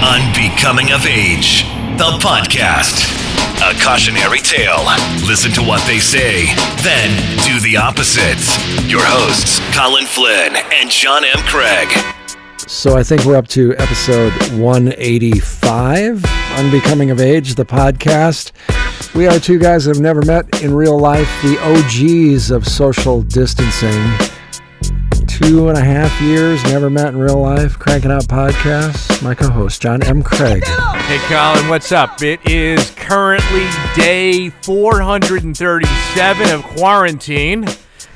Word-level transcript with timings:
Unbecoming 0.00 0.92
of 0.92 1.04
Age, 1.06 1.64
the 1.98 2.18
podcast. 2.22 3.02
A 3.60 3.74
cautionary 3.82 4.38
tale. 4.38 4.84
Listen 5.26 5.50
to 5.52 5.60
what 5.60 5.84
they 5.88 5.98
say, 5.98 6.46
then 6.84 7.10
do 7.44 7.58
the 7.58 7.76
opposite. 7.76 8.38
Your 8.88 9.02
hosts, 9.02 9.58
Colin 9.76 10.06
Flynn 10.06 10.54
and 10.72 10.88
John 10.88 11.24
M. 11.24 11.38
Craig. 11.46 11.88
So 12.68 12.96
I 12.96 13.02
think 13.02 13.24
we're 13.24 13.34
up 13.36 13.48
to 13.48 13.74
episode 13.76 14.32
185, 14.60 16.24
Unbecoming 16.58 17.10
of 17.10 17.20
Age, 17.20 17.56
the 17.56 17.66
podcast. 17.66 18.52
We 19.16 19.26
are 19.26 19.40
two 19.40 19.58
guys 19.58 19.86
that 19.86 19.96
have 19.96 20.02
never 20.02 20.22
met 20.22 20.62
in 20.62 20.72
real 20.72 20.96
life, 20.98 21.28
the 21.42 21.58
OGs 21.58 22.52
of 22.52 22.68
social 22.68 23.22
distancing. 23.22 24.12
Two 25.38 25.68
and 25.68 25.78
a 25.78 25.84
half 25.84 26.20
years, 26.20 26.60
never 26.64 26.90
met 26.90 27.10
in 27.10 27.16
real 27.16 27.40
life, 27.40 27.78
cranking 27.78 28.10
out 28.10 28.24
podcasts. 28.24 29.22
My 29.22 29.36
co 29.36 29.48
host, 29.48 29.80
John 29.80 30.02
M. 30.02 30.20
Craig. 30.20 30.64
Hey, 30.64 31.18
Colin, 31.28 31.68
what's 31.68 31.92
up? 31.92 32.20
It 32.20 32.40
is 32.44 32.90
currently 32.96 33.68
day 33.94 34.50
437 34.50 36.50
of 36.50 36.64
quarantine. 36.64 37.66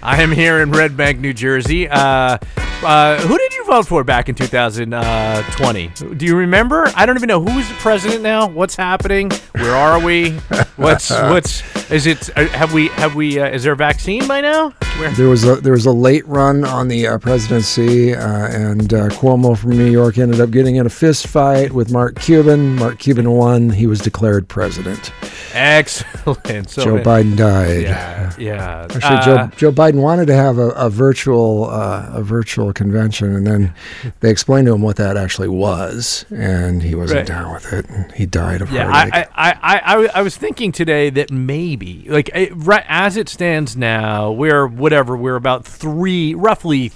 I 0.03 0.21
am 0.21 0.33
here 0.33 0.63
in 0.63 0.73
Red 0.73 0.97
Bank, 0.97 1.21
New 1.21 1.33
Jersey. 1.33 1.89
Uh, 1.89 2.39
uh, 2.85 3.19
who 3.21 3.39
did 3.39 3.55
you 3.55 3.65
vote 3.65 3.87
for 3.87 4.05
back 4.05 4.29
in 4.29 4.35
2020? 4.35 5.89
Do 6.17 6.27
you 6.27 6.37
remember? 6.37 6.91
I 6.95 7.07
don't 7.07 7.17
even 7.17 7.29
know 7.29 7.41
who's 7.41 7.69
the 7.69 7.75
president 7.75 8.23
now. 8.23 8.49
What's 8.49 8.77
happening? 8.77 9.31
Where 9.53 9.75
are 9.75 10.01
we? 10.01 10.33
What's 10.77 11.11
what's 11.11 11.63
is 11.91 12.07
it? 12.07 12.31
uh, 12.37 12.47
Have 12.49 12.73
we 12.73 12.89
have 12.89 13.15
we? 13.15 13.39
Uh, 13.39 13.49
is 13.51 13.63
there 13.65 13.73
a 13.73 13.77
vaccine 13.77 14.27
by 14.27 14.41
now? 14.41 14.71
Where? 14.99 15.11
There 15.13 15.29
was 15.29 15.45
a 15.45 15.57
there 15.57 15.73
was 15.73 15.87
a 15.87 15.93
late 15.93 16.27
run 16.27 16.65
on 16.65 16.89
the 16.89 17.07
uh, 17.07 17.19
presidency, 17.19 18.15
uh, 18.15 18.49
and 18.49 18.93
uh, 18.93 19.09
Cuomo 19.11 19.57
from 19.57 19.71
New 19.71 19.91
York 19.91 20.19
ended 20.19 20.41
up 20.41 20.51
getting 20.51 20.77
in 20.77 20.87
a 20.87 20.91
fist 20.91 21.27
fight 21.29 21.73
with 21.73 21.91
Mark 21.93 22.19
Cuban. 22.21 22.77
Mark 22.77 22.99
Cuban 22.99 23.31
won. 23.31 23.71
He 23.71 23.87
was 23.87 24.01
declared 24.01 24.49
president. 24.49 25.13
Excellent. 25.55 26.71
So, 26.71 26.85
Joe 26.85 26.97
Biden 26.99 27.37
died. 27.37 27.83
Yeah, 27.83 28.33
yeah. 28.39 28.83
Actually, 28.91 29.03
Uh, 29.03 29.25
Joe 29.49 29.51
Joe 29.57 29.73
Biden 29.73 29.97
wanted 30.01 30.27
to 30.27 30.35
have 30.35 30.59
a, 30.59 30.69
a 30.71 30.89
virtual 30.91 31.69
uh, 31.71 32.09
a 32.13 32.23
virtual 32.23 32.73
convention, 32.73 33.35
and 33.35 33.47
then 33.47 33.75
they 34.21 34.31
explained 34.31 34.67
to 34.67 34.75
him 34.75 34.83
what 34.83 34.97
that 34.97 35.17
actually 35.17 35.49
was, 35.49 36.25
and 36.31 36.83
he 36.83 36.95
wasn't 36.95 37.19
Right. 37.19 37.27
down 37.27 37.53
with 37.53 37.73
it. 37.73 37.89
And 37.89 38.13
he 38.13 38.27
died 38.27 38.63
of 38.63 38.71
Yeah, 38.73 38.91
heartache. 38.91 39.29
I, 39.35 39.51
I, 39.51 39.51
I, 39.63 39.79
I, 39.97 40.09
I 40.17 40.23
was 40.23 40.37
thinking 40.37 40.73
today 40.73 41.11
that 41.11 41.31
maybe, 41.31 42.07
like, 42.09 42.31
eh, 42.33 42.49
right 42.55 42.85
as 42.89 43.17
it 43.17 43.29
stands 43.29 43.77
now, 43.77 44.31
we're 44.33 44.67
whatever, 44.67 45.17
we're 45.17 45.37
about 45.37 45.65
three, 45.65 46.35
roughly, 46.35 46.93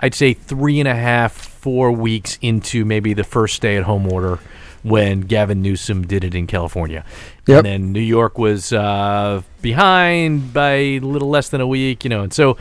I'd 0.00 0.14
say 0.14 0.34
three 0.34 0.78
and 0.80 0.88
a 0.88 0.94
half, 0.94 1.32
four 1.32 1.90
weeks 1.92 2.38
into 2.42 2.84
maybe 2.84 3.14
the 3.14 3.24
first 3.24 3.54
stay 3.56 3.76
at 3.76 3.84
home 3.84 4.10
order 4.12 4.38
when 4.84 5.22
Gavin 5.22 5.62
Newsom 5.62 6.06
did 6.06 6.22
it 6.22 6.34
in 6.34 6.46
California. 6.46 7.04
Yep. 7.46 7.56
And 7.56 7.66
then 7.66 7.92
New 7.92 8.00
York 8.00 8.38
was 8.38 8.72
uh, 8.72 9.42
behind 9.62 10.52
by 10.52 10.72
a 10.72 10.98
little 11.00 11.30
less 11.30 11.48
than 11.48 11.60
a 11.60 11.66
week, 11.66 12.04
you 12.04 12.10
know, 12.10 12.22
and 12.22 12.32
so 12.32 12.56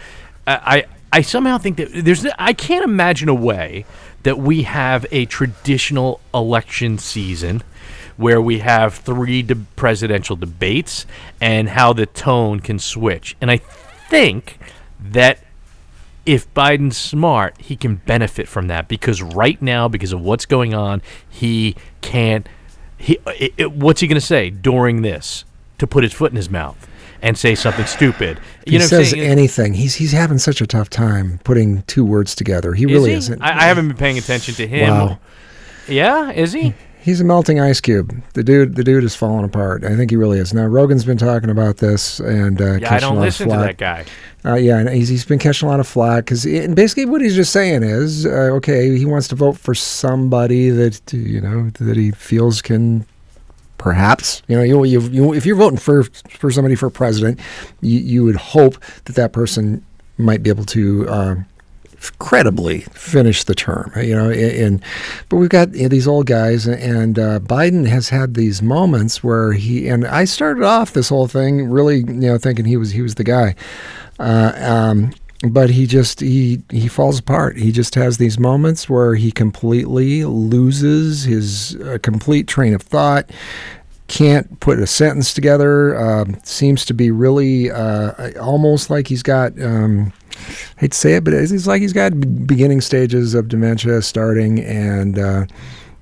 I, 0.48 0.56
I, 0.56 0.86
I 1.20 1.22
somehow 1.22 1.58
think 1.58 1.78
that 1.78 1.90
there's, 1.94 2.26
I 2.40 2.54
can't 2.54 2.86
imagine 2.86 3.30
a 3.30 3.36
way 3.36 3.86
that 4.24 4.40
we 4.40 4.64
have 4.64 5.06
a 5.12 5.26
traditional 5.26 6.22
election 6.34 6.98
season 6.98 7.62
where 8.16 8.42
we 8.42 8.60
have 8.60 8.96
three 8.96 9.42
de- 9.42 9.56
presidential 9.76 10.38
debates 10.38 11.06
and 11.42 11.70
how 11.70 11.92
the 11.92 12.06
tone 12.06 12.62
can 12.62 12.80
switch. 12.80 13.36
And 13.42 13.52
I 13.52 13.58
think 13.58 14.60
that 15.00 15.43
if 16.26 16.52
Biden's 16.54 16.98
smart, 16.98 17.60
he 17.60 17.76
can 17.76 17.96
benefit 17.96 18.48
from 18.48 18.68
that 18.68 18.88
because 18.88 19.22
right 19.22 19.62
now, 19.62 19.88
because 19.88 20.14
of 20.14 20.22
what's 20.22 20.46
going 20.46 20.74
on, 20.74 21.02
he 21.30 21.76
can't. 22.02 22.48
He, 22.98 23.20
i 23.28 23.52
i 23.60 23.66
what's 23.66 24.00
he 24.00 24.08
going 24.08 24.20
to 24.20 24.26
say 24.26 24.50
during 24.50 25.02
this 25.02 25.44
to 25.78 25.88
put 25.88 26.04
his 26.04 26.14
foot 26.14 26.32
in 26.32 26.38
his 26.38 26.50
mouth 26.50 26.88
and 27.22 27.38
say 27.38 27.56
something 27.56 27.86
stupid? 27.86 28.40
he 28.66 28.78
know, 28.78 28.86
says 28.86 29.14
anything. 29.14 29.74
He's 29.74 29.96
he's 29.96 30.14
having 30.14 30.38
such 30.38 30.62
a 30.62 30.68
tough 30.68 30.90
time 30.90 31.40
putting 31.44 31.82
two 31.84 32.06
words 32.06 32.36
together. 32.36 32.74
He 32.74 32.86
Is 32.86 32.92
really 32.92 33.12
he? 33.12 33.18
isn't. 33.18 33.42
I, 33.42 33.60
I 33.60 33.64
haven't 33.64 33.90
been 33.90 33.98
paying 33.98 34.18
attention 34.18 34.54
to 34.56 34.68
him. 34.68 34.90
Wow. 34.90 35.20
Yeah, 35.88 36.32
is 36.32 36.54
he? 36.54 36.74
He's 37.04 37.20
a 37.20 37.26
melting 37.26 37.60
ice 37.60 37.82
cube. 37.82 38.24
The 38.34 38.44
dude, 38.46 38.76
the 38.76 38.84
dude 38.84 39.04
is 39.04 39.14
falling 39.14 39.44
apart. 39.44 39.84
I 39.84 39.96
think 39.98 40.10
he 40.10 40.16
really 40.16 40.40
is. 40.40 40.54
Now 40.54 40.66
Rogan's 40.66 41.04
been 41.04 41.18
talking 41.18 41.50
about 41.50 41.78
this, 41.78 42.20
and 42.22 42.62
uh, 42.62 42.76
Yeah, 42.76 42.94
I 42.94 43.00
don't 43.00 43.20
listen 43.20 43.50
to 43.50 43.56
flack. 43.56 43.78
that 43.78 44.06
guy. 44.46 44.50
Uh, 44.50 44.56
yeah, 44.56 44.78
and 44.78 44.88
he's, 44.90 45.10
he's 45.10 45.26
been 45.26 45.38
catching 45.40 45.68
a 45.68 45.72
lot 45.72 45.82
of 45.82 45.88
flack 45.88 46.24
because, 46.24 46.46
and 46.46 46.76
basically, 46.78 47.06
what 47.06 47.22
he's 47.22 47.36
just 47.36 47.52
saying 47.52 47.84
is, 47.84 48.26
uh, 48.26 48.30
okay, 48.56 48.98
he 48.98 49.06
wants 49.06 49.28
to 49.30 49.36
vote 49.36 49.58
for 49.58 49.76
somebody 49.76 50.70
that 50.70 51.12
you 51.12 51.42
know 51.42 51.70
that 51.72 51.98
he 51.98 52.12
feels 52.12 52.62
can, 52.62 53.06
perhaps, 53.78 54.42
you 54.48 54.56
know, 54.56 54.64
you, 54.64 54.84
you, 54.86 55.02
you 55.02 55.34
if 55.34 55.46
you're 55.46 55.58
voting 55.58 55.80
for 55.80 56.04
for 56.30 56.52
somebody 56.52 56.76
for 56.76 56.90
president, 56.90 57.38
you, 57.82 58.00
you 58.00 58.24
would 58.24 58.38
hope 58.38 58.80
that 59.06 59.16
that 59.16 59.34
person 59.34 59.86
might 60.18 60.42
be 60.42 60.50
able 60.50 60.66
to. 60.66 61.10
Credibly 62.20 62.82
finish 62.92 63.44
the 63.44 63.56
term 63.56 63.92
you 63.98 64.16
know 64.16 64.30
and 64.30 64.84
but 65.30 65.38
we've 65.38 65.50
got 65.50 65.72
these 65.72 66.08
old 66.08 66.26
guys 66.26 66.68
and 66.68 67.18
uh, 67.18 67.40
Biden 67.40 67.88
has 67.88 68.10
had 68.10 68.34
these 68.34 68.62
moments 68.62 69.24
where 69.24 69.54
he 69.54 69.88
and 69.88 70.06
I 70.06 70.26
started 70.26 70.64
off 70.64 70.94
this 70.94 71.10
whole 71.10 71.28
thing 71.28 71.70
really 71.70 71.98
you 71.98 72.04
know 72.06 72.38
thinking 72.38 72.66
he 72.66 72.78
was 72.78 72.92
he 72.92 73.02
was 73.02 73.16
the 73.16 73.24
guy 73.24 73.56
uh, 74.20 74.54
um, 74.58 75.12
but 75.44 75.70
he 75.70 75.86
just 75.86 76.22
he 76.22 76.62
he 76.70 76.88
falls 76.88 77.20
apart. 77.20 77.58
He 77.58 77.72
just 77.72 77.96
has 77.96 78.18
these 78.18 78.40
moments 78.40 78.90
where 78.90 79.16
he 79.16 79.32
completely 79.32 80.24
loses 80.24 81.24
his 81.24 81.76
uh, 81.82 81.98
complete 82.02 82.48
train 82.48 82.74
of 82.74 82.82
thought. 82.82 83.30
Can't 84.14 84.60
put 84.60 84.78
a 84.78 84.86
sentence 84.86 85.34
together. 85.34 85.98
Um, 85.98 86.38
seems 86.44 86.86
to 86.86 86.94
be 86.94 87.10
really 87.10 87.72
uh, 87.72 88.40
almost 88.40 88.92
like 88.92 89.08
he's 89.08 89.24
got. 89.24 89.60
Um, 89.60 90.14
hate 90.78 90.92
to 90.92 90.98
say 90.98 91.16
it, 91.16 91.24
but 91.24 91.34
it's 91.34 91.52
it's 91.52 91.66
like 91.66 91.82
he's 91.82 91.94
got 91.94 92.12
beginning 92.46 92.82
stages 92.82 93.34
of 93.34 93.48
dementia 93.48 94.04
starting, 94.04 94.60
and 94.60 95.18
uh, 95.18 95.46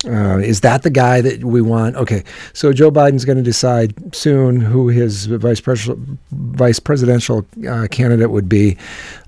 uh, 0.04 0.38
is 0.38 0.60
that 0.60 0.82
the 0.82 0.90
guy 0.90 1.20
that 1.20 1.44
we 1.44 1.60
want? 1.60 1.96
Okay, 1.96 2.24
so 2.52 2.72
Joe 2.72 2.90
Biden's 2.90 3.24
going 3.24 3.38
to 3.38 3.44
decide 3.44 4.14
soon 4.14 4.60
who 4.60 4.88
his 4.88 5.26
vice 5.26 5.60
presidential 5.60 6.18
vice 6.30 6.78
presidential 6.78 7.46
uh, 7.68 7.86
candidate 7.90 8.30
would 8.30 8.48
be, 8.48 8.76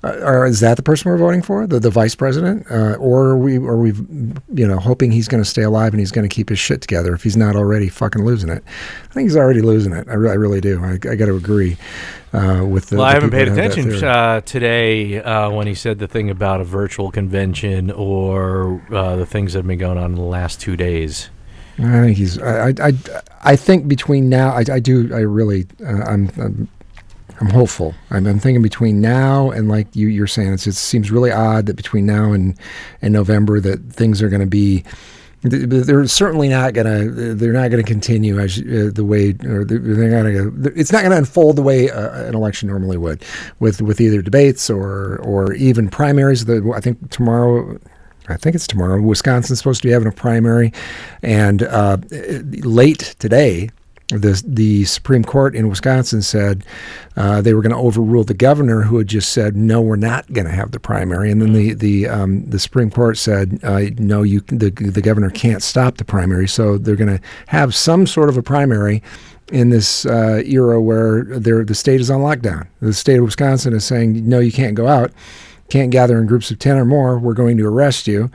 uh, 0.02 0.18
or 0.22 0.46
is 0.46 0.60
that 0.60 0.76
the 0.76 0.82
person 0.82 1.10
we're 1.10 1.18
voting 1.18 1.42
for, 1.42 1.66
the 1.66 1.78
the 1.78 1.90
vice 1.90 2.14
president, 2.14 2.66
uh, 2.70 2.94
or 2.94 3.26
are 3.28 3.38
we 3.38 3.56
are 3.56 3.76
we 3.76 3.92
you 4.54 4.66
know 4.66 4.78
hoping 4.78 5.10
he's 5.10 5.28
going 5.28 5.42
to 5.42 5.48
stay 5.48 5.62
alive 5.62 5.92
and 5.92 6.00
he's 6.00 6.12
going 6.12 6.28
to 6.28 6.34
keep 6.34 6.48
his 6.48 6.58
shit 6.58 6.80
together 6.80 7.14
if 7.14 7.22
he's 7.22 7.36
not 7.36 7.56
already 7.56 7.88
fucking 7.88 8.24
losing 8.24 8.50
it? 8.50 8.62
I 9.10 9.12
think 9.14 9.26
he's 9.26 9.36
already 9.36 9.60
losing 9.62 9.92
it. 9.92 10.08
I, 10.08 10.14
re- 10.14 10.30
I 10.30 10.34
really 10.34 10.60
do. 10.60 10.82
I, 10.82 10.94
I 11.08 11.14
got 11.14 11.26
to 11.26 11.36
agree 11.36 11.76
uh, 12.34 12.64
with 12.64 12.86
the. 12.86 12.96
Well, 12.96 13.06
the 13.06 13.10
I 13.10 13.14
haven't 13.14 13.30
paid 13.30 13.48
have 13.48 13.56
attention 13.56 14.04
uh, 14.04 14.40
today 14.40 15.22
uh, 15.22 15.50
when 15.50 15.66
he 15.66 15.74
said 15.74 15.98
the 15.98 16.08
thing 16.08 16.30
about 16.30 16.60
a 16.60 16.64
virtual 16.64 17.10
convention 17.10 17.90
or 17.90 18.82
uh, 18.92 19.16
the 19.16 19.26
things 19.26 19.52
that 19.52 19.60
have 19.60 19.66
been 19.66 19.78
going 19.78 19.98
on 19.98 20.06
in 20.06 20.16
the 20.16 20.22
last 20.22 20.60
two 20.60 20.76
days. 20.76 21.30
I 21.78 22.00
think 22.02 22.16
he's. 22.16 22.38
I. 22.38 22.68
I. 22.68 22.74
I, 22.82 22.92
I 23.44 23.56
think 23.56 23.88
between 23.88 24.28
now, 24.28 24.50
I, 24.50 24.64
I 24.72 24.80
do. 24.80 25.14
I 25.14 25.20
really. 25.20 25.66
Uh, 25.84 26.02
I'm. 26.02 26.30
I'm. 26.36 26.68
I'm 27.40 27.50
hopeful. 27.50 27.94
I'm, 28.10 28.26
I'm 28.26 28.38
thinking 28.38 28.62
between 28.62 29.00
now 29.00 29.50
and 29.50 29.68
like 29.68 29.88
you, 29.96 30.06
you're 30.06 30.28
saying, 30.28 30.52
it's, 30.52 30.68
it 30.68 30.74
seems 30.74 31.10
really 31.10 31.32
odd 31.32 31.66
that 31.66 31.74
between 31.74 32.06
now 32.06 32.32
and 32.32 32.56
and 33.02 33.12
November 33.12 33.58
that 33.60 33.92
things 33.92 34.22
are 34.22 34.28
going 34.28 34.40
to 34.40 34.46
be. 34.46 34.84
Th- 35.50 35.86
They're 35.86 36.06
certainly 36.06 36.48
not 36.48 36.74
going 36.74 36.86
to. 36.86 37.34
They're 37.34 37.52
not 37.52 37.70
going 37.70 37.84
to 37.84 37.88
continue 37.88 38.38
as 38.38 38.58
uh, 38.58 38.90
the 38.92 39.04
way, 39.04 39.30
or 39.44 39.64
they're 39.64 40.10
not 40.10 40.30
going 40.32 40.62
to. 40.62 40.72
It's 40.78 40.92
not 40.92 41.00
going 41.00 41.12
to 41.12 41.18
unfold 41.18 41.56
the 41.56 41.62
way 41.62 41.90
uh, 41.90 42.24
an 42.24 42.34
election 42.34 42.68
normally 42.68 42.96
would, 42.96 43.24
with 43.60 43.80
with 43.82 44.00
either 44.00 44.22
debates 44.22 44.70
or 44.70 45.16
or 45.18 45.52
even 45.54 45.88
primaries. 45.88 46.44
The 46.44 46.72
I 46.74 46.80
think 46.80 47.10
tomorrow 47.10 47.78
I 48.28 48.36
think 48.36 48.54
it's 48.56 48.66
tomorrow. 48.66 49.00
Wisconsin's 49.00 49.58
supposed 49.58 49.82
to 49.82 49.88
be 49.88 49.92
having 49.92 50.08
a 50.08 50.12
primary, 50.12 50.72
and 51.22 51.62
uh, 51.62 51.98
late 52.62 53.14
today, 53.18 53.70
the 54.08 54.42
the 54.46 54.84
Supreme 54.84 55.24
Court 55.24 55.54
in 55.54 55.68
Wisconsin 55.68 56.22
said 56.22 56.64
uh, 57.16 57.40
they 57.40 57.54
were 57.54 57.62
going 57.62 57.72
to 57.72 57.78
overrule 57.78 58.24
the 58.24 58.34
governor 58.34 58.82
who 58.82 58.98
had 58.98 59.06
just 59.06 59.32
said 59.32 59.56
no, 59.56 59.80
we're 59.80 59.96
not 59.96 60.30
going 60.32 60.46
to 60.46 60.52
have 60.52 60.72
the 60.72 60.80
primary, 60.80 61.30
and 61.30 61.40
then 61.40 61.52
the 61.52 61.72
the 61.74 62.08
um, 62.08 62.44
the 62.48 62.58
Supreme 62.58 62.90
Court 62.90 63.16
said 63.16 63.60
uh, 63.62 63.82
no, 63.98 64.22
you 64.22 64.40
the 64.48 64.70
the 64.70 65.00
governor 65.00 65.30
can't 65.30 65.62
stop 65.62 65.96
the 65.96 66.04
primary, 66.04 66.46
so 66.46 66.76
they're 66.76 66.96
going 66.96 67.18
to 67.18 67.24
have 67.46 67.74
some 67.74 68.06
sort 68.06 68.28
of 68.28 68.36
a 68.36 68.42
primary 68.42 69.02
in 69.52 69.70
this 69.70 70.06
uh, 70.06 70.42
era 70.44 70.80
where 70.80 71.24
they're, 71.24 71.64
the 71.64 71.74
state 71.74 72.00
is 72.00 72.10
on 72.10 72.20
lockdown. 72.20 72.66
The 72.80 72.94
state 72.94 73.18
of 73.18 73.24
Wisconsin 73.24 73.74
is 73.74 73.84
saying 73.84 74.28
no, 74.28 74.38
you 74.38 74.52
can't 74.52 74.74
go 74.74 74.88
out. 74.88 75.12
Can't 75.70 75.90
gather 75.90 76.18
in 76.18 76.26
groups 76.26 76.50
of 76.50 76.58
10 76.58 76.76
or 76.76 76.84
more, 76.84 77.18
we're 77.18 77.34
going 77.34 77.56
to 77.56 77.66
arrest 77.66 78.06
you. 78.06 78.30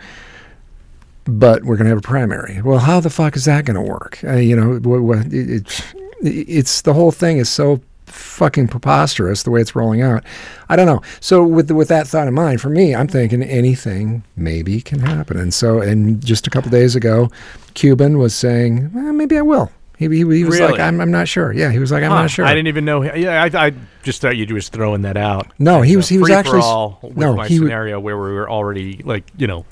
But 1.26 1.64
we're 1.64 1.76
going 1.76 1.86
to 1.86 1.90
have 1.90 2.00
a 2.00 2.02
primary. 2.02 2.62
Well, 2.62 2.80
how 2.80 3.00
the 3.00 3.10
fuck 3.10 3.36
is 3.36 3.46
that 3.46 3.66
going 3.66 3.76
to 3.76 3.82
work? 3.82 4.20
Uh, 4.24 4.34
you 4.38 4.56
know, 4.56 4.80
what, 4.80 5.26
it, 5.28 5.50
it's 5.50 5.84
it's 6.22 6.82
the 6.82 6.94
whole 6.94 7.12
thing 7.12 7.38
is 7.38 7.50
so 7.50 7.82
fucking 8.08 8.68
preposterous 8.68 9.44
the 9.44 9.52
way 9.52 9.62
it's 9.62 9.76
rolling 9.76 10.02
out. 10.02 10.24
I 10.70 10.76
don't 10.76 10.88
know. 10.88 11.02
So 11.20 11.44
with 11.44 11.70
with 11.72 11.88
that 11.90 12.08
thought 12.08 12.28
in 12.28 12.34
mind, 12.34 12.62
for 12.62 12.70
me, 12.70 12.96
I'm 12.96 13.08
thinking 13.08 13.44
anything 13.44 14.24
maybe 14.36 14.82
can 14.82 15.00
happen. 15.00 15.38
And 15.38 15.54
so, 15.54 15.80
and 15.82 16.24
just 16.26 16.48
a 16.48 16.50
couple 16.50 16.72
days 16.72 16.96
ago, 16.96 17.30
Cuban 17.76 18.18
was 18.18 18.34
saying, 18.34 18.92
well, 18.94 19.14
maybe 19.14 19.38
I 19.38 19.42
will. 19.42 19.72
He, 20.00 20.08
he, 20.08 20.18
he 20.20 20.24
was 20.46 20.58
Really? 20.58 20.72
like, 20.72 20.80
I'm, 20.80 21.02
I'm 21.02 21.12
not 21.12 21.28
sure. 21.28 21.52
Yeah, 21.52 21.72
he 21.72 21.78
was 21.80 21.92
like, 21.92 22.04
I'm 22.04 22.12
Huh, 22.12 22.22
not 22.22 22.32
sure. 22.32 22.46
I 22.46 22.54
didn't 22.54 22.70
even 22.70 22.86
know. 22.86 23.04
Yeah, 23.14 23.44
I, 23.44 23.68
I 23.68 23.74
just 24.02 24.22
thought 24.22 24.38
you 24.38 24.52
was 24.54 24.70
throwing 24.70 25.02
that 25.02 25.18
out. 25.18 25.48
No, 25.60 25.82
he 25.82 25.98
was- 25.98 26.08
he 26.08 26.18
was 26.18 26.30
actually 26.30 26.60
with 27.02 27.18
no, 27.18 27.36
my 27.36 27.48
he 27.50 27.58
scenario 27.58 28.00
where 28.00 28.16
we 28.18 28.32
were 28.32 28.50
already 28.50 29.02
like 29.04 29.26
you 29.38 29.46
know 29.46 29.66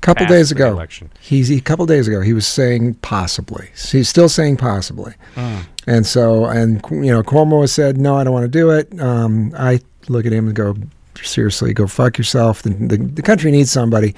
couple 0.00 0.26
days 0.26 0.50
ago, 0.50 0.72
election. 0.72 1.10
he's 1.20 1.48
he, 1.48 1.58
a 1.58 1.60
couple 1.60 1.86
days 1.86 2.08
ago, 2.08 2.20
he 2.20 2.32
was 2.32 2.46
saying 2.46 2.94
possibly. 2.94 3.68
He's 3.90 4.08
still 4.08 4.28
saying 4.28 4.56
possibly. 4.56 5.14
Mm. 5.34 5.66
And 5.86 6.06
so, 6.06 6.46
and 6.46 6.82
you 6.90 7.12
know, 7.12 7.22
Cuomo 7.22 7.62
has 7.62 7.72
said, 7.72 7.98
no, 7.98 8.16
I 8.16 8.24
don't 8.24 8.32
want 8.32 8.44
to 8.44 8.48
do 8.48 8.70
it. 8.70 9.00
Um, 9.00 9.52
I 9.58 9.80
look 10.08 10.26
at 10.26 10.32
him 10.32 10.46
and 10.46 10.56
go, 10.56 10.76
seriously, 11.22 11.72
go 11.74 11.86
fuck 11.86 12.18
yourself. 12.18 12.62
The, 12.62 12.70
the, 12.70 12.96
the 12.96 13.22
country 13.22 13.50
needs 13.50 13.70
somebody 13.70 14.14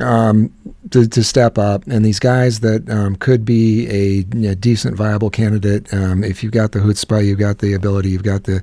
um, 0.00 0.52
to, 0.90 1.08
to 1.08 1.24
step 1.24 1.58
up. 1.58 1.86
And 1.86 2.04
these 2.04 2.18
guys 2.18 2.60
that 2.60 2.88
um, 2.90 3.16
could 3.16 3.44
be 3.44 3.88
a 3.88 4.36
you 4.36 4.48
know, 4.48 4.54
decent, 4.54 4.96
viable 4.96 5.30
candidate, 5.30 5.92
um, 5.92 6.24
if 6.24 6.42
you've 6.42 6.52
got 6.52 6.72
the 6.72 6.80
chutzpah, 6.80 7.24
you've 7.24 7.38
got 7.38 7.58
the 7.58 7.74
ability, 7.74 8.10
you've 8.10 8.22
got 8.22 8.44
the 8.44 8.62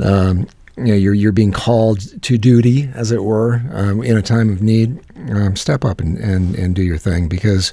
um, 0.00 0.46
you 0.76 0.84
know, 0.84 0.94
you're 0.94 1.14
you're 1.14 1.32
being 1.32 1.52
called 1.52 2.22
to 2.22 2.36
duty, 2.38 2.90
as 2.94 3.12
it 3.12 3.22
were, 3.22 3.62
um, 3.72 4.02
in 4.02 4.16
a 4.16 4.22
time 4.22 4.50
of 4.50 4.62
need. 4.62 5.00
Um, 5.30 5.56
step 5.56 5.86
up 5.86 6.02
and, 6.02 6.18
and, 6.18 6.54
and 6.54 6.74
do 6.74 6.82
your 6.82 6.98
thing 6.98 7.28
because 7.28 7.72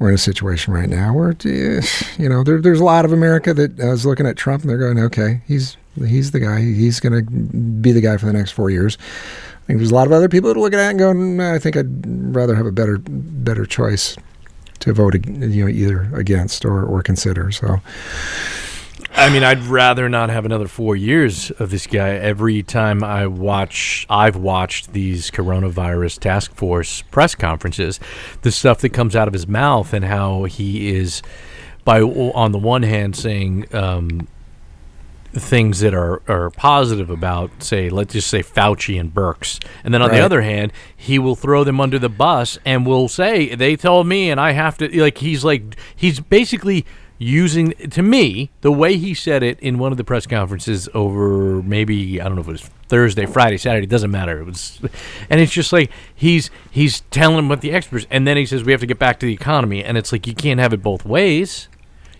we're 0.00 0.08
in 0.08 0.16
a 0.16 0.18
situation 0.18 0.74
right 0.74 0.88
now 0.88 1.14
where 1.14 1.30
eh, 1.44 1.80
you 2.18 2.28
know 2.28 2.42
there, 2.42 2.60
there's 2.60 2.80
a 2.80 2.84
lot 2.84 3.04
of 3.04 3.12
America 3.12 3.54
that 3.54 3.78
is 3.78 4.04
looking 4.04 4.26
at 4.26 4.36
Trump 4.36 4.62
and 4.62 4.70
they're 4.70 4.78
going, 4.78 4.98
okay, 4.98 5.40
he's 5.46 5.76
he's 5.96 6.32
the 6.32 6.40
guy, 6.40 6.60
he's 6.60 6.98
going 6.98 7.12
to 7.12 7.30
be 7.30 7.92
the 7.92 8.00
guy 8.00 8.16
for 8.16 8.26
the 8.26 8.32
next 8.32 8.50
four 8.50 8.68
years. 8.68 8.98
I 9.00 9.66
think 9.66 9.78
there's 9.78 9.92
a 9.92 9.94
lot 9.94 10.08
of 10.08 10.12
other 10.12 10.28
people 10.28 10.48
that 10.48 10.56
are 10.56 10.60
looking 10.60 10.80
at 10.80 10.86
it 10.86 10.90
and 10.90 10.98
going, 10.98 11.36
"Nah, 11.36 11.54
I 11.54 11.60
think 11.60 11.76
I'd 11.76 12.34
rather 12.34 12.56
have 12.56 12.66
a 12.66 12.72
better 12.72 12.98
better 12.98 13.64
choice 13.64 14.16
to 14.80 14.92
vote, 14.92 15.14
you 15.26 15.64
know, 15.64 15.68
either 15.68 16.08
against 16.14 16.64
or, 16.64 16.84
or 16.84 17.02
consider. 17.02 17.50
So 17.50 17.80
I 19.20 19.30
mean, 19.30 19.42
I'd 19.42 19.62
rather 19.64 20.08
not 20.08 20.30
have 20.30 20.44
another 20.44 20.68
four 20.68 20.94
years 20.94 21.50
of 21.50 21.70
this 21.70 21.88
guy. 21.88 22.10
Every 22.10 22.62
time 22.62 23.02
I 23.02 23.26
watch, 23.26 24.06
I've 24.08 24.36
watched 24.36 24.92
these 24.92 25.30
coronavirus 25.32 26.20
task 26.20 26.54
force 26.54 27.02
press 27.02 27.34
conferences, 27.34 27.98
the 28.42 28.52
stuff 28.52 28.78
that 28.78 28.90
comes 28.90 29.16
out 29.16 29.26
of 29.26 29.34
his 29.34 29.48
mouth 29.48 29.92
and 29.92 30.04
how 30.04 30.44
he 30.44 30.94
is, 30.94 31.20
by 31.84 32.00
on 32.00 32.52
the 32.52 32.58
one 32.58 32.84
hand, 32.84 33.16
saying 33.16 33.66
um, 33.74 34.28
things 35.32 35.80
that 35.80 35.94
are, 35.94 36.22
are 36.28 36.50
positive 36.50 37.10
about, 37.10 37.50
say, 37.62 37.90
let's 37.90 38.12
just 38.12 38.28
say 38.28 38.40
Fauci 38.42 39.00
and 39.00 39.12
Birx. 39.12 39.62
And 39.82 39.92
then 39.92 40.00
on 40.00 40.10
Right. 40.10 40.18
the 40.18 40.24
other 40.24 40.42
hand, 40.42 40.72
he 40.96 41.18
will 41.18 41.34
throw 41.36 41.64
them 41.64 41.80
under 41.80 41.98
the 41.98 42.08
bus 42.08 42.56
and 42.64 42.86
will 42.86 43.08
say, 43.08 43.52
they 43.54 43.74
told 43.74 44.06
me 44.06 44.30
and 44.30 44.40
I 44.40 44.52
have 44.52 44.78
to, 44.78 45.00
like, 45.02 45.18
he's 45.18 45.44
like, 45.44 45.74
he's 45.96 46.20
basically 46.20 46.86
using, 47.18 47.72
to 47.72 48.02
me, 48.02 48.50
the 48.60 48.70
way 48.72 48.96
he 48.96 49.12
said 49.14 49.42
it 49.42 49.58
in 49.60 49.78
one 49.78 49.92
of 49.92 49.98
the 49.98 50.04
press 50.04 50.26
conferences 50.26 50.88
over 50.94 51.62
maybe, 51.62 52.20
I 52.20 52.24
don't 52.24 52.36
know 52.36 52.40
if 52.42 52.48
it 52.48 52.52
was 52.52 52.70
Thursday, 52.88 53.26
Friday, 53.26 53.58
Saturday, 53.58 53.86
doesn't 53.86 54.10
matter. 54.10 54.40
It 54.40 54.44
was, 54.44 54.80
and 55.28 55.40
it's 55.40 55.52
just 55.52 55.72
like, 55.72 55.90
he's, 56.14 56.50
he's 56.70 57.00
telling 57.10 57.48
what 57.48 57.60
the 57.60 57.72
experts, 57.72 58.06
and 58.10 58.26
then 58.26 58.36
he 58.36 58.46
says, 58.46 58.62
we 58.64 58.72
have 58.72 58.80
to 58.80 58.86
get 58.86 58.98
back 58.98 59.18
to 59.20 59.26
the 59.26 59.32
economy. 59.34 59.82
And 59.84 59.98
it's 59.98 60.12
like, 60.12 60.26
you 60.26 60.34
can't 60.34 60.60
have 60.60 60.72
it 60.72 60.82
both 60.82 61.04
ways. 61.04 61.68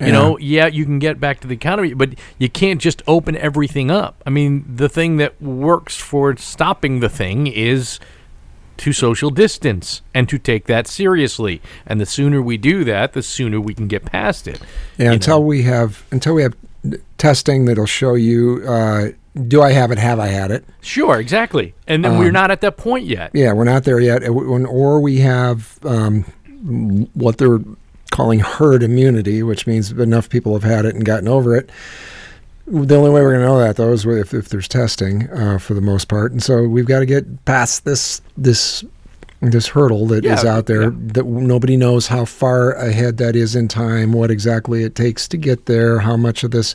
You 0.00 0.06
Yeah. 0.06 0.12
know, 0.12 0.38
yeah, 0.38 0.66
you 0.66 0.84
can 0.84 0.98
get 1.00 1.18
back 1.18 1.40
to 1.40 1.48
the 1.48 1.54
economy, 1.54 1.92
but 1.94 2.10
you 2.38 2.48
can't 2.48 2.80
just 2.80 3.02
open 3.08 3.36
everything 3.36 3.90
up. 3.90 4.22
I 4.26 4.30
mean, 4.30 4.64
the 4.76 4.88
thing 4.88 5.16
that 5.16 5.40
works 5.42 5.96
for 5.96 6.36
stopping 6.36 7.00
the 7.00 7.08
thing 7.08 7.46
is 7.48 7.98
to 8.78 8.92
social 8.92 9.30
distance 9.30 10.02
and 10.14 10.28
to 10.28 10.38
take 10.38 10.66
that 10.66 10.86
seriously. 10.86 11.60
And 11.86 12.00
the 12.00 12.06
sooner 12.06 12.40
we 12.40 12.56
do 12.56 12.84
that, 12.84 13.12
the 13.12 13.22
sooner 13.22 13.60
we 13.60 13.74
can 13.74 13.88
get 13.88 14.04
past 14.04 14.48
it. 14.48 14.60
Yeah, 14.96 15.12
until 15.12 15.40
know? 15.40 15.46
we 15.46 15.62
have 15.62 16.04
until 16.10 16.34
we 16.34 16.42
have 16.42 16.54
testing 17.18 17.64
that'll 17.66 17.86
show 17.86 18.14
you 18.14 18.62
uh, 18.66 19.08
do 19.46 19.62
I 19.62 19.72
have 19.72 19.90
it, 19.92 19.98
have 19.98 20.18
I 20.18 20.28
had 20.28 20.50
it? 20.50 20.64
Sure, 20.80 21.20
exactly. 21.20 21.74
And 21.86 22.04
then 22.04 22.18
we're 22.18 22.32
not 22.32 22.50
at 22.50 22.60
that 22.62 22.76
point 22.76 23.06
yet. 23.06 23.30
Yeah, 23.34 23.52
we're 23.52 23.64
not 23.64 23.84
there 23.84 24.00
yet. 24.00 24.28
When- 24.32 24.66
Or 24.66 25.00
we 25.00 25.18
have 25.18 25.78
um, 25.84 26.22
what 27.14 27.38
they're 27.38 27.60
calling 28.10 28.40
herd 28.40 28.82
immunity, 28.82 29.42
which 29.42 29.66
means 29.66 29.92
enough 29.92 30.28
people 30.28 30.54
have 30.54 30.64
had 30.64 30.84
it 30.84 30.94
and 30.96 31.04
gotten 31.04 31.28
over 31.28 31.54
it. 31.54 31.70
The 32.70 32.96
only 32.96 33.10
way 33.10 33.22
we're 33.22 33.32
going 33.32 33.40
to 33.40 33.46
know 33.46 33.58
that, 33.58 33.76
though, 33.76 33.92
is 33.92 34.04
if, 34.04 34.34
if 34.34 34.50
there's 34.50 34.68
testing 34.68 35.30
uh, 35.30 35.58
for 35.58 35.74
the 35.74 35.80
most 35.80 36.06
part. 36.08 36.32
And 36.32 36.42
so 36.42 36.64
we've 36.64 36.86
got 36.86 37.00
to 37.00 37.06
get 37.06 37.44
past 37.44 37.84
this 37.84 38.20
this 38.36 38.84
this 39.40 39.68
hurdle 39.68 40.06
that 40.08 40.24
is 40.24 40.42
Yeah, 40.42 40.56
out 40.56 40.66
there 40.66 40.82
yeah. 40.82 40.90
that 41.14 41.24
nobody 41.24 41.76
knows 41.76 42.08
how 42.08 42.24
far 42.24 42.72
ahead 42.72 43.18
that 43.18 43.36
is 43.36 43.54
in 43.54 43.68
time, 43.68 44.12
what 44.12 44.30
exactly 44.30 44.82
it 44.82 44.94
takes 44.96 45.28
to 45.28 45.36
get 45.36 45.66
there, 45.66 46.00
how 46.00 46.16
much 46.16 46.42
of 46.42 46.50
this 46.50 46.74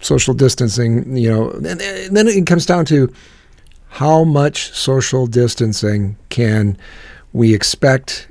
social 0.00 0.32
distancing, 0.32 1.14
you 1.14 1.30
know, 1.30 1.50
and, 1.50 1.80
and 1.82 2.16
then 2.16 2.26
it 2.26 2.46
comes 2.46 2.64
down 2.64 2.86
to 2.86 3.12
how 3.90 4.24
much 4.24 4.72
social 4.72 5.26
distancing 5.26 6.16
can 6.30 6.78
we 7.32 7.54
expect 7.54 8.26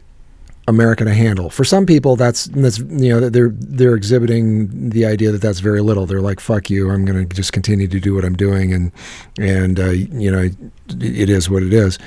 America 0.67 1.05
to 1.05 1.13
handle? 1.13 1.49
For 1.49 1.63
some 1.63 1.85
people, 1.85 2.15
that's 2.15 2.45
that's 2.45 2.79
you 2.79 3.09
know 3.09 3.29
they're 3.29 3.51
they're 3.53 3.95
exhibiting 3.95 4.89
the 4.89 5.05
idea 5.05 5.31
that 5.31 5.41
that's 5.41 5.59
very 5.59 5.81
little. 5.81 6.05
They're 6.05 6.21
like, 6.21 6.39
"Fuck 6.39 6.69
you! 6.69 6.89
I'm 6.89 7.05
going 7.05 7.27
to 7.27 7.35
just 7.35 7.53
continue 7.53 7.87
to 7.87 7.99
do 7.99 8.13
what 8.13 8.25
I'm 8.25 8.35
doing," 8.35 8.73
and 8.73 8.91
and 9.39 9.79
uh, 9.79 9.89
you 9.89 10.31
know 10.31 10.49
it 10.89 11.29
is 11.29 11.49
what 11.49 11.63
it 11.63 11.73
is. 11.73 11.97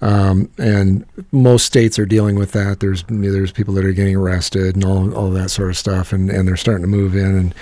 Um, 0.00 0.50
and 0.58 1.06
most 1.30 1.64
states 1.64 1.98
are 1.98 2.06
dealing 2.06 2.36
with 2.36 2.52
that. 2.52 2.80
There's 2.80 3.04
there's 3.08 3.52
people 3.52 3.74
that 3.74 3.84
are 3.84 3.92
getting 3.92 4.16
arrested 4.16 4.74
and 4.74 4.84
all 4.84 5.14
all 5.14 5.30
that 5.30 5.50
sort 5.50 5.70
of 5.70 5.78
stuff, 5.78 6.12
and, 6.12 6.30
and 6.30 6.46
they're 6.46 6.56
starting 6.56 6.82
to 6.82 6.88
move 6.88 7.14
in 7.14 7.34
and 7.34 7.54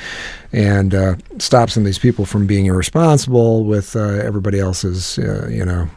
and 0.52 0.94
uh, 0.94 1.14
stop 1.38 1.70
some 1.70 1.82
of 1.82 1.87
these 1.87 1.99
people 1.99 2.26
from 2.26 2.47
being 2.47 2.67
irresponsible 2.67 3.64
with 3.64 3.94
uh, 3.94 4.00
everybody 4.00 4.58
else's 4.58 5.19
uh, 5.19 5.47
you 5.49 5.64
know 5.64 5.88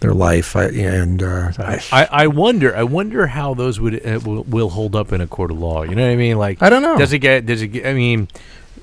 their 0.00 0.14
life. 0.14 0.56
I, 0.56 0.64
and 0.66 1.22
uh, 1.22 1.52
I, 1.58 1.82
I, 1.92 2.08
I 2.10 2.26
wonder. 2.26 2.76
I 2.76 2.82
wonder 2.82 3.26
how 3.28 3.54
those 3.54 3.80
would 3.80 4.06
uh, 4.06 4.20
will, 4.24 4.44
will 4.44 4.70
hold 4.70 4.94
up 4.96 5.12
in 5.12 5.20
a 5.20 5.26
court 5.26 5.50
of 5.50 5.58
law. 5.58 5.82
You 5.82 5.94
know 5.94 6.02
what 6.04 6.12
I 6.12 6.16
mean? 6.16 6.38
Like, 6.38 6.62
I 6.62 6.68
don't 6.70 6.82
know. 6.82 6.98
Does 6.98 7.12
it 7.12 7.20
get? 7.20 7.46
Does 7.46 7.62
it? 7.62 7.68
Get, 7.68 7.86
I 7.86 7.92
mean, 7.92 8.28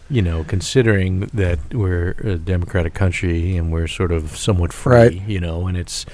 you 0.10 0.22
know, 0.22 0.44
considering 0.44 1.22
that 1.34 1.74
we're 1.74 2.12
a 2.24 2.36
democratic 2.38 2.94
country 2.94 3.56
and 3.58 3.72
we're 3.72 3.88
sort 3.88 4.12
of 4.12 4.36
somewhat 4.38 4.74
free, 4.74 4.94
Right. 4.96 5.22
you 5.28 5.40
know, 5.40 5.68
and 5.68 5.78
it's 5.78 6.06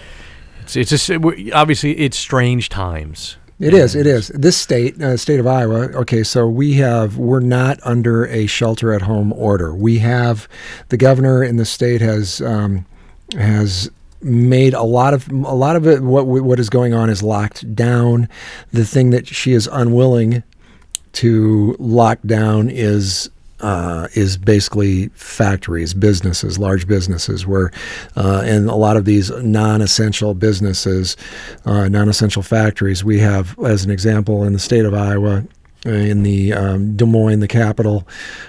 it's 0.62 0.76
it's 0.76 0.90
just 0.90 1.10
obviously 1.54 1.98
it's 1.98 2.18
strange 2.18 2.70
times. 2.70 3.38
It 3.60 3.74
is. 3.74 3.94
It 3.94 4.08
is. 4.08 4.30
This 4.30 4.56
state, 4.56 5.02
uh, 5.02 5.18
state 5.18 5.38
of 5.42 5.46
Iowa. 5.46 5.90
Okay, 5.90 6.24
so 6.24 6.48
we 6.48 6.76
have 6.76 7.18
we're 7.18 7.42
not 7.42 7.78
under 7.84 8.26
a 8.28 8.46
shelter-at-home 8.46 9.34
order. 9.34 9.76
We 9.76 10.00
have 10.00 10.48
the 10.88 10.96
governor 10.96 11.44
in 11.44 11.58
the 11.58 11.66
state 11.66 12.00
has 12.00 12.40
um, 12.42 12.86
has 13.38 13.92
made 14.22 14.74
a 14.74 14.84
lot 14.84 15.14
of 15.14 15.30
a 15.30 15.56
lot 15.56 15.76
of 15.76 15.88
it. 15.88 16.02
What 16.02 16.26
what 16.28 16.60
is 16.60 16.70
going 16.70 16.94
on 16.94 17.10
is 17.10 17.24
locked 17.24 17.76
down. 17.76 18.30
The 18.72 18.86
thing 18.86 19.12
that 19.12 19.28
she 19.28 19.54
is 19.54 19.68
unwilling 19.72 20.44
to 21.14 21.76
lock 21.80 22.20
down 22.26 22.70
is 22.70 23.30
uh, 23.62 24.08
is 24.14 24.38
basically 24.38 25.10
factories, 25.10 25.94
businesses, 25.94 26.58
large 26.58 26.88
businesses, 26.88 27.46
where 27.46 27.72
uh, 28.16 28.42
and 28.46 28.70
a 28.70 28.76
lot 28.76 28.98
of 28.98 29.06
these 29.06 29.30
non-essential 29.32 30.34
businesses, 30.34 31.18
uh, 31.66 31.90
non-essential 31.90 32.42
factories. 32.42 33.04
We 33.04 33.20
have, 33.20 33.58
as 33.60 33.84
an 33.84 33.92
example, 33.92 34.44
in 34.44 34.54
the 34.54 34.60
state 34.60 34.86
of 34.86 34.94
Iowa. 34.94 35.44
Uh, 35.86 35.90
In 35.90 36.24
the 36.24 36.54
um, 36.54 36.96
Des 36.96 37.06
Moines, 37.06 37.40
the 37.40 37.48
capital 37.48 38.08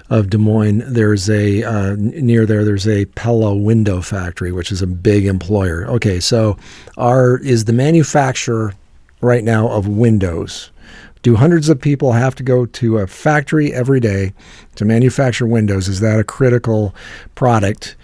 of 0.08 0.30
Des 0.30 0.38
Moines, 0.38 0.82
there's 0.86 1.30
a 1.30 1.62
uh, 1.62 1.96
near 1.98 2.44
there. 2.46 2.64
There's 2.64 2.88
a 2.88 3.04
Pella 3.06 3.54
window 3.54 4.00
factory, 4.00 4.52
which 4.52 4.72
is 4.72 4.82
a 4.82 4.86
big 4.86 5.26
employer. 5.26 5.86
Okay, 5.86 6.20
so 6.20 6.56
our 6.96 7.38
is 7.38 7.66
the 7.66 7.72
manufacturer 7.72 8.74
right 9.20 9.44
now 9.44 9.68
of 9.68 9.86
windows. 9.86 10.70
Do 11.22 11.36
hundreds 11.36 11.68
of 11.68 11.80
people 11.80 12.12
have 12.12 12.34
to 12.36 12.42
go 12.42 12.64
to 12.66 12.98
a 12.98 13.06
factory 13.06 13.72
every 13.74 14.00
day 14.00 14.32
to 14.76 14.84
manufacture 14.84 15.46
windows? 15.46 15.86
Is 15.86 16.00
that 16.00 16.18
a 16.18 16.24
critical 16.24 16.94
product 17.34 17.94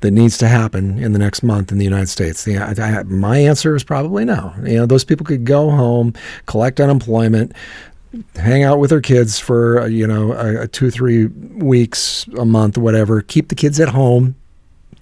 that 0.00 0.12
needs 0.12 0.38
to 0.38 0.48
happen 0.48 0.98
in 0.98 1.12
the 1.12 1.18
next 1.18 1.42
month 1.42 1.72
in 1.72 1.78
the 1.78 1.84
United 1.84 2.08
States? 2.08 2.44
The, 2.44 2.58
I, 2.58 3.00
I, 3.00 3.02
my 3.04 3.38
answer 3.38 3.74
is 3.74 3.82
probably 3.82 4.24
no. 4.24 4.54
You 4.64 4.76
know, 4.76 4.86
those 4.86 5.04
people 5.04 5.26
could 5.26 5.44
go 5.44 5.70
home, 5.70 6.14
collect 6.46 6.80
unemployment, 6.80 7.52
hang 8.36 8.62
out 8.62 8.78
with 8.78 8.90
their 8.90 9.00
kids 9.00 9.38
for 9.38 9.80
uh, 9.80 9.86
you 9.86 10.06
know 10.06 10.32
a, 10.32 10.62
a 10.62 10.68
two 10.68 10.90
three 10.90 11.26
weeks 11.26 12.26
a 12.38 12.44
month 12.44 12.76
whatever 12.76 13.22
keep 13.22 13.48
the 13.48 13.54
kids 13.54 13.80
at 13.80 13.88
home 13.88 14.34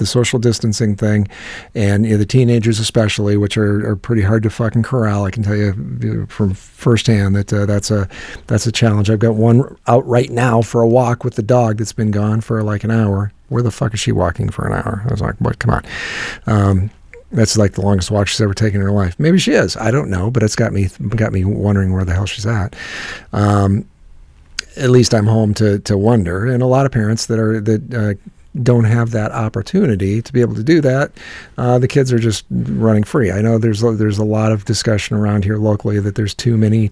the 0.01 0.07
social 0.07 0.41
distancing 0.41 0.97
thing, 0.97 1.29
and 1.77 2.05
you 2.05 2.13
know, 2.13 2.17
the 2.17 2.27
teenagers 2.27 2.81
especially, 2.81 3.37
which 3.37 3.57
are, 3.57 3.89
are 3.89 3.95
pretty 3.95 4.23
hard 4.23 4.43
to 4.43 4.51
fucking 4.51 4.83
corral. 4.83 5.25
I 5.25 5.31
can 5.31 5.45
tell 5.45 5.55
you 5.55 6.27
from 6.29 6.55
firsthand 6.55 7.37
that 7.37 7.53
uh, 7.53 7.67
that's 7.67 7.93
a 7.93 8.09
that's 8.49 8.67
a 8.67 8.73
challenge. 8.73 9.09
I've 9.09 9.21
got 9.21 9.37
one 9.37 9.77
out 9.87 10.05
right 10.09 10.31
now 10.31 10.63
for 10.63 10.81
a 10.81 10.89
walk 10.89 11.23
with 11.23 11.37
the 11.37 11.43
dog 11.43 11.79
that's 11.79 11.93
been 11.93 12.11
gone 12.11 12.41
for 12.41 12.65
like 12.65 12.83
an 12.83 12.91
hour. 12.91 13.31
Where 13.49 13.63
the 13.63 13.71
fuck 13.71 13.95
is 13.95 14.01
she 14.01 14.11
walking 14.11 14.49
for 14.49 14.67
an 14.67 14.73
hour? 14.73 15.05
I 15.07 15.11
was 15.11 15.21
like, 15.21 15.37
what? 15.37 15.59
Come 15.59 15.75
on. 15.75 15.85
Um, 16.47 16.91
that's 17.33 17.57
like 17.57 17.73
the 17.73 17.81
longest 17.81 18.11
walk 18.11 18.29
she's 18.29 18.41
ever 18.41 18.55
taken 18.55 18.81
in 18.81 18.87
her 18.87 18.93
life. 18.93 19.19
Maybe 19.19 19.39
she 19.39 19.53
is. 19.53 19.77
I 19.77 19.91
don't 19.91 20.11
know, 20.11 20.31
but 20.31 20.43
it's 20.43 20.57
got 20.57 20.73
me 20.73 20.89
got 21.17 21.33
me 21.33 21.45
wondering 21.45 21.93
where 21.93 22.05
the 22.05 22.13
hell 22.13 22.27
she's 22.27 22.47
at. 22.47 22.75
Um, 23.33 23.87
at 24.77 24.91
least 24.91 25.15
I'm 25.15 25.27
home 25.27 25.55
to 25.55 25.79
to 25.81 25.97
wonder. 25.97 26.47
And 26.47 26.63
a 26.63 26.67
lot 26.67 26.87
of 26.87 26.93
parents 26.93 27.27
that 27.27 27.39
are 27.39 27.61
that 27.61 27.95
uh, 27.95 28.31
don't 28.63 28.85
have 28.85 29.13
that 29.13 29.31
opportunity 29.33 30.21
to 30.21 30.33
be 30.33 30.41
able 30.41 30.55
to 30.57 30.65
do 30.65 30.81
that, 30.81 31.13
uh, 31.57 31.79
the 31.79 31.89
kids 31.89 32.13
are 32.13 32.19
just 32.19 32.45
running 32.51 33.05
free. 33.05 33.31
I 33.31 33.41
know 33.43 33.59
there's 33.59 33.81
there's 33.81 34.19
a 34.19 34.25
lot 34.25 34.53
of 34.53 34.65
discussion 34.65 35.17
around 35.17 35.45
here 35.45 35.57
locally 35.57 36.01
that 36.01 36.15
there's 36.17 36.35
too 36.35 36.57
many. 36.57 36.91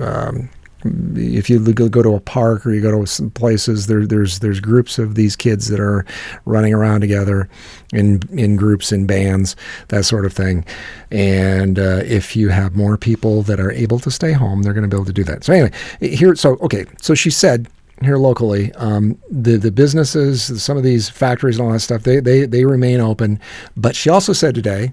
Um, 0.00 0.48
if 0.84 1.48
you 1.48 1.60
go 1.72 2.02
to 2.02 2.14
a 2.14 2.20
park 2.20 2.66
or 2.66 2.72
you 2.72 2.80
go 2.80 3.00
to 3.00 3.06
some 3.06 3.30
places, 3.30 3.86
there, 3.86 4.06
there's 4.06 4.40
there's 4.40 4.60
groups 4.60 4.98
of 4.98 5.14
these 5.14 5.36
kids 5.36 5.68
that 5.68 5.80
are 5.80 6.04
running 6.44 6.74
around 6.74 7.00
together 7.00 7.48
in 7.92 8.22
in 8.32 8.56
groups 8.56 8.92
in 8.92 9.06
bands, 9.06 9.56
that 9.88 10.04
sort 10.04 10.26
of 10.26 10.32
thing. 10.32 10.64
And 11.10 11.78
uh, 11.78 12.02
if 12.04 12.36
you 12.36 12.50
have 12.50 12.76
more 12.76 12.96
people 12.96 13.42
that 13.42 13.60
are 13.60 13.72
able 13.72 13.98
to 14.00 14.10
stay 14.10 14.32
home, 14.32 14.62
they're 14.62 14.74
going 14.74 14.88
to 14.88 14.94
be 14.94 14.96
able 14.96 15.06
to 15.06 15.12
do 15.12 15.24
that. 15.24 15.44
So 15.44 15.52
anyway, 15.52 15.72
here, 16.00 16.34
so 16.34 16.56
okay, 16.60 16.84
so 17.00 17.14
she 17.14 17.30
said 17.30 17.68
here 18.02 18.18
locally, 18.18 18.72
um, 18.74 19.18
the 19.30 19.56
the 19.56 19.70
businesses, 19.70 20.62
some 20.62 20.76
of 20.76 20.82
these 20.82 21.08
factories 21.08 21.58
and 21.58 21.66
all 21.66 21.72
that 21.72 21.80
stuff, 21.80 22.02
they 22.02 22.20
they 22.20 22.46
they 22.46 22.64
remain 22.64 23.00
open. 23.00 23.40
But 23.76 23.96
she 23.96 24.10
also 24.10 24.32
said 24.32 24.54
today 24.54 24.92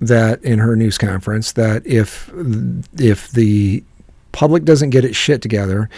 that 0.00 0.42
in 0.42 0.58
her 0.58 0.76
news 0.76 0.98
conference 0.98 1.52
that 1.52 1.86
if 1.86 2.30
if 2.98 3.30
the 3.30 3.84
public 4.32 4.64
doesn't 4.64 4.90
get 4.90 5.04
its 5.04 5.16
shit 5.16 5.42
together 5.42 5.88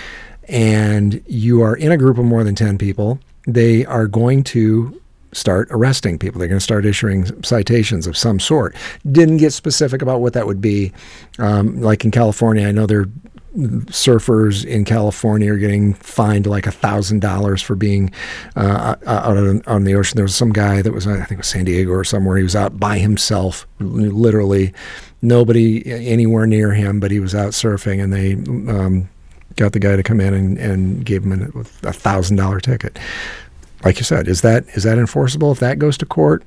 and 0.49 1.23
you 1.27 1.63
are 1.63 1.77
in 1.77 1.93
a 1.93 1.97
group 1.97 2.19
of 2.19 2.25
more 2.25 2.45
than 2.45 2.55
10 2.55 2.79
people, 2.79 3.19
they 3.47 3.85
are 3.87 4.07
going 4.07 4.45
to 4.45 5.01
start 5.33 5.69
arresting 5.71 6.19
people. 6.19 6.39
They're 6.39 6.49
going 6.49 6.59
to 6.59 6.65
start 6.65 6.85
issuing 6.85 7.43
citations 7.43 8.07
of 8.07 8.17
some 8.17 8.39
sort. 8.39 8.77
Didn't 9.11 9.39
get 9.39 9.53
specific 9.53 10.03
about 10.03 10.21
what 10.21 10.35
that 10.35 10.47
would 10.47 10.61
be. 10.61 10.93
Um, 11.39 11.81
like 11.81 12.05
in 12.05 12.11
California, 12.11 12.67
I 12.67 12.73
know 12.73 12.87
they're 12.87 13.09
surfers 13.55 14.65
in 14.65 14.83
California 14.83 15.53
are 15.53 15.59
getting 15.59 15.93
fined 15.93 16.47
like 16.47 16.67
a 16.67 16.71
thousand 16.71 17.21
dollars 17.21 17.61
for 17.61 17.75
being 17.75 18.11
uh, 18.57 18.97
out 19.07 19.37
on, 19.37 19.63
on, 19.67 19.85
the 19.85 19.95
ocean. 19.95 20.17
There 20.17 20.25
was 20.25 20.35
some 20.35 20.55
guy 20.55 20.81
that 20.81 20.91
was 20.91 21.07
I 21.07 21.17
think 21.17 21.33
it 21.33 21.39
was 21.39 21.49
San 21.49 21.67
Diego 21.67 21.91
or 21.91 22.03
somewhere. 22.03 22.39
He 22.39 22.43
was 22.43 22.57
out 22.57 22.81
by 22.81 22.99
himself, 22.99 23.67
literally 23.79 24.73
nobody 25.23 25.91
anywhere 25.91 26.47
near 26.47 26.73
him, 26.73 27.01
but 27.01 27.11
he 27.11 27.21
was 27.21 27.35
out 27.35 27.53
surfing, 27.53 28.03
and 28.03 28.13
they 28.13 28.35
um, 28.71 29.09
got 29.57 29.73
the 29.73 29.81
guy 29.81 29.97
to 29.97 30.03
come 30.03 30.21
in 30.21 30.35
and, 30.35 30.59
and 30.59 31.07
gave 31.07 31.25
him 31.25 31.65
a 31.83 31.93
thousand 31.93 32.37
dollar 32.37 32.61
ticket. 32.61 32.99
Like 33.85 33.99
you 33.99 34.05
said, 34.05 34.29
is 34.29 34.43
that 34.43 34.67
is 34.77 34.83
that 34.83 34.99
enforceable 34.99 35.53
if 35.53 35.61
that 35.61 35.79
goes 35.79 35.97
to 35.99 36.07
court? 36.07 36.45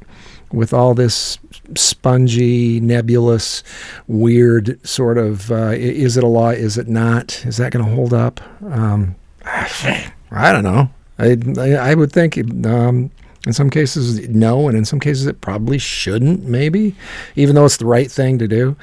with 0.52 0.74
all 0.74 0.94
this 0.94 1.38
spongy, 1.76 2.80
nebulous, 2.80 3.64
weird 4.08 4.80
sort 4.88 5.18
of 5.18 5.52
uh, 5.52 5.74
is 5.76 6.18
it 6.18 6.24
a 6.24 6.28
law? 6.28 6.50
Is 6.50 6.78
it 6.78 6.88
not? 6.88 7.46
Is 7.46 7.58
that 7.58 7.72
going 7.72 7.86
to 7.86 7.92
hold 7.92 8.14
up? 8.14 8.42
Um, 8.64 9.16
I 9.46 10.52
don't 10.52 10.64
know. 10.64 10.90
I, 11.18 11.38
I, 11.76 11.96
would 11.96 12.12
think 12.12 12.38
um, 12.66 13.10
in 13.46 13.54
some 13.54 13.70
cases 13.70 14.28
no, 14.30 14.68
and 14.68 14.78
in 14.78 14.86
some 14.86 15.00
cases 15.00 15.28
it 15.28 15.42
probably 15.42 15.78
shouldn't. 15.78 16.44
Maybe, 16.44 16.96
even 17.36 17.56
though 17.56 17.66
it's 17.66 17.78
the 17.78 17.86
right 17.86 18.12
thing 18.12 18.38
to 18.40 18.48
do. 18.48 18.76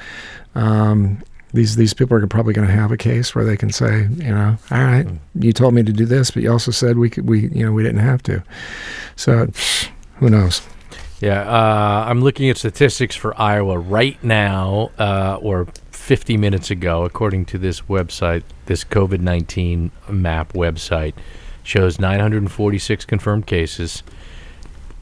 Um, 0.55 1.23
these 1.53 1.75
these 1.75 1.93
people 1.93 2.17
are 2.17 2.27
probably 2.27 2.53
going 2.53 2.67
to 2.67 2.73
have 2.73 2.91
a 2.91 2.97
case 2.97 3.35
where 3.35 3.45
they 3.45 3.55
can 3.55 3.71
say, 3.71 4.07
you 4.09 4.31
know, 4.31 4.57
all 4.71 4.83
right, 4.83 5.07
you 5.35 5.53
told 5.53 5.73
me 5.75 5.83
to 5.83 5.93
do 5.93 6.05
this, 6.05 6.31
but 6.31 6.41
you 6.43 6.51
also 6.51 6.71
said 6.71 6.97
we 6.97 7.09
could, 7.09 7.29
we, 7.29 7.47
you 7.49 7.63
know, 7.65 7.71
we 7.71 7.83
didn't 7.83 8.01
have 8.01 8.23
to. 8.23 8.43
So, 9.15 9.47
who 10.15 10.29
knows? 10.29 10.61
Yeah, 11.19 11.41
uh, 11.41 12.05
I'm 12.07 12.21
looking 12.21 12.49
at 12.49 12.57
statistics 12.57 13.15
for 13.15 13.39
Iowa 13.39 13.77
right 13.77 14.21
now, 14.23 14.89
uh, 14.97 15.37
or 15.41 15.67
50 15.91 16.35
minutes 16.37 16.69
ago, 16.69 17.05
according 17.05 17.45
to 17.45 17.57
this 17.57 17.81
website, 17.81 18.43
this 18.65 18.83
COVID 18.83 19.21
19 19.21 19.91
map 20.09 20.51
website, 20.53 21.13
shows 21.63 21.99
946 21.99 23.05
confirmed 23.05 23.47
cases, 23.47 24.03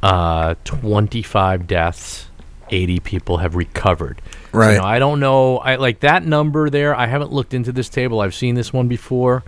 uh, 0.03 0.55
25 0.63 1.67
deaths, 1.67 2.27
80 2.69 2.99
people 3.01 3.37
have 3.37 3.55
recovered. 3.55 4.21
Right. 4.51 4.77
So, 4.77 4.83
I 4.83 4.99
don't 4.99 5.19
know. 5.19 5.57
I 5.57 5.75
like 5.75 6.01
that 6.01 6.25
number 6.25 6.69
there. 6.69 6.95
I 6.95 7.07
haven't 7.07 7.31
looked 7.31 7.53
into 7.53 7.71
this 7.71 7.89
table. 7.89 8.21
I've 8.21 8.35
seen 8.35 8.55
this 8.55 8.73
one 8.73 8.87
before. 8.87 9.43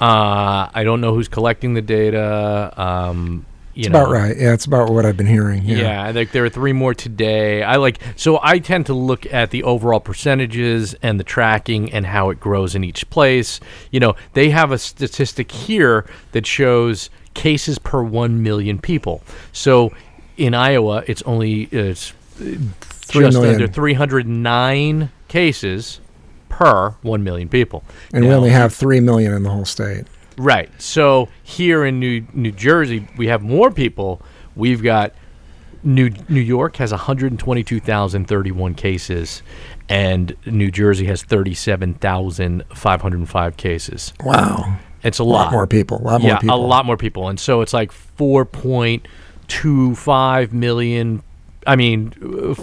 Uh, 0.00 0.70
I 0.72 0.82
don't 0.84 1.00
know 1.00 1.14
who's 1.14 1.28
collecting 1.28 1.74
the 1.74 1.82
data. 1.82 2.72
Um, 2.76 3.44
you 3.74 3.82
it's 3.82 3.90
know. 3.90 4.02
about 4.02 4.12
right. 4.12 4.36
Yeah, 4.36 4.52
it's 4.52 4.64
about 4.64 4.90
what 4.90 5.06
I've 5.06 5.16
been 5.16 5.26
hearing. 5.26 5.62
Yeah. 5.64 5.76
yeah, 6.06 6.10
like 6.10 6.32
there 6.32 6.44
are 6.44 6.48
three 6.48 6.72
more 6.72 6.92
today. 6.92 7.62
I 7.62 7.76
like 7.76 8.00
so 8.16 8.40
I 8.42 8.58
tend 8.58 8.86
to 8.86 8.94
look 8.94 9.32
at 9.32 9.50
the 9.50 9.62
overall 9.62 10.00
percentages 10.00 10.94
and 11.02 11.20
the 11.20 11.24
tracking 11.24 11.92
and 11.92 12.06
how 12.06 12.30
it 12.30 12.40
grows 12.40 12.74
in 12.74 12.82
each 12.82 13.08
place. 13.10 13.60
You 13.90 14.00
know, 14.00 14.16
they 14.32 14.50
have 14.50 14.72
a 14.72 14.78
statistic 14.78 15.52
here 15.52 16.04
that 16.32 16.46
shows 16.46 17.10
cases 17.40 17.78
per 17.78 18.02
1 18.02 18.42
million 18.42 18.78
people. 18.78 19.22
So 19.52 19.94
in 20.36 20.52
Iowa, 20.52 21.02
it's 21.06 21.22
only 21.22 21.62
it's 21.72 22.12
just 23.08 23.38
under 23.38 23.66
309 23.66 25.10
cases 25.28 26.00
per 26.50 26.90
1 27.00 27.24
million 27.24 27.48
people. 27.48 27.82
And 28.12 28.24
now, 28.24 28.28
we 28.28 28.34
only 28.34 28.50
have 28.50 28.74
3 28.74 29.00
million 29.00 29.32
in 29.32 29.42
the 29.42 29.48
whole 29.48 29.64
state. 29.64 30.04
Right. 30.36 30.68
So 30.80 31.30
here 31.42 31.86
in 31.86 31.98
New 31.98 32.26
New 32.34 32.52
Jersey, 32.52 33.08
we 33.16 33.28
have 33.28 33.40
more 33.40 33.70
people. 33.70 34.20
We've 34.54 34.82
got 34.82 35.14
New 35.82 36.10
New 36.28 36.40
York 36.40 36.76
has 36.76 36.92
122,031 36.92 38.74
cases, 38.74 39.42
and 39.88 40.36
New 40.44 40.70
Jersey 40.70 41.06
has 41.06 41.22
37,505 41.22 43.56
cases. 43.56 44.12
Wow. 44.22 44.76
It's 45.02 45.18
a, 45.18 45.22
a 45.22 45.24
lot. 45.24 45.44
lot. 45.44 45.52
more 45.52 45.66
people. 45.66 45.98
A 45.98 46.02
lot 46.02 46.20
yeah, 46.22 46.32
more 46.32 46.40
people. 46.40 46.56
a 46.56 46.66
lot 46.66 46.84
more 46.86 46.96
people. 46.96 47.28
And 47.28 47.40
so 47.40 47.60
it's 47.60 47.72
like 47.72 47.92
4.25 47.92 50.52
million. 50.52 51.22
I 51.66 51.76
mean, 51.76 52.12
uh, 52.22 52.54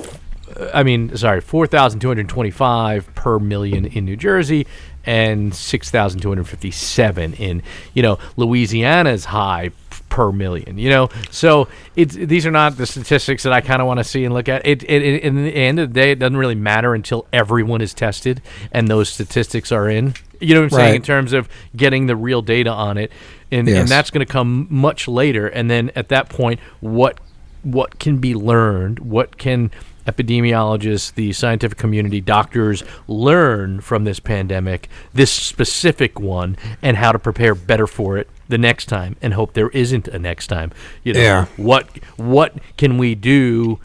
I 0.74 0.84
mean, 0.84 1.16
sorry, 1.18 1.42
4,225 1.42 3.16
per 3.16 3.40
million 3.40 3.86
in 3.86 4.06
New 4.06 4.16
Jersey 4.16 4.66
and 5.06 5.54
6,257 5.54 7.34
in, 7.34 7.62
you 7.94 8.04
know, 8.04 8.18
Louisiana's 8.36 9.26
high 9.26 9.72
per 10.10 10.32
million, 10.32 10.78
you 10.78 10.90
know? 10.90 11.10
So 11.32 11.68
it's, 11.96 12.16
these 12.16 12.46
are 12.46 12.52
not 12.52 12.78
the 12.78 12.86
statistics 12.86 13.44
that 13.44 13.54
I 13.54 13.62
kind 13.62 13.82
of 13.82 13.88
want 13.88 14.00
to 14.00 14.04
see 14.04 14.26
and 14.26 14.34
look 14.34 14.50
at. 14.50 14.66
It, 14.66 14.84
it, 14.84 15.02
it, 15.02 15.24
in 15.24 15.44
the 15.44 15.56
end 15.56 15.80
of 15.80 15.94
the 15.94 15.94
day, 15.94 16.12
it 16.12 16.20
doesn't 16.20 16.38
really 16.38 16.56
matter 16.56 16.94
until 16.94 17.28
everyone 17.32 17.82
is 17.82 17.94
tested 17.94 18.42
and 18.72 18.88
those 18.88 19.10
statistics 19.10 19.72
are 19.72 19.90
in. 19.90 20.14
You 20.40 20.56
know 20.56 20.62
what 20.62 20.74
I'm 20.74 20.78
right. 20.78 20.84
saying? 20.86 20.96
In 20.98 21.02
terms 21.02 21.34
of 21.34 21.50
getting 21.76 22.08
the 22.08 22.16
real 22.16 22.42
data 22.42 22.72
on 22.72 22.98
it. 22.98 23.12
And, 23.52 23.68
yes. 23.68 23.82
and 23.82 23.90
that's 23.90 24.12
going 24.12 24.26
to 24.26 24.32
come 24.32 24.68
much 24.70 25.08
later. 25.08 25.48
And 25.48 25.70
then 25.70 25.92
at 25.96 26.10
that 26.10 26.30
point, 26.30 26.60
what 26.80 27.20
what 27.64 28.00
can 28.00 28.18
be 28.20 28.34
learned? 28.34 29.00
What 29.00 29.38
can 29.38 29.72
epidemiologists, 30.06 31.14
the 31.14 31.34
scientific 31.34 31.78
community, 31.78 32.22
doctors 32.22 32.82
learn 33.08 33.82
from 33.82 34.06
this 34.06 34.20
pandemic, 34.20 34.88
this 35.14 35.32
specific 35.32 36.20
one, 36.20 36.56
and 36.82 36.96
how 36.96 37.12
to 37.12 37.20
prepare 37.20 37.54
better 37.54 37.86
for 37.86 38.18
it 38.18 38.30
the 38.48 38.58
next 38.58 38.86
time, 38.86 39.16
and 39.22 39.34
hope 39.34 39.54
there 39.54 39.70
isn't 39.70 40.08
a 40.08 40.20
next 40.20 40.48
time. 40.48 40.72
You 41.04 41.14
know, 41.14 41.20
yeah. 41.22 41.46
what 41.58 41.88
what 42.18 42.56
can 42.78 42.98
we 42.98 43.16
do 43.16 43.80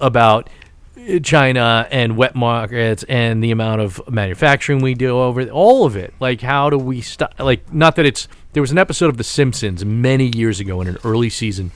about 0.00 0.48
China 1.22 1.86
and 1.90 2.16
wet 2.16 2.34
markets 2.34 3.04
and 3.08 3.42
the 3.42 3.50
amount 3.50 3.80
of 3.80 4.00
manufacturing 4.08 4.80
we 4.80 4.94
do 4.94 5.18
over 5.18 5.48
all 5.48 5.86
of 5.86 5.96
it. 5.96 6.14
Like, 6.20 6.40
how 6.40 6.70
do 6.70 6.78
we 6.78 7.00
stop? 7.00 7.38
Like, 7.38 7.72
not 7.72 7.96
that 7.96 8.06
it's 8.06 8.28
there 8.52 8.60
was 8.60 8.70
an 8.70 8.78
episode 8.78 9.08
of 9.08 9.16
The 9.16 9.24
Simpsons 9.24 9.84
many 9.84 10.30
years 10.34 10.60
ago 10.60 10.80
in 10.80 10.88
an 10.88 10.98
early 11.04 11.30
season 11.30 11.70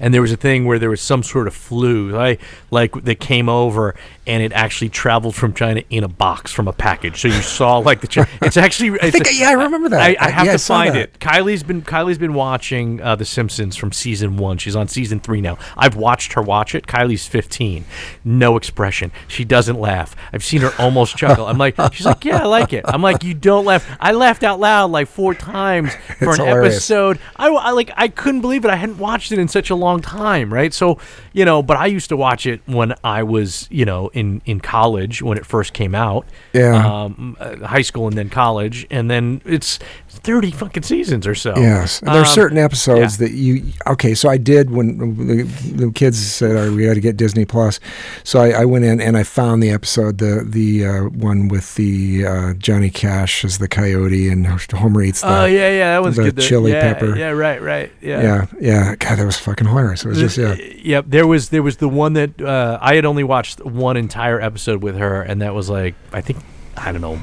and 0.00 0.12
there 0.12 0.22
was 0.22 0.32
a 0.32 0.36
thing 0.36 0.64
where 0.64 0.78
there 0.78 0.90
was 0.90 1.00
some 1.00 1.22
sort 1.22 1.46
of 1.46 1.54
flu, 1.54 2.10
like 2.10 2.40
like 2.70 2.92
that 3.04 3.20
came 3.20 3.48
over 3.48 3.94
and 4.26 4.42
it 4.42 4.52
actually 4.52 4.88
traveled 4.88 5.34
from 5.34 5.54
China 5.54 5.82
in 5.90 6.04
a 6.04 6.08
box 6.08 6.52
from 6.52 6.68
a 6.68 6.72
package. 6.72 7.20
So 7.20 7.28
you 7.28 7.42
saw 7.42 7.78
like 7.78 8.00
the. 8.00 8.28
it's 8.42 8.56
actually. 8.56 8.90
It's 8.90 9.04
I 9.04 9.10
think, 9.10 9.28
yeah, 9.32 9.50
I 9.50 9.52
remember 9.52 9.88
that. 9.90 10.00
I, 10.00 10.16
I 10.18 10.30
have 10.30 10.46
yeah, 10.46 10.52
to 10.52 10.58
find 10.58 10.96
it. 10.96 11.18
Kylie's 11.18 11.62
been 11.62 11.82
Kylie's 11.82 12.18
been 12.18 12.34
watching 12.34 13.00
uh, 13.00 13.16
The 13.16 13.24
Simpsons 13.24 13.76
from 13.76 13.92
season 13.92 14.36
one. 14.36 14.58
She's 14.58 14.76
on 14.76 14.88
season 14.88 15.20
three 15.20 15.40
now. 15.40 15.58
I've 15.76 15.96
watched 15.96 16.32
her 16.34 16.42
watch 16.42 16.74
it. 16.74 16.86
Kylie's 16.86 17.26
15, 17.26 17.84
no 18.24 18.56
expression. 18.56 19.12
She 19.28 19.44
doesn't 19.44 19.78
laugh. 19.78 20.16
I've 20.32 20.44
seen 20.44 20.62
her 20.62 20.72
almost 20.78 21.16
chuckle. 21.18 21.46
I'm 21.46 21.58
like, 21.58 21.76
she's 21.92 22.06
like, 22.06 22.24
yeah, 22.24 22.42
I 22.42 22.46
like 22.46 22.72
it. 22.72 22.84
I'm 22.86 23.02
like, 23.02 23.22
you 23.22 23.34
don't 23.34 23.64
laugh. 23.64 23.86
I 24.00 24.12
laughed 24.12 24.42
out 24.42 24.60
loud 24.60 24.90
like 24.90 25.08
four 25.08 25.34
times 25.34 25.94
for 26.18 26.30
it's 26.30 26.38
an 26.38 26.46
hilarious. 26.46 26.74
episode. 26.74 27.18
I, 27.36 27.48
I 27.48 27.70
like 27.70 27.90
I 27.96 28.08
couldn't 28.08 28.40
believe 28.40 28.64
it. 28.64 28.70
I 28.70 28.76
hadn't 28.76 28.98
watched 28.98 29.32
it 29.32 29.38
in 29.38 29.48
such 29.48 29.70
a 29.70 29.74
long 29.74 30.00
time, 30.00 30.52
right? 30.52 30.72
So, 30.72 30.98
you 31.32 31.44
know, 31.44 31.62
but 31.62 31.76
I 31.76 31.86
used 31.86 32.08
to 32.08 32.16
watch 32.16 32.46
it 32.46 32.60
when 32.66 32.94
I 33.04 33.22
was, 33.22 33.68
you 33.70 33.84
know, 33.84 34.10
in 34.16 34.40
in 34.46 34.60
college 34.60 35.20
when 35.22 35.36
it 35.36 35.44
first 35.44 35.74
came 35.74 35.94
out. 35.94 36.26
Yeah. 36.54 37.04
Um, 37.04 37.36
uh, 37.38 37.66
high 37.66 37.82
school 37.82 38.08
and 38.08 38.16
then 38.16 38.30
college, 38.30 38.86
and 38.90 39.10
then 39.10 39.42
it's 39.44 39.78
thirty 40.16 40.50
fucking 40.50 40.82
seasons 40.82 41.26
or 41.26 41.34
so. 41.34 41.54
Yes, 41.56 42.00
and 42.00 42.14
there's 42.14 42.28
Um, 42.28 42.34
certain 42.34 42.58
episodes 42.58 43.20
yeah. 43.20 43.26
that 43.26 43.34
you. 43.34 43.64
Okay, 43.86 44.14
so 44.14 44.28
I 44.28 44.36
did 44.36 44.70
when 44.70 44.98
the, 44.98 45.42
the 45.42 45.92
kids 45.92 46.18
said 46.18 46.56
oh, 46.56 46.74
we 46.74 46.84
had 46.84 46.94
to 46.94 47.00
get 47.00 47.16
Disney 47.16 47.44
Plus, 47.44 47.80
so 48.24 48.40
I, 48.40 48.50
I 48.50 48.64
went 48.64 48.84
in 48.84 49.00
and 49.00 49.16
I 49.16 49.22
found 49.22 49.62
the 49.62 49.70
episode, 49.70 50.18
the 50.18 50.44
the 50.46 50.86
uh, 50.86 51.02
one 51.04 51.48
with 51.48 51.74
the 51.76 52.26
uh, 52.26 52.54
Johnny 52.54 52.90
Cash 52.90 53.44
as 53.44 53.58
the 53.58 53.68
coyote 53.68 54.28
and 54.28 54.46
Homer 54.46 55.02
eats 55.02 55.20
the. 55.20 55.28
Oh 55.42 55.44
yeah, 55.44 55.70
yeah, 55.70 55.92
that 55.92 56.02
was 56.02 56.16
the 56.16 56.30
good. 56.32 56.38
Chili 56.40 56.72
yeah, 56.72 56.92
pepper. 56.92 57.16
Yeah, 57.16 57.30
right, 57.30 57.60
right. 57.62 57.92
Yeah. 58.00 58.22
yeah, 58.22 58.46
yeah. 58.60 58.94
God, 58.96 59.18
that 59.18 59.26
was 59.26 59.38
fucking 59.38 59.66
hilarious. 59.66 60.04
It 60.04 60.08
was 60.08 60.18
just 60.18 60.38
yeah. 60.38 60.54
Yep. 60.54 61.04
There 61.08 61.26
was 61.26 61.48
there 61.50 61.62
was 61.62 61.78
the 61.78 61.88
one 61.88 62.12
that 62.14 62.40
uh, 62.40 62.78
I 62.80 62.94
had 62.94 63.04
only 63.04 63.24
watched 63.24 63.64
one 63.64 63.96
entire 63.96 64.40
episode 64.40 64.82
with 64.82 64.96
her, 64.96 65.22
and 65.22 65.42
that 65.42 65.54
was 65.54 65.68
like 65.70 65.94
I 66.12 66.20
think 66.20 66.38
I 66.76 66.92
don't 66.92 67.00
know. 67.00 67.20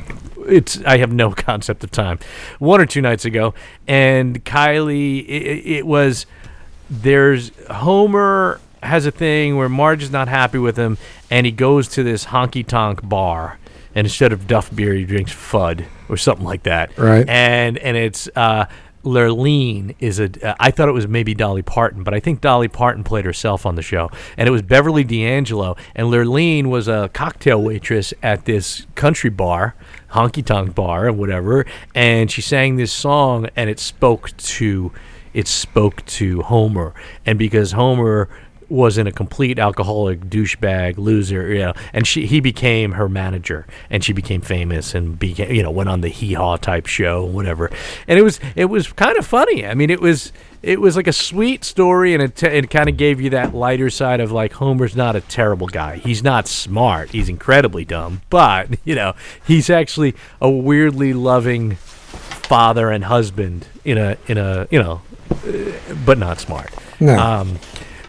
It's 0.48 0.84
I 0.84 0.98
have 0.98 1.12
no 1.12 1.32
concept 1.36 1.84
of 1.84 1.92
time. 1.92 2.20
One 2.60 2.82
or 2.82 2.86
two 2.86 3.02
nights 3.02 3.26
ago, 3.26 3.54
and 3.88 4.44
Kylie, 4.46 5.26
it, 5.28 5.66
it 5.66 5.86
was 5.86 6.26
there's 6.90 7.52
Homer 7.70 8.60
has 8.82 9.06
a 9.06 9.12
thing 9.12 9.56
where 9.56 9.70
Marge 9.70 10.04
is 10.04 10.12
not 10.12 10.28
happy 10.28 10.58
with 10.58 10.78
him, 10.78 10.98
and 11.30 11.46
he 11.46 11.52
goes 11.52 11.88
to 11.90 12.04
this 12.04 12.26
honky 12.26 12.66
tonk 12.66 13.08
bar, 13.08 13.58
and 13.96 14.06
instead 14.06 14.34
of 14.34 14.48
Duff 14.48 14.74
beer, 14.76 14.94
he 14.94 15.06
drinks 15.06 15.34
Fudd 15.34 15.86
or 16.10 16.18
something 16.18 16.46
like 16.46 16.64
that. 16.64 16.98
Right. 16.98 17.28
And 17.28 17.78
and 17.78 17.96
it's 17.98 18.30
uh, 18.36 18.66
Lurleen 19.04 19.96
is 20.00 20.20
a. 20.20 20.30
Uh, 20.48 20.56
I 20.60 20.72
thought 20.72 20.88
it 20.88 20.94
was 20.94 21.08
maybe 21.08 21.34
Dolly 21.34 21.62
Parton, 21.62 22.04
but 22.04 22.14
I 22.14 22.20
think 22.20 22.42
Dolly 22.42 22.68
Parton 22.68 23.04
played 23.04 23.26
herself 23.26 23.66
on 23.66 23.76
the 23.76 23.82
show, 23.82 24.10
and 24.38 24.48
it 24.48 24.52
was 24.52 24.62
Beverly 24.62 25.04
D'Angelo, 25.04 25.76
and 25.96 26.08
Lurleen 26.08 26.68
was 26.68 26.88
a 26.88 27.10
cocktail 27.14 27.62
waitress 27.62 28.14
at 28.24 28.46
this 28.46 28.86
country 28.96 29.30
bar, 29.30 29.76
honky 30.14 30.46
tonk 30.46 30.74
bar, 30.76 31.08
or 31.08 31.14
whatever, 31.14 31.66
and 31.94 32.32
she 32.32 32.42
sang 32.42 32.78
this 32.78 32.92
song, 32.92 33.50
and 33.56 33.70
it 33.70 33.80
spoke 33.80 34.36
to, 34.38 34.92
it 35.34 35.48
spoke 35.48 36.06
to 36.06 36.42
Homer, 36.44 36.94
and 37.26 37.38
because 37.38 37.74
Homer 37.74 38.30
wasn't 38.70 39.08
a 39.08 39.12
complete 39.12 39.60
alcoholic 39.60 40.22
douchebag 40.22 40.98
loser, 40.98 41.54
you 41.54 41.60
know, 41.60 41.74
and 41.94 42.08
she 42.08 42.26
he 42.26 42.40
became 42.40 42.94
her 42.94 43.10
manager, 43.10 43.68
and 43.90 44.04
she 44.04 44.14
became 44.14 44.42
famous 44.42 44.96
and 44.96 45.20
became 45.20 45.52
you 45.54 45.62
know 45.62 45.72
went 45.72 45.90
on 45.90 46.02
the 46.02 46.10
hee 46.10 46.34
haw 46.34 46.58
type 46.58 46.88
show, 46.88 47.24
whatever, 47.24 47.70
and 48.08 48.18
it 48.18 48.24
was 48.24 48.40
it 48.56 48.66
was 48.66 48.92
kind 48.94 49.18
of 49.18 49.26
funny. 49.26 49.66
I 49.66 49.74
mean, 49.74 49.90
it 49.90 50.02
was 50.02 50.32
it 50.64 50.80
was 50.80 50.96
like 50.96 51.08
a 51.08 51.14
sweet 51.14 51.66
story, 51.66 52.14
and 52.14 52.24
it 52.24 52.38
t- 52.38 52.48
it 52.48 52.70
kind 52.70 52.88
of 52.88 52.96
gave 52.96 53.20
you 53.20 53.30
that 53.32 53.54
lighter 53.54 53.90
side 53.90 54.22
of 54.22 54.32
like 54.32 54.54
Homer's 54.54 54.96
not 54.96 55.16
a 55.16 55.22
terrible 55.22 55.68
guy. 55.68 55.98
He's 55.98 56.24
not 56.24 56.48
smart. 56.48 57.10
He's 57.12 57.28
incredibly 57.28 57.84
dumb, 57.84 58.22
but 58.30 58.70
you 58.86 58.96
know 58.96 59.14
he's 59.46 59.70
actually 59.70 60.16
a 60.42 60.50
weirdly 60.50 61.14
loving 61.14 61.76
father 61.76 62.90
and 62.90 63.04
husband 63.04 63.68
in 63.84 63.98
a 63.98 64.18
in 64.28 64.38
a 64.38 64.68
you 64.72 64.82
know, 64.82 65.02
uh, 65.30 65.96
but 66.06 66.18
not 66.18 66.40
smart. 66.40 66.74
No. 67.00 67.18
Um, 67.18 67.60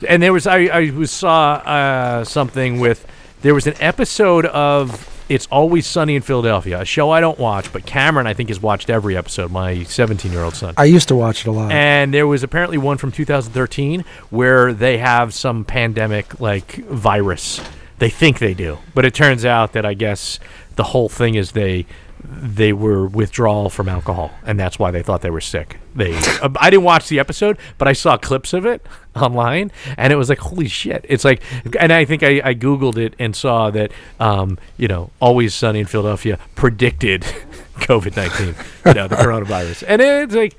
and 0.08 0.22
there 0.22 0.32
was 0.32 0.46
I 0.46 0.66
I 0.66 0.90
was 0.90 1.10
saw 1.10 1.54
uh, 1.54 2.24
something 2.24 2.78
with 2.78 3.04
there 3.42 3.54
was 3.54 3.66
an 3.66 3.74
episode 3.80 4.46
of 4.46 5.10
It's 5.28 5.46
Always 5.46 5.86
Sunny 5.86 6.16
in 6.16 6.22
Philadelphia, 6.22 6.82
a 6.82 6.84
show 6.84 7.10
I 7.10 7.20
don't 7.20 7.38
watch, 7.38 7.72
but 7.72 7.86
Cameron 7.86 8.26
I 8.26 8.34
think 8.34 8.50
has 8.50 8.60
watched 8.60 8.90
every 8.90 9.16
episode. 9.16 9.50
My 9.50 9.82
17 9.84 10.30
year 10.30 10.42
old 10.42 10.54
son. 10.54 10.74
I 10.76 10.84
used 10.84 11.08
to 11.08 11.16
watch 11.16 11.46
it 11.46 11.48
a 11.48 11.52
lot. 11.52 11.72
And 11.72 12.12
there 12.12 12.26
was 12.26 12.42
apparently 12.42 12.76
one 12.76 12.98
from 12.98 13.10
2013 13.10 14.04
where 14.28 14.74
they 14.74 14.98
have 14.98 15.32
some 15.32 15.64
pandemic 15.64 16.40
like 16.40 16.76
virus. 16.86 17.60
They 17.98 18.10
think 18.10 18.38
they 18.38 18.54
do, 18.54 18.78
but 18.94 19.04
it 19.04 19.14
turns 19.14 19.44
out 19.44 19.72
that 19.72 19.86
I 19.86 19.94
guess 19.94 20.38
the 20.76 20.82
whole 20.82 21.08
thing 21.08 21.36
is 21.36 21.52
they 21.52 21.86
they 22.26 22.72
were 22.72 23.06
withdrawal 23.06 23.70
from 23.70 23.88
alcohol, 23.88 24.32
and 24.44 24.58
that's 24.58 24.78
why 24.78 24.90
they 24.90 25.02
thought 25.02 25.20
they 25.20 25.30
were 25.30 25.40
sick. 25.40 25.78
They 25.94 26.14
uh, 26.16 26.48
I 26.58 26.70
didn't 26.70 26.84
watch 26.84 27.08
the 27.08 27.18
episode, 27.18 27.58
but 27.78 27.86
I 27.86 27.92
saw 27.92 28.16
clips 28.16 28.52
of 28.52 28.66
it 28.66 28.84
online, 29.16 29.70
and 29.96 30.12
it 30.12 30.16
was 30.16 30.28
like 30.28 30.38
holy 30.38 30.68
shit. 30.68 31.04
It's 31.08 31.24
like, 31.24 31.42
and 31.78 31.92
I 31.92 32.04
think 32.04 32.22
I, 32.22 32.40
I 32.44 32.54
googled 32.54 32.96
it 32.96 33.14
and 33.18 33.36
saw 33.36 33.70
that 33.70 33.92
um, 34.18 34.58
you 34.76 34.88
know 34.88 35.10
Always 35.20 35.54
Sunny 35.54 35.80
in 35.80 35.86
Philadelphia 35.86 36.38
predicted 36.54 37.22
COVID 37.76 38.16
nineteen, 38.16 38.54
you 38.86 38.94
know 38.94 39.08
the 39.08 39.16
coronavirus, 39.16 39.84
and 39.86 40.00
it's 40.00 40.34
like. 40.34 40.56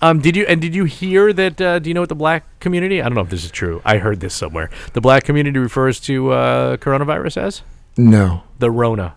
Um, 0.00 0.20
did 0.20 0.36
you 0.36 0.46
and 0.46 0.60
did 0.60 0.76
you 0.76 0.84
hear 0.84 1.32
that? 1.32 1.60
Uh, 1.60 1.80
do 1.80 1.90
you 1.90 1.94
know 1.94 2.02
what 2.02 2.08
the 2.08 2.14
black 2.14 2.44
community? 2.60 3.02
I 3.02 3.06
don't 3.06 3.16
know 3.16 3.22
if 3.22 3.30
this 3.30 3.44
is 3.44 3.50
true. 3.50 3.82
I 3.84 3.98
heard 3.98 4.20
this 4.20 4.32
somewhere. 4.32 4.70
The 4.92 5.00
black 5.00 5.24
community 5.24 5.58
refers 5.58 5.98
to 6.02 6.30
uh, 6.30 6.76
coronavirus 6.76 7.38
as 7.38 7.62
no, 7.96 8.44
the 8.60 8.70
Rona. 8.70 9.16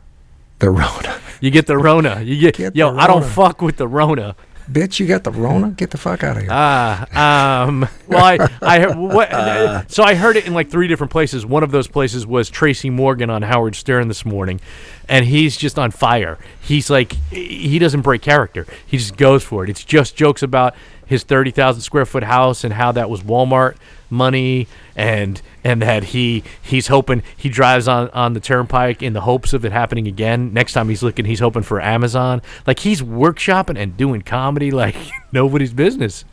the 0.57 0.71
Rona. 0.71 1.19
You 1.41 1.51
get 1.51 1.67
the 1.67 1.77
Rona. 1.77 2.21
You 2.21 2.39
get, 2.39 2.55
Get 2.55 2.75
yo. 2.75 2.95
I 2.95 3.07
don't 3.07 3.25
fuck 3.25 3.61
with 3.61 3.75
the 3.77 3.87
Rona. 3.87 4.35
Bitch, 4.71 4.99
you 4.99 5.07
got 5.07 5.23
the 5.23 5.31
Rona? 5.31 5.71
Get 5.71 5.89
the 5.89 5.97
fuck 5.97 6.23
out 6.23 6.37
of 6.37 6.43
here. 6.43 6.51
Ah, 6.51 7.65
um, 7.65 7.87
well, 8.07 8.23
I, 8.23 8.49
I 8.61 8.95
what, 8.95 9.91
so 9.91 10.03
I 10.03 10.13
heard 10.13 10.37
it 10.37 10.45
in 10.45 10.53
like 10.53 10.69
three 10.69 10.87
different 10.87 11.11
places. 11.11 11.45
One 11.45 11.63
of 11.63 11.71
those 11.71 11.87
places 11.87 12.25
was 12.25 12.49
Tracy 12.49 12.89
Morgan 12.89 13.29
on 13.29 13.41
Howard 13.41 13.75
Stern 13.75 14.07
this 14.07 14.23
morning, 14.23 14.61
and 15.09 15.25
he's 15.25 15.57
just 15.57 15.77
on 15.77 15.91
fire. 15.91 16.37
He's 16.61 16.89
like, 16.89 17.13
he 17.31 17.79
doesn't 17.79 18.01
break 18.01 18.21
character. 18.21 18.65
He 18.85 18.97
just 18.97 19.17
goes 19.17 19.43
for 19.43 19.63
it. 19.63 19.69
It's 19.69 19.83
just 19.83 20.15
jokes 20.15 20.43
about 20.43 20.75
his 21.05 21.23
thirty 21.23 21.51
thousand 21.51 21.81
square 21.81 22.05
foot 22.05 22.23
house 22.23 22.63
and 22.63 22.73
how 22.73 22.93
that 22.93 23.09
was 23.09 23.21
Walmart 23.23 23.75
money, 24.11 24.67
and 24.95 25.41
and 25.63 25.81
that 25.81 26.05
he 26.05 26.43
he's 26.61 26.87
hoping 26.87 27.23
he 27.35 27.49
drives 27.49 27.87
on 27.87 28.09
on 28.09 28.33
the 28.33 28.39
turnpike 28.39 29.01
in 29.01 29.13
the 29.13 29.21
hopes 29.21 29.53
of 29.53 29.65
it 29.65 29.71
happening 29.71 30.07
again. 30.07 30.53
Next 30.53 30.73
time 30.73 30.89
he's 30.89 31.01
looking, 31.01 31.25
he's 31.25 31.39
hoping 31.39 31.63
for 31.63 31.81
Amazon. 31.81 32.41
Like 32.67 32.79
he's 32.79 33.01
workshopping 33.01 33.77
and 33.77 33.95
doing 33.97 34.21
comedy 34.21 34.71
like 34.71 34.95
nobody's 35.31 35.73
business. 35.73 36.25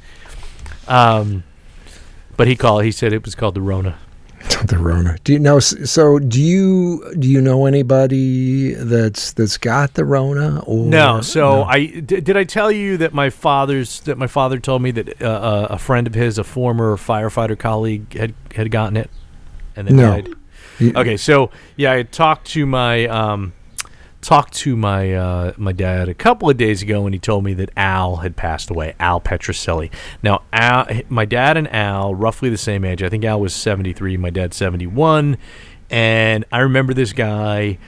Um, 0.87 1.45
but 2.37 2.49
he 2.49 2.57
called. 2.57 2.85
He 2.85 2.93
said 2.93 3.13
it 3.13 3.25
was 3.25 3.35
called 3.35 3.55
the 3.55 3.61
Rona. 3.61 3.99
the 4.67 4.79
Rona. 4.79 5.17
Do 5.25 5.33
you 5.33 5.39
know? 5.39 5.59
So, 5.59 6.19
do 6.19 6.41
you 6.43 7.15
do 7.19 7.29
you 7.29 7.41
know 7.41 7.67
anybody 7.67 8.75
that's 8.75 9.33
that's 9.33 9.59
got 9.59 9.95
the 9.95 10.05
Rona? 10.05 10.61
Or 10.67 10.85
No. 10.85 11.21
So 11.21 11.65
I 11.65 11.87
d- 11.87 12.21
did 12.21 12.37
I 12.37 12.45
tell 12.45 12.71
you 12.71 12.97
that 12.99 13.13
my 13.15 13.31
father's 13.31 14.01
that 14.01 14.19
my 14.19 14.27
father 14.27 14.59
told 14.59 14.83
me 14.83 14.91
that 14.93 15.23
uh, 15.23 15.27
uh, 15.27 15.67
a 15.71 15.79
friend 15.79 16.07
of 16.07 16.15
his, 16.15 16.39
a 16.39 16.45
former 16.45 16.97
firefighter 16.97 17.59
colleague, 17.59 18.13
had 18.15 18.35
had 18.55 18.71
gotten 18.71 18.97
it 18.97 19.11
and 19.77 19.89
then 19.89 19.97
No. 19.97 20.11
died. 20.21 20.29
Okay, 20.81 21.17
so 21.17 21.51
yeah, 21.77 21.93
I 21.93 22.03
talked 22.05 22.47
to 22.49 22.65
my 22.65 23.07
um, 23.09 23.53
talked 24.21 24.55
to 24.55 24.77
my 24.77 25.15
uh, 25.15 25.53
my 25.57 25.73
dad 25.73 26.09
a 26.09 26.15
couple 26.15 26.51
of 26.51 26.57
days 26.57 26.83
ago, 26.83 27.07
and 27.07 27.15
he 27.15 27.19
told 27.19 27.45
me 27.45 27.55
that 27.55 27.71
Al 27.77 28.17
had 28.17 28.37
passed 28.37 28.71
away. 28.71 28.95
Al 28.99 29.21
Petroselli. 29.21 29.91
Now, 30.23 30.43
Al, 30.53 30.87
my 31.09 31.25
dad 31.25 31.57
and 31.57 31.73
Al, 31.73 32.15
roughly 32.15 32.51
the 32.51 32.59
same 32.59 32.85
age. 32.85 33.03
I 33.03 33.09
think 33.09 33.25
Al 33.25 33.41
was 33.41 33.55
seventy 33.55 33.93
three. 33.93 34.17
My 34.17 34.31
dad 34.31 34.55
seventy 34.55 34.87
one, 34.87 35.39
and 35.91 36.45
I 36.53 36.61
remember 36.61 36.95
this 36.95 37.13
guy 37.13 37.79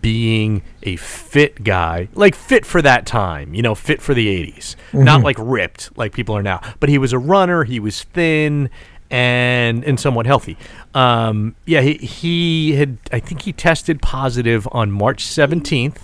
being 0.00 0.62
a 0.82 0.96
fit 0.96 1.62
guy, 1.62 2.08
like 2.14 2.34
fit 2.34 2.64
for 2.64 2.80
that 2.80 3.04
time, 3.04 3.52
you 3.52 3.60
know, 3.60 3.74
fit 3.74 4.00
for 4.00 4.14
the 4.14 4.26
80s. 4.26 4.76
Not 4.94 5.22
like 5.22 5.36
ripped 5.38 5.96
like 5.98 6.14
people 6.14 6.34
are 6.34 6.42
now, 6.42 6.62
but 6.80 6.88
he 6.88 6.96
was 6.96 7.12
a 7.12 7.18
runner, 7.18 7.64
he 7.64 7.78
was 7.78 8.02
thin 8.02 8.70
and 9.10 9.84
and 9.84 9.98
somewhat 10.00 10.26
healthy. 10.26 10.56
Um, 10.94 11.54
yeah, 11.66 11.80
he, 11.82 11.94
he 11.94 12.72
had 12.74 12.98
I 13.12 13.20
think 13.20 13.42
he 13.42 13.52
tested 13.52 14.00
positive 14.02 14.66
on 14.72 14.90
March 14.90 15.24
17th. 15.24 15.98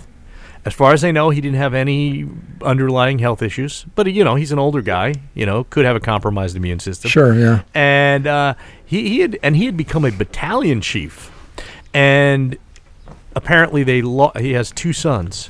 As 0.63 0.75
far 0.75 0.93
as 0.93 1.03
I 1.03 1.09
know, 1.09 1.31
he 1.31 1.41
didn't 1.41 1.57
have 1.57 1.73
any 1.73 2.27
underlying 2.61 3.17
health 3.17 3.41
issues, 3.41 3.85
but 3.95 4.05
you 4.13 4.23
know, 4.23 4.35
he's 4.35 4.51
an 4.51 4.59
older 4.59 4.81
guy, 4.83 5.15
you 5.33 5.43
know, 5.43 5.63
could 5.63 5.85
have 5.85 5.95
a 5.95 5.99
compromised 5.99 6.55
immune 6.55 6.79
system 6.79 7.09
Sure, 7.09 7.33
yeah. 7.33 7.63
and 7.73 8.27
uh, 8.27 8.53
he, 8.85 9.09
he 9.09 9.19
had 9.21 9.39
and 9.41 9.55
he 9.55 9.65
had 9.65 9.75
become 9.75 10.05
a 10.05 10.11
battalion 10.11 10.79
chief, 10.79 11.31
and 11.95 12.57
apparently 13.35 13.83
they 13.83 14.03
lo- 14.03 14.33
he 14.37 14.51
has 14.53 14.71
two 14.71 14.93
sons, 14.93 15.49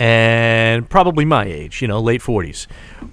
and 0.00 0.88
probably 0.88 1.26
my 1.26 1.44
age, 1.44 1.82
you 1.82 1.88
know, 1.88 2.00
late 2.00 2.22
forties. 2.22 2.66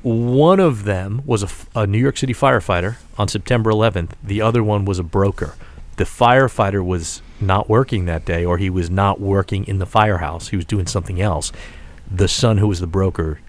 One 0.03 0.61
of 0.61 0.85
them 0.85 1.21
was 1.25 1.67
a 1.75 1.85
New 1.85 1.97
York 1.97 2.17
City 2.17 2.33
firefighter 2.33 2.95
on 3.17 3.27
September 3.27 3.69
11th. 3.69 4.11
The 4.23 4.41
other 4.41 4.63
one 4.63 4.85
was 4.85 4.97
a 4.97 5.03
broker. 5.03 5.55
The 5.97 6.05
firefighter 6.05 6.83
was 6.83 7.21
not 7.41 7.69
working 7.69 8.05
that 8.05 8.23
day, 8.23 8.45
or 8.45 8.57
he 8.57 8.69
was 8.69 8.89
not 8.89 9.19
working 9.19 9.67
in 9.67 9.79
the 9.79 9.85
firehouse. 9.85 10.47
He 10.47 10.55
was 10.55 10.65
doing 10.65 10.87
something 10.87 11.19
else. 11.19 11.51
The 12.09 12.29
son 12.29 12.57
who 12.57 12.67
was 12.69 12.79
the 12.79 12.87
broker 12.87 13.41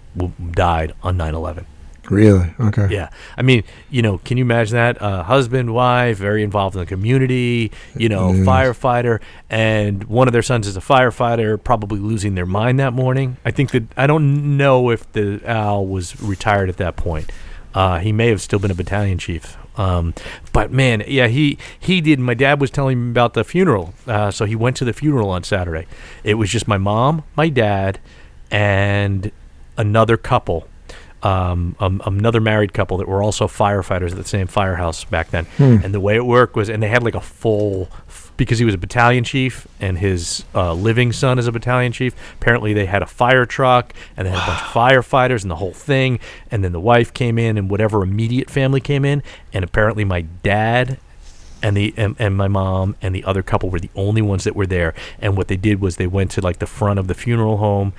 died 0.51 0.93
on 1.01 1.15
9 1.15 1.33
11. 1.33 1.65
Really? 2.09 2.53
Okay. 2.59 2.87
Yeah. 2.89 3.09
I 3.37 3.41
mean, 3.41 3.63
you 3.89 4.01
know, 4.01 4.17
can 4.19 4.37
you 4.37 4.43
imagine 4.43 4.75
that? 4.75 5.01
Uh, 5.01 5.23
husband, 5.23 5.73
wife, 5.73 6.17
very 6.17 6.43
involved 6.43 6.75
in 6.75 6.79
the 6.79 6.85
community, 6.85 7.71
you 7.95 8.09
know, 8.09 8.31
firefighter, 8.31 9.21
and 9.49 10.03
one 10.05 10.27
of 10.27 10.33
their 10.33 10.41
sons 10.41 10.67
is 10.67 10.75
a 10.75 10.81
firefighter, 10.81 11.61
probably 11.63 11.99
losing 11.99 12.35
their 12.35 12.45
mind 12.45 12.79
that 12.79 12.93
morning. 12.93 13.37
I 13.45 13.51
think 13.51 13.71
that, 13.71 13.83
I 13.95 14.07
don't 14.07 14.57
know 14.57 14.89
if 14.89 15.11
the 15.13 15.41
Al 15.45 15.85
was 15.85 16.21
retired 16.21 16.69
at 16.69 16.77
that 16.77 16.95
point. 16.95 17.31
Uh, 17.73 17.99
he 17.99 18.11
may 18.11 18.29
have 18.29 18.41
still 18.41 18.59
been 18.59 18.71
a 18.71 18.75
battalion 18.75 19.17
chief. 19.19 19.55
Um, 19.77 20.13
but 20.51 20.71
man, 20.71 21.03
yeah, 21.07 21.27
he 21.27 21.57
he 21.79 22.01
did. 22.01 22.19
My 22.19 22.33
dad 22.33 22.59
was 22.59 22.69
telling 22.69 23.05
me 23.05 23.11
about 23.11 23.33
the 23.33 23.45
funeral, 23.45 23.93
uh, 24.07 24.29
so 24.29 24.43
he 24.43 24.55
went 24.55 24.75
to 24.77 24.85
the 24.85 24.91
funeral 24.91 25.29
on 25.29 25.43
Saturday. 25.43 25.85
It 26.23 26.33
was 26.33 26.49
just 26.49 26.67
my 26.67 26.77
mom, 26.77 27.23
my 27.37 27.47
dad, 27.47 27.99
and 28.51 29.31
another 29.77 30.17
couple, 30.17 30.67
um, 31.23 31.75
um, 31.79 32.01
another 32.05 32.39
married 32.39 32.73
couple 32.73 32.97
that 32.97 33.07
were 33.07 33.21
also 33.21 33.47
firefighters 33.47 34.11
at 34.11 34.17
the 34.17 34.23
same 34.23 34.47
firehouse 34.47 35.03
back 35.03 35.31
then. 35.31 35.45
And 35.83 35.93
the 35.93 35.99
way 35.99 36.15
it 36.15 36.25
worked 36.25 36.55
was, 36.55 36.69
and 36.69 36.81
they 36.81 36.87
had 36.87 37.03
like 37.03 37.15
a 37.15 37.21
full, 37.21 37.89
because 38.37 38.59
he 38.59 38.65
was 38.65 38.73
a 38.73 38.77
battalion 38.77 39.23
chief 39.23 39.67
and 39.81 39.97
his 39.97 40.45
uh, 40.55 40.73
living 40.73 41.11
son 41.11 41.37
is 41.37 41.47
a 41.47 41.51
battalion 41.51 41.91
chief. 41.91 42.15
Apparently, 42.39 42.73
they 42.73 42.85
had 42.85 43.01
a 43.01 43.05
fire 43.05 43.45
truck 43.45 43.93
and 44.15 44.25
they 44.25 44.31
had 44.31 44.41
a 44.41 44.47
bunch 44.47 44.61
of 44.61 44.67
firefighters 45.09 45.41
and 45.41 45.51
the 45.51 45.57
whole 45.57 45.73
thing. 45.73 46.19
And 46.49 46.63
then 46.63 46.71
the 46.71 46.79
wife 46.79 47.13
came 47.13 47.37
in 47.37 47.57
and 47.57 47.69
whatever 47.69 48.01
immediate 48.01 48.49
family 48.49 48.79
came 48.79 49.03
in. 49.03 49.21
And 49.51 49.65
apparently, 49.65 50.05
my 50.05 50.21
dad 50.21 50.99
and 51.61 51.75
the 51.75 51.93
and, 51.97 52.15
and 52.19 52.37
my 52.37 52.47
mom 52.47 52.95
and 53.01 53.13
the 53.13 53.23
other 53.25 53.43
couple 53.43 53.69
were 53.69 53.79
the 53.79 53.89
only 53.95 54.21
ones 54.21 54.45
that 54.45 54.55
were 54.55 54.67
there 54.67 54.93
and 55.19 55.35
what 55.35 55.49
they 55.49 55.57
did 55.57 55.81
was 55.81 55.97
they 55.97 56.07
went 56.07 56.31
to 56.31 56.41
like 56.41 56.59
the 56.59 56.65
front 56.65 56.99
of 56.99 57.07
the 57.07 57.13
funeral 57.13 57.57
home 57.57 57.91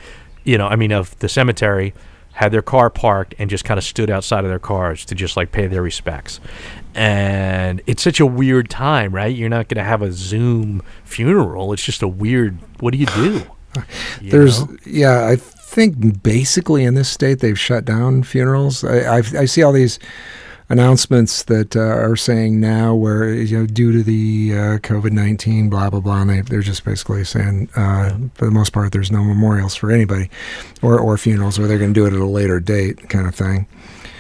you 0.45 0.57
know 0.57 0.67
i 0.67 0.77
mean 0.77 0.93
of 0.93 1.19
the 1.19 1.29
cemetery 1.29 1.93
had 2.41 2.53
their 2.53 2.63
car 2.63 2.91
parked 2.91 3.35
and 3.39 3.49
just 3.49 3.65
kind 3.65 3.79
of 3.79 3.85
stood 3.85 4.11
outside 4.11 4.45
of 4.45 4.51
their 4.51 4.59
cars 4.59 5.05
to 5.05 5.15
just 5.15 5.37
like 5.37 5.53
pay 5.53 5.67
their 5.67 5.83
respects 5.83 6.41
and 6.95 7.81
it's 7.87 8.03
such 8.03 8.19
a 8.19 8.27
weird 8.27 8.69
time 8.69 9.15
right 9.15 9.37
you're 9.37 9.49
not 9.49 9.69
going 9.69 9.77
to 9.77 9.85
have 9.85 10.03
a 10.03 10.11
zoom 10.11 10.83
funeral 11.05 11.73
it's 11.73 11.85
just 11.85 12.03
a 12.03 12.09
weird 12.09 12.59
what 12.81 12.93
do 12.93 12.99
you 12.99 13.07
do 13.07 13.43
You 14.21 14.31
There's, 14.31 14.67
know? 14.67 14.77
yeah, 14.85 15.27
I 15.27 15.37
think 15.37 16.23
basically 16.23 16.85
in 16.85 16.95
this 16.95 17.09
state 17.09 17.39
they've 17.41 17.59
shut 17.59 17.85
down 17.85 18.23
funerals. 18.23 18.85
I, 18.85 19.19
I, 19.19 19.19
I 19.19 19.45
see 19.45 19.63
all 19.63 19.73
these 19.73 19.99
announcements 20.71 21.43
that 21.43 21.77
uh, 21.77 21.81
are 21.81 22.17
saying 22.17 22.61
now 22.61 22.95
where 22.95 23.35
you 23.35 23.59
know 23.59 23.67
due 23.67 23.93
to 23.93 24.03
the 24.03 24.53
uh, 24.53 24.79
COVID 24.79 25.13
nineteen 25.13 25.69
blah 25.69 25.91
blah 25.91 26.01
blah, 26.01 26.23
and 26.23 26.31
they 26.31 26.41
they're 26.41 26.63
just 26.63 26.85
basically 26.85 27.25
saying 27.25 27.69
uh, 27.77 28.17
for 28.35 28.47
the 28.47 28.51
most 28.51 28.73
part 28.73 28.93
there's 28.93 29.11
no 29.11 29.23
memorials 29.23 29.75
for 29.75 29.91
anybody, 29.91 30.31
or 30.81 30.99
or 30.99 31.19
funerals, 31.19 31.59
or 31.59 31.67
they're 31.67 31.79
going 31.79 31.93
to 31.93 32.01
do 32.01 32.07
it 32.07 32.15
at 32.15 32.21
a 32.21 32.25
later 32.25 32.61
date, 32.61 33.11
kind 33.11 33.27
of 33.27 33.35
thing. 33.35 33.67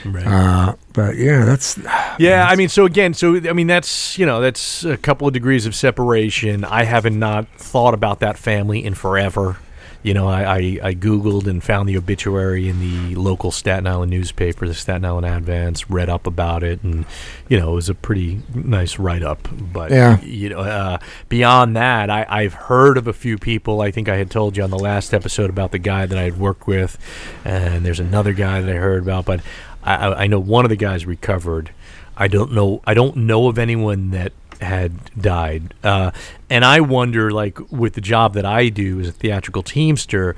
Right. 0.05 0.27
Uh, 0.27 0.77
but 0.93 1.17
yeah, 1.17 1.45
that's 1.45 1.79
Yeah, 2.19 2.47
I 2.49 2.57
mean, 2.57 2.69
so 2.69 2.85
again, 2.85 3.15
so 3.15 3.37
I 3.37 3.53
mean, 3.53 3.67
that's 3.67 4.19
you 4.19 4.27
know, 4.27 4.41
that's 4.41 4.85
a 4.85 4.97
couple 4.97 5.27
of 5.27 5.33
degrees 5.33 5.67
of 5.67 5.75
separation. 5.75 6.65
I 6.65 6.85
haven't 6.85 7.19
not 7.19 7.49
thought 7.57 7.95
about 7.95 8.21
that 8.21 8.37
family 8.37 8.85
in 8.85 8.95
forever. 8.95 9.57
You 10.03 10.15
know, 10.15 10.29
I, 10.29 10.43
I, 10.45 10.57
I 10.83 10.95
googled 10.95 11.47
and 11.47 11.63
found 11.63 11.87
the 11.87 11.99
obituary 11.99 12.69
in 12.71 12.81
the 12.81 13.15
local 13.17 13.51
Staten 13.51 13.87
Island 13.87 14.11
newspaper, 14.11 14.67
the 14.67 14.73
Staten 14.73 15.05
Island 15.05 15.27
Advance. 15.27 15.91
Read 15.91 16.09
up 16.09 16.27
about 16.27 16.63
it, 16.63 16.83
and 16.83 17.05
you 17.51 17.59
know, 17.59 17.73
it 17.73 17.75
was 17.75 17.89
a 17.91 17.95
pretty 17.95 18.41
nice 18.55 18.99
write 18.99 19.23
up. 19.23 19.47
But 19.53 19.91
Yeah. 19.91 20.19
you 20.23 20.49
know, 20.49 20.61
uh, 20.61 20.99
beyond 21.29 21.77
that, 21.77 22.09
I, 22.09 22.25
I've 22.31 22.55
heard 22.55 22.97
of 22.97 23.07
a 23.07 23.13
few 23.13 23.37
people. 23.37 23.83
I 23.83 23.91
think 23.91 24.09
I 24.09 24.17
had 24.17 24.31
told 24.31 24.57
you 24.57 24.63
on 24.63 24.71
the 24.71 24.79
last 24.79 25.13
episode 25.13 25.51
about 25.51 25.71
the 25.71 25.79
guy 25.79 26.07
that 26.07 26.17
I 26.17 26.23
had 26.23 26.39
worked 26.39 26.67
with, 26.67 26.97
and 27.45 27.85
there's 27.85 28.01
another 28.01 28.33
guy 28.33 28.63
that 28.63 28.71
I 28.75 28.79
heard 28.79 29.03
about. 29.03 29.27
But 29.27 29.41
I, 29.85 29.95
I 29.97 30.23
I 30.23 30.27
know 30.29 30.41
one 30.41 30.65
of 30.65 30.71
the 30.71 30.77
guys 30.77 31.05
recovered. 31.05 31.73
I 32.17 32.27
don't 32.29 32.53
know. 32.53 32.81
I 32.87 32.95
don't 32.95 33.17
know 33.17 33.49
of 33.49 33.59
anyone 33.59 34.11
that 34.13 34.33
had 34.61 35.14
died. 35.20 35.75
Uh, 35.83 36.11
and 36.49 36.64
I 36.64 36.81
wonder, 36.81 37.31
like 37.31 37.59
with 37.70 37.94
the 37.94 38.01
job 38.01 38.35
that 38.35 38.44
I 38.44 38.68
do 38.68 39.01
as 39.01 39.09
a 39.09 39.12
theatrical 39.12 39.62
teamster. 39.62 40.37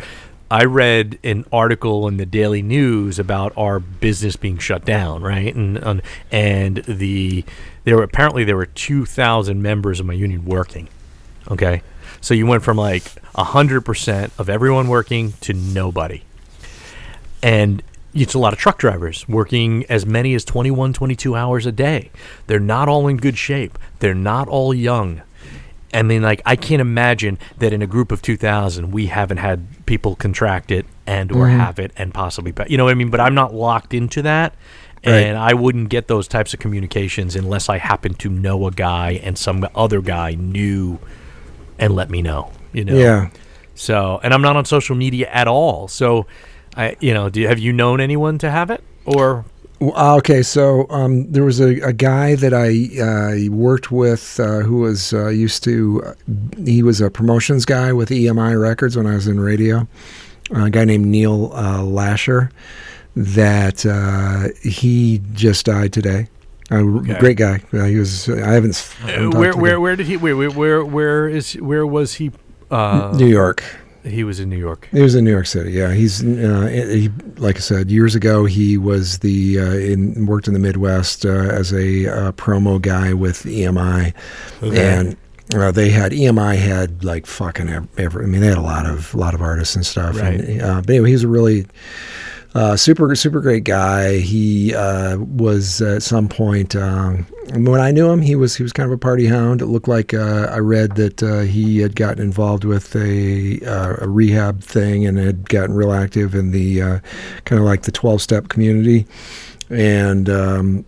I 0.51 0.65
read 0.65 1.19
an 1.25 1.47
article 1.51 2.07
in 2.07 2.19
the 2.19 2.27
Daily 2.27 2.61
News 2.61 3.19
about 3.19 3.55
our 3.57 3.81
business 3.81 4.37
being 4.37 4.59
shut 4.59 4.85
down, 4.85 5.23
right? 5.23 5.55
And 5.55 6.03
and, 6.31 6.77
the 6.77 7.47
there 7.85 7.97
were 7.97 8.03
apparently 8.03 8.45
there 8.45 8.59
were 8.59 8.67
two 8.67 9.07
thousand 9.07 9.63
members 9.63 9.99
of 9.99 10.05
my 10.05 10.13
union 10.13 10.45
working. 10.45 10.89
Okay, 11.51 11.81
so 12.21 12.35
you 12.35 12.45
went 12.45 12.63
from 12.63 12.77
like 12.77 13.03
hundred 13.35 13.81
percent 13.81 14.31
of 14.39 14.51
everyone 14.51 14.89
working 14.89 15.33
to 15.41 15.55
nobody, 15.55 16.23
and 17.43 17.83
it's 18.15 18.35
a 18.35 18.39
lot 18.39 18.53
of 18.53 18.59
truck 18.59 18.79
drivers 18.79 19.27
working 19.29 19.85
as 19.89 20.05
many 20.05 20.35
as 20.35 20.45
21 20.45 20.93
22 20.93 21.35
hours 21.35 21.67
a 21.67 21.73
day 21.73 22.11
they're 22.47 22.61
not 22.61 22.89
all 22.89 23.09
in 23.09 23.17
good 23.17 23.39
shape 23.39 23.79
they're 24.01 24.15
not 24.15 24.49
all 24.49 24.75
young 24.75 25.23
I 25.95 26.03
mean, 26.03 26.23
like 26.23 26.41
I 26.47 26.57
can't 26.57 26.81
imagine 26.81 27.39
that 27.59 27.73
in 27.73 27.83
a 27.83 27.87
group 27.87 28.13
of 28.13 28.23
2,000 28.23 28.93
we 28.93 29.07
haven't 29.07 29.37
had 29.37 29.67
people 29.85 30.17
contract 30.17 30.71
it 30.71 30.87
and 31.07 31.31
or 31.31 31.47
mm-hmm. 31.47 31.59
have 31.59 31.79
it 31.79 31.93
and 31.97 32.15
possibly, 32.15 32.55
you 32.69 32.79
know 32.79 32.85
what 32.85 32.93
I 32.93 32.95
mean? 32.95 33.11
But 33.11 33.21
I'm 33.21 33.35
not 33.35 33.53
locked 33.53 33.93
into 33.93 34.23
that, 34.23 34.55
and 35.03 35.37
I 35.37 35.55
wouldn't 35.55 35.89
get 35.89 36.09
those 36.09 36.29
types 36.29 36.55
of 36.55 36.61
communications 36.61 37.37
unless 37.37 37.69
I 37.69 37.79
happen 37.79 38.15
to 38.15 38.29
know 38.29 38.67
a 38.67 38.71
guy 38.71 39.21
and 39.23 39.37
some 39.37 39.67
other 39.75 40.01
guy 40.01 40.35
knew 40.35 40.99
and 41.79 41.95
let 41.95 42.09
me 42.09 42.23
know. 42.23 42.53
You 42.73 42.85
know? 42.85 42.97
yeah. 42.97 43.31
So, 43.75 44.21
and 44.23 44.33
I'm 44.33 44.43
not 44.43 44.57
on 44.57 44.65
social 44.65 44.95
media 44.95 45.29
at 45.31 45.49
all. 45.49 45.89
So, 45.89 46.27
I, 46.77 46.97
you 47.01 47.13
know, 47.15 47.29
do 47.29 47.41
you, 47.41 47.49
have 47.49 47.59
you 47.59 47.73
known 47.73 48.01
anyone 48.01 48.39
to 48.39 48.51
have 48.51 48.71
it 48.71 48.83
or? 49.05 49.39
Uh, 49.39 50.17
Okay, 50.19 50.43
so 50.45 50.87
um, 50.91 51.29
there 51.33 51.43
was 51.43 51.59
a, 51.61 51.81
a 51.81 51.93
guy 51.93 52.37
that 52.37 52.55
I 52.55 53.01
uh, 53.03 53.51
worked 53.53 53.91
with 53.91 54.39
uh, 54.39 54.61
who 54.61 54.77
was 54.77 55.13
uh, 55.13 55.27
used 55.27 55.65
to, 55.65 56.15
he 56.65 56.85
was 56.85 57.01
a 57.01 57.11
promotions 57.11 57.65
guy 57.65 57.93
with 57.93 58.11
EMI 58.11 58.61
Records 58.61 58.97
when 58.97 59.09
I 59.09 59.15
was 59.15 59.27
in 59.27 59.41
radio. 59.41 59.89
a 60.53 60.71
guy 60.71 60.85
named 60.85 61.07
Neil 61.07 61.53
uh, 61.53 61.83
Lasher. 61.83 62.51
That 63.17 63.85
uh, 63.85 64.55
he 64.63 65.21
just 65.33 65.67
died 65.67 65.93
today. 65.93 66.29
A 66.71 66.83
great 67.19 67.37
guy. 67.37 67.61
Uh, 67.73 67.85
he 67.85 67.99
was. 67.99 68.29
I 68.31 68.53
haven't. 68.53 68.95
I 69.03 69.11
haven't 69.11 69.35
where, 69.35 69.55
where, 69.55 69.81
where 69.81 69.97
did 69.97 70.07
he? 70.07 70.17
Where, 70.17 70.35
where, 70.37 70.51
where, 70.51 70.85
where 70.85 71.29
is? 71.29 71.55
Where 71.55 71.87
was 71.87 72.15
he? 72.15 72.31
Uh, 72.71 73.13
New 73.15 73.27
York. 73.27 73.63
He 74.05 74.25
was 74.25 74.41
in 74.41 74.49
New 74.49 74.59
York. 74.59 74.89
He 74.91 75.01
was 75.01 75.15
in 75.15 75.25
New 75.25 75.31
York 75.31 75.47
City. 75.47 75.73
Yeah, 75.73 75.93
he's 75.93 76.25
uh, 76.25 76.67
he, 76.67 77.11
like 77.37 77.57
I 77.57 77.61
said 77.61 77.91
years 77.91 78.15
ago. 78.15 78.45
He 78.45 78.77
was 78.77 79.21
the 79.21 79.61
uh, 79.61 79.73
in 79.75 80.27
worked 80.27 80.49
in 80.49 80.55
the 80.55 80.61
Midwest 80.61 81.25
uh, 81.25 81.29
as 81.29 81.73
a 81.73 82.09
uh, 82.09 82.33
promo 82.33 82.81
guy 82.81 83.13
with 83.13 83.45
EMI, 83.45 84.13
and 84.61 85.17
uh, 85.55 85.71
they 85.71 85.91
had 85.91 86.13
EMI 86.13 86.57
had 86.57 87.05
like 87.05 87.27
fucking 87.27 87.69
ev- 87.69 87.89
every. 87.99 88.25
I 88.25 88.29
mean, 88.29 88.41
they 88.41 88.49
had 88.49 88.59
a 88.59 88.63
lot 88.63 88.87
of 88.87 89.15
a 89.15 89.19
lot 89.19 89.35
of 89.35 89.43
artists 89.43 89.77
and 89.77 89.87
stuff. 89.87 90.17
And, 90.21 90.63
uh, 90.63 90.81
but 90.81 90.91
anyway, 90.91 91.09
he 91.09 91.15
was 91.15 91.25
a 91.25 91.29
really 91.29 91.67
uh, 92.55 92.77
super 92.77 93.15
super 93.15 93.41
great 93.41 93.65
guy. 93.65 94.19
He 94.19 94.75
uh, 94.75 95.19
was 95.19 95.81
at 95.81 96.03
some 96.03 96.29
point 96.29 96.77
um, 96.77 97.27
when 97.55 97.81
I 97.81 97.91
knew 97.91 98.11
him, 98.11 98.23
he 98.23 98.37
was 98.37 98.57
he 98.57 98.63
was 98.63 98.73
kind 98.73 98.87
of 98.87 98.93
a 98.93 98.99
party 98.99 99.27
hound. 99.27 99.63
It 99.63 99.67
looked 99.67 99.89
like 99.89 100.15
uh, 100.15 100.49
I 100.51 100.59
read 100.59 100.97
that 100.97 101.23
uh, 101.23 101.41
he 101.41 101.79
had 101.79 101.97
gotten 101.97 102.23
involved 102.23 102.65
with 102.65 102.95
a, 102.97 103.61
uh, 103.67 103.97
a 104.01 104.09
rehab 104.09 104.63
thing 104.63 105.07
and 105.07 105.19
had 105.19 105.49
gotten 105.49 105.75
real 105.75 105.93
active 105.93 106.35
in 106.35 106.51
the 106.51 106.83
uh, 106.83 106.99
kind 107.45 107.59
of 107.59 107.67
like 107.67 107.83
the 107.83 107.93
twelve 107.93 108.23
step 108.23 108.49
community, 108.49 109.07
and. 109.71 110.29
Um, 110.29 110.85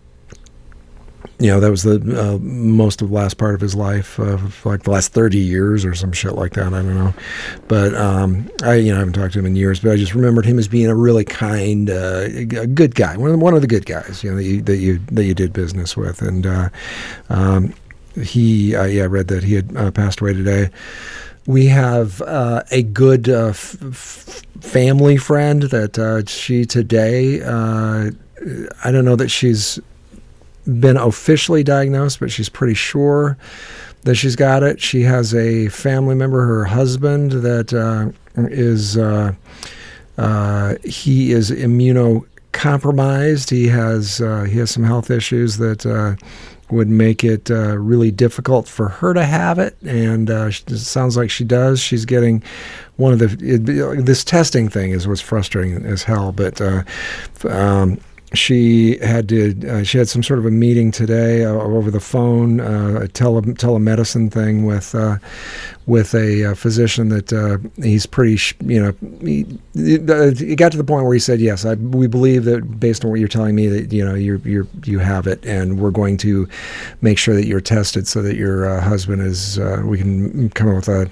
you 1.39 1.47
know 1.47 1.59
that 1.59 1.69
was 1.69 1.83
the 1.83 1.95
uh, 1.95 2.37
most 2.39 3.01
of 3.01 3.09
the 3.09 3.13
last 3.13 3.37
part 3.37 3.55
of 3.55 3.61
his 3.61 3.75
life, 3.75 4.19
uh, 4.19 4.37
like 4.63 4.83
the 4.83 4.91
last 4.91 5.11
thirty 5.11 5.39
years 5.39 5.83
or 5.83 5.93
some 5.93 6.13
shit 6.13 6.33
like 6.33 6.53
that. 6.53 6.67
I 6.67 6.69
don't 6.69 6.95
know, 6.95 7.13
but 7.67 7.93
um, 7.93 8.49
I 8.63 8.75
you 8.75 8.91
know 8.91 8.95
I 8.95 8.99
haven't 8.99 9.13
talked 9.13 9.33
to 9.33 9.39
him 9.39 9.45
in 9.45 9.55
years, 9.55 9.81
but 9.81 9.91
I 9.91 9.97
just 9.97 10.15
remembered 10.15 10.45
him 10.45 10.57
as 10.57 10.69
being 10.69 10.87
a 10.87 10.95
really 10.95 11.25
kind, 11.25 11.89
uh, 11.89 12.27
a 12.29 12.45
good 12.45 12.95
guy, 12.95 13.17
one 13.17 13.31
of 13.31 13.37
the, 13.37 13.43
one 13.43 13.53
of 13.53 13.61
the 13.61 13.67
good 13.67 13.85
guys, 13.85 14.23
you 14.23 14.31
know 14.31 14.37
that 14.37 14.43
you 14.43 14.61
that 14.61 14.77
you 14.77 14.99
that 15.11 15.25
you 15.25 15.33
did 15.33 15.51
business 15.51 15.97
with, 15.97 16.21
and 16.21 16.47
uh, 16.47 16.69
um, 17.29 17.73
he 18.21 18.73
uh, 18.73 18.85
yeah 18.85 19.03
I 19.03 19.07
read 19.07 19.27
that 19.27 19.43
he 19.43 19.55
had 19.55 19.75
uh, 19.75 19.91
passed 19.91 20.21
away 20.21 20.33
today. 20.33 20.69
We 21.47 21.65
have 21.67 22.21
a 22.21 22.81
good 22.81 23.27
f- 23.29 23.75
f- 23.83 24.41
family 24.61 25.17
friend 25.17 25.63
that 25.63 26.25
she 26.29 26.65
today. 26.65 27.43
I 27.43 28.91
don't 28.91 29.05
know 29.05 29.15
that 29.15 29.29
she's 29.29 29.79
been 30.65 30.97
officially 30.97 31.63
diagnosed, 31.63 32.19
but 32.19 32.31
she's 32.31 32.49
pretty 32.49 32.73
sure 32.73 33.37
that 34.03 34.15
she's 34.15 34.35
got 34.35 34.63
it. 34.63 34.81
She 34.81 35.01
has 35.01 35.33
a 35.33 35.67
family 35.69 36.15
member, 36.15 36.45
her 36.45 36.65
husband, 36.65 37.31
that 37.31 37.73
uh, 37.73 38.11
is 38.35 38.97
uh, 38.97 39.33
uh, 40.17 40.75
he 40.83 41.31
is 41.31 41.51
immunocompromised. 41.51 43.49
He 43.49 43.67
has 43.67 44.21
uh, 44.21 44.43
he 44.43 44.57
has 44.59 44.71
some 44.71 44.83
health 44.83 45.11
issues 45.11 45.57
that. 45.57 45.85
Uh, 45.85 46.15
would 46.71 46.89
make 46.89 47.23
it 47.23 47.51
uh, 47.51 47.77
really 47.77 48.09
difficult 48.09 48.67
for 48.67 48.89
her 48.89 49.13
to 49.13 49.23
have 49.23 49.59
it, 49.59 49.77
and 49.83 50.31
it 50.31 50.77
sounds 50.79 51.15
like 51.15 51.29
she 51.29 51.43
does. 51.43 51.79
She's 51.79 52.05
getting 52.05 52.41
one 52.95 53.13
of 53.13 53.19
the 53.19 53.37
it, 53.39 54.03
this 54.03 54.23
testing 54.23 54.67
thing 54.67 54.89
is 54.89 55.07
what's 55.07 55.21
frustrating 55.21 55.85
as 55.85 56.01
hell, 56.01 56.31
but 56.31 56.59
um, 57.45 57.99
she 58.33 58.97
had 58.97 59.29
to 59.29 59.69
uh, 59.69 59.83
she 59.83 59.97
had 59.97 60.09
some 60.09 60.23
sort 60.23 60.39
of 60.39 60.45
a 60.45 60.51
meeting 60.51 60.91
today 60.91 61.45
uh, 61.45 61.51
over 61.51 61.91
the 61.91 61.99
phone 61.99 62.59
uh, 62.59 63.01
a 63.03 63.07
tele, 63.07 63.41
telemedicine 63.41 64.31
thing 64.31 64.65
with 64.65 64.95
uh, 64.95 65.17
with 65.85 66.15
a, 66.15 66.51
uh, 66.51 66.55
physician 66.55 67.09
that 67.09 67.31
uh, 67.31 67.57
he's 67.81 68.07
pretty 68.07 68.35
sh- 68.35 68.55
you 68.65 68.81
know 68.81 68.93
he, 69.21 69.45
he, 69.75 70.55
got 70.55 70.71
to 70.71 70.77
the 70.77 70.83
point 70.83 71.05
where 71.05 71.13
he 71.13 71.19
said 71.19 71.39
yes 71.39 71.65
I, 71.65 71.75
we 71.75 72.07
believe 72.07 72.45
that 72.45 72.79
based 72.79 73.05
on 73.05 73.11
what 73.11 73.19
you're 73.19 73.29
telling 73.29 73.55
me 73.55 73.67
that 73.67 73.93
you 73.93 74.03
know 74.03 74.15
you 74.15 74.41
you 74.43 74.67
you 74.83 74.99
have 74.99 75.27
it 75.27 75.45
and 75.45 75.79
we're 75.79 75.91
going 75.91 76.17
to 76.17 76.47
make 77.01 77.19
sure 77.19 77.35
that 77.35 77.45
you're 77.45 77.61
tested 77.61 78.07
so 78.07 78.21
that 78.23 78.35
your 78.35 78.79
husband 78.79 79.21
is 79.21 79.59
we 79.83 79.99
can 79.99 80.49
come 80.49 80.69
up 80.69 80.75
with 80.75 80.89
a 80.89 81.09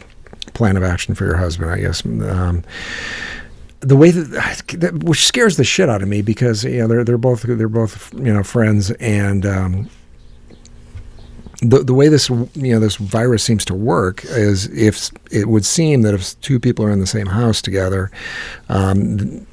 plan 0.53 0.75
of 0.75 0.83
action 0.83 1.13
for 1.13 1.25
your 1.25 1.37
husband 1.37 1.69
I 1.69 1.79
guess. 1.79 2.05
Um, 2.05 2.63
the 3.83 3.95
way 3.95 4.11
that, 4.11 5.03
which 5.03 5.25
scares 5.25 5.57
the 5.57 5.63
shit 5.63 5.89
out 5.89 6.01
of 6.01 6.07
me 6.07 6.21
because 6.21 6.63
you 6.63 6.79
know 6.79 6.87
they're 6.87 7.03
they're 7.03 7.17
both 7.17 7.43
they're 7.43 7.67
both 7.67 8.13
you 8.13 8.33
know 8.33 8.43
friends 8.43 8.91
and 8.91 9.45
um, 9.45 9.89
the 11.61 11.79
the 11.79 11.93
way 11.93 12.07
this 12.07 12.29
you 12.29 12.73
know 12.73 12.79
this 12.79 12.95
virus 12.95 13.43
seems 13.43 13.65
to 13.65 13.73
work 13.73 14.23
is 14.25 14.67
if 14.67 15.09
it 15.31 15.47
would 15.47 15.65
seem 15.65 16.01
that 16.01 16.13
if 16.13 16.39
two 16.41 16.59
people 16.59 16.85
are 16.85 16.91
in 16.91 16.99
the 16.99 17.07
same 17.07 17.27
house 17.27 17.61
together. 17.61 18.11
Um, 18.69 19.45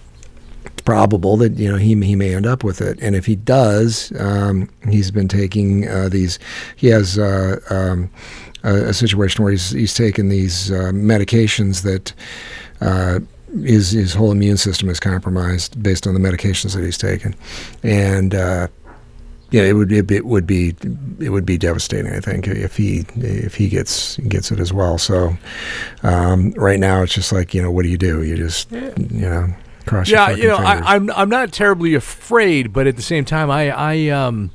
it's 0.80 0.82
probable 0.82 1.36
that 1.38 1.58
you 1.58 1.70
know 1.70 1.76
he 1.76 1.94
he 2.00 2.16
may 2.16 2.34
end 2.34 2.46
up 2.46 2.64
with 2.64 2.80
it, 2.80 2.98
and 3.00 3.14
if 3.14 3.26
he 3.26 3.36
does, 3.36 4.12
um, 4.18 4.68
he's 4.88 5.10
been 5.10 5.28
taking 5.28 5.86
uh, 5.88 6.08
these. 6.08 6.38
He 6.76 6.86
has 6.88 7.18
uh, 7.18 7.60
um, 7.68 8.10
a, 8.62 8.88
a, 8.88 8.94
situation 8.94 9.42
where 9.44 9.52
he's 9.52 9.70
he's 9.70 9.94
taken 9.94 10.30
these 10.30 10.70
uh, 10.70 10.90
medications 10.92 11.82
that 11.82 12.14
uh, 12.80 13.20
his 13.64 13.90
his 13.90 14.14
whole 14.14 14.30
immune 14.30 14.56
system 14.56 14.88
is 14.88 15.00
compromised 15.00 15.82
based 15.82 16.06
on 16.06 16.14
the 16.14 16.20
medications 16.20 16.74
that 16.74 16.84
he's 16.84 16.98
taken, 16.98 17.34
and 17.82 18.34
uh, 18.34 18.68
yeah, 19.50 19.62
it 19.62 19.72
would 19.72 19.90
it, 19.90 20.10
it, 20.10 20.26
would 20.26 20.46
be 20.46 20.76
it 21.18 21.30
would 21.30 21.44
be 21.44 21.58
devastating. 21.58 22.12
I 22.12 22.20
think 22.20 22.46
if 22.46 22.76
he 22.76 23.04
if 23.16 23.56
he 23.56 23.68
gets 23.68 24.16
gets 24.18 24.52
it 24.52 24.60
as 24.60 24.72
well. 24.72 24.98
So 24.98 25.36
um, 26.02 26.52
right 26.52 26.78
now 26.78 27.02
it's 27.02 27.14
just 27.14 27.32
like 27.32 27.52
you 27.52 27.62
know 27.62 27.70
what 27.70 27.82
do 27.82 27.88
you 27.88 27.98
do? 27.98 28.22
You 28.22 28.36
just 28.36 28.70
you 28.70 28.92
know 28.96 29.48
cross. 29.86 30.08
Yeah, 30.08 30.30
you 30.30 30.46
know 30.46 30.56
I, 30.56 30.94
I'm 30.94 31.10
I'm 31.10 31.28
not 31.28 31.52
terribly 31.52 31.94
afraid, 31.94 32.72
but 32.72 32.86
at 32.86 32.96
the 32.96 33.02
same 33.02 33.24
time 33.24 33.50
I 33.50 33.70
I 33.70 34.08
um 34.08 34.52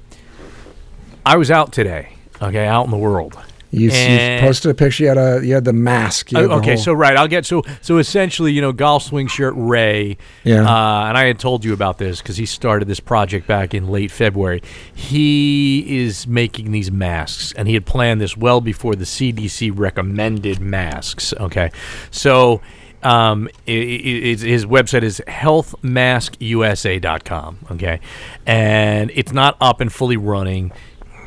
I 1.25 1.35
was 1.35 1.51
out 1.51 1.73
today. 1.73 2.13
Okay, 2.41 2.65
out 2.65 2.85
in 2.85 2.91
the 2.91 2.97
world 2.97 3.37
you, 3.71 3.91
you, 3.91 4.39
posted 4.39 4.71
a 4.71 4.73
picture. 4.73 5.03
You 5.03 5.09
had 5.09 5.17
a 5.17 5.45
you 5.45 5.53
had 5.53 5.65
the 5.65 5.73
mask. 5.73 6.29
Had 6.29 6.45
uh, 6.45 6.57
okay, 6.57 6.75
whole... 6.75 6.83
so 6.83 6.93
right, 6.93 7.17
I'll 7.17 7.27
get 7.27 7.45
so 7.45 7.63
so 7.81 7.97
essentially, 7.97 8.53
you 8.53 8.61
know, 8.61 8.71
golf 8.71 9.03
swing 9.03 9.27
shirt 9.27 9.53
Ray. 9.57 10.17
Yeah. 10.43 10.61
Uh, 10.61 11.07
and 11.07 11.17
I 11.17 11.25
had 11.25 11.39
told 11.39 11.65
you 11.65 11.73
about 11.73 11.97
this 11.97 12.21
because 12.21 12.37
he 12.37 12.45
started 12.45 12.87
this 12.87 12.99
project 12.99 13.47
back 13.47 13.73
in 13.73 13.89
late 13.89 14.11
February. 14.11 14.61
He 14.93 16.03
is 16.03 16.27
making 16.27 16.71
these 16.71 16.91
masks, 16.91 17.51
and 17.53 17.67
he 17.67 17.73
had 17.73 17.85
planned 17.85 18.21
this 18.21 18.37
well 18.37 18.61
before 18.61 18.95
the 18.95 19.05
CDC 19.05 19.71
recommended 19.75 20.59
masks. 20.59 21.33
Okay, 21.33 21.71
so. 22.11 22.61
Um, 23.03 23.49
it, 23.67 23.73
it, 23.73 24.39
his 24.39 24.65
website 24.65 25.03
is 25.03 25.21
healthmaskusa.com. 25.27 27.59
Okay, 27.73 27.99
and 28.47 29.11
it's 29.13 29.31
not 29.31 29.57
up 29.61 29.79
and 29.79 29.93
fully 29.93 30.17
running. 30.17 30.71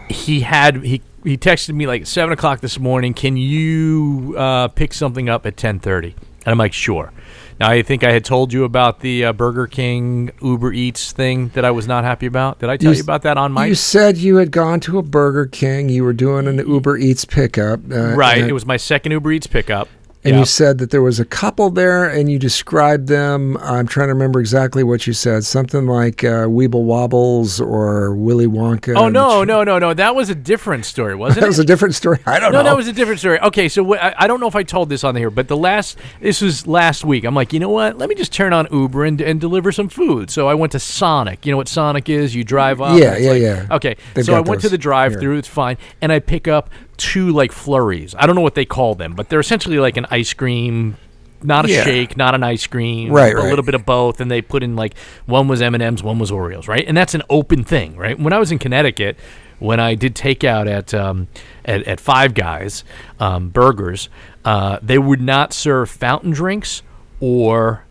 He 0.09 0.41
had 0.41 0.83
he 0.83 1.03
he 1.29 1.37
texted 1.37 1.75
me 1.75 1.87
like 1.87 2.07
seven 2.07 2.33
o'clock 2.33 2.61
this 2.61 2.79
morning. 2.79 3.15
Can 3.15 3.37
you 3.37 4.35
uh, 4.37 4.69
pick 4.69 4.95
something 4.95 5.29
up 5.29 5.47
at 5.47 5.57
ten 5.57 5.79
thirty? 5.79 6.15
And 6.45 6.53
I'm 6.53 6.59
like, 6.59 6.73
sure. 6.73 7.13
Now 7.61 7.71
I 7.71 7.83
think 7.83 8.05
I 8.05 8.13
had 8.13 8.25
told 8.25 8.53
you 8.53 8.65
about 8.65 9.01
the 9.01 9.27
uh, 9.27 9.33
Burger 9.33 9.67
King 9.67 10.31
Uber 10.41 10.73
Eats 10.73 11.13
thing 11.13 11.49
that 11.51 11.65
I 11.65 11.71
was 11.71 11.87
not 11.87 12.05
happy 12.05 12.27
about. 12.27 12.61
Did 12.61 12.71
I 12.71 12.77
tell 12.77 12.93
you, 12.93 12.99
you 12.99 13.03
about 13.03 13.23
that 13.23 13.37
on 13.37 13.53
my? 13.53 13.67
You 13.67 13.75
said 13.75 14.17
you 14.17 14.37
had 14.37 14.51
gone 14.51 14.81
to 14.81 14.99
a 14.99 15.03
Burger 15.03 15.47
King. 15.47 15.89
You 15.89 16.05
were 16.05 16.13
doing 16.13 16.47
an 16.47 16.59
Uber 16.59 16.97
Eats 16.97 17.25
pickup. 17.25 17.81
Uh, 17.91 18.15
right. 18.15 18.39
It 18.39 18.53
was 18.53 18.65
my 18.65 18.77
second 18.77 19.13
Uber 19.13 19.33
Eats 19.33 19.47
pickup 19.47 19.89
and 20.29 20.39
you 20.39 20.45
said 20.45 20.79
that 20.79 20.91
there 20.91 21.03
was 21.03 21.21
a 21.21 21.25
couple 21.25 21.71
there, 21.71 22.09
and 22.09 22.31
you 22.31 22.39
described 22.39 23.09
them. 23.09 23.57
I'm 23.59 23.87
trying 23.87 24.09
to 24.09 24.15
remember 24.15 24.41
exactly 24.41 24.83
what 24.83 25.07
you 25.07 25.13
said. 25.13 25.45
Something 25.45 25.87
like 25.87 26.25
uh, 26.25 26.47
Weeble 26.47 26.85
Wobbles 26.85 27.61
or 27.61 28.15
Willy 28.15 28.47
Wonka. 28.47 28.97
Oh 28.97 29.09
no, 29.09 29.45
no, 29.45 29.65
no, 29.65 29.79
no! 29.79 29.95
That 29.95 30.15
was 30.15 30.31
a 30.31 30.35
different 30.35 30.85
story, 30.85 31.15
wasn't 31.15 31.37
that 31.37 31.41
it? 31.41 31.43
That 31.43 31.49
was 31.49 31.59
a 31.59 31.65
different 31.65 31.95
story. 31.95 32.19
I 32.27 32.41
don't 32.41 32.53
no, 32.53 32.59
know. 32.59 32.65
No, 32.65 32.71
that 32.71 32.77
was 32.77 32.89
a 32.89 32.93
different 32.93 33.21
story. 33.21 33.41
Okay, 33.41 33.69
so 33.69 33.85
wh- 33.85 34.03
I, 34.03 34.15
I, 34.19 34.27
don't 34.27 34.41
know 34.41 34.49
if 34.49 34.57
I 34.57 34.63
told 34.63 34.89
this 34.89 35.05
on 35.05 35.17
here, 35.17 35.31
but 35.31 35.49
the 35.49 35.57
last 35.57 35.99
this 36.21 36.41
was 36.41 36.67
last 36.67 37.05
week. 37.05 37.25
I'm 37.25 37.35
like, 37.35 37.53
you 37.53 37.61
know 37.61 37.71
what? 37.71 37.99
Let 37.99 38.09
me 38.09 38.15
just 38.15 38.33
turn 38.33 38.53
on 38.53 38.69
Uber 38.71 39.05
and, 39.05 39.21
and 39.21 39.41
deliver 39.41 39.73
some 39.73 39.89
food. 39.89 40.31
So 40.31 40.49
I 40.49 40.55
went 40.55 40.73
to 40.73 40.79
Sonic. 40.79 41.47
You 41.47 41.53
know 41.53 41.59
what 41.59 41.69
Sonic 41.69 42.09
is? 42.09 42.35
You 42.35 42.45
drive 42.45 42.81
up. 42.81 42.99
Yeah, 42.99 43.17
yeah, 43.17 43.31
like, 43.31 43.43
yeah. 43.43 43.67
Okay, 43.71 43.97
They've 44.15 44.25
so 44.25 44.35
I 44.35 44.41
went 44.41 44.61
to 44.63 44.69
the 44.69 44.79
drive-through. 44.79 45.39
It's 45.39 45.49
fine, 45.49 45.77
and 46.01 46.13
I 46.13 46.19
pick 46.19 46.49
up 46.49 46.71
two 46.99 47.31
like 47.31 47.53
flurries. 47.53 48.15
I 48.19 48.27
don't 48.27 48.37
know 48.37 48.43
what 48.43 48.55
they 48.55 48.67
call 48.67 48.95
them, 48.95 49.15
but 49.15 49.31
they're 49.31 49.41
essentially 49.41 49.79
like 49.79 49.97
an 49.97 50.07
ice 50.11 50.35
cream 50.35 50.97
not 51.43 51.65
a 51.65 51.71
yeah. 51.71 51.85
shake, 51.85 52.17
not 52.17 52.35
an 52.35 52.43
ice 52.43 52.67
cream, 52.67 53.13
right, 53.13 53.35
a 53.35 53.43
little 53.43 53.65
bit 53.65 53.75
of 53.75 53.87
both, 53.87 54.21
and 54.21 54.31
they 54.31 54.43
put 54.43 54.63
in 54.63 54.77
like 54.77 54.97
one 55.27 55.49
was 55.49 55.63
M 55.63 55.75
and 55.75 55.83
M's, 55.83 56.03
one 56.03 56.19
was 56.19 56.31
Oreos, 56.31 56.67
right? 56.69 56.85
And 56.87 56.97
that's 56.97 57.15
an 57.15 57.23
open 57.31 57.65
thing, 57.65 57.97
right? 57.97 58.19
When 58.19 58.33
I 58.33 58.39
was 58.39 58.51
in 58.51 58.59
Connecticut, 58.59 59.17
when 59.59 59.81
I 59.81 59.95
did 59.95 60.15
takeout 60.15 60.69
at 60.69 60.93
um, 60.95 61.29
at, 61.65 61.83
at 61.85 62.01
Five 62.01 62.35
Guys 62.35 62.85
um, 63.21 63.51
burgers, 63.51 64.09
uh, 64.45 64.79
they 64.83 64.99
would 64.99 65.21
not 65.21 65.53
serve 65.53 65.91
fountain 65.91 66.31
drinks 66.31 66.83
or 67.21 67.85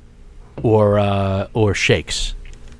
or 0.61 0.99
uh, 0.99 1.47
or 1.53 1.73
shakes 1.73 2.33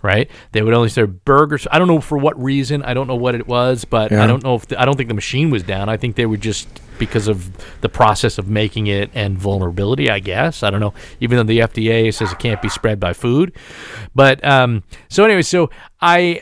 right? 0.08 0.32
They 0.54 0.62
would 0.62 0.74
only 0.74 0.88
serve 0.88 1.26
burgers. 1.26 1.67
I 1.70 1.78
don't 1.78 1.89
know 1.89 2.00
for 2.00 2.17
what 2.17 2.41
reason. 2.41 2.82
I 2.82 2.93
don't 2.93 3.08
know 3.08 3.15
what 3.15 3.36
it 3.36 3.46
was, 3.46 3.84
but 3.84 4.12
yeah. 4.12 4.24
I 4.24 4.28
don't 4.28 4.41
know 4.41 4.56
if 4.56 4.65
the, 4.67 4.82
I 4.82 4.86
don't 4.86 4.96
think 4.96 5.10
the 5.10 5.13
machine 5.13 5.50
was 5.50 5.63
down. 5.63 5.89
I 5.89 5.98
think 5.98 6.15
they 6.15 6.26
were 6.26 6.38
just 6.38 6.67
because 6.98 7.28
of 7.28 7.52
the 7.82 7.89
process 7.89 8.38
of 8.38 8.48
making 8.48 8.88
it 8.88 9.12
and 9.13 9.38
vulnerability. 9.38 10.10
I 10.10 10.20
guess 10.20 10.63
I 10.63 10.70
don't 10.70 10.80
know. 10.80 10.93
Even 11.20 11.38
though 11.38 11.43
the 11.43 11.60
FDA 11.60 12.13
says 12.13 12.32
it 12.32 12.39
can't 12.39 12.62
be 12.62 12.70
spread 12.70 13.02
by 13.02 13.12
food, 13.12 13.54
but 14.15 14.43
um, 14.46 14.84
so 15.10 15.26
anyway, 15.26 15.41
so 15.41 15.70
I 16.02 16.41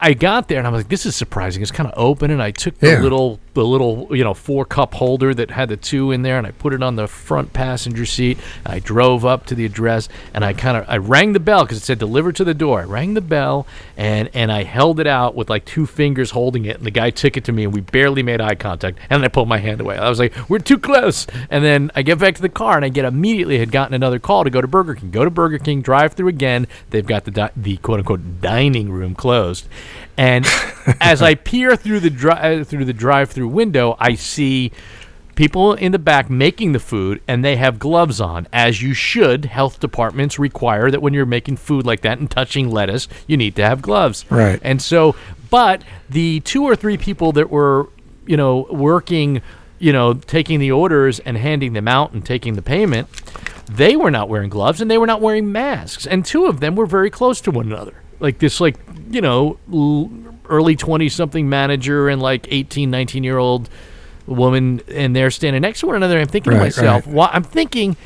I 0.00 0.14
got 0.14 0.48
there 0.48 0.58
and 0.58 0.66
I 0.66 0.70
was 0.70 0.80
like, 0.80 0.88
this 0.88 1.06
is 1.06 1.16
surprising. 1.16 1.62
It's 1.62 1.70
kind 1.70 1.88
of 1.88 1.94
open, 1.96 2.30
and 2.30 2.42
I 2.42 2.50
took 2.50 2.78
the 2.78 2.88
yeah. 2.88 3.00
little 3.00 3.40
the 3.54 3.64
little 3.64 4.08
you 4.10 4.24
know 4.24 4.34
four 4.34 4.64
cup 4.64 4.94
holder 4.94 5.32
that 5.32 5.50
had 5.50 5.68
the 5.68 5.76
two 5.76 6.10
in 6.10 6.22
there, 6.22 6.38
and 6.38 6.46
I 6.46 6.50
put 6.50 6.74
it 6.74 6.82
on 6.82 6.96
the 6.96 7.06
front 7.06 7.52
passenger 7.52 8.04
seat. 8.04 8.38
I 8.66 8.80
drove 8.80 9.24
up 9.24 9.46
to 9.46 9.54
the 9.54 9.64
address, 9.64 10.08
and 10.34 10.44
I 10.44 10.52
kind 10.52 10.76
of 10.76 10.84
I 10.88 10.96
rang 10.96 11.32
the 11.32 11.40
bell 11.40 11.62
because 11.62 11.78
it 11.78 11.84
said 11.84 11.98
deliver 11.98 12.32
to 12.32 12.44
the 12.44 12.54
door. 12.54 12.80
I 12.80 12.84
rang 12.84 13.14
the 13.14 13.20
bell, 13.20 13.66
and 13.96 14.28
and 14.34 14.50
I 14.50 14.64
held 14.64 15.00
it 15.00 15.06
out 15.06 15.34
with 15.36 15.48
like 15.48 15.64
two 15.64 15.86
fingers 15.86 16.32
holding 16.32 16.64
it, 16.64 16.76
and 16.76 16.84
the 16.84 16.90
guy 16.90 17.10
took 17.10 17.36
it 17.36 17.44
to 17.44 17.52
me, 17.52 17.64
and 17.64 17.72
we 17.72 17.80
barely 17.80 18.22
made 18.22 18.40
eye 18.40 18.56
contact, 18.56 18.98
and 19.08 19.22
then 19.22 19.24
I 19.24 19.28
pulled 19.28 19.48
my 19.48 19.58
hand 19.58 19.80
away. 19.80 19.96
I 19.96 20.08
was 20.08 20.18
like, 20.18 20.34
we're 20.48 20.58
too 20.58 20.78
close, 20.78 21.26
and 21.50 21.64
then 21.64 21.90
I 21.94 22.02
get 22.02 22.18
back 22.18 22.34
to 22.34 22.42
the 22.42 22.48
car, 22.48 22.76
and 22.76 22.84
I 22.84 22.88
get 22.88 23.04
immediately 23.04 23.58
had 23.58 23.70
gotten 23.70 23.94
another 23.94 24.18
call 24.18 24.44
to 24.44 24.50
go 24.50 24.60
to 24.60 24.68
Burger 24.68 24.96
King. 24.96 25.10
Go 25.12 25.24
to 25.24 25.30
Burger 25.30 25.58
King, 25.58 25.80
drive 25.80 26.14
through 26.14 26.28
again. 26.28 26.66
They've 26.90 27.06
got 27.06 27.24
the 27.24 27.30
di- 27.30 27.52
the 27.56 27.76
quote 27.78 28.00
unquote 28.00 28.40
dining 28.40 28.90
room 28.90 29.14
closed 29.14 29.68
and 30.16 30.46
as 31.00 31.22
I 31.22 31.34
peer 31.34 31.76
through 31.76 32.00
the 32.00 32.10
dri- 32.10 32.32
uh, 32.32 32.64
through 32.64 32.84
the 32.84 32.92
drive-through 32.92 33.48
window, 33.48 33.96
I 33.98 34.14
see 34.14 34.72
people 35.34 35.74
in 35.74 35.92
the 35.92 35.98
back 35.98 36.30
making 36.30 36.72
the 36.72 36.78
food 36.78 37.20
and 37.26 37.44
they 37.44 37.56
have 37.56 37.78
gloves 37.78 38.20
on 38.20 38.46
as 38.52 38.82
you 38.82 38.94
should. 38.94 39.46
Health 39.46 39.80
departments 39.80 40.38
require 40.38 40.90
that 40.90 41.02
when 41.02 41.12
you're 41.12 41.26
making 41.26 41.56
food 41.56 41.84
like 41.84 42.02
that 42.02 42.18
and 42.18 42.30
touching 42.30 42.70
lettuce 42.70 43.08
you 43.26 43.36
need 43.36 43.56
to 43.56 43.64
have 43.64 43.82
gloves. 43.82 44.24
Right. 44.30 44.60
And 44.62 44.80
so 44.80 45.16
but 45.50 45.82
the 46.08 46.40
two 46.40 46.64
or 46.64 46.76
three 46.76 46.96
people 46.96 47.32
that 47.32 47.50
were 47.50 47.88
you 48.26 48.36
know 48.36 48.66
working 48.70 49.42
you 49.78 49.92
know 49.92 50.14
taking 50.14 50.60
the 50.60 50.70
orders 50.70 51.18
and 51.20 51.36
handing 51.36 51.72
them 51.72 51.88
out 51.88 52.12
and 52.12 52.24
taking 52.24 52.54
the 52.54 52.62
payment 52.62 53.08
they 53.70 53.96
were 53.96 54.10
not 54.10 54.28
wearing 54.28 54.50
gloves 54.50 54.80
and 54.80 54.90
they 54.90 54.98
were 54.98 55.06
not 55.06 55.20
wearing 55.20 55.50
masks. 55.50 56.06
And 56.06 56.24
two 56.24 56.46
of 56.46 56.60
them 56.60 56.76
were 56.76 56.86
very 56.86 57.10
close 57.10 57.40
to 57.42 57.50
one 57.50 57.66
another 57.66 57.94
like 58.24 58.38
this 58.38 58.58
like 58.58 58.76
you 59.10 59.20
know 59.20 59.58
early 60.48 60.74
20 60.74 61.08
something 61.10 61.46
manager 61.46 62.08
and 62.08 62.22
like 62.22 62.46
18 62.50 62.90
19 62.90 63.22
year 63.22 63.36
old 63.36 63.68
woman 64.26 64.80
and 64.88 65.14
they're 65.14 65.30
standing 65.30 65.60
next 65.60 65.80
to 65.80 65.86
one 65.86 65.94
another 65.94 66.18
i'm 66.18 66.26
thinking 66.26 66.54
right, 66.54 66.72
to 66.72 66.82
myself 66.82 67.04
right. 67.06 67.30
i'm 67.32 67.44
thinking 67.44 67.96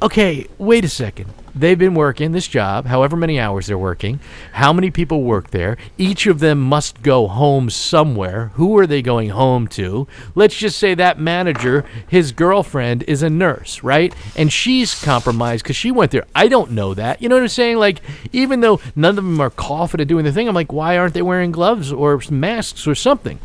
okay 0.00 0.46
wait 0.56 0.84
a 0.86 0.88
second 0.88 1.30
they've 1.56 1.78
been 1.78 1.94
working 1.94 2.32
this 2.32 2.46
job, 2.46 2.86
however 2.86 3.16
many 3.16 3.40
hours 3.40 3.66
they're 3.66 3.78
working, 3.78 4.20
how 4.52 4.72
many 4.72 4.90
people 4.90 5.22
work 5.22 5.50
there. 5.50 5.76
Each 5.98 6.26
of 6.26 6.38
them 6.38 6.60
must 6.60 7.02
go 7.02 7.26
home 7.26 7.70
somewhere. 7.70 8.52
Who 8.54 8.76
are 8.78 8.86
they 8.86 9.02
going 9.02 9.30
home 9.30 9.66
to? 9.68 10.06
Let's 10.34 10.56
just 10.56 10.78
say 10.78 10.94
that 10.94 11.18
manager, 11.18 11.84
his 12.08 12.32
girlfriend 12.32 13.02
is 13.04 13.22
a 13.22 13.30
nurse, 13.30 13.82
right? 13.82 14.14
And 14.36 14.52
she's 14.52 15.02
compromised 15.02 15.64
because 15.64 15.76
she 15.76 15.90
went 15.90 16.10
there. 16.10 16.26
I 16.34 16.48
don't 16.48 16.72
know 16.72 16.94
that. 16.94 17.20
You 17.20 17.28
know 17.28 17.36
what 17.36 17.42
I'm 17.42 17.48
saying? 17.48 17.78
Like, 17.78 18.00
even 18.32 18.60
though 18.60 18.80
none 18.94 19.10
of 19.10 19.16
them 19.16 19.40
are 19.40 19.50
confident 19.50 20.06
at 20.06 20.08
doing 20.08 20.24
the 20.24 20.32
thing, 20.32 20.48
I'm 20.48 20.54
like, 20.54 20.72
why 20.72 20.96
aren't 20.98 21.14
they 21.14 21.22
wearing 21.22 21.52
gloves 21.52 21.92
or 21.92 22.20
masks 22.30 22.86
or 22.86 22.94
something? 22.94 23.38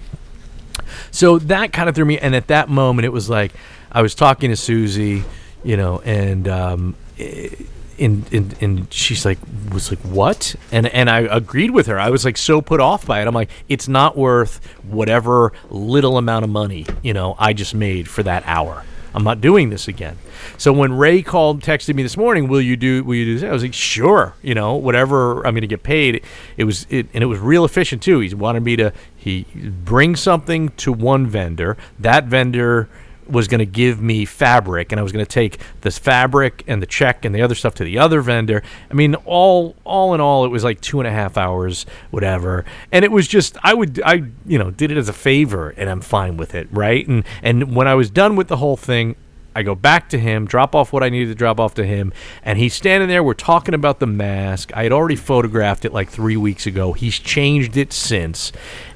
So 1.11 1.39
that 1.39 1.73
kind 1.73 1.89
of 1.89 1.95
threw 1.95 2.05
me. 2.05 2.19
And 2.19 2.35
at 2.35 2.47
that 2.47 2.69
moment, 2.69 3.05
it 3.05 3.13
was 3.13 3.29
like 3.29 3.53
I 3.91 4.01
was 4.01 4.15
talking 4.15 4.49
to 4.49 4.55
Susie, 4.55 5.23
you 5.63 5.77
know, 5.77 5.99
and 5.99 6.47
um, 6.47 6.95
it, 7.17 7.67
and, 8.01 8.33
and 8.33 8.55
and 8.61 8.93
she's 8.93 9.25
like 9.25 9.37
was 9.71 9.91
like 9.91 9.99
what? 9.99 10.55
And 10.71 10.87
and 10.87 11.09
I 11.09 11.21
agreed 11.21 11.71
with 11.71 11.87
her. 11.87 11.99
I 11.99 12.09
was 12.09 12.25
like 12.25 12.37
so 12.37 12.61
put 12.61 12.79
off 12.79 13.05
by 13.05 13.21
it. 13.21 13.27
I'm 13.27 13.35
like 13.35 13.49
it's 13.69 13.87
not 13.87 14.17
worth 14.17 14.63
whatever 14.83 15.53
little 15.69 16.17
amount 16.17 16.43
of 16.43 16.49
money 16.49 16.85
you 17.01 17.13
know 17.13 17.35
I 17.37 17.53
just 17.53 17.75
made 17.75 18.09
for 18.09 18.23
that 18.23 18.43
hour. 18.45 18.83
I'm 19.13 19.25
not 19.25 19.41
doing 19.41 19.69
this 19.69 19.89
again. 19.89 20.17
So 20.57 20.71
when 20.71 20.93
Ray 20.93 21.21
called 21.21 21.61
texted 21.61 21.95
me 21.95 22.03
this 22.03 22.15
morning 22.15 22.47
will 22.47 22.61
you 22.61 22.77
do 22.77 23.03
will 23.03 23.15
you 23.15 23.25
do 23.25 23.39
this? 23.39 23.43
I 23.43 23.51
was 23.51 23.63
like 23.63 23.73
sure 23.73 24.33
you 24.41 24.55
know 24.55 24.75
whatever 24.75 25.45
I'm 25.45 25.55
to 25.55 25.67
get 25.67 25.83
paid. 25.83 26.23
It 26.57 26.63
was 26.63 26.87
it 26.89 27.07
and 27.13 27.23
it 27.23 27.27
was 27.27 27.39
real 27.39 27.65
efficient 27.65 28.01
too. 28.01 28.19
He 28.19 28.33
wanted 28.33 28.63
me 28.63 28.75
to 28.77 28.93
he 29.15 29.45
bring 29.85 30.15
something 30.15 30.69
to 30.77 30.91
one 30.91 31.27
vendor. 31.27 31.77
That 31.99 32.25
vendor 32.25 32.89
was 33.27 33.47
going 33.47 33.59
to 33.59 33.65
give 33.65 34.01
me 34.01 34.25
fabric 34.25 34.91
and 34.91 34.99
I 34.99 35.03
was 35.03 35.11
going 35.11 35.25
to 35.25 35.29
take 35.29 35.59
this 35.81 35.97
fabric 35.97 36.63
and 36.67 36.81
the 36.81 36.85
check 36.85 37.25
and 37.25 37.33
the 37.33 37.41
other 37.41 37.55
stuff 37.55 37.75
to 37.75 37.83
the 37.83 37.97
other 37.97 38.21
vendor. 38.21 38.63
I 38.89 38.93
mean, 38.93 39.15
all 39.15 39.75
all 39.83 40.13
in 40.13 40.21
all, 40.21 40.45
it 40.45 40.49
was 40.49 40.63
like 40.63 40.81
two 40.81 40.99
and 40.99 41.07
a 41.07 41.11
half 41.11 41.37
hours, 41.37 41.85
whatever. 42.09 42.65
And 42.91 43.05
it 43.05 43.11
was 43.11 43.27
just 43.27 43.57
I 43.63 43.73
would 43.73 44.01
I 44.03 44.23
you 44.45 44.57
know 44.57 44.71
did 44.71 44.91
it 44.91 44.97
as 44.97 45.09
a 45.09 45.13
favor 45.13 45.69
and 45.71 45.89
I'm 45.89 46.01
fine 46.01 46.37
with 46.37 46.55
it, 46.55 46.67
right? 46.71 47.07
And 47.07 47.23
and 47.41 47.75
when 47.75 47.87
I 47.87 47.95
was 47.95 48.09
done 48.09 48.35
with 48.35 48.47
the 48.47 48.57
whole 48.57 48.77
thing. 48.77 49.15
I 49.53 49.63
go 49.63 49.75
back 49.75 50.07
to 50.11 50.17
him, 50.17 50.45
drop 50.45 50.75
off 50.75 50.93
what 50.93 51.03
I 51.03 51.09
needed 51.09 51.27
to 51.27 51.35
drop 51.35 51.59
off 51.59 51.73
to 51.73 51.85
him, 51.85 52.13
and 52.41 52.57
he's 52.57 52.73
standing 52.73 53.09
there. 53.09 53.21
We're 53.21 53.33
talking 53.33 53.73
about 53.73 53.99
the 53.99 54.07
mask. 54.07 54.71
I 54.73 54.83
had 54.83 54.93
already 54.93 55.17
photographed 55.17 55.83
it 55.83 55.91
like 55.91 56.09
three 56.09 56.37
weeks 56.37 56.65
ago. 56.65 56.93
He's 56.93 57.19
changed 57.19 57.75
it 57.75 57.91
since, 57.91 58.53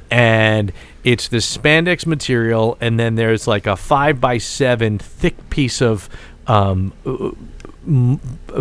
and 0.09 0.71
it's 1.05 1.27
this 1.27 1.55
spandex 1.55 2.07
material, 2.07 2.77
and 2.81 2.99
then 2.99 3.13
there's 3.13 3.47
like 3.47 3.67
a 3.67 3.75
five 3.77 4.19
by 4.19 4.39
seven 4.39 4.97
thick 4.97 5.51
piece 5.51 5.79
of 5.79 6.09
um, 6.47 6.93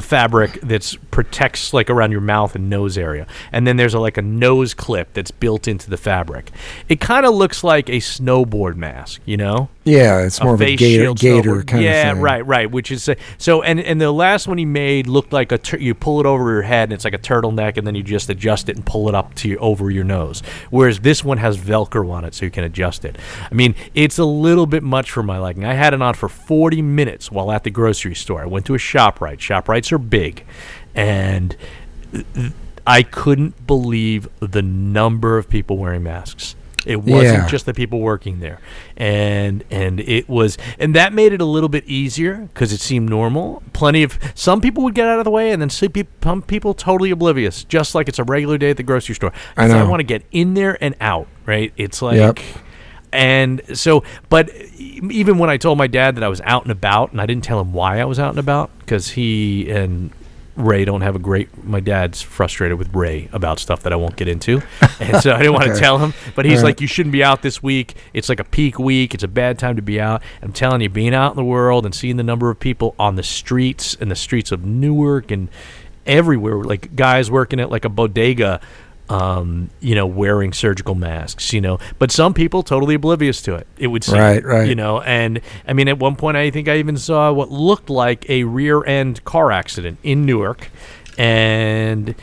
fabric 0.01 0.61
that's 0.63 0.95
protects 1.11 1.73
like 1.73 1.91
around 1.91 2.13
your 2.13 2.21
mouth 2.21 2.55
and 2.55 2.69
nose 2.71 2.99
area, 2.99 3.27
and 3.53 3.67
then 3.67 3.77
there's 3.77 3.95
a, 3.95 4.01
like 4.01 4.17
a 4.17 4.23
nose 4.23 4.75
clip 4.75 5.13
that's 5.13 5.31
built 5.31 5.69
into 5.69 5.91
the 5.91 5.97
fabric. 5.97 6.51
It 6.89 7.01
kind 7.01 7.27
of 7.27 7.35
looks 7.35 7.65
like 7.65 7.89
a 7.89 7.99
snowboard 7.99 8.77
mask, 8.77 9.21
you 9.25 9.37
know? 9.37 9.69
Yeah, 9.85 10.21
it's 10.21 10.43
more 10.43 10.55
of 10.55 10.63
a 10.63 10.77
gator, 10.77 11.13
gator 11.13 11.57
snowboard. 11.57 11.67
kind 11.67 11.85
yeah, 11.85 11.91
of 11.91 12.17
thing. 12.17 12.25
Yeah, 12.25 12.31
right, 12.33 12.47
right. 12.47 12.71
Which 12.71 12.91
is 12.91 13.07
uh, 13.07 13.17
so, 13.37 13.63
and 13.63 13.79
and 13.79 14.01
the 14.01 14.11
last 14.11 14.49
one 14.49 14.57
he 14.57 14.65
made 14.65 15.07
looked 15.07 15.33
like 15.33 15.53
a 15.53 15.59
tur- 15.59 15.77
you 15.79 15.95
pull 15.95 16.21
it 16.21 16.27
over 16.27 16.53
your 16.53 16.63
head 16.63 16.85
and 16.85 16.95
it's 16.95 17.05
like 17.05 17.15
a 17.15 17.19
turtleneck, 17.19 17.77
and 17.77 17.87
then 17.87 17.95
you 17.95 18.03
just 18.03 18.31
adjust 18.31 18.71
it 18.71 18.77
and 18.77 18.87
pull 18.87 19.11
it 19.11 19.15
up 19.15 19.35
to 19.35 19.49
your, 19.49 19.63
over 19.63 19.91
your 19.91 20.05
nose. 20.05 20.43
Whereas 20.71 21.01
this 21.01 21.23
one 21.23 21.37
has 21.37 21.59
Velcro 21.59 22.11
on 22.11 22.25
it, 22.25 22.35
so 22.35 22.47
you 22.47 22.51
can 22.51 22.65
adjust 22.65 23.05
it. 23.05 23.19
I 23.51 23.55
mean, 23.55 23.75
it's 23.95 24.19
a 24.19 24.25
little 24.25 24.67
bit 24.67 24.83
much 24.83 25.11
for 25.11 25.23
my 25.23 25.39
liking. 25.39 25.67
I 25.67 25.75
had 25.75 25.93
it 25.93 26.01
on 26.01 26.15
for 26.15 26.31
40 26.31 26.81
minutes 26.81 27.31
while 27.31 27.53
at 27.53 27.65
the 27.65 27.71
grocery 27.71 28.15
store. 28.15 28.41
I 28.41 28.47
went 28.47 28.65
to 28.67 28.75
a 28.75 28.79
Shoprite. 28.79 29.39
Shoprite. 29.39 29.84
Are 29.93 29.99
big, 29.99 30.45
and 30.95 31.57
I 32.87 33.03
couldn't 33.03 33.67
believe 33.67 34.29
the 34.41 34.63
number 34.63 35.39
of 35.39 35.49
people 35.49 35.79
wearing 35.79 36.03
masks. 36.03 36.55
It 36.87 37.03
wasn't 37.03 37.23
Yeah. 37.45 37.47
just 37.49 37.65
the 37.65 37.73
people 37.73 38.01
working 38.01 38.41
there, 38.41 38.59
and 38.95 39.65
and 39.71 40.01
it 40.01 40.29
was, 40.29 40.59
and 40.79 40.95
that 40.95 41.15
made 41.15 41.33
it 41.33 41.41
a 41.41 41.45
little 41.47 41.71
bit 41.71 41.85
easier 41.87 42.47
because 42.53 42.75
it 42.75 42.81
seemed 42.81 43.09
normal. 43.09 43.63
Plenty 43.73 44.03
of 44.03 44.19
some 44.35 44.61
people 44.61 44.85
would 44.85 44.95
get 44.95 45.07
out 45.09 45.19
of 45.19 45.25
the 45.25 45.31
way, 45.31 45.51
and 45.51 45.63
then 45.63 45.71
some 45.71 45.89
peop- 45.89 46.23
some 46.23 46.43
people 46.43 46.75
totally 46.75 47.11
oblivious, 47.11 47.65
just 47.65 47.95
like 47.95 48.07
it's 48.07 48.19
a 48.19 48.25
regular 48.25 48.59
day 48.59 48.69
at 48.69 48.77
the 48.77 48.83
grocery 48.83 49.15
store. 49.15 49.33
I 49.57 49.67
know. 49.67 49.89
want 49.89 50.01
to 50.01 50.05
get 50.05 50.25
in 50.31 50.53
there 50.53 50.77
and 50.79 50.95
out, 51.01 51.27
right? 51.47 51.73
It's 51.79 52.03
like. 52.03 52.17
Yep. 52.19 52.39
And 53.15 53.63
so, 53.79 54.03
but 54.29 54.51
even 54.77 55.39
when 55.39 55.49
I 55.51 55.57
told 55.57 55.79
my 55.79 55.87
dad 55.87 56.17
that 56.17 56.25
I 56.25 56.29
was 56.29 56.41
out 56.43 56.63
and 56.65 56.73
about, 56.73 57.13
and 57.13 57.21
I 57.21 57.27
didn't 57.27 57.45
tell 57.45 57.61
him 57.61 57.73
why 57.73 58.01
I 58.01 58.05
was 58.05 58.19
out 58.19 58.31
and 58.31 58.39
about, 58.39 58.71
because 58.81 59.11
he 59.11 59.71
and 59.71 60.11
Ray 60.57 60.85
don't 60.85 61.01
have 61.01 61.17
a 61.17 61.19
great. 61.19 61.65
My 61.65 61.81
dad's 61.81 62.23
frustrated 62.23 62.79
with 62.79 62.95
Ray 62.95 63.29
about 63.33 63.59
stuff 63.59 63.83
that 63.85 63.93
I 63.93 63.97
won't 63.97 64.17
get 64.17 64.29
into, 64.29 64.63
and 65.01 65.21
so 65.23 65.33
I 65.33 65.39
didn't 65.39 65.53
want 65.55 65.65
to 65.65 65.71
Okay. 65.73 65.81
tell 65.81 65.99
him. 65.99 66.15
But 66.37 66.45
he's 66.45 66.59
right. 66.59 66.65
like, 66.67 66.81
"You 66.81 66.87
shouldn't 66.87 67.13
be 67.13 67.25
out 67.25 67.43
this 67.43 67.63
week. 67.63 67.95
It's 68.13 68.29
like 68.29 68.39
a 68.41 68.45
peak 68.45 68.79
week. 68.79 69.15
It's 69.15 69.25
a 69.25 69.29
bad 69.29 69.59
time 69.59 69.77
to 69.77 69.83
be 69.83 70.01
out." 70.01 70.23
I'm 70.43 70.53
telling 70.53 70.81
you, 70.81 70.89
being 70.89 71.15
out 71.15 71.31
in 71.33 71.37
the 71.37 71.45
world 71.45 71.85
and 71.85 71.95
seeing 71.95 72.17
the 72.19 72.23
number 72.23 72.51
of 72.51 72.61
people 72.61 72.95
on 73.01 73.17
the 73.17 73.23
streets 73.25 73.97
and 74.01 74.11
the 74.11 74.17
streets 74.17 74.53
of 74.53 74.65
Newark 74.65 75.31
and 75.33 75.49
everywhere, 76.07 76.63
like 76.63 76.95
guys 76.95 77.31
working 77.33 77.59
at 77.59 77.71
like 77.71 77.85
a 77.85 77.89
bodega, 77.89 78.61
um, 79.09 79.71
you 79.81 79.95
know, 79.95 80.07
wearing 80.07 80.53
surgical 80.53 80.95
masks, 80.95 81.53
you 81.53 81.61
know, 81.61 81.79
but 81.99 82.11
some 82.11 82.33
people 82.33 82.63
totally 82.63 82.95
oblivious 82.95 83.43
to 83.43 83.55
it. 83.55 83.67
It 83.77 83.89
would 83.89 84.03
seem, 84.03 84.19
Right, 84.19 84.43
right. 84.45 84.67
you 84.69 84.75
know, 84.75 85.03
and 85.03 85.41
I 85.69 85.73
mean, 85.75 85.89
at 85.89 85.99
one 85.99 86.17
point, 86.17 86.37
I 86.37 86.51
think 86.51 86.69
I 86.69 86.79
even 86.79 86.97
saw 86.97 87.33
what 87.33 87.51
looked 87.51 87.91
like 87.91 88.29
a 88.31 88.45
rear 88.45 88.85
end 88.85 89.23
car 89.25 89.53
accident 89.53 89.99
in 90.03 90.25
Newark, 90.25 90.71
and 91.19 92.15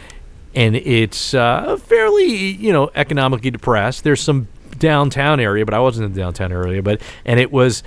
and 0.54 0.76
it's 0.76 1.34
uh, 1.34 1.78
fairly, 1.78 2.26
you 2.34 2.74
know, 2.74 2.90
economically 2.96 3.52
depressed. 3.52 4.04
There's 4.04 4.22
some 4.22 4.48
downtown 4.78 5.40
area, 5.40 5.64
but 5.66 5.74
I 5.74 5.80
wasn't 5.80 6.08
in 6.08 6.14
the 6.14 6.20
downtown 6.20 6.52
area, 6.52 6.82
but 6.82 7.02
and 7.26 7.40
it 7.40 7.52
was 7.52 7.84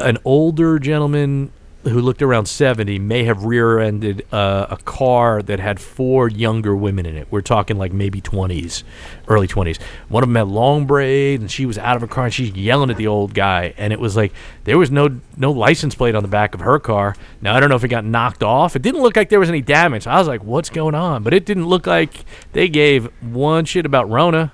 an 0.00 0.18
older 0.24 0.78
gentleman 0.78 1.52
who 1.84 2.00
looked 2.00 2.22
around 2.22 2.46
70 2.46 2.98
may 2.98 3.24
have 3.24 3.44
rear-ended 3.44 4.26
uh, 4.32 4.66
a 4.70 4.76
car 4.78 5.42
that 5.42 5.60
had 5.60 5.78
four 5.78 6.28
younger 6.28 6.74
women 6.74 7.04
in 7.04 7.16
it. 7.16 7.28
We're 7.30 7.42
talking 7.42 7.76
like 7.76 7.92
maybe 7.92 8.20
20s, 8.20 8.82
early 9.28 9.46
20s. 9.46 9.80
One 10.08 10.22
of 10.22 10.28
them 10.28 10.36
had 10.36 10.48
long 10.48 10.86
braids, 10.86 11.42
and 11.42 11.50
she 11.50 11.66
was 11.66 11.76
out 11.78 11.96
of 11.96 12.02
her 12.02 12.08
car, 12.08 12.24
and 12.24 12.34
she's 12.34 12.50
yelling 12.52 12.90
at 12.90 12.96
the 12.96 13.06
old 13.06 13.34
guy. 13.34 13.74
And 13.76 13.92
it 13.92 14.00
was 14.00 14.16
like 14.16 14.32
there 14.64 14.78
was 14.78 14.90
no 14.90 15.20
no 15.36 15.52
license 15.52 15.94
plate 15.94 16.14
on 16.14 16.22
the 16.22 16.28
back 16.28 16.54
of 16.54 16.60
her 16.60 16.78
car. 16.78 17.16
Now 17.40 17.54
I 17.54 17.60
don't 17.60 17.68
know 17.68 17.76
if 17.76 17.84
it 17.84 17.88
got 17.88 18.04
knocked 18.04 18.42
off. 18.42 18.76
It 18.76 18.82
didn't 18.82 19.02
look 19.02 19.16
like 19.16 19.28
there 19.28 19.40
was 19.40 19.48
any 19.48 19.62
damage. 19.62 20.06
I 20.06 20.18
was 20.18 20.28
like, 20.28 20.42
"What's 20.42 20.70
going 20.70 20.94
on?" 20.94 21.22
But 21.22 21.34
it 21.34 21.44
didn't 21.44 21.66
look 21.66 21.86
like 21.86 22.24
they 22.52 22.68
gave 22.68 23.06
one 23.22 23.64
shit 23.64 23.84
about 23.84 24.08
Rona 24.08 24.52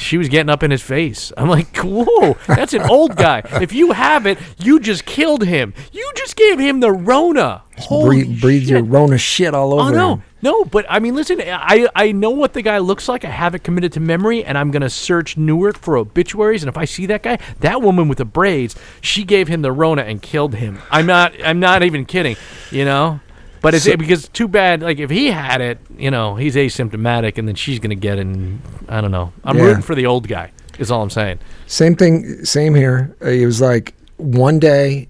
she 0.00 0.18
was 0.18 0.28
getting 0.28 0.50
up 0.50 0.62
in 0.62 0.70
his 0.70 0.82
face. 0.82 1.32
I'm 1.36 1.48
like, 1.48 1.76
whoa, 1.78 2.36
that's 2.46 2.72
an 2.72 2.82
old 2.82 3.16
guy. 3.16 3.42
If 3.60 3.72
you 3.72 3.92
have 3.92 4.26
it, 4.26 4.38
you 4.58 4.80
just 4.80 5.04
killed 5.04 5.44
him. 5.44 5.74
You 5.92 6.10
just 6.16 6.36
gave 6.36 6.58
him 6.58 6.80
the 6.80 6.90
Rona. 6.90 7.62
Holy 7.78 8.24
Breathe, 8.24 8.40
breathe 8.40 8.62
your. 8.64 8.82
Rona 8.82 9.18
shit 9.18 9.54
all 9.54 9.72
oh, 9.74 9.80
over 9.80 9.90
Oh 9.90 9.94
no, 9.94 10.12
him. 10.14 10.22
no, 10.42 10.64
but 10.64 10.84
I 10.88 10.98
mean, 10.98 11.14
listen, 11.14 11.40
I 11.40 11.88
I 11.94 12.12
know 12.12 12.30
what 12.30 12.52
the 12.52 12.62
guy 12.62 12.78
looks 12.78 13.08
like. 13.08 13.24
I 13.24 13.30
have 13.30 13.54
it 13.54 13.62
committed 13.62 13.92
to 13.94 14.00
memory, 14.00 14.44
and 14.44 14.58
I'm 14.58 14.70
gonna 14.70 14.90
search 14.90 15.36
Newark 15.36 15.78
for 15.78 15.96
obituaries. 15.96 16.62
And 16.62 16.68
if 16.68 16.76
I 16.76 16.84
see 16.84 17.06
that 17.06 17.22
guy, 17.22 17.38
that 17.60 17.80
woman 17.82 18.08
with 18.08 18.18
the 18.18 18.24
braids, 18.24 18.76
she 19.00 19.24
gave 19.24 19.48
him 19.48 19.62
the 19.62 19.72
Rona 19.72 20.02
and 20.02 20.20
killed 20.20 20.54
him. 20.54 20.78
I'm 20.90 21.06
not, 21.06 21.34
I'm 21.44 21.60
not 21.60 21.82
even 21.82 22.04
kidding. 22.04 22.36
You 22.70 22.84
know. 22.84 23.20
But 23.62 23.74
it's 23.74 23.84
So- 23.84 23.96
because 23.96 24.28
too 24.28 24.48
bad. 24.48 24.82
Like 24.82 24.98
if 24.98 25.10
he 25.10 25.26
had 25.28 25.60
it, 25.60 25.78
you 25.98 26.10
know, 26.10 26.36
he's 26.36 26.54
asymptomatic, 26.56 27.36
and 27.38 27.46
then 27.46 27.54
she's 27.54 27.78
gonna 27.78 27.94
get 27.94 28.18
it. 28.18 28.22
And 28.26 28.60
I 28.88 29.00
don't 29.00 29.10
know. 29.10 29.32
I'm 29.44 29.56
Yeah. 29.58 29.64
rooting 29.64 29.82
for 29.82 29.94
the 29.94 30.06
old 30.06 30.28
guy. 30.28 30.50
Is 30.78 30.90
all 30.90 31.02
I'm 31.02 31.10
saying. 31.10 31.38
Same 31.66 31.94
thing, 31.94 32.44
same 32.44 32.74
here. 32.74 33.14
Uh, 33.22 33.28
It 33.28 33.44
was 33.44 33.60
like 33.60 33.92
one 34.16 34.58
day 34.58 35.08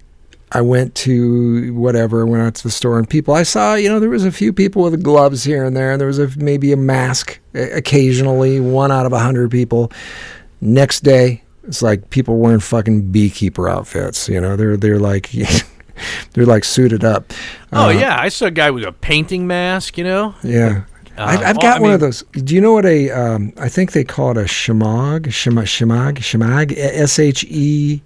I 0.51 0.59
went 0.59 0.95
to 0.95 1.73
whatever, 1.73 2.25
went 2.25 2.43
out 2.43 2.55
to 2.55 2.63
the 2.63 2.71
store, 2.71 2.97
and 2.97 3.07
people 3.09 3.33
I 3.33 3.43
saw, 3.43 3.75
you 3.75 3.87
know, 3.87 4.01
there 4.01 4.09
was 4.09 4.25
a 4.25 4.31
few 4.33 4.51
people 4.51 4.83
with 4.83 5.01
gloves 5.01 5.45
here 5.45 5.63
and 5.63 5.77
there, 5.77 5.93
and 5.93 6.01
there 6.01 6.07
was 6.09 6.19
a, 6.19 6.29
maybe 6.37 6.73
a 6.73 6.77
mask 6.77 7.39
uh, 7.55 7.61
occasionally, 7.73 8.59
one 8.59 8.91
out 8.91 9.05
of 9.05 9.13
a 9.13 9.19
hundred 9.19 9.49
people. 9.49 9.93
Next 10.59 11.01
day, 11.05 11.41
it's 11.65 11.81
like 11.81 12.09
people 12.09 12.37
wearing 12.37 12.59
fucking 12.59 13.11
beekeeper 13.11 13.69
outfits. 13.69 14.27
You 14.27 14.41
know, 14.41 14.57
they're 14.57 14.75
they're 14.75 14.99
like 14.99 15.29
they're 16.33 16.45
like 16.45 16.63
suited 16.63 17.03
up. 17.03 17.33
Oh 17.73 17.85
Uh, 17.85 17.89
yeah, 17.89 18.19
I 18.19 18.29
saw 18.29 18.45
a 18.45 18.51
guy 18.51 18.71
with 18.71 18.83
a 18.83 18.91
painting 18.91 19.47
mask. 19.47 19.97
You 19.97 20.03
know. 20.03 20.35
Yeah. 20.43 20.83
Uh, 21.17 21.23
I've, 21.23 21.39
I've 21.41 21.57
well, 21.57 21.71
got 21.73 21.77
I 21.77 21.81
one 21.81 21.93
of 21.93 21.99
those. 21.99 22.23
Do 22.31 22.55
you 22.55 22.61
know 22.61 22.73
what 22.73 22.85
a? 22.85 23.11
Um, 23.11 23.53
I 23.57 23.69
think 23.69 23.91
they 23.91 24.03
call 24.03 24.31
it 24.31 24.37
a 24.37 24.45
shemag, 24.45 25.31
shema, 25.31 25.61
shemag, 25.63 26.19
shemag, 26.19 26.73
S 26.77 27.19
H 27.19 27.43
E 27.45 28.01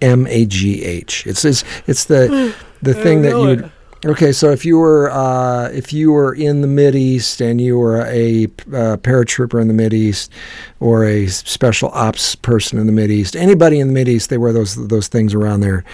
M 0.00 0.26
A 0.26 0.46
G 0.46 0.82
H. 0.82 1.26
It's 1.26 1.44
it's 1.44 1.64
it's 1.86 2.06
the 2.06 2.54
the 2.82 2.94
thing 2.94 3.22
that 3.22 3.30
know 3.30 3.50
you. 3.50 3.70
Okay, 4.06 4.30
so 4.30 4.50
if 4.52 4.64
you 4.64 4.78
were 4.78 5.10
uh, 5.10 5.68
if 5.72 5.92
you 5.92 6.12
were 6.12 6.32
in 6.32 6.60
the 6.60 6.68
Mid 6.68 6.94
East 6.94 7.40
and 7.40 7.60
you 7.60 7.76
were 7.76 8.02
a 8.02 8.44
uh, 8.44 8.96
paratrooper 8.98 9.60
in 9.60 9.66
the 9.66 9.74
Mid 9.74 9.92
East 9.92 10.30
or 10.78 11.04
a 11.04 11.26
special 11.26 11.90
ops 11.92 12.36
person 12.36 12.78
in 12.78 12.86
the 12.86 12.92
Mid 12.92 13.10
East, 13.10 13.34
anybody 13.34 13.80
in 13.80 13.88
the 13.88 13.94
Mid 13.94 14.08
East, 14.08 14.30
they 14.30 14.38
wear 14.38 14.52
those 14.52 14.76
those 14.88 15.08
things 15.08 15.34
around 15.34 15.60
their 15.60 15.84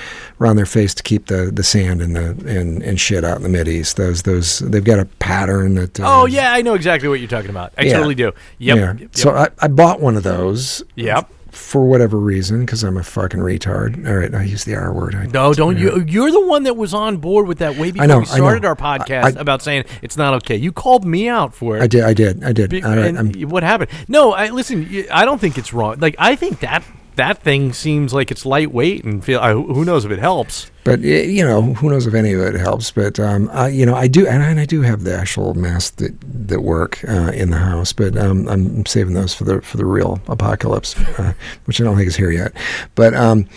around 0.40 0.56
their 0.56 0.66
face 0.66 0.92
to 0.94 1.02
keep 1.02 1.26
the, 1.26 1.50
the 1.50 1.62
sand 1.62 2.02
and 2.02 2.14
the 2.14 2.30
and, 2.46 2.82
and 2.82 3.00
shit 3.00 3.24
out 3.24 3.38
in 3.38 3.42
the 3.44 3.48
Mid 3.48 3.66
East. 3.66 3.96
Those 3.96 4.22
those 4.22 4.58
they've 4.58 4.84
got 4.84 4.98
a 4.98 5.06
pattern 5.06 5.74
that. 5.76 5.98
Uh, 5.98 6.02
Oh 6.22 6.26
yeah, 6.26 6.52
I 6.52 6.60
know 6.60 6.74
exactly 6.74 7.08
what 7.08 7.18
you're 7.18 7.28
talking 7.30 7.50
about. 7.50 7.72
I 7.78 7.84
Yeah. 7.84 7.94
totally 7.94 8.14
do. 8.14 8.32
Yep. 8.58 8.76
Yeah. 8.76 8.92
Yep. 8.98 9.16
So 9.16 9.30
I, 9.30 9.48
I 9.58 9.68
bought 9.68 10.00
one 10.00 10.16
of 10.16 10.22
those. 10.22 10.82
Yep. 10.96 11.30
For 11.52 11.84
whatever 11.86 12.16
reason, 12.18 12.60
because 12.60 12.82
I'm 12.82 12.96
a 12.96 13.02
fucking 13.02 13.38
retard. 13.40 14.08
All 14.08 14.16
right, 14.16 14.34
I 14.34 14.42
use 14.44 14.64
the 14.64 14.74
R 14.74 14.90
word. 14.92 15.14
I, 15.14 15.26
No, 15.26 15.52
don't 15.52 15.76
you? 15.78 16.02
You're 16.08 16.30
the 16.30 16.40
one 16.46 16.62
that 16.62 16.78
was 16.78 16.94
on 16.94 17.18
board 17.18 17.46
with 17.46 17.58
that 17.58 17.76
way 17.76 17.90
before 17.90 18.06
know, 18.08 18.18
we 18.20 18.24
I 18.24 18.28
know. 18.28 18.34
started 18.36 18.64
our 18.64 18.74
podcast 18.74 19.36
I- 19.36 19.40
about 19.40 19.60
saying 19.60 19.84
it's 20.00 20.16
not 20.16 20.32
okay. 20.34 20.56
You 20.56 20.72
called 20.72 21.04
me 21.04 21.28
out 21.28 21.54
for 21.54 21.76
it. 21.76 21.82
I 21.82 21.86
did. 21.86 22.04
I 22.04 22.14
did. 22.14 22.42
I 22.42 22.52
did. 22.52 22.70
Be- 22.70 22.82
All 22.82 22.96
right, 22.96 23.14
and 23.14 23.50
what 23.50 23.62
happened? 23.62 23.90
No, 24.08 24.32
I 24.32 24.48
listen. 24.48 25.04
I 25.12 25.26
don't 25.26 25.38
think 25.40 25.58
it's 25.58 25.74
wrong. 25.74 25.96
Like 25.98 26.16
I 26.18 26.36
think 26.36 26.60
that 26.60 26.82
that 27.16 27.38
thing 27.38 27.72
seems 27.72 28.12
like 28.12 28.30
it's 28.30 28.46
lightweight 28.46 29.04
and 29.04 29.24
feel. 29.24 29.40
I, 29.40 29.52
who 29.52 29.84
knows 29.84 30.04
if 30.04 30.10
it 30.10 30.18
helps? 30.18 30.70
But 30.84 31.00
eh, 31.00 31.22
you 31.22 31.44
know, 31.44 31.62
who 31.74 31.90
knows 31.90 32.06
if 32.06 32.14
any 32.14 32.32
of 32.32 32.40
it 32.40 32.54
helps? 32.54 32.90
But 32.90 33.20
um, 33.20 33.48
I, 33.52 33.68
you 33.68 33.86
know, 33.86 33.94
I 33.94 34.08
do, 34.08 34.26
and 34.26 34.42
I, 34.42 34.50
and 34.50 34.60
I 34.60 34.64
do 34.64 34.82
have 34.82 35.04
the 35.04 35.16
actual 35.16 35.54
masks 35.54 35.96
that 35.96 36.14
that 36.48 36.60
work 36.60 37.02
uh, 37.08 37.32
in 37.34 37.50
the 37.50 37.58
house. 37.58 37.92
But 37.92 38.16
um, 38.16 38.48
I'm 38.48 38.86
saving 38.86 39.14
those 39.14 39.34
for 39.34 39.44
the 39.44 39.60
for 39.62 39.76
the 39.76 39.86
real 39.86 40.20
apocalypse, 40.28 40.98
uh, 41.18 41.34
which 41.66 41.80
I 41.80 41.84
don't 41.84 41.96
think 41.96 42.08
is 42.08 42.16
here 42.16 42.30
yet. 42.30 42.52
But 42.94 43.14
um, 43.14 43.48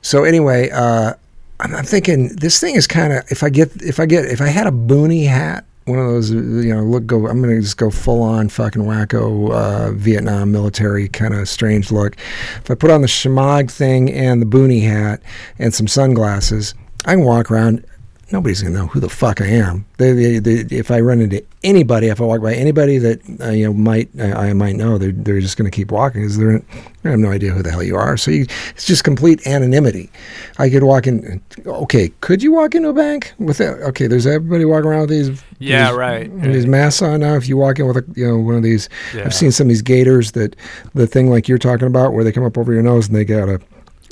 so 0.00 0.24
anyway, 0.24 0.70
uh, 0.70 1.14
I'm, 1.60 1.74
I'm 1.74 1.84
thinking 1.84 2.28
this 2.36 2.60
thing 2.60 2.74
is 2.74 2.86
kind 2.86 3.12
of 3.12 3.24
if 3.30 3.42
I 3.42 3.50
get 3.50 3.70
if 3.82 4.00
I 4.00 4.06
get 4.06 4.24
if 4.26 4.40
I 4.40 4.48
had 4.48 4.66
a 4.66 4.72
boonie 4.72 5.24
hat. 5.24 5.64
One 5.84 5.98
of 5.98 6.06
those, 6.06 6.30
you 6.30 6.74
know, 6.74 6.82
look, 6.82 7.06
go. 7.06 7.26
I'm 7.26 7.40
gonna 7.40 7.60
just 7.60 7.76
go 7.76 7.90
full 7.90 8.22
on 8.22 8.48
fucking 8.48 8.82
wacko 8.82 9.50
uh, 9.50 9.92
Vietnam 9.92 10.52
military 10.52 11.08
kind 11.08 11.34
of 11.34 11.48
strange 11.48 11.90
look. 11.90 12.16
If 12.58 12.70
I 12.70 12.74
put 12.74 12.90
on 12.90 13.00
the 13.00 13.08
shemagh 13.08 13.70
thing 13.70 14.10
and 14.12 14.40
the 14.40 14.46
boonie 14.46 14.80
hat 14.80 15.20
and 15.58 15.74
some 15.74 15.88
sunglasses, 15.88 16.74
I 17.04 17.14
can 17.14 17.24
walk 17.24 17.50
around. 17.50 17.84
Nobody's 18.32 18.62
gonna 18.62 18.74
know 18.74 18.86
who 18.86 18.98
the 18.98 19.10
fuck 19.10 19.40
I 19.42 19.46
am. 19.46 19.84
They, 19.98 20.12
they, 20.12 20.38
they, 20.38 20.76
if 20.76 20.90
I 20.90 21.00
run 21.00 21.20
into 21.20 21.44
anybody, 21.62 22.06
if 22.08 22.18
I 22.20 22.24
walk 22.24 22.40
by 22.40 22.54
anybody 22.54 22.96
that 22.98 23.20
uh, 23.40 23.50
you 23.50 23.66
know 23.66 23.74
might 23.74 24.08
I, 24.18 24.48
I 24.48 24.52
might 24.54 24.74
know, 24.76 24.96
they're, 24.96 25.12
they're 25.12 25.40
just 25.40 25.56
gonna 25.58 25.70
keep 25.70 25.92
walking 25.92 26.22
because 26.22 26.38
they're 26.38 26.58
they 27.02 27.10
have 27.10 27.18
no 27.18 27.30
idea 27.30 27.50
who 27.52 27.62
the 27.62 27.70
hell 27.70 27.82
you 27.82 27.96
are. 27.96 28.16
So 28.16 28.30
you, 28.30 28.46
it's 28.70 28.86
just 28.86 29.04
complete 29.04 29.46
anonymity. 29.46 30.10
I 30.58 30.70
could 30.70 30.82
walk 30.82 31.06
in. 31.06 31.42
Okay, 31.66 32.10
could 32.20 32.42
you 32.42 32.52
walk 32.52 32.74
into 32.74 32.88
a 32.88 32.94
bank 32.94 33.32
with 33.38 33.58
that? 33.58 33.80
Okay, 33.88 34.06
there's 34.06 34.26
everybody 34.26 34.64
walking 34.64 34.88
around 34.88 35.00
with 35.02 35.10
these. 35.10 35.42
Yeah, 35.58 35.88
these, 35.90 35.96
right. 35.98 36.42
These 36.42 36.66
masks 36.66 37.02
on 37.02 37.20
now. 37.20 37.34
If 37.34 37.48
you 37.48 37.56
walk 37.58 37.78
in 37.78 37.86
with 37.86 37.98
a 37.98 38.04
you 38.14 38.26
know 38.26 38.38
one 38.38 38.54
of 38.54 38.62
these, 38.62 38.88
Yeah. 39.14 39.24
I've 39.26 39.34
seen 39.34 39.52
some 39.52 39.66
of 39.66 39.68
these 39.68 39.82
gators 39.82 40.32
that 40.32 40.56
the 40.94 41.06
thing 41.06 41.28
like 41.28 41.48
you're 41.48 41.58
talking 41.58 41.86
about 41.86 42.14
where 42.14 42.24
they 42.24 42.32
come 42.32 42.44
up 42.44 42.56
over 42.56 42.72
your 42.72 42.82
nose 42.82 43.08
and 43.08 43.16
they 43.16 43.24
got 43.26 43.48
a 43.48 43.60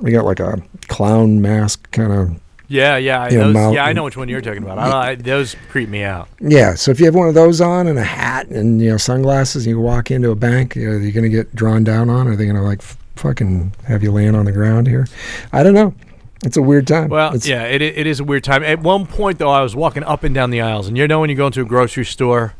they 0.02 0.10
got 0.12 0.24
like 0.26 0.40
a 0.40 0.62
clown 0.88 1.40
mask 1.40 1.90
kind 1.90 2.12
of 2.12 2.38
Yeah, 2.70 2.98
yeah, 2.98 3.22
I, 3.22 3.30
those, 3.30 3.52
mount- 3.52 3.74
yeah. 3.74 3.84
I 3.84 3.92
know 3.92 4.04
which 4.04 4.16
one 4.16 4.28
you're 4.28 4.40
talking 4.40 4.62
about. 4.62 4.78
I, 4.78 5.08
I, 5.10 5.14
those 5.16 5.56
creep 5.70 5.88
me 5.88 6.04
out. 6.04 6.28
Yeah, 6.40 6.74
so 6.76 6.92
if 6.92 7.00
you 7.00 7.06
have 7.06 7.16
one 7.16 7.26
of 7.26 7.34
those 7.34 7.60
on 7.60 7.88
and 7.88 7.98
a 7.98 8.04
hat 8.04 8.46
and 8.46 8.80
you 8.80 8.90
know 8.90 8.96
sunglasses, 8.96 9.66
and 9.66 9.70
you 9.74 9.80
walk 9.80 10.12
into 10.12 10.30
a 10.30 10.36
bank, 10.36 10.76
you 10.76 10.88
know, 10.88 10.96
are 10.96 11.00
you 11.00 11.10
going 11.10 11.24
to 11.24 11.28
get 11.36 11.52
drawn 11.54 11.82
down 11.82 12.08
on? 12.08 12.28
Are 12.28 12.36
they 12.36 12.44
going 12.44 12.54
to 12.56 12.62
like 12.62 12.78
f- 12.78 12.96
fucking 13.16 13.74
have 13.88 14.04
you 14.04 14.12
laying 14.12 14.36
on 14.36 14.44
the 14.44 14.52
ground 14.52 14.86
here? 14.86 15.08
I 15.52 15.64
don't 15.64 15.74
know. 15.74 15.94
It's 16.44 16.56
a 16.56 16.62
weird 16.62 16.86
time. 16.86 17.08
Well, 17.08 17.30
It's- 17.34 17.46
yeah, 17.48 17.64
it, 17.64 17.82
it 17.82 18.06
is 18.06 18.20
a 18.20 18.24
weird 18.24 18.44
time. 18.44 18.62
At 18.62 18.78
one 18.78 19.04
point, 19.04 19.38
though, 19.40 19.50
I 19.50 19.62
was 19.62 19.74
walking 19.74 20.04
up 20.04 20.22
and 20.22 20.32
down 20.32 20.50
the 20.50 20.60
aisles, 20.60 20.86
and 20.86 20.96
you 20.96 21.08
know 21.08 21.18
when 21.20 21.28
you 21.28 21.36
go 21.36 21.46
into 21.46 21.60
a 21.62 21.64
grocery 21.66 22.04
store, 22.04 22.54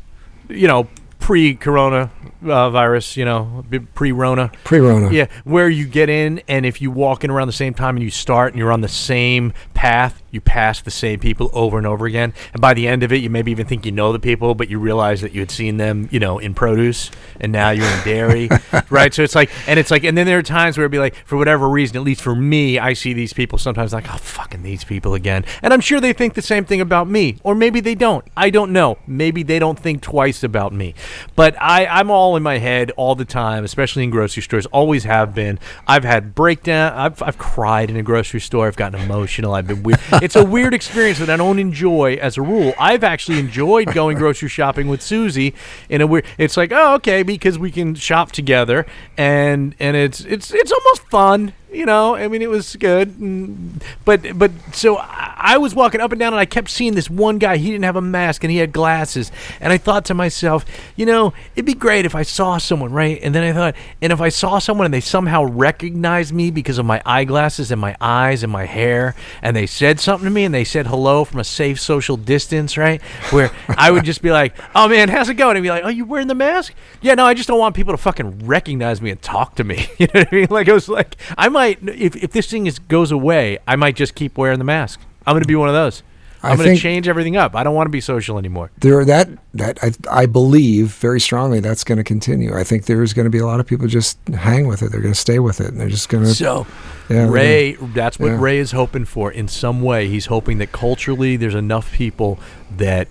you 0.49 0.67
know, 0.67 0.87
pre-corona 1.19 2.11
uh, 2.43 2.69
virus, 2.69 3.17
you 3.17 3.25
know, 3.25 3.63
pre-rona. 3.93 4.51
pre-Rona. 4.63 5.11
Yeah, 5.11 5.27
where 5.43 5.69
you 5.69 5.85
get 5.85 6.09
in, 6.09 6.41
and 6.47 6.65
if 6.65 6.81
you 6.81 6.91
walk 6.91 7.23
in 7.23 7.31
around 7.31 7.47
the 7.47 7.53
same 7.53 7.73
time 7.73 7.95
and 7.95 8.03
you 8.03 8.11
start 8.11 8.53
and 8.53 8.59
you're 8.59 8.71
on 8.71 8.81
the 8.81 8.87
same 8.87 9.53
path, 9.73 10.21
you 10.31 10.41
pass 10.41 10.81
the 10.81 10.91
same 10.91 11.19
people 11.19 11.49
over 11.53 11.77
and 11.77 11.85
over 11.85 12.05
again. 12.05 12.33
And 12.53 12.61
by 12.61 12.73
the 12.73 12.87
end 12.87 13.03
of 13.03 13.11
it, 13.11 13.17
you 13.17 13.29
maybe 13.29 13.51
even 13.51 13.65
think 13.65 13.85
you 13.85 13.91
know 13.91 14.11
the 14.11 14.19
people, 14.19 14.55
but 14.55 14.69
you 14.69 14.79
realize 14.79 15.21
that 15.21 15.33
you 15.33 15.41
had 15.41 15.51
seen 15.51 15.77
them, 15.77 16.07
you 16.11 16.19
know, 16.19 16.39
in 16.39 16.53
produce, 16.53 17.11
and 17.39 17.51
now 17.51 17.69
you're 17.71 17.85
in 17.85 18.03
dairy, 18.03 18.49
right? 18.89 19.13
So 19.13 19.23
it's 19.23 19.35
like, 19.35 19.51
and 19.67 19.79
it's 19.79 19.91
like, 19.91 20.03
and 20.03 20.17
then 20.17 20.25
there 20.25 20.37
are 20.37 20.43
times 20.43 20.77
where 20.77 20.85
it'd 20.85 20.91
be 20.91 20.99
like, 20.99 21.15
for 21.25 21.37
whatever 21.37 21.69
reason, 21.69 21.97
at 21.97 22.03
least 22.03 22.21
for 22.21 22.35
me, 22.35 22.79
I 22.79 22.93
see 22.93 23.13
these 23.13 23.33
people 23.33 23.57
sometimes 23.57 23.93
like, 23.93 24.11
oh, 24.11 24.17
fucking 24.17 24.63
these 24.63 24.83
people 24.83 25.13
again. 25.13 25.45
And 25.61 25.73
I'm 25.73 25.81
sure 25.81 25.99
they 25.99 26.13
think 26.13 26.33
the 26.33 26.41
same 26.41 26.65
thing 26.65 26.81
about 26.81 27.09
me, 27.09 27.37
or 27.43 27.55
maybe 27.55 27.79
they 27.79 27.95
don't. 27.95 28.25
I 28.35 28.49
don't 28.49 28.71
know. 28.71 28.97
Maybe 29.05 29.43
they 29.43 29.59
don't 29.59 29.77
think 29.77 30.01
twice 30.01 30.43
about 30.43 30.73
me. 30.73 30.95
But 31.35 31.55
I, 31.61 31.85
I'm 31.85 32.09
all 32.09 32.35
in 32.35 32.43
my 32.43 32.57
head 32.57 32.91
all 32.91 33.15
the 33.15 33.25
time, 33.25 33.63
especially 33.63 34.03
in 34.03 34.09
grocery 34.09 34.43
stores. 34.43 34.65
Always 34.67 35.03
have 35.03 35.35
been. 35.35 35.59
I've 35.87 36.03
had 36.03 36.33
breakdown. 36.33 36.93
I've, 36.93 37.21
I've 37.21 37.37
cried 37.37 37.89
in 37.89 37.97
a 37.97 38.03
grocery 38.03 38.39
store. 38.39 38.67
I've 38.67 38.75
gotten 38.75 39.01
emotional. 39.01 39.53
I've 39.53 39.67
been 39.67 39.83
weird. 39.83 39.99
It's 40.21 40.35
a 40.35 40.45
weird 40.45 40.73
experience 40.73 41.19
that 41.19 41.29
I 41.29 41.37
don't 41.37 41.59
enjoy 41.59 42.15
as 42.21 42.37
a 42.37 42.41
rule. 42.41 42.73
I've 42.79 43.03
actually 43.03 43.39
enjoyed 43.39 43.93
going 43.93 44.17
grocery 44.17 44.49
shopping 44.49 44.87
with 44.87 45.01
Susie 45.01 45.53
in 45.89 46.01
a 46.01 46.07
weird. 46.07 46.25
It's 46.37 46.57
like 46.57 46.71
oh 46.71 46.95
okay 46.95 47.23
because 47.23 47.57
we 47.59 47.71
can 47.71 47.95
shop 47.95 48.31
together 48.31 48.85
and 49.17 49.75
and 49.79 49.97
it's 49.97 50.21
it's 50.21 50.53
it's 50.53 50.71
almost 50.71 51.07
fun. 51.09 51.53
You 51.71 51.85
know, 51.85 52.15
I 52.15 52.27
mean, 52.27 52.41
it 52.41 52.49
was 52.49 52.75
good, 52.75 53.79
but 54.03 54.37
but 54.37 54.51
so 54.73 54.97
I, 54.97 55.57
was 55.57 55.73
walking 55.73 56.01
up 56.01 56.11
and 56.11 56.19
down, 56.19 56.33
and 56.33 56.39
I 56.39 56.43
kept 56.45 56.69
seeing 56.69 56.95
this 56.95 57.09
one 57.09 57.37
guy. 57.37 57.55
He 57.55 57.71
didn't 57.71 57.85
have 57.85 57.95
a 57.95 58.01
mask, 58.01 58.43
and 58.43 58.51
he 58.51 58.57
had 58.57 58.73
glasses, 58.73 59.31
and 59.61 59.71
I 59.71 59.77
thought 59.77 60.03
to 60.05 60.13
myself, 60.13 60.65
you 60.97 61.05
know, 61.05 61.33
it'd 61.55 61.65
be 61.65 61.73
great 61.73 62.05
if 62.05 62.13
I 62.13 62.23
saw 62.23 62.57
someone, 62.57 62.91
right? 62.91 63.19
And 63.23 63.33
then 63.33 63.43
I 63.45 63.53
thought, 63.53 63.75
and 64.01 64.11
if 64.11 64.19
I 64.19 64.27
saw 64.27 64.59
someone 64.59 64.83
and 64.83 64.93
they 64.93 64.99
somehow 64.99 65.45
recognized 65.45 66.33
me 66.33 66.51
because 66.51 66.77
of 66.77 66.85
my 66.85 67.01
eyeglasses 67.05 67.71
and 67.71 67.79
my 67.79 67.95
eyes 68.01 68.43
and 68.43 68.51
my 68.51 68.65
hair, 68.65 69.15
and 69.41 69.55
they 69.55 69.65
said 69.65 70.01
something 70.01 70.25
to 70.25 70.31
me, 70.31 70.43
and 70.43 70.53
they 70.53 70.65
said 70.65 70.87
hello 70.87 71.23
from 71.23 71.39
a 71.39 71.45
safe 71.45 71.79
social 71.79 72.17
distance, 72.17 72.77
right? 72.77 73.01
Where 73.29 73.49
I 73.69 73.91
would 73.91 74.03
just 74.03 74.21
be 74.21 74.31
like, 74.31 74.57
oh 74.75 74.89
man, 74.89 75.07
how's 75.07 75.29
it 75.29 75.35
going? 75.35 75.55
And 75.55 75.63
be 75.63 75.69
like, 75.69 75.85
oh, 75.85 75.89
you 75.89 76.03
wearing 76.03 76.27
the 76.27 76.35
mask? 76.35 76.73
Yeah, 77.01 77.15
no, 77.15 77.25
I 77.25 77.33
just 77.33 77.47
don't 77.47 77.59
want 77.59 77.77
people 77.77 77.93
to 77.93 77.97
fucking 77.97 78.45
recognize 78.45 79.01
me 79.01 79.11
and 79.11 79.21
talk 79.21 79.55
to 79.55 79.63
me. 79.63 79.87
You 80.01 80.07
know 80.15 80.21
what 80.21 80.33
I 80.33 80.35
mean? 80.35 80.47
Like 80.49 80.67
I 80.67 80.73
was 80.73 80.89
like, 80.89 81.15
I 81.37 81.47
might 81.49 81.60
if 81.69 82.15
if 82.15 82.31
this 82.31 82.49
thing 82.49 82.67
is 82.67 82.79
goes 82.79 83.11
away, 83.11 83.59
I 83.67 83.75
might 83.75 83.95
just 83.95 84.15
keep 84.15 84.37
wearing 84.37 84.59
the 84.59 84.65
mask. 84.65 84.99
I'm 85.25 85.35
gonna 85.35 85.45
be 85.45 85.55
one 85.55 85.69
of 85.69 85.75
those. 85.75 86.03
I'm 86.43 86.57
gonna 86.57 86.75
change 86.75 87.07
everything 87.07 87.37
up. 87.37 87.55
I 87.55 87.63
don't 87.63 87.75
want 87.75 87.85
to 87.85 87.91
be 87.91 88.01
social 88.01 88.37
anymore. 88.37 88.71
there 88.79 89.05
that 89.05 89.29
that 89.53 89.77
I, 89.83 89.91
I 90.09 90.25
believe 90.25 90.87
very 90.93 91.19
strongly 91.19 91.59
that's 91.59 91.83
going 91.83 91.97
to 91.97 92.03
continue. 92.03 92.55
I 92.55 92.63
think 92.63 92.85
there's 92.85 93.13
going 93.13 93.25
to 93.25 93.29
be 93.29 93.37
a 93.37 93.45
lot 93.45 93.59
of 93.59 93.67
people 93.67 93.87
just 93.87 94.17
hang 94.29 94.65
with 94.65 94.81
it. 94.81 94.91
They're 94.91 95.01
going 95.01 95.13
to 95.13 95.19
stay 95.19 95.39
with 95.39 95.61
it, 95.61 95.67
and 95.67 95.79
they're 95.79 95.89
just 95.89 96.09
going 96.09 96.23
to. 96.23 96.33
So 96.33 96.65
Yeah, 97.09 97.29
Ray, 97.29 97.73
that's 97.73 98.17
what 98.17 98.27
yeah. 98.29 98.39
Ray 98.39 98.57
is 98.57 98.71
hoping 98.71 99.05
for. 99.05 99.31
In 99.31 99.47
some 99.47 99.81
way, 99.81 100.07
he's 100.07 100.27
hoping 100.27 100.57
that 100.59 100.71
culturally, 100.71 101.37
there's 101.37 101.55
enough 101.55 101.91
people 101.91 102.39
that 102.75 103.07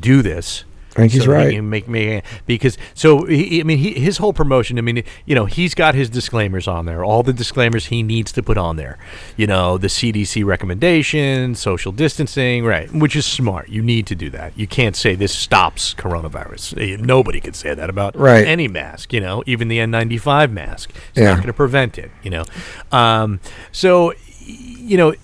do 0.00 0.22
this. 0.22 0.64
I 0.92 0.94
think 1.00 1.12
he's 1.12 1.24
so 1.24 1.30
that 1.30 1.50
he 1.50 1.58
right. 1.58 1.64
make 1.64 1.88
me 1.88 2.22
because 2.46 2.76
so 2.94 3.24
he, 3.24 3.60
I 3.60 3.64
mean 3.64 3.78
he, 3.78 3.92
his 3.94 4.18
whole 4.18 4.32
promotion. 4.32 4.78
I 4.78 4.82
mean 4.82 5.02
you 5.24 5.34
know 5.34 5.46
he's 5.46 5.74
got 5.74 5.94
his 5.94 6.10
disclaimers 6.10 6.68
on 6.68 6.84
there, 6.86 7.02
all 7.04 7.22
the 7.22 7.32
disclaimers 7.32 7.86
he 7.86 8.02
needs 8.02 8.30
to 8.32 8.42
put 8.42 8.58
on 8.58 8.76
there. 8.76 8.98
You 9.36 9.46
know 9.46 9.78
the 9.78 9.86
CDC 9.88 10.44
recommendations, 10.44 11.58
social 11.60 11.92
distancing, 11.92 12.64
right? 12.64 12.92
Which 12.92 13.16
is 13.16 13.24
smart. 13.24 13.68
You 13.70 13.82
need 13.82 14.06
to 14.08 14.14
do 14.14 14.28
that. 14.30 14.56
You 14.58 14.66
can't 14.66 14.94
say 14.94 15.14
this 15.14 15.34
stops 15.34 15.94
coronavirus. 15.94 16.76
Eh, 16.80 16.96
Nobody 17.00 17.40
could 17.40 17.56
say 17.56 17.72
that 17.74 17.88
about 17.88 18.14
Right. 18.16 18.46
any 18.46 18.68
mask. 18.68 19.12
You 19.12 19.20
know 19.20 19.42
even 19.46 19.68
the 19.68 19.78
N95 19.78 20.50
mask. 20.52 20.90
It's 21.10 21.18
Yeah. 21.18 21.24
not 21.30 21.36
going 21.36 21.46
to 21.46 21.52
prevent 21.52 21.96
it. 21.98 22.10
You 22.22 22.30
know, 22.30 22.44
um, 22.90 23.40
so 23.72 24.12
you 24.44 24.96
know, 24.96 25.14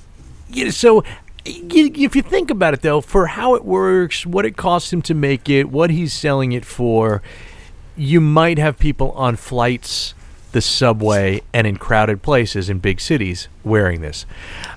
so 0.71 1.03
if 1.45 2.17
you 2.17 2.23
think 2.23 2.51
about 2.51 2.75
it 2.75 2.83
though, 2.83 3.01
for 3.01 3.27
how 3.27 3.55
it 3.55 3.65
works, 3.65 4.27
what 4.27 4.45
it 4.45 4.57
costs 4.57 4.93
him 4.93 5.03
to 5.03 5.15
make 5.15 5.49
it, 5.49 5.71
what 5.71 5.91
he's 5.91 6.13
selling 6.13 6.53
it 6.53 6.65
for, 6.65 7.23
you 7.97 8.21
might 8.21 8.59
have 8.59 8.79
people 8.79 9.13
on 9.13 9.37
flights, 9.37 10.15
the 10.53 10.61
subway, 10.61 11.43
and 11.53 11.67
in 11.67 11.77
crowded 11.77 12.23
places 12.23 12.71
in 12.71 12.79
big 12.79 13.01
cities 13.01 13.49
wearing 13.65 14.01
this. 14.01 14.25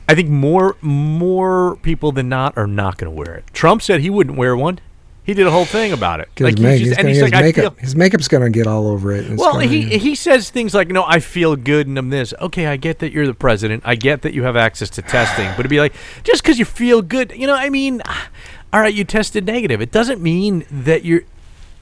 I 0.07 0.15
think 0.15 0.29
more 0.29 0.75
more 0.81 1.77
people 1.77 2.11
than 2.11 2.29
not 2.29 2.57
are 2.57 2.67
not 2.67 2.97
going 2.97 3.11
to 3.11 3.17
wear 3.17 3.35
it. 3.35 3.45
Trump 3.53 3.81
said 3.81 4.01
he 4.01 4.09
wouldn't 4.09 4.37
wear 4.37 4.55
one. 4.55 4.79
He 5.23 5.35
did 5.35 5.45
a 5.45 5.51
whole 5.51 5.65
thing 5.65 5.91
about 5.91 6.19
it. 6.19 6.29
Get 6.33 6.57
his, 6.57 6.79
he's 6.79 6.87
just- 6.89 6.99
and 6.99 7.07
he's 7.07 7.21
like, 7.21 7.31
his 7.31 7.39
I 7.39 7.43
makeup. 7.43 7.75
feel- 7.75 7.81
his 7.83 7.95
makeup's 7.95 8.27
going 8.27 8.41
to 8.43 8.49
get 8.49 8.65
all 8.65 8.87
over 8.87 9.11
it. 9.11 9.29
Well, 9.37 9.53
gonna- 9.53 9.65
he 9.67 9.97
he 9.99 10.15
says 10.15 10.49
things 10.49 10.73
like, 10.73 10.87
"No, 10.89 11.03
I 11.07 11.19
feel 11.19 11.55
good 11.55 11.85
and 11.87 11.97
I'm 11.97 12.09
this." 12.09 12.33
Okay, 12.41 12.65
I 12.65 12.75
get 12.75 12.99
that 12.99 13.11
you're 13.11 13.27
the 13.27 13.33
president. 13.35 13.83
I 13.85 13.93
get 13.95 14.23
that 14.23 14.33
you 14.33 14.43
have 14.43 14.55
access 14.57 14.89
to 14.91 15.01
testing, 15.03 15.45
but 15.51 15.59
it'd 15.59 15.69
be 15.69 15.79
like 15.79 15.93
just 16.23 16.41
because 16.41 16.57
you 16.57 16.65
feel 16.65 17.01
good, 17.03 17.31
you 17.35 17.45
know. 17.45 17.55
I 17.55 17.69
mean, 17.69 18.01
ah, 18.05 18.29
all 18.73 18.81
right, 18.81 18.93
you 18.93 19.03
tested 19.03 19.45
negative. 19.45 19.79
It 19.79 19.91
doesn't 19.91 20.21
mean 20.21 20.65
that 20.71 21.05
you're 21.05 21.21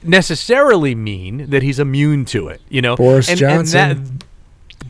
necessarily 0.02 0.94
mean 0.94 1.48
that 1.50 1.62
he's 1.62 1.78
immune 1.78 2.24
to 2.26 2.48
it. 2.48 2.60
You 2.68 2.82
know, 2.82 2.96
Boris 2.96 3.28
and, 3.28 3.38
Johnson. 3.38 3.80
And 3.80 4.06
that, 4.20 4.24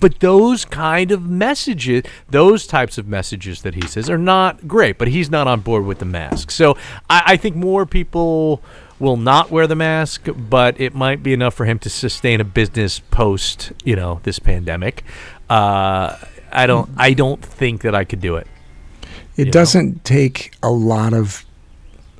but 0.01 0.19
those 0.21 0.65
kind 0.65 1.13
of 1.13 1.23
messages, 1.23 2.03
those 2.29 2.67
types 2.67 2.99
of 2.99 3.07
messages 3.07 3.63
that 3.63 3.75
he 3.75 3.87
says 3.87 4.11
are 4.11 4.19
not 4.19 4.67
great. 4.67 4.99
But 4.99 5.09
he's 5.09 5.31
not 5.31 5.47
on 5.47 5.61
board 5.61 5.85
with 5.85 5.99
the 5.99 6.05
mask. 6.07 6.51
So 6.51 6.77
I, 7.09 7.23
I 7.27 7.37
think 7.37 7.55
more 7.55 7.87
people 7.87 8.63
will 8.99 9.17
not 9.17 9.51
wear 9.51 9.67
the 9.67 9.77
mask, 9.77 10.29
but 10.37 10.81
it 10.81 10.95
might 10.95 11.23
be 11.23 11.33
enough 11.33 11.55
for 11.55 11.65
him 11.65 11.79
to 11.81 11.89
sustain 11.91 12.41
a 12.41 12.45
business 12.45 13.01
post, 13.11 13.73
you 13.85 13.97
know, 13.97 14.21
this 14.25 14.39
pandemic. 14.39 15.05
Uh, 15.49 16.17
I 16.53 16.67
don't. 16.67 16.91
I 16.97 17.13
don't 17.13 17.43
think 17.43 17.83
that 17.83 17.95
I 17.95 18.05
could 18.05 18.21
do 18.21 18.37
it. 18.37 18.47
It 19.37 19.53
doesn't 19.53 20.05
take 20.05 20.53
a 20.63 20.71
lot 20.71 21.15
of, 21.15 21.47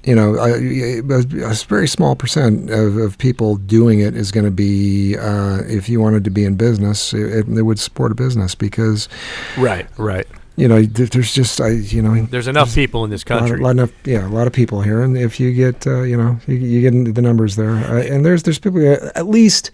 you 0.05 0.15
know, 0.15 0.35
a, 0.37 1.01
a, 1.01 1.55
very 1.69 1.87
small 1.87 2.17
percent 2.17 2.71
of, 2.71 2.97
of 2.97 3.19
people 3.19 3.57
doing 3.57 4.01
it 4.01 4.17
is 4.17 4.33
going 4.33 4.47
to 4.47 4.51
be, 4.51 5.17
uh, 5.19 5.61
if 5.67 5.89
you 5.89 6.01
wanted 6.01 6.25
to 6.25 6.31
be 6.31 6.45
in 6.45 6.55
business, 6.57 7.13
it, 7.13 7.47
it 7.49 7.63
would 7.63 7.79
support 7.79 8.11
a 8.11 8.15
business 8.15 8.55
because, 8.55 9.09
Right. 9.59 9.87
Right. 9.99 10.27
you 10.57 10.67
know, 10.69 10.83
there's 10.83 11.35
just, 11.35 11.61
I, 11.61 11.69
you 11.71 12.01
know, 12.01 12.25
There's 12.25 12.49
enough 12.49 12.75
people 12.75 13.05
in 13.05 13.11
this 13.11 13.25
a 13.25 13.33
lot, 13.35 13.39
country. 13.41 13.57
of, 13.57 13.61
lot 13.63 13.71
enough, 13.71 13.93
yeah, 14.05 14.27
a 14.27 14.31
lot 14.31 14.47
of 14.47 14.55
people 14.55 14.81
here, 14.81 15.03
and 15.03 15.19
if 15.19 15.39
you 15.39 15.53
get, 15.53 15.87
uh, 15.87 16.01
you 16.03 16.17
know, 16.17 16.41
you, 16.47 16.55
you 16.57 16.81
get 16.81 16.95
into 16.95 17.13
the 17.13 17.23
numbers 17.23 17.57
there, 17.57 17.73
uh, 17.73 18.03
and 18.03 18.25
there's 18.25 18.43
there's 18.45 18.59
people 18.59 18.81
uh, 18.81 19.11
at 19.15 19.27
least 19.27 19.71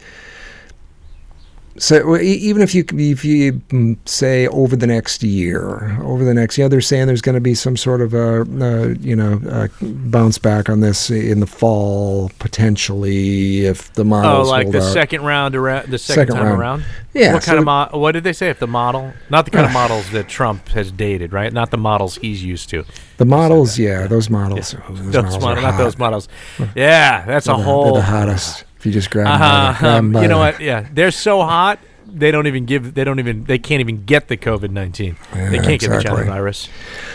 So 1.78 2.16
even 2.18 2.62
if 2.62 2.74
you 2.74 2.84
if 2.92 3.24
you 3.24 3.52
mm, 3.68 3.96
say 4.08 4.46
over 4.48 4.76
the 4.76 4.86
next 4.86 5.22
year, 5.22 5.96
over 6.02 6.24
the 6.24 6.32
next, 6.34 6.56
you 6.56 6.64
know, 6.64 6.68
they're 6.68 6.80
saying 6.80 7.06
there's 7.06 7.20
going 7.20 7.34
to 7.34 7.40
be 7.40 7.54
some 7.54 7.76
sort 7.76 8.00
of 8.00 8.14
a, 8.14 8.40
uh 8.42 8.94
you 9.00 9.14
know 9.14 9.40
uh 9.50 9.68
bounce 9.82 10.38
back 10.38 10.68
on 10.70 10.80
this 10.80 11.10
in 11.10 11.40
the 11.40 11.46
fall 11.46 12.30
potentially 12.38 13.66
if 13.66 13.92
the 13.94 14.04
models 14.04 14.48
Oh, 14.48 14.50
like 14.50 14.70
the 14.70 14.78
out. 14.78 14.92
second 14.92 15.22
round 15.22 15.54
around 15.54 15.88
the 15.90 15.98
second, 15.98 16.22
Second 16.28 16.34
time 16.36 16.44
round. 16.46 16.60
around. 16.60 16.84
Yeah, 17.14 17.32
What 17.34 17.42
kind 17.44 17.58
of 17.58 17.64
mo- 17.64 17.88
what 17.92 18.12
did 18.12 18.24
they 18.24 18.32
say? 18.34 18.50
If 18.50 18.58
the 18.58 18.66
model, 18.66 19.12
not 19.30 19.44
the 19.44 19.50
kind 19.50 19.64
of 19.66 19.72
models 19.82 20.10
that 20.10 20.28
Trump 20.28 20.68
has 20.68 20.92
dated, 20.92 21.32
right? 21.32 21.52
Not 21.52 21.70
the 21.70 21.78
models 21.78 22.16
he's 22.16 22.44
used 22.44 22.68
to. 22.70 22.84
The 23.16 23.24
models, 23.24 23.78
yeah, 23.78 24.06
those 24.06 24.28
models. 24.28 24.74
oh, 24.74 24.92
those 24.94 25.12
Those 25.12 25.22
models 25.24 25.42
not 25.42 25.58
hot. 25.58 25.78
those 25.78 25.96
models. 25.98 26.28
Yeah, 26.74 27.24
that's 27.24 27.46
a 27.46 27.54
whole. 27.54 27.94
They're 27.94 28.02
the 28.02 28.06
hottest. 28.08 28.64
You 28.86 28.92
just 28.92 29.10
grab 29.10 29.26
them, 29.26 29.32
Uh-huh. 29.42 29.72
the- 29.72 29.78
grab 29.80 29.96
'em 29.98 30.22
you 30.22 30.28
know 30.28 30.38
what? 30.38 30.60
Yeah, 30.60 30.86
they're 30.92 31.10
so 31.10 31.42
hot. 31.42 31.78
They 32.08 32.30
don't 32.30 32.46
even 32.46 32.64
give. 32.64 32.94
They 32.94 33.04
don't 33.04 33.18
even. 33.18 33.44
They 33.44 33.58
can't 33.58 33.80
even 33.80 34.04
get 34.04 34.28
the 34.28 34.36
COVID 34.36 34.70
nineteen. 34.70 35.16
they 35.34 35.58
can't 35.58 35.80
get 35.80 35.90
the 35.90 35.96
exactly. 35.96 36.22
China 36.22 36.30
virus. 36.30 36.68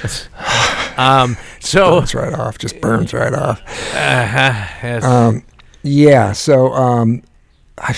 um. 0.98 1.38
So. 1.60 2.00
Burns 2.00 2.14
right 2.14 2.34
off. 2.34 2.58
Just 2.58 2.82
burns 2.82 3.14
right 3.14 3.34
off. 3.34 3.62
Uh, 3.96 4.68
yes. 4.84 5.04
Um, 5.04 5.44
yeah. 5.84 6.34
So 6.34 6.74
um, 6.74 7.24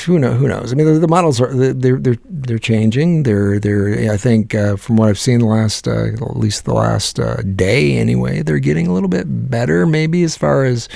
who 0.06 0.20
know? 0.20 0.34
Who 0.34 0.48
knows? 0.48 0.72
I 0.72 0.76
mean, 0.76 0.86
the, 0.86 1.00
the 1.00 1.08
models 1.08 1.42
are 1.42 1.54
they're 1.54 1.98
they're 1.98 2.18
they're 2.30 2.60
changing. 2.60 3.24
They're 3.24 3.60
they're. 3.60 4.12
I 4.12 4.18
think 4.18 4.56
uh, 4.56 4.78
from 4.78 4.96
what 4.96 5.10
I've 5.10 5.20
seen 5.20 5.40
the 5.40 5.46
last 5.46 5.88
uh, 5.88 6.06
at 6.14 6.38
least 6.38 6.66
the 6.66 6.74
last 6.74 7.20
uh, 7.20 7.38
day 7.42 7.98
anyway, 7.98 8.44
they're 8.44 8.60
getting 8.60 8.88
a 8.88 8.94
little 8.94 9.10
bit 9.10 9.26
better. 9.50 9.86
Maybe 9.86 10.24
as 10.24 10.38
far 10.38 10.64
as 10.64 10.88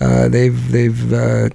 uh, 0.00 0.28
they've 0.28 0.70
they've. 0.70 1.12
Uh, 1.12 1.48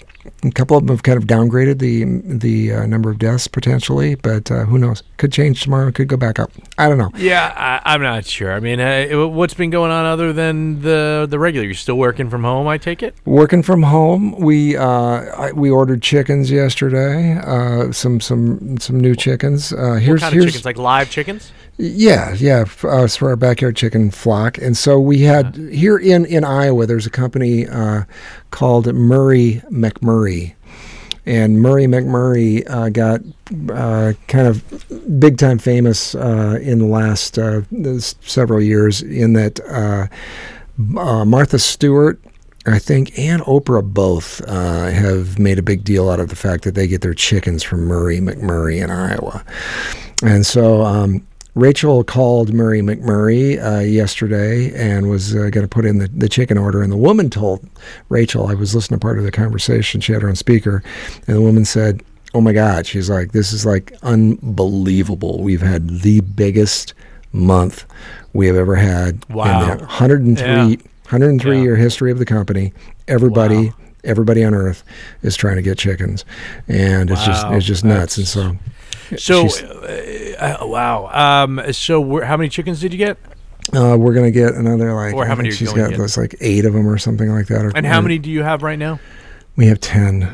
a 0.46 0.52
couple 0.52 0.78
of 0.78 0.86
them 0.86 0.96
have 0.96 1.04
kind 1.04 1.18
of 1.18 1.26
downgraded 1.26 1.80
the 1.80 2.04
the 2.38 2.74
uh, 2.74 2.86
number 2.86 3.10
of 3.10 3.20
deaths 3.20 3.48
potentially, 3.48 4.16
but 4.16 4.52
uh, 4.52 4.66
who 4.66 4.78
knows? 4.78 5.04
Could 5.18 5.32
change 5.32 5.64
tomorrow. 5.64 5.91
Could 5.91 6.08
go 6.08 6.18
back 6.18 6.39
up. 6.39 6.52
I 6.78 6.88
don't 6.89 6.98
know. 6.98 7.12
yeah, 7.18 7.54
I, 7.84 7.94
I'm 7.94 8.02
not 8.02 8.26
sure. 8.26 8.54
I 8.54 8.60
mean, 8.60 8.80
uh, 8.80 9.28
what's 9.28 9.54
been 9.54 9.70
going 9.70 9.91
on 9.91 10.06
other 10.06 10.34
than 10.34 10.82
the 10.82 11.28
the 11.30 11.39
regular? 11.39 11.66
You're 11.66 11.76
still 11.76 11.98
working 11.98 12.30
from 12.30 12.44
home, 12.44 12.68
I 12.68 12.78
take 12.78 13.04
it. 13.04 13.16
Working 13.26 13.64
from 13.64 13.84
home, 13.84 14.38
we 14.39 14.78
uh, 14.78 14.86
I, 14.86 15.52
we 15.54 15.70
ordered 15.70 16.02
chickens 16.02 16.52
yesterday. 16.52 17.38
Uh, 17.38 17.91
some 17.91 18.20
some 18.22 18.78
some 18.80 19.00
new 19.00 19.16
chickens. 19.16 19.74
Uh, 19.74 19.94
here's 19.96 20.22
What 20.22 20.22
kind 20.22 20.34
here's 20.34 20.46
of 20.46 20.52
chickens? 20.52 20.66
Like 20.66 20.78
live 20.78 21.10
chickens? 21.10 21.52
Yeah 21.78 22.34
yeah 22.34 22.65
uh, 22.84 23.07
for 23.07 23.30
our 23.30 23.36
backyard 23.36 23.76
chicken 23.76 24.11
flock. 24.11 24.57
And 24.57 24.78
so 24.78 24.99
we 24.99 25.21
had 25.21 25.55
here 25.55 25.97
in 25.97 26.26
in 26.26 26.43
Iowa. 26.43 26.86
There's 26.86 27.07
a 27.07 27.11
company 27.11 27.67
uh, 27.67 28.03
called 28.51 28.93
Murray 28.93 29.61
McMurray. 29.69 30.55
And 31.26 31.61
Murray 31.61 31.86
McMurray 31.86 32.69
uh, 32.69 32.89
got 32.89 33.21
uh, 33.71 34.11
kind 34.28 34.45
of 34.45 35.19
big 35.19 35.38
time 35.38 35.57
famous 35.57 36.15
uh, 36.15 36.59
in 36.61 36.80
the 36.80 36.86
last 36.86 37.38
uh, 37.39 37.61
several 37.99 38.61
years 38.61 39.01
in 39.01 39.32
that 39.34 39.61
uh, 39.69 40.07
uh, 40.99 41.24
Martha 41.24 41.59
Stewart, 41.59 42.19
I 42.65 42.78
think, 42.78 43.17
and 43.17 43.41
Oprah 43.43 43.84
both 43.84 44.41
uh, 44.49 44.89
have 44.89 45.39
made 45.39 45.59
a 45.59 45.63
big 45.63 45.86
deal 45.86 46.09
out 46.09 46.19
of 46.19 46.28
the 46.28 46.36
fact 46.36 46.65
that 46.65 46.76
they 46.76 46.88
get 46.88 47.01
their 47.01 47.13
chickens 47.13 47.63
from 47.63 47.82
Murray 47.86 48.19
McMurray 48.19 48.84
in 48.84 48.91
Iowa. 48.91 49.45
And 50.21 50.45
so 50.45 50.82
um, 50.82 51.26
Rachel 51.56 52.04
called 52.04 52.51
Murray 52.54 52.82
McMurray 52.82 53.64
uh, 53.64 53.80
yesterday 53.82 54.74
and 54.74 55.08
was 55.10 55.36
uh, 55.36 55.49
going 55.51 55.64
to 55.64 55.68
put 55.68 55.86
in 55.86 55.99
the, 55.99 56.08
the 56.08 56.28
chicken 56.28 56.58
order. 56.58 56.82
And 56.82 56.91
the 56.91 56.97
woman 56.97 57.30
told 57.30 57.68
Rachel, 58.10 58.47
I 58.47 58.56
was 58.56 58.74
listening 58.74 58.99
to 58.99 59.04
part 59.04 59.20
of 59.20 59.24
the 59.24 59.32
conversation, 59.32 60.01
she 60.01 60.14
had 60.14 60.24
her 60.24 60.30
on 60.30 60.36
speaker, 60.36 60.82
and 61.28 61.36
the 61.38 61.41
woman 61.41 61.64
said, 61.66 62.01
Oh 62.34 62.41
my 62.41 62.54
God, 62.54 62.88
she's 62.88 63.08
like, 63.12 63.32
this 63.34 63.54
is 63.54 63.64
like 63.68 63.93
unbelievable. 64.01 65.43
We've 65.43 65.62
had 65.62 66.01
the 66.01 66.22
biggest 66.22 66.95
month 67.32 67.86
we 68.34 68.47
have 68.47 68.56
ever 68.56 68.76
had 68.76 69.24
Wow. 69.30 69.62
in 69.72 69.78
the 69.78 69.84
103, 69.86 70.45
Yeah. 70.47 70.76
103 71.04 71.58
Yeah. 71.58 71.62
year 71.64 71.76
history 71.76 72.12
of 72.12 72.18
the 72.18 72.26
company. 72.26 72.74
Everybody, 73.08 73.68
Wow. 73.68 73.74
Everybody 74.04 74.43
on 74.43 74.54
earth 74.54 74.84
is 75.22 75.36
trying 75.36 75.56
to 75.58 75.62
get 75.62 75.78
chickens, 75.78 76.26
and 76.68 77.10
it's 77.12 77.26
just 77.26 77.45
it's 77.47 77.66
just 77.66 77.84
nuts. 77.84 78.18
And 78.18 78.28
so, 78.28 78.58
So, 79.18 79.47
uh, 79.47 80.58
uh, 80.62 80.68
wow. 80.68 81.10
Um, 81.12 81.62
so, 81.74 82.01
we're, 82.01 82.24
how 82.24 82.38
many 82.38 82.49
chickens 82.49 82.80
did 82.82 82.91
you 82.93 82.97
get? 82.97 83.18
Uh, 83.74 83.95
we're 83.97 84.14
gonna 84.14 84.32
get 84.32 84.54
another 84.56 84.93
like. 84.93 85.14
Or 85.14 85.26
how 85.26 85.36
many 85.36 85.51
she's 85.51 85.72
got 85.72 85.93
those 85.93 86.18
like 86.18 86.36
eight 86.41 86.66
of 86.66 86.74
them 86.74 86.88
or 86.88 86.97
something 86.97 87.30
like 87.30 87.47
that. 87.47 87.64
Or, 87.66 87.72
And 87.76 87.86
how 87.86 87.99
or- 87.99 88.04
many 88.04 88.18
do 88.20 88.30
you 88.30 88.43
have 88.43 88.62
right 88.64 88.80
now? 88.80 88.99
We 89.56 89.68
have 89.68 89.80
ten. 89.80 90.34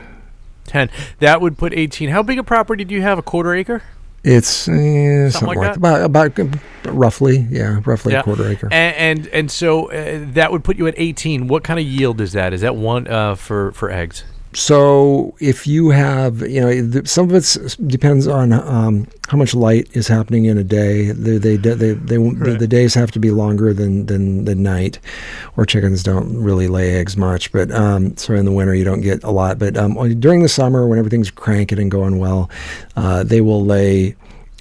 Ten. 0.65 0.89
That 1.20 1.41
would 1.41 1.57
put 1.57 1.74
eighteen. 1.74 2.09
How 2.09 2.24
big 2.24 2.39
a 2.39 2.43
property 2.43 2.84
do 2.86 2.95
you 2.95 3.01
have? 3.01 3.17
A 3.17 3.22
quarter 3.22 3.53
acre? 3.53 3.84
It's 4.24 4.67
eh, 4.67 5.30
something, 5.30 5.47
like 5.47 5.57
like, 5.57 5.67
that? 5.67 5.78
about 5.78 6.36
about 6.36 6.55
roughly 6.86 7.47
yeah 7.49 7.80
roughly 7.86 8.13
Yeah. 8.13 8.20
a 8.20 8.24
quarter 8.24 8.47
acre. 8.49 8.67
And 8.72 9.20
and, 9.20 9.28
and 9.28 9.51
so 9.51 9.91
uh, 9.91 10.26
that 10.34 10.51
would 10.51 10.63
put 10.63 10.78
you 10.78 10.88
at 10.88 10.93
eighteen. 10.97 11.47
What 11.47 11.63
kind 11.63 11.80
of 11.80 11.86
yield 11.86 12.20
is 12.22 12.34
that? 12.34 12.53
Is 12.53 12.61
that 12.61 12.76
one 12.76 13.07
uh, 13.07 13.36
for 13.36 13.72
for 13.72 13.89
eggs? 13.89 14.24
So 14.54 15.36
if 15.39 15.68
you 15.68 15.89
have, 15.91 16.41
you 16.41 16.60
know, 16.60 17.04
some 17.04 17.30
of 17.30 17.36
it 17.36 17.78
depends 17.88 18.28
on 18.28 18.52
um, 18.52 19.08
how 19.28 19.38
much 19.38 19.54
light 19.54 19.88
is 19.93 20.08
happening 20.08 20.45
in 20.45 20.58
a 20.58 20.64
day. 20.64 21.12
They, 21.12 21.38
they, 21.38 21.56
they, 21.56 21.74
they, 21.76 21.93
they 21.93 22.18
Right. 22.18 22.58
the 22.60 22.68
days 22.68 22.93
have 22.95 23.12
to 23.12 23.20
be 23.20 23.30
longer 23.32 23.74
than, 23.74 24.08
than 24.08 24.45
the 24.45 24.56
night, 24.56 25.00
or 25.56 25.66
chickens 25.66 26.02
don't 26.04 26.36
really 26.36 26.68
lay 26.68 26.95
eggs 26.95 27.16
much. 27.16 27.52
But 27.52 27.72
um, 27.72 28.18
so 28.18 28.34
in 28.34 28.45
the 28.45 28.52
winter 28.52 28.74
you 28.74 28.84
don't 28.84 29.02
get 29.02 29.24
a 29.24 29.32
lot. 29.32 29.60
But 29.60 29.78
um, 29.78 30.20
during 30.20 30.41
the 30.41 30.50
summer 30.50 30.88
when 30.88 30.97
everything's 30.97 31.30
cranking 31.30 31.78
and 31.80 31.91
going 31.91 32.18
well, 32.18 32.50
uh, 32.95 33.24
they 33.24 33.41
will 33.41 33.64
lay 33.64 34.16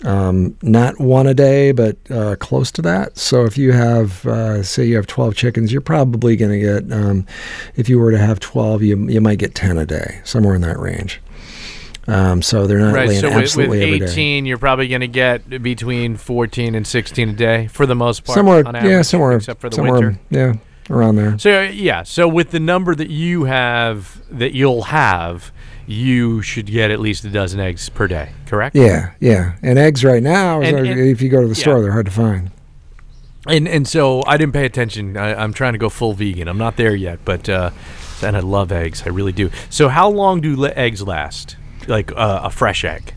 um, 0.04 0.56
not 0.62 0.98
one 1.00 1.26
a 1.26 1.34
day, 1.34 1.72
but 1.72 1.96
uh, 2.10 2.36
close 2.36 2.70
to 2.72 2.82
that. 2.82 3.18
So 3.18 3.44
if 3.44 3.58
you 3.58 3.72
have, 3.72 4.24
uh, 4.26 4.62
say, 4.62 4.84
you 4.86 4.96
have 4.96 5.06
12 5.06 5.34
chickens, 5.34 5.72
you're 5.72 5.80
probably 5.80 6.36
going 6.36 6.52
to 6.52 6.58
get, 6.58 6.92
um, 6.96 7.26
if 7.76 7.88
you 7.88 7.98
were 7.98 8.10
to 8.12 8.18
have 8.18 8.38
12, 8.40 8.82
you, 8.82 9.08
you 9.08 9.20
might 9.20 9.38
get 9.38 9.54
10 9.54 9.76
a 9.78 9.86
day, 9.86 10.20
somewhere 10.24 10.54
in 10.54 10.60
that 10.62 10.78
range. 10.78 11.20
Um, 12.06 12.40
so 12.40 12.66
they're 12.66 12.78
not 12.78 12.94
Right. 12.94 13.08
laying 13.08 13.20
So 13.20 13.26
with, 13.28 13.34
with 13.36 13.42
absolutely 13.44 13.82
every 13.82 13.98
day. 13.98 14.04
eighteen, 14.06 14.46
you're 14.46 14.56
probably 14.56 14.88
going 14.88 15.02
to 15.02 15.08
get 15.08 15.62
between 15.62 16.16
fourteen 16.16 16.74
and 16.74 16.86
sixteen 16.86 17.28
a 17.28 17.32
day 17.34 17.66
for 17.66 17.84
the 17.84 17.94
most 17.94 18.24
part. 18.24 18.34
Somewhere, 18.34 18.66
on 18.66 18.74
yeah, 18.76 19.02
somewhere, 19.02 19.36
except 19.36 19.60
for 19.60 19.68
the 19.68 19.82
winter. 19.82 20.18
yeah, 20.30 20.54
around 20.88 21.16
there. 21.16 21.38
So 21.38 21.60
yeah, 21.64 22.04
so 22.04 22.26
with 22.26 22.50
the 22.50 22.60
number 22.60 22.94
that 22.94 23.10
you 23.10 23.44
have, 23.44 24.22
that 24.30 24.54
you'll 24.54 24.84
have, 24.84 25.52
you 25.88 26.42
should 26.42 26.66
get 26.66 26.90
at 26.90 27.00
least 27.00 27.24
a 27.24 27.30
dozen 27.30 27.58
eggs 27.60 27.88
per 27.88 28.06
day. 28.06 28.30
Correct? 28.46 28.76
Yeah, 28.76 29.12
yeah. 29.20 29.54
And 29.62 29.78
eggs 29.78 30.04
right 30.04 30.22
now, 30.22 30.60
And- 30.60 30.76
like- 30.76 30.86
and- 30.90 31.00
if 31.00 31.22
you 31.22 31.28
go 31.30 31.40
to 31.40 31.48
the 31.48 31.54
store, 31.54 31.80
they're 31.80 31.92
hard 31.92 32.06
to 32.06 32.12
find. 32.12 32.50
And 33.46 33.66
and 33.66 33.88
so 33.88 34.22
I 34.26 34.36
didn't 34.36 34.52
pay 34.52 34.66
attention. 34.66 35.16
I, 35.16 35.34
I'm 35.34 35.54
trying 35.54 35.72
to 35.72 35.78
go 35.78 35.88
full 35.88 36.12
vegan. 36.12 36.48
I'm 36.48 36.58
not 36.58 36.76
there 36.76 36.94
yet, 36.94 37.20
but 37.24 37.48
uh, 37.48 37.70
and 38.22 38.36
I 38.36 38.40
love 38.40 38.70
eggs. 38.70 39.02
I 39.06 39.08
really 39.08 39.32
do. 39.32 39.50
So 39.70 39.88
how 39.88 40.10
long 40.10 40.40
do 40.42 40.54
le- 40.56 40.72
eggs 40.76 41.02
last? 41.02 41.56
Like 41.86 42.12
uh, 42.12 42.40
a 42.44 42.50
fresh 42.50 42.84
egg? 42.84 43.14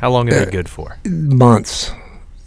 How 0.00 0.10
long 0.10 0.30
are 0.32 0.36
Uh, 0.36 0.44
they 0.46 0.50
good 0.50 0.68
for? 0.70 0.96
Months. 1.04 1.90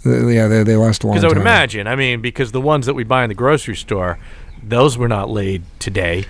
Uh, 0.05 0.25
Yeah, 0.27 0.47
they, 0.47 0.63
they 0.63 0.75
last 0.77 1.03
a 1.03 1.07
long 1.07 1.13
Because 1.15 1.23
I 1.25 1.27
would 1.27 1.33
time. 1.35 1.41
imagine. 1.43 1.85
I 1.87 1.95
mean, 1.95 2.21
because 2.21 2.51
the 2.51 2.61
ones 2.61 2.85
that 2.87 2.95
we 2.95 3.03
buy 3.03 3.23
in 3.23 3.29
the 3.29 3.35
grocery 3.35 3.75
store, 3.75 4.17
those 4.63 4.97
were 4.97 5.07
not 5.07 5.29
laid 5.29 5.63
today. 5.79 6.25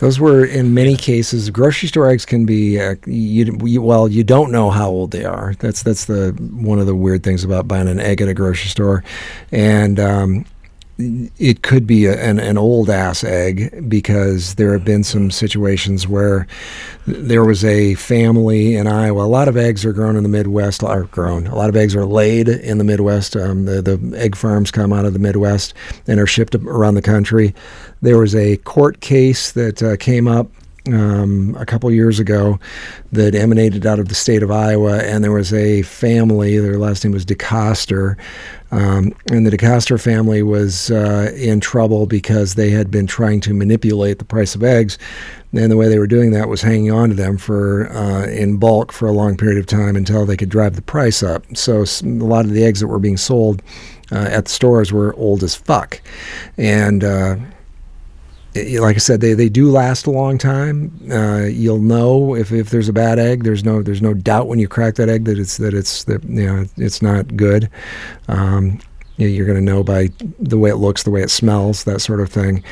Those 0.00 0.18
were 0.18 0.44
in 0.44 0.74
many 0.74 0.96
cases 0.96 1.50
grocery 1.50 1.88
store 1.88 2.08
eggs 2.08 2.24
can 2.24 2.44
be 2.44 2.80
uh, 2.80 2.96
you, 3.06 3.58
you 3.64 3.82
well 3.82 4.08
you 4.08 4.24
don't 4.24 4.50
know 4.50 4.70
how 4.70 4.88
old 4.88 5.10
they 5.10 5.24
are. 5.24 5.54
That's 5.58 5.82
that's 5.82 6.06
the 6.06 6.30
one 6.52 6.78
of 6.78 6.86
the 6.86 6.94
weird 6.94 7.22
things 7.22 7.44
about 7.44 7.68
buying 7.68 7.88
an 7.88 8.00
egg 8.00 8.20
at 8.20 8.28
a 8.28 8.34
grocery 8.34 8.68
store, 8.68 9.04
and 9.50 10.00
um, 10.00 10.44
it 10.98 11.62
could 11.62 11.86
be 11.86 12.06
a, 12.06 12.14
an 12.22 12.38
an 12.38 12.58
old 12.58 12.90
ass 12.90 13.24
egg 13.24 13.88
because 13.88 14.54
there 14.56 14.72
have 14.72 14.84
been 14.84 15.02
some 15.02 15.30
situations 15.30 16.06
where 16.06 16.46
there 17.06 17.44
was 17.44 17.64
a 17.64 17.94
family 17.94 18.74
in 18.74 18.86
Iowa. 18.86 19.24
A 19.24 19.26
lot 19.26 19.48
of 19.48 19.56
eggs 19.56 19.84
are 19.84 19.92
grown 19.92 20.16
in 20.16 20.22
the 20.22 20.28
Midwest. 20.28 20.84
Are 20.84 21.04
grown. 21.04 21.46
A 21.46 21.54
lot 21.54 21.68
of 21.68 21.76
eggs 21.76 21.96
are 21.96 22.04
laid 22.04 22.48
in 22.48 22.78
the 22.78 22.84
Midwest. 22.84 23.36
Um, 23.36 23.64
the 23.64 23.82
the 23.82 24.16
egg 24.16 24.36
farms 24.36 24.70
come 24.70 24.92
out 24.92 25.04
of 25.04 25.12
the 25.12 25.18
Midwest 25.18 25.74
and 26.06 26.20
are 26.20 26.26
shipped 26.26 26.54
around 26.54 26.94
the 26.94 27.02
country. 27.02 27.54
There 28.02 28.18
was 28.18 28.34
a 28.34 28.58
court 28.58 29.00
case 29.00 29.52
that 29.52 29.82
uh, 29.82 29.96
came 29.96 30.28
up 30.28 30.50
um, 30.88 31.56
a 31.58 31.64
couple 31.64 31.90
years 31.90 32.18
ago 32.18 32.58
that 33.12 33.34
emanated 33.34 33.86
out 33.86 33.98
of 33.98 34.08
the 34.08 34.14
state 34.14 34.42
of 34.42 34.50
Iowa, 34.50 34.98
and 34.98 35.22
there 35.22 35.32
was 35.32 35.52
a 35.52 35.82
family. 35.82 36.58
Their 36.58 36.78
last 36.78 37.04
name 37.04 37.12
was 37.12 37.24
DeCoster, 37.24 38.16
um, 38.72 39.14
and 39.30 39.46
the 39.46 39.50
DeCoster 39.50 40.00
family 40.00 40.42
was 40.42 40.90
uh, 40.90 41.32
in 41.36 41.60
trouble 41.60 42.06
because 42.06 42.54
they 42.54 42.70
had 42.70 42.90
been 42.90 43.06
trying 43.06 43.40
to 43.42 43.54
manipulate 43.54 44.18
the 44.18 44.24
price 44.24 44.54
of 44.54 44.62
eggs, 44.62 44.98
and 45.52 45.70
the 45.70 45.76
way 45.76 45.88
they 45.88 45.98
were 45.98 46.06
doing 46.06 46.32
that 46.32 46.48
was 46.48 46.62
hanging 46.62 46.90
on 46.90 47.10
to 47.10 47.14
them 47.14 47.36
for 47.36 47.90
uh, 47.92 48.26
in 48.26 48.56
bulk 48.56 48.90
for 48.92 49.06
a 49.06 49.12
long 49.12 49.36
period 49.36 49.58
of 49.58 49.66
time 49.66 49.94
until 49.94 50.26
they 50.26 50.36
could 50.36 50.48
drive 50.48 50.74
the 50.74 50.82
price 50.82 51.22
up. 51.22 51.44
So 51.54 51.84
a 52.02 52.06
lot 52.06 52.44
of 52.44 52.52
the 52.52 52.64
eggs 52.64 52.80
that 52.80 52.88
were 52.88 52.98
being 52.98 53.18
sold 53.18 53.62
uh, 54.10 54.28
at 54.30 54.46
the 54.46 54.50
stores 54.50 54.92
were 54.92 55.14
old 55.14 55.42
as 55.42 55.54
fuck, 55.54 56.00
and 56.56 57.04
uh, 57.04 57.36
like 58.54 58.96
I 58.96 58.98
said, 58.98 59.20
they, 59.20 59.32
they 59.34 59.48
do 59.48 59.70
last 59.70 60.06
a 60.06 60.10
long 60.10 60.36
time. 60.38 60.92
Uh, 61.10 61.44
you'll 61.46 61.78
know 61.78 62.34
if, 62.34 62.52
if 62.52 62.70
there's 62.70 62.88
a 62.88 62.92
bad 62.92 63.18
egg. 63.18 63.44
There's 63.44 63.64
no 63.64 63.82
there's 63.82 64.02
no 64.02 64.12
doubt 64.14 64.46
when 64.48 64.58
you 64.58 64.68
crack 64.68 64.96
that 64.96 65.08
egg 65.08 65.24
that 65.24 65.38
it's 65.38 65.56
that 65.56 65.72
it's 65.74 66.04
that 66.04 66.22
you 66.24 66.46
know 66.46 66.64
it's 66.76 67.00
not 67.02 67.36
good. 67.36 67.70
Um, 68.28 68.80
you- 69.16 69.28
you're 69.28 69.46
going 69.46 69.58
to 69.58 69.64
know 69.64 69.82
by 69.82 70.08
the 70.38 70.58
way 70.58 70.70
it 70.70 70.76
looks, 70.76 71.02
the 71.04 71.10
way 71.10 71.22
it 71.22 71.30
smells, 71.30 71.84
that 71.84 72.00
sort 72.00 72.20
of 72.20 72.30
thing. 72.30 72.62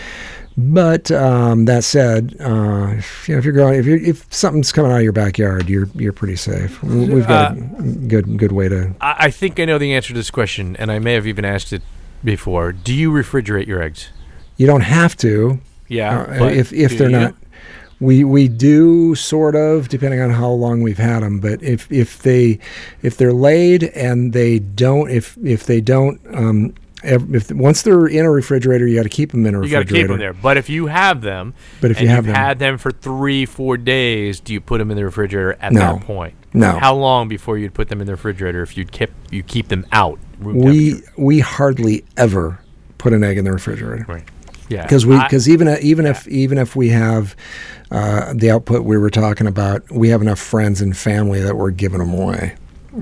But 0.57 1.11
um, 1.13 1.65
that 1.67 1.85
said, 1.85 2.37
uh, 2.41 2.95
if, 2.99 3.29
you 3.29 3.35
know, 3.35 3.39
if 3.39 3.45
you're 3.45 3.55
going, 3.55 3.79
if 3.79 3.87
you 3.87 3.97
if 3.97 4.27
something's 4.35 4.73
coming 4.73 4.91
out 4.91 4.97
of 4.99 5.03
your 5.03 5.13
backyard, 5.13 5.69
you're 5.71 5.89
you're 5.95 6.13
pretty 6.13 6.37
safe. 6.37 6.83
We- 6.83 7.09
We've 7.09 7.27
got 7.27 7.57
a 7.57 7.61
good 8.09 8.37
good 8.37 8.53
way 8.53 8.69
to. 8.69 8.95
I 9.01 9.31
think 9.31 9.59
I 9.61 9.65
know 9.65 9.79
the 9.79 9.95
answer 9.95 10.09
to 10.09 10.15
this 10.15 10.31
question, 10.31 10.77
and 10.77 10.91
I 10.93 10.99
may 10.99 11.15
have 11.15 11.27
even 11.27 11.45
asked 11.47 11.73
it 11.73 11.83
before. 12.23 12.73
Do 12.73 12.93
you 12.93 13.11
refrigerate 13.11 13.67
your 13.67 13.81
eggs? 13.81 14.09
You 14.59 14.67
don't 14.67 14.83
have 14.83 15.17
to. 15.19 15.61
Yeah. 15.91 16.23
Uh, 16.41 16.45
if 16.47 16.73
if 16.73 16.97
they're 16.97 17.11
you? 17.11 17.19
not, 17.21 17.35
we 18.01 18.25
we 18.25 18.49
do 18.49 19.15
sort 19.15 19.55
of 19.55 19.89
depending 19.89 20.21
on 20.21 20.31
how 20.31 20.49
long 20.51 20.81
we've 20.83 20.97
had 20.99 21.21
them. 21.21 21.39
But 21.41 21.63
if 21.63 21.91
if 21.93 22.23
they 22.23 22.59
if 23.03 23.17
they're 23.19 23.33
laid 23.35 23.83
and 23.85 24.33
they 24.33 24.59
don't 24.59 25.11
if 25.11 25.37
if 25.45 25.67
they 25.67 25.83
don't 25.83 26.19
um 26.33 26.75
if 27.03 27.51
once 27.51 27.81
they're 27.83 28.07
in 28.07 28.25
a 28.27 28.31
refrigerator, 28.31 28.87
you 28.87 28.97
got 28.97 29.05
to 29.05 29.09
keep 29.09 29.31
them 29.33 29.47
in 29.47 29.55
a 29.55 29.59
refrigerator. 29.59 29.81
You 29.81 29.85
got 29.85 29.95
to 29.95 30.01
keep 30.03 30.09
them 30.09 30.19
there. 30.19 30.33
But 30.35 30.59
if 30.59 30.69
you 30.69 30.87
have 30.89 31.23
them, 31.23 31.55
But 31.81 31.91
if 31.91 31.97
and 31.97 32.05
you 32.05 32.11
have 32.11 32.27
you've 32.27 32.35
them- 32.35 32.45
had 32.45 32.59
them 32.59 32.77
for 32.79 32.91
three, 32.91 33.47
four 33.47 33.79
days, 33.79 34.39
do 34.39 34.53
you 34.53 34.61
put 34.61 34.79
them 34.79 34.91
in 34.91 34.97
the 34.99 35.05
refrigerator 35.07 35.57
at 35.63 35.73
No. 35.73 35.81
that 35.81 36.01
point? 36.03 36.35
No. 36.53 36.73
How 36.79 36.95
long 36.95 37.27
before 37.29 37.57
you'd 37.57 37.73
put 37.73 37.89
them 37.89 38.01
in 38.03 38.07
the 38.07 38.13
refrigerator 38.13 38.63
if 38.63 38.77
you'd 38.77 38.93
keep 38.93 39.11
you 39.31 39.43
keep 39.43 39.69
them 39.69 39.87
out? 39.93 40.19
Room 40.41 40.59
We 40.59 41.01
we 41.17 41.41
hardly 41.41 42.05
ever 42.19 42.61
put 42.99 43.13
an 43.15 43.25
egg 43.25 43.39
in 43.39 43.45
the 43.47 43.53
refrigerator. 43.53 44.05
right. 44.07 44.25
Yeah. 44.71 44.83
because 44.85 45.05
we 45.05 45.19
because 45.21 45.49
even 45.49 45.69
even 45.83 46.07
if 46.07 46.27
even 46.29 46.57
if 46.57 46.75
we 46.77 46.89
have 46.91 47.37
uh, 47.91 48.33
the 48.35 48.51
output 48.51 48.85
we 48.85 48.97
were 48.97 49.11
talking 49.11 49.47
about, 49.47 49.91
we 49.91 50.09
have 50.09 50.23
enough 50.23 50.39
friends 50.39 50.81
and 50.81 50.97
family 50.97 51.41
that 51.41 51.57
we're 51.57 51.73
giving 51.73 51.99
them 51.99 52.15
away. 52.15 52.55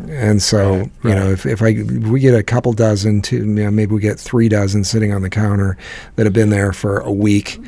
And 0.09 0.43
so, 0.43 0.71
Right, 0.71 0.91
you 1.05 1.15
know, 1.15 1.31
if, 1.31 1.47
if 1.47 1.63
I 1.63 1.69
if 1.69 1.87
we 2.09 2.21
get 2.21 2.35
a 2.35 2.43
couple 2.43 2.73
dozen 2.75 3.23
to 3.23 3.37
you 3.37 3.45
know, 3.45 3.71
maybe 3.71 3.95
we 3.95 4.01
get 4.01 4.19
three 4.19 4.49
dozen 4.49 4.85
sitting 4.85 5.13
on 5.13 5.23
the 5.23 5.31
counter 5.31 5.79
that 6.17 6.27
have 6.27 6.35
been 6.35 6.51
there 6.51 6.73
for 6.73 6.99
a 6.99 7.13
week, 7.13 7.59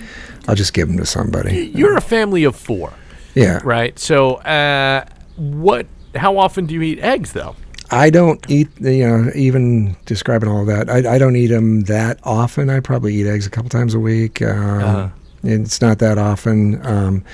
I'll 0.49 0.55
just 0.55 0.75
give 0.75 0.89
them 0.89 0.99
to 0.99 1.07
somebody. 1.07 1.67
you're 1.75 1.97
a 1.97 2.01
family 2.03 2.45
of 2.45 2.57
four, 2.57 2.93
Yeah, 3.35 3.61
right? 3.65 3.99
So, 3.99 4.35
uh, 4.37 5.05
what? 5.37 5.87
How 6.15 6.37
often 6.39 6.67
do 6.67 6.75
you 6.75 6.83
eat 6.83 6.99
eggs, 6.99 7.33
though? 7.33 7.55
I 7.93 8.11
don't 8.11 8.45
eat, 8.51 8.69
you 8.81 9.07
know, 9.09 9.31
even 9.35 9.97
describing 10.07 10.49
all 10.49 10.61
of 10.61 10.67
that, 10.69 10.89
I, 10.89 11.15
I 11.15 11.19
don't 11.19 11.35
eat 11.37 11.49
them 11.49 11.83
that 11.83 12.19
often. 12.25 12.71
I 12.71 12.81
probably 12.81 13.15
eat 13.15 13.27
eggs 13.27 13.47
a 13.47 13.51
couple 13.51 13.69
times 13.69 13.95
a 13.95 14.01
week. 14.01 14.41
Um, 14.43 14.81
Uh-huh. 14.81 15.09
It's 15.43 15.81
not 15.81 15.99
that 16.01 16.19
often. 16.19 16.85
Um, 16.87 17.25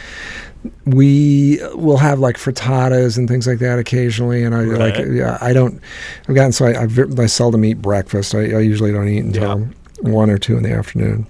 we 0.85 1.61
will 1.75 1.97
have 1.97 2.19
like 2.21 2.37
frittatas 2.37 3.19
and 3.19 3.29
things 3.29 3.47
like 3.47 3.59
that 3.59 3.79
occasionally, 3.79 4.45
and 4.45 4.55
I 4.55 4.61
like. 4.63 4.95
Right. 4.97 5.11
Yeah, 5.13 5.39
I 5.41 5.53
don't. 5.53 5.81
I've 6.29 6.35
gotten 6.35 6.53
so 6.53 6.67
I, 6.67 6.85
I, 6.85 7.23
I 7.23 7.27
seldom 7.27 7.65
eat 7.65 7.83
breakfast. 7.83 8.35
I, 8.35 8.39
I 8.43 8.61
usually 8.61 8.93
don't 8.93 9.09
eat 9.09 9.25
until 9.25 9.69
one 10.03 10.31
or 10.31 10.39
two 10.39 10.57
in 10.57 10.63
the 10.63 10.73
afternoon. 10.73 11.27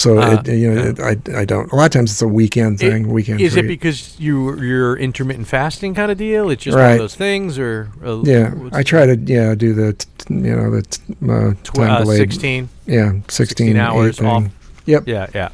So 0.00 0.18
Uh, 0.18 0.42
it, 0.46 0.48
you 0.56 0.72
know, 0.72 0.82
it, 0.82 0.98
I, 1.00 1.40
I 1.40 1.44
don't. 1.44 1.70
A 1.72 1.76
lot 1.76 1.84
of 1.84 1.90
times 1.92 2.10
it's 2.10 2.22
a 2.22 2.28
weekend 2.28 2.78
thing. 2.78 3.08
weekend. 3.12 3.40
Is 3.42 3.54
it 3.56 3.66
because 3.68 4.18
you 4.18 4.58
you're 4.58 4.96
intermittent 4.96 5.46
fasting 5.46 5.94
kind 5.94 6.10
of 6.10 6.16
deal? 6.16 6.48
It's 6.48 6.62
just 6.64 6.74
one 6.76 6.92
of 6.92 6.98
those 6.98 7.16
things, 7.16 7.58
or 7.58 7.90
uh, 8.02 8.22
Yeah, 8.22 8.54
I 8.72 8.82
try 8.82 9.04
to 9.04 9.16
yeah 9.16 9.54
do 9.54 9.74
the 9.74 9.92
t- 9.92 10.06
you 10.30 10.56
know 10.56 10.70
the 10.70 10.82
t- 10.82 11.02
uh, 11.28 11.52
tw- 11.62 11.74
time 11.74 11.90
uh, 11.90 11.98
delayed 12.00 12.18
sixteen. 12.18 12.68
yeah 12.86 13.12
16, 13.28 13.74
16 13.74 13.76
hours 13.76 14.20
off. 14.20 14.44
Yep. 14.86 15.02
Yeah, 15.06 15.26
yeah. 15.34 15.50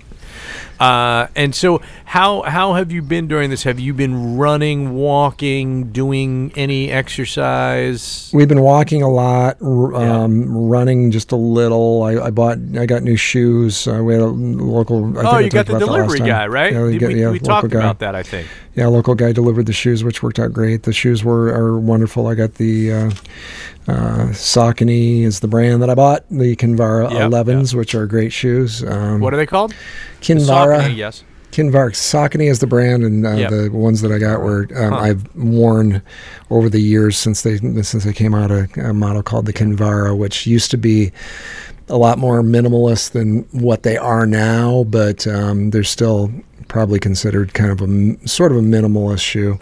Uh, 0.79 1.29
and 1.35 1.55
so, 1.55 1.81
how 2.05 2.43
how 2.43 2.75
have 2.75 2.93
you 2.93 3.01
been 3.03 3.29
during 3.29 3.49
this? 3.51 3.63
Have 3.63 3.81
you 3.81 3.95
been 3.95 4.37
running, 4.37 4.95
walking, 4.95 5.91
doing 5.93 6.53
any 6.55 6.91
exercise? 6.91 8.31
We've 8.35 8.49
been 8.49 8.61
walking 8.61 9.03
a 9.03 9.09
lot, 9.09 9.57
r- 9.63 9.93
Yeah. 9.93 10.23
um, 10.25 10.55
running 10.69 11.11
just 11.11 11.33
a 11.33 11.37
little. 11.37 12.03
I, 12.03 12.27
I 12.27 12.31
bought, 12.31 12.59
I 12.79 12.85
got 12.87 13.03
new 13.03 13.17
shoes. 13.17 13.87
Uh, 13.89 14.03
we 14.03 14.13
had 14.13 14.23
a 14.23 14.27
local. 14.27 15.05
I 15.11 15.13
think 15.15 15.25
oh, 15.25 15.31
I 15.31 15.41
you 15.41 15.51
got 15.51 15.67
talked 15.67 15.69
the 15.69 15.77
about 15.77 15.87
that 15.87 15.93
last 15.93 16.09
delivery 16.09 16.29
guy, 16.29 16.47
right? 16.47 16.73
Yeah, 16.73 16.85
we, 16.85 16.99
got- 16.99 17.09
we, 17.09 17.21
yeah, 17.21 17.31
we 17.31 17.39
local 17.39 17.47
talked 17.63 17.71
guy. 17.71 17.79
about 17.79 17.99
that, 18.01 18.15
I 18.15 18.23
think. 18.23 18.47
Yeah, 18.75 18.89
local 18.89 19.15
guy 19.15 19.33
delivered 19.33 19.65
the 19.65 19.73
shoes, 19.73 20.05
which 20.05 20.23
worked 20.23 20.39
out 20.39 20.53
great. 20.53 20.83
The 20.83 20.93
shoes 20.93 21.25
were 21.25 21.49
are 21.49 21.79
wonderful. 21.81 22.27
I 22.27 22.35
got 22.35 22.55
the 22.57 22.93
uh, 22.93 23.11
uh, 23.89 24.27
Saucony 24.33 25.23
is 25.23 25.41
the 25.41 25.49
brand 25.49 25.81
that 25.83 25.89
I 25.89 25.95
bought. 25.95 26.29
The 26.31 26.55
Kinvara 26.57 27.11
Yep, 27.11 27.31
11s, 27.31 27.73
which 27.75 27.95
are 27.95 28.07
great 28.07 28.33
shoes. 28.35 28.85
Um, 28.85 29.21
What 29.21 29.33
are 29.33 29.39
they 29.39 29.47
called? 29.47 29.75
Kinvara? 30.21 30.66
Saucony, 30.73 30.97
yes. 30.97 31.25
Kinvar 31.53 31.93
Saucony 31.93 32.51
is 32.51 32.59
the 32.59 32.67
brand, 32.67 33.03
and 33.03 33.27
uh, 33.27 33.31
Yep. 33.31 33.51
the 33.51 33.69
ones 33.71 34.03
that 34.03 34.13
I 34.13 34.19
got 34.19 34.41
were 34.43 34.69
um, 34.77 34.93
Huh. 34.93 34.99
I've 34.99 35.35
worn 35.37 36.03
over 36.51 36.69
the 36.69 36.81
years 36.81 37.17
since 37.17 37.43
they 37.43 37.57
since 37.83 38.05
they 38.05 38.13
came 38.13 38.35
out 38.35 38.51
a, 38.51 38.69
a 38.77 38.93
model 38.93 39.23
called 39.23 39.47
the 39.47 39.53
Kinvara, 39.53 40.17
which 40.17 40.47
used 40.47 40.71
to 40.73 40.77
be 40.77 41.13
a 41.89 41.97
lot 41.97 42.19
more 42.19 42.43
minimalist 42.43 43.13
than 43.13 43.47
what 43.53 43.85
they 43.85 43.97
are 43.97 44.27
now, 44.27 44.85
but 44.89 45.27
um, 45.27 45.71
they're 45.71 45.85
still 45.85 46.31
probably 46.69 46.99
considered 46.99 47.55
kind 47.55 47.71
of 47.71 47.81
a 47.81 48.29
sort 48.29 48.51
of 48.53 48.59
a 48.59 48.63
minimalist 48.63 49.21
shoe. 49.21 49.59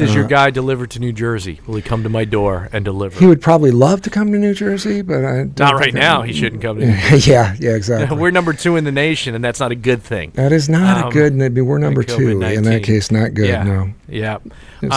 Does 0.00 0.14
your 0.14 0.24
Uh, 0.24 0.28
guy 0.28 0.50
deliver 0.50 0.86
to 0.86 0.98
New 0.98 1.12
Jersey? 1.12 1.60
Will 1.66 1.76
he 1.76 1.82
come 1.82 2.02
to 2.02 2.08
my 2.08 2.24
door 2.24 2.68
and 2.72 2.84
deliver? 2.84 3.18
He 3.18 3.26
would 3.26 3.40
probably 3.40 3.70
love 3.70 4.02
to 4.02 4.10
come 4.10 4.32
to 4.32 4.38
New 4.38 4.54
Jersey, 4.54 5.02
but 5.02 5.24
I 5.24 5.36
don't 5.44 5.58
Not 5.58 5.74
right 5.74 5.94
now. 5.94 6.22
He 6.22 6.32
shouldn't 6.32 6.60
come 6.62 6.80
to 6.80 6.86
New 6.86 6.96
Jersey. 6.96 7.30
yeah, 7.30 7.54
yeah, 7.58 7.70
exactly. 7.76 8.16
We're 8.20 8.30
number 8.32 8.52
two 8.52 8.76
in 8.76 8.84
the 8.84 8.92
nation, 8.92 9.34
and 9.34 9.44
that's 9.44 9.60
not 9.60 9.70
a 9.72 9.76
good 9.76 10.02
thing. 10.02 10.32
that 10.34 10.52
is 10.52 10.68
not 10.68 11.02
Um, 11.04 11.08
a 11.08 11.12
good. 11.12 11.34
Maybe 11.34 11.60
we're 11.60 11.78
number 11.78 12.02
two 12.02 12.28
in 12.40 12.62
that 12.64 12.82
case. 12.82 13.10
Not 13.10 13.34
good. 13.34 13.48
Yeah. 13.48 13.62
No. 13.62 13.90
Yeah. 14.08 14.38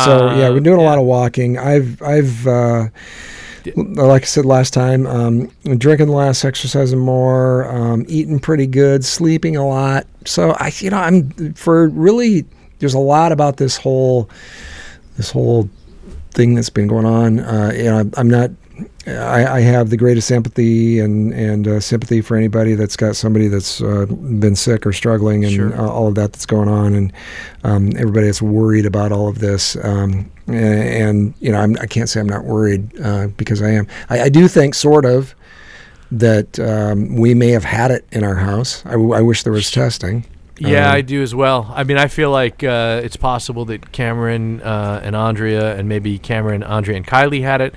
So 0.03 0.33
yeah, 0.33 0.47
Uh, 0.47 0.53
we're 0.53 0.59
doing 0.61 0.79
a 0.79 0.83
lot 0.83 0.97
of 0.97 1.05
walking. 1.05 1.57
I've 1.57 2.01
I've 2.01 2.47
uh, 2.47 2.87
like 3.75 4.23
I 4.23 4.25
said 4.25 4.45
last 4.45 4.73
time, 4.73 5.05
um, 5.07 5.49
drinking 5.77 6.09
less, 6.09 6.43
exercising 6.43 6.99
more, 6.99 7.65
um, 7.73 8.05
eating 8.07 8.39
pretty 8.39 8.67
good, 8.67 9.05
sleeping 9.05 9.55
a 9.55 9.65
lot. 9.65 10.05
So 10.25 10.51
I, 10.59 10.71
you 10.77 10.89
know, 10.89 10.97
I'm 10.97 11.53
for 11.53 11.87
really. 11.89 12.45
There's 12.79 12.93
a 12.95 12.99
lot 12.99 13.31
about 13.31 13.55
this 13.57 13.77
whole 13.77 14.29
this 15.18 15.32
whole 15.32 15.70
thing 16.32 16.55
that's 16.55 16.70
been 16.70 16.88
going 16.88 17.05
on. 17.05 17.39
Uh, 17.39 17.72
you 17.76 17.84
know, 17.84 18.09
I'm 18.18 18.30
not. 18.30 18.51
I, 19.05 19.57
I 19.57 19.59
have 19.59 19.89
the 19.91 19.97
greatest 19.97 20.32
empathy 20.32 20.99
and 20.99 21.32
and 21.34 21.68
uh, 21.68 21.80
sympathy 21.80 22.22
for 22.22 22.36
anybody 22.38 22.74
that's 22.74 22.95
got 22.95 23.16
somebody 23.16 23.47
that's 23.47 23.82
uh, 23.82 24.05
been 24.05 24.55
sick 24.55 24.86
or 24.88 24.93
struggling 24.93 25.43
and 25.43 25.53
Sure. 25.53 25.76
uh, 25.80 25.88
all 25.88 26.07
of 26.07 26.16
that 26.16 26.34
that's 26.34 26.45
going 26.45 26.70
on, 26.70 26.93
and 26.93 27.14
um, 27.64 27.91
everybody 27.97 28.26
that's 28.28 28.41
worried 28.41 28.86
about 28.86 29.11
all 29.11 29.28
of 29.28 29.39
this. 29.39 29.76
Um, 29.84 30.32
and, 30.47 30.55
and 30.57 31.34
you 31.39 31.51
know, 31.51 31.59
I'm, 31.59 31.78
I 31.82 31.86
can't 31.86 32.09
say 32.09 32.20
I'm 32.20 32.28
not 32.30 32.45
worried 32.45 32.89
uh, 33.01 33.28
because 33.38 33.61
I 33.61 33.70
am. 33.72 33.88
I, 34.09 34.22
I 34.24 34.30
do 34.30 34.47
think, 34.47 34.74
sort 34.74 35.05
of, 35.05 35.36
that 36.11 36.59
um, 36.59 37.16
we 37.16 37.34
may 37.36 37.49
have 37.49 37.64
had 37.66 37.91
it 37.91 38.05
in 38.11 38.24
our 38.24 38.36
house. 38.36 38.84
I, 38.86 38.91
w- 38.91 39.14
I 39.14 39.22
wish 39.22 39.43
there 39.43 39.53
was 39.53 39.70
testing. 39.70 40.26
Yeah, 40.59 40.89
Um, 40.89 40.95
I 40.95 41.01
do 41.01 41.21
as 41.23 41.33
well. 41.33 41.71
I 41.75 41.83
mean, 41.83 41.97
I 41.97 42.07
feel 42.07 42.29
like 42.31 42.63
uh, 42.63 43.01
it's 43.03 43.17
possible 43.17 43.65
that 43.65 43.91
Cameron 43.91 44.61
uh, 44.61 45.01
and 45.03 45.15
Andrea, 45.15 45.75
and 45.75 45.89
maybe 45.89 46.19
Cameron, 46.19 46.63
Andrea, 46.63 46.97
and 46.97 47.07
Kylie 47.07 47.41
had 47.41 47.59
it. 47.61 47.73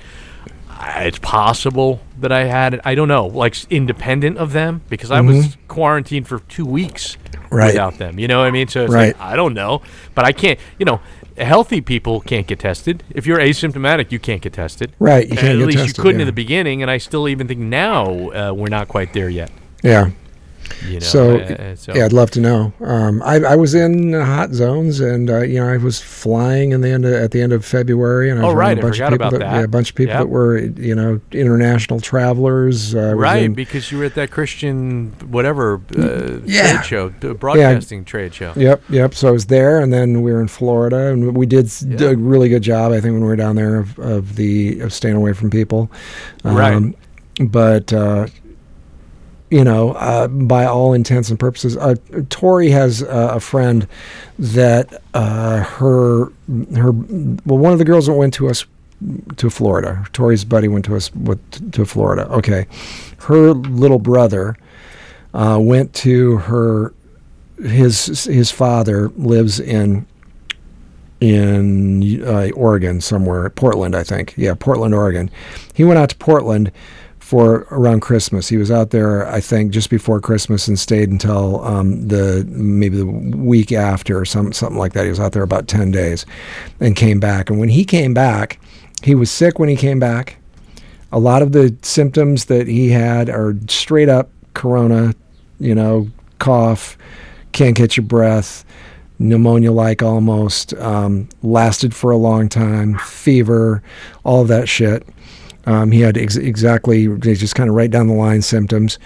I- 0.68 1.04
It's 1.04 1.18
possible 1.18 2.00
that 2.20 2.32
I 2.32 2.44
had 2.44 2.74
it. 2.74 2.80
I 2.84 2.94
don't 2.94 3.08
know, 3.08 3.26
like 3.26 3.56
independent 3.70 4.36
of 4.38 4.52
them, 4.52 4.82
because 4.90 5.10
I 5.10 5.20
was 5.22 5.56
quarantined 5.68 6.28
for 6.28 6.40
two 6.40 6.66
weeks 6.66 7.16
Mm-hmm. 7.16 7.54
Right. 7.54 7.66
without 7.68 7.98
them. 7.98 8.18
You 8.18 8.26
know 8.28 8.40
what 8.40 8.48
I 8.48 8.50
mean? 8.50 8.66
So 8.68 8.84
it's 8.84 8.92
Right. 8.92 9.16
like 9.16 9.20
I 9.20 9.36
don't 9.36 9.54
know, 9.54 9.80
but 10.16 10.24
I 10.24 10.32
can't. 10.32 10.58
You 10.78 10.84
know, 10.84 11.00
healthy 11.38 11.80
people 11.80 12.20
can't 12.20 12.46
get 12.46 12.58
tested. 12.58 13.04
If 13.10 13.24
you're 13.26 13.38
asymptomatic, 13.38 14.10
you 14.10 14.18
can't 14.18 14.42
get 14.42 14.52
tested. 14.52 14.92
Right, 14.98 15.28
you 15.28 15.36
can't 15.36 15.52
At 15.54 15.58
get 15.58 15.66
least 15.66 15.78
tested, 15.78 15.96
you 15.96 16.02
couldn't 16.02 16.18
yeah. 16.20 16.22
in 16.24 16.26
the 16.26 16.32
beginning, 16.32 16.82
and 16.82 16.90
I 16.90 16.98
still 16.98 17.28
even 17.28 17.46
think 17.46 17.60
now 17.60 18.30
uh, 18.30 18.52
we're 18.52 18.68
not 18.68 18.88
quite 18.88 19.12
there 19.12 19.28
yet. 19.30 19.50
Yeah. 19.82 20.10
You 20.86 20.94
know, 20.94 20.98
So, 21.00 21.38
uh, 21.38 21.74
so 21.76 21.94
yeah, 21.94 22.04
I'd 22.04 22.12
love 22.12 22.30
to 22.32 22.40
know. 22.40 22.72
Um, 22.80 23.22
I, 23.22 23.36
I 23.36 23.56
was 23.56 23.74
in 23.74 24.12
hot 24.12 24.52
zones, 24.52 25.00
and 25.00 25.28
uh, 25.30 25.40
you 25.42 25.58
know, 25.60 25.68
I 25.68 25.76
was 25.78 26.00
flying 26.00 26.72
in 26.72 26.80
the 26.80 26.90
end 26.90 27.04
of, 27.04 27.12
at 27.14 27.30
the 27.30 27.40
end 27.42 27.52
of 27.52 27.64
February, 27.64 28.30
and 28.30 28.38
I 28.40 28.44
was 28.44 28.52
Oh, 28.52 28.56
right, 28.56 28.78
a 28.78 28.82
bunch 28.82 29.00
of 29.00 29.10
people 29.10 29.30
that, 29.30 29.40
that. 29.40 29.52
yeah, 29.54 29.60
a 29.62 29.68
bunch 29.68 29.90
of 29.90 29.96
people 29.96 30.12
Yep. 30.14 30.20
that 30.22 30.28
were 30.28 30.58
you 30.58 30.94
know 30.94 31.20
international 31.32 32.00
travelers. 32.00 32.94
Uh, 32.94 33.14
Right, 33.16 33.44
in- 33.44 33.54
because 33.54 33.90
you 33.90 33.98
were 33.98 34.04
at 34.04 34.14
that 34.14 34.30
Christian 34.30 35.12
whatever 35.28 35.80
uh, 35.98 36.38
Yeah. 36.44 36.72
trade 36.82 36.84
show, 36.86 37.34
broadcasting 37.34 38.04
trade 38.04 38.34
show. 38.34 38.52
Yep, 38.56 38.82
yep. 38.90 39.14
So 39.14 39.28
I 39.28 39.30
was 39.30 39.46
there, 39.46 39.80
and 39.80 39.92
then 39.92 40.22
we 40.22 40.32
were 40.32 40.40
in 40.40 40.48
Florida, 40.48 41.08
and 41.08 41.36
we 41.36 41.46
did 41.46 41.70
Yeah. 41.82 42.08
a 42.10 42.16
really 42.16 42.48
good 42.48 42.62
job. 42.62 42.92
I 42.92 43.00
think 43.00 43.12
when 43.14 43.22
we 43.22 43.26
were 43.28 43.36
down 43.36 43.56
there 43.56 43.78
of, 43.78 43.98
of 43.98 44.36
the 44.36 44.80
of 44.80 44.92
staying 44.92 45.16
away 45.16 45.32
from 45.32 45.50
people. 45.50 45.90
Um, 46.44 46.56
Right. 46.56 46.94
But 47.50 47.92
uh, 47.92 48.26
you 49.50 49.62
know, 49.62 49.92
uh, 49.92 50.28
by 50.28 50.64
all 50.64 50.92
intents 50.92 51.30
and 51.30 51.38
purposes, 51.38 51.76
uh, 51.76 51.94
Tori 52.30 52.70
has 52.70 53.02
uh, 53.02 53.30
a 53.34 53.40
friend 53.40 53.86
that 54.38 55.02
uh, 55.14 55.62
her 55.62 56.32
her 56.74 56.92
well, 56.92 57.58
one 57.58 57.72
of 57.72 57.78
the 57.78 57.84
girls 57.84 58.06
that 58.06 58.14
went 58.14 58.34
to 58.34 58.48
us 58.48 58.64
to 59.36 59.50
Florida. 59.50 60.04
Tori's 60.12 60.44
buddy 60.44 60.68
went 60.68 60.84
to 60.86 60.96
us 60.96 61.14
with, 61.14 61.72
to 61.72 61.84
Florida. 61.84 62.28
Okay, 62.32 62.66
her 63.20 63.52
little 63.52 63.98
brother 63.98 64.56
uh, 65.34 65.58
went 65.60 65.94
to 65.94 66.38
her 66.38 66.92
his 67.62 68.24
his 68.24 68.50
father 68.50 69.08
lives 69.10 69.60
in 69.60 70.06
in 71.20 72.22
uh, 72.24 72.50
Oregon 72.54 73.00
somewhere, 73.00 73.48
Portland, 73.50 73.94
I 73.94 74.02
think. 74.02 74.34
Yeah, 74.36 74.54
Portland, 74.54 74.94
Oregon. 74.94 75.30
He 75.72 75.84
went 75.84 75.98
out 75.98 76.10
to 76.10 76.16
Portland 76.16 76.70
for 77.26 77.66
around 77.72 78.02
Christmas. 78.02 78.48
He 78.48 78.56
was 78.56 78.70
out 78.70 78.90
there, 78.90 79.26
I 79.26 79.40
think, 79.40 79.72
just 79.72 79.90
before 79.90 80.20
Christmas 80.20 80.68
and 80.68 80.78
stayed 80.78 81.10
until 81.10 81.60
um, 81.64 82.06
the 82.06 82.46
maybe 82.46 82.98
the 82.98 83.04
week 83.04 83.72
after 83.72 84.20
or 84.20 84.24
some 84.24 84.52
something 84.52 84.78
like 84.78 84.92
that. 84.92 85.02
He 85.02 85.10
was 85.10 85.18
out 85.18 85.32
there 85.32 85.42
about 85.42 85.66
ten 85.66 85.90
days, 85.90 86.24
and 86.78 86.94
came 86.94 87.18
back. 87.18 87.50
And 87.50 87.58
when 87.58 87.68
he 87.68 87.84
came 87.84 88.14
back, 88.14 88.60
he 89.02 89.16
was 89.16 89.28
sick 89.28 89.58
when 89.58 89.68
he 89.68 89.74
came 89.74 89.98
back. 89.98 90.36
A 91.10 91.18
lot 91.18 91.42
of 91.42 91.50
the 91.50 91.74
symptoms 91.82 92.44
that 92.44 92.68
he 92.68 92.90
had 92.90 93.28
are 93.28 93.56
straight 93.66 94.08
up 94.08 94.30
corona, 94.54 95.12
you 95.58 95.74
know, 95.74 96.08
cough, 96.38 96.96
can't 97.50 97.74
get 97.74 97.96
your 97.96 98.06
breath, 98.06 98.64
pneumonia 99.18 99.72
like 99.72 100.00
almost, 100.00 100.74
um, 100.74 101.28
lasted 101.42 101.92
for 101.92 102.12
a 102.12 102.16
long 102.16 102.48
time, 102.48 102.96
fever, 102.98 103.82
all 104.22 104.42
of 104.42 104.48
that 104.48 104.68
shit. 104.68 105.04
Um, 105.66 105.90
he 105.90 106.00
had 106.00 106.16
ex- 106.16 106.36
exactly 106.36 107.08
just 107.18 107.56
kind 107.56 107.68
of 107.68 107.74
right 107.74 107.90
down 107.90 108.06
the 108.06 108.14
line 108.14 108.40
symptoms. 108.42 108.98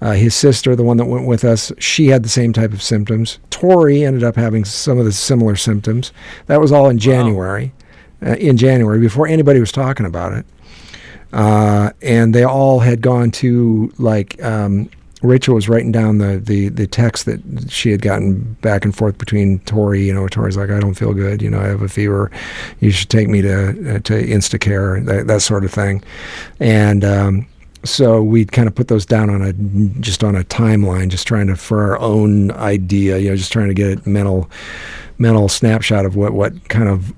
Uh, 0.00 0.12
his 0.12 0.34
sister, 0.34 0.74
the 0.74 0.82
one 0.82 0.96
that 0.96 1.06
went 1.06 1.26
with 1.26 1.44
us, 1.44 1.72
she 1.78 2.08
had 2.08 2.24
the 2.24 2.28
same 2.28 2.52
type 2.52 2.72
of 2.72 2.82
symptoms. 2.82 3.38
Tori 3.50 4.04
ended 4.04 4.24
up 4.24 4.34
having 4.36 4.64
some 4.64 4.98
of 4.98 5.04
the 5.04 5.12
similar 5.12 5.54
symptoms. 5.54 6.12
That 6.46 6.60
was 6.60 6.72
all 6.72 6.88
in 6.88 6.98
January. 6.98 7.72
Uh, 8.20 8.34
in 8.34 8.56
January, 8.56 8.98
before 8.98 9.28
anybody 9.28 9.60
was 9.60 9.70
talking 9.70 10.04
about 10.04 10.32
it. 10.32 10.44
Uh, 11.32 11.90
and 12.02 12.34
they 12.34 12.42
all 12.42 12.80
had 12.80 13.00
gone 13.00 13.30
to 13.30 13.92
like 13.98 14.42
um, 14.42 14.90
Rachel 15.22 15.54
was 15.54 15.68
writing 15.68 15.90
down 15.90 16.18
the, 16.18 16.38
the, 16.38 16.68
the 16.68 16.86
text 16.86 17.26
that 17.26 17.40
she 17.68 17.90
had 17.90 18.02
gotten 18.02 18.54
back 18.60 18.84
and 18.84 18.94
forth 18.94 19.18
between 19.18 19.58
Tori. 19.60 20.04
You 20.04 20.14
know, 20.14 20.28
Tori's 20.28 20.56
like, 20.56 20.70
I 20.70 20.78
don't 20.78 20.94
feel 20.94 21.12
good. 21.12 21.42
You 21.42 21.50
know, 21.50 21.58
I 21.58 21.66
have 21.66 21.82
a 21.82 21.88
fever. 21.88 22.30
You 22.80 22.90
should 22.90 23.08
take 23.08 23.28
me 23.28 23.42
to 23.42 23.68
uh, 23.68 23.98
to 24.00 24.12
Instacare, 24.12 25.04
that, 25.06 25.26
that 25.26 25.42
sort 25.42 25.64
of 25.64 25.72
thing. 25.72 26.02
And 26.60 27.04
um, 27.04 27.46
so 27.84 28.22
we 28.22 28.44
kind 28.44 28.68
of 28.68 28.74
put 28.74 28.88
those 28.88 29.06
down 29.06 29.30
on 29.30 29.42
a 29.42 29.52
just 30.00 30.22
on 30.22 30.36
a 30.36 30.44
timeline, 30.44 31.08
just 31.08 31.26
trying 31.26 31.48
to 31.48 31.56
for 31.56 31.82
our 31.82 31.98
own 31.98 32.52
idea. 32.52 33.18
You 33.18 33.30
know, 33.30 33.36
just 33.36 33.52
trying 33.52 33.68
to 33.68 33.74
get 33.74 34.06
a 34.06 34.08
mental 34.08 34.50
mental 35.18 35.48
snapshot 35.48 36.06
of 36.06 36.16
what 36.16 36.32
what 36.32 36.68
kind 36.68 36.88
of 36.88 37.12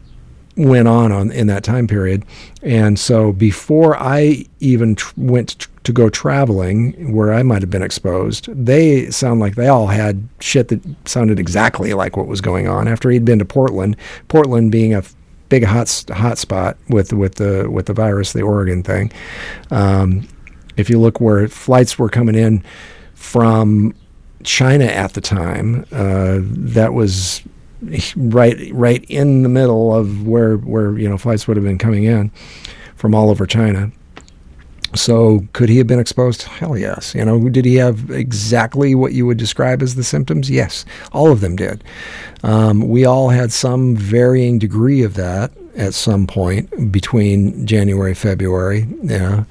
went 0.57 0.89
on, 0.89 1.13
on 1.13 1.31
in 1.31 1.47
that 1.47 1.65
time 1.65 1.87
period. 1.87 2.25
And 2.63 2.99
so 2.99 3.33
before 3.33 3.97
I 3.97 4.45
even 4.61 4.95
tr- 4.95 5.15
went 5.17 5.59
tr- 5.59 5.69
to 5.85 5.93
go 5.93 6.11
traveling 6.11 7.13
where 7.13 7.33
I 7.33 7.43
might 7.43 7.63
have 7.63 7.71
been 7.71 7.83
exposed, 7.83 8.47
they 8.53 9.11
sound 9.11 9.41
like 9.41 9.55
they 9.55 9.69
all 9.69 9.87
had 9.87 10.29
shit 10.41 10.69
that 10.69 10.83
sounded 11.09 11.39
exactly 11.39 11.95
like 11.95 12.17
what 12.17 12.27
was 12.27 12.41
going 12.41 12.69
on 12.69 12.89
after 12.89 13.11
he'd 13.11 13.25
been 13.25 13.39
to 13.39 13.45
Portland. 13.45 13.97
Portland 14.29 14.71
being 14.71 14.95
a 14.95 15.03
big 15.49 15.65
hot 15.65 16.05
hot 16.11 16.39
spot 16.39 16.77
with 16.89 17.13
with 17.13 17.37
the 17.37 17.69
with 17.71 17.87
the 17.87 17.93
virus, 17.93 18.33
the 18.33 18.43
Oregon 18.43 18.83
thing. 18.83 19.13
Um, 19.71 20.29
if 20.77 20.89
you 20.91 20.99
look 20.99 21.21
where 21.21 21.49
flights 21.49 21.99
were 21.99 22.09
coming 22.09 22.35
in 22.35 22.63
from 23.15 23.95
China 24.45 24.85
at 24.85 25.15
the 25.15 25.21
time, 25.21 25.85
uh, 25.93 26.39
that 26.43 26.95
was 26.95 27.43
right 28.17 28.71
right 28.73 29.05
in 29.09 29.43
the 29.43 29.49
middle 29.49 29.95
of 29.95 30.27
where 30.27 30.57
where 30.57 30.99
you 30.99 31.09
know 31.09 31.17
flights 31.17 31.49
would 31.49 31.57
have 31.57 31.65
been 31.65 31.79
coming 31.79 32.05
in 32.05 32.31
from 32.97 33.15
all 33.15 33.31
over 33.31 33.47
China. 33.47 33.91
So 34.95 35.47
could 35.53 35.69
he 35.69 35.79
have 35.79 35.87
been 35.87 36.01
exposed? 36.01 36.43
Hell 36.43 36.77
yes. 36.77 37.15
You 37.15 37.25
know, 37.25 37.49
did 37.49 37.65
he 37.65 37.77
have 37.77 38.11
exactly 38.11 38.95
what 38.97 39.13
you 39.13 39.25
would 39.25 39.39
describe 39.39 39.83
as 39.83 39.95
the 39.95 40.03
symptoms? 40.03 40.51
Yes, 40.51 40.85
all 41.13 41.31
of 41.31 41.41
them 41.41 41.55
did. 41.55 41.85
Um, 42.43 42.89
we 42.89 43.05
all 43.05 43.29
had 43.29 43.53
some 43.53 43.95
varying 43.95 44.59
degree 44.59 45.03
of 45.03 45.15
that 45.15 45.53
at 45.77 45.95
some 45.95 46.27
point 46.27 46.91
between 46.91 47.67
January 47.67 48.15
February. 48.15 48.89
Yeah, 49.03 49.45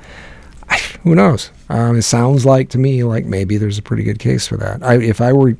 who 1.03 1.15
knows? 1.15 1.51
Um, 1.69 1.97
it 1.97 2.01
sounds 2.01 2.45
like 2.45 2.69
to 2.71 2.77
me 2.77 3.03
like 3.03 3.25
maybe 3.25 3.57
there's 3.57 3.77
a 3.77 3.81
pretty 3.81 4.03
good 4.03 4.19
case 4.19 4.45
for 4.45 4.57
that. 4.57 4.83
I, 4.83 4.95
if 4.95 5.21
I 5.21 5.31
were 5.31 5.55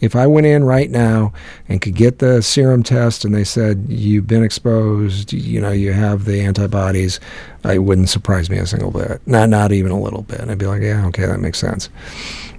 if 0.00 0.14
I 0.14 0.26
went 0.26 0.46
in 0.46 0.64
right 0.64 0.90
now 0.90 1.32
and 1.68 1.80
could 1.80 1.94
get 1.94 2.18
the 2.18 2.42
serum 2.42 2.82
test 2.82 3.24
and 3.24 3.34
they 3.34 3.44
said 3.44 3.86
you've 3.88 4.26
been 4.26 4.44
exposed, 4.44 5.32
you 5.32 5.60
know, 5.60 5.72
you 5.72 5.92
have 5.92 6.24
the 6.24 6.40
antibodies, 6.40 7.18
it 7.64 7.80
wouldn't 7.80 8.08
surprise 8.08 8.48
me 8.48 8.58
a 8.58 8.66
single 8.66 8.90
bit. 8.90 9.20
Not 9.26 9.48
not 9.48 9.72
even 9.72 9.90
a 9.90 10.00
little 10.00 10.22
bit. 10.22 10.40
I'd 10.40 10.58
be 10.58 10.66
like, 10.66 10.82
yeah, 10.82 11.06
okay, 11.06 11.26
that 11.26 11.40
makes 11.40 11.58
sense. 11.58 11.88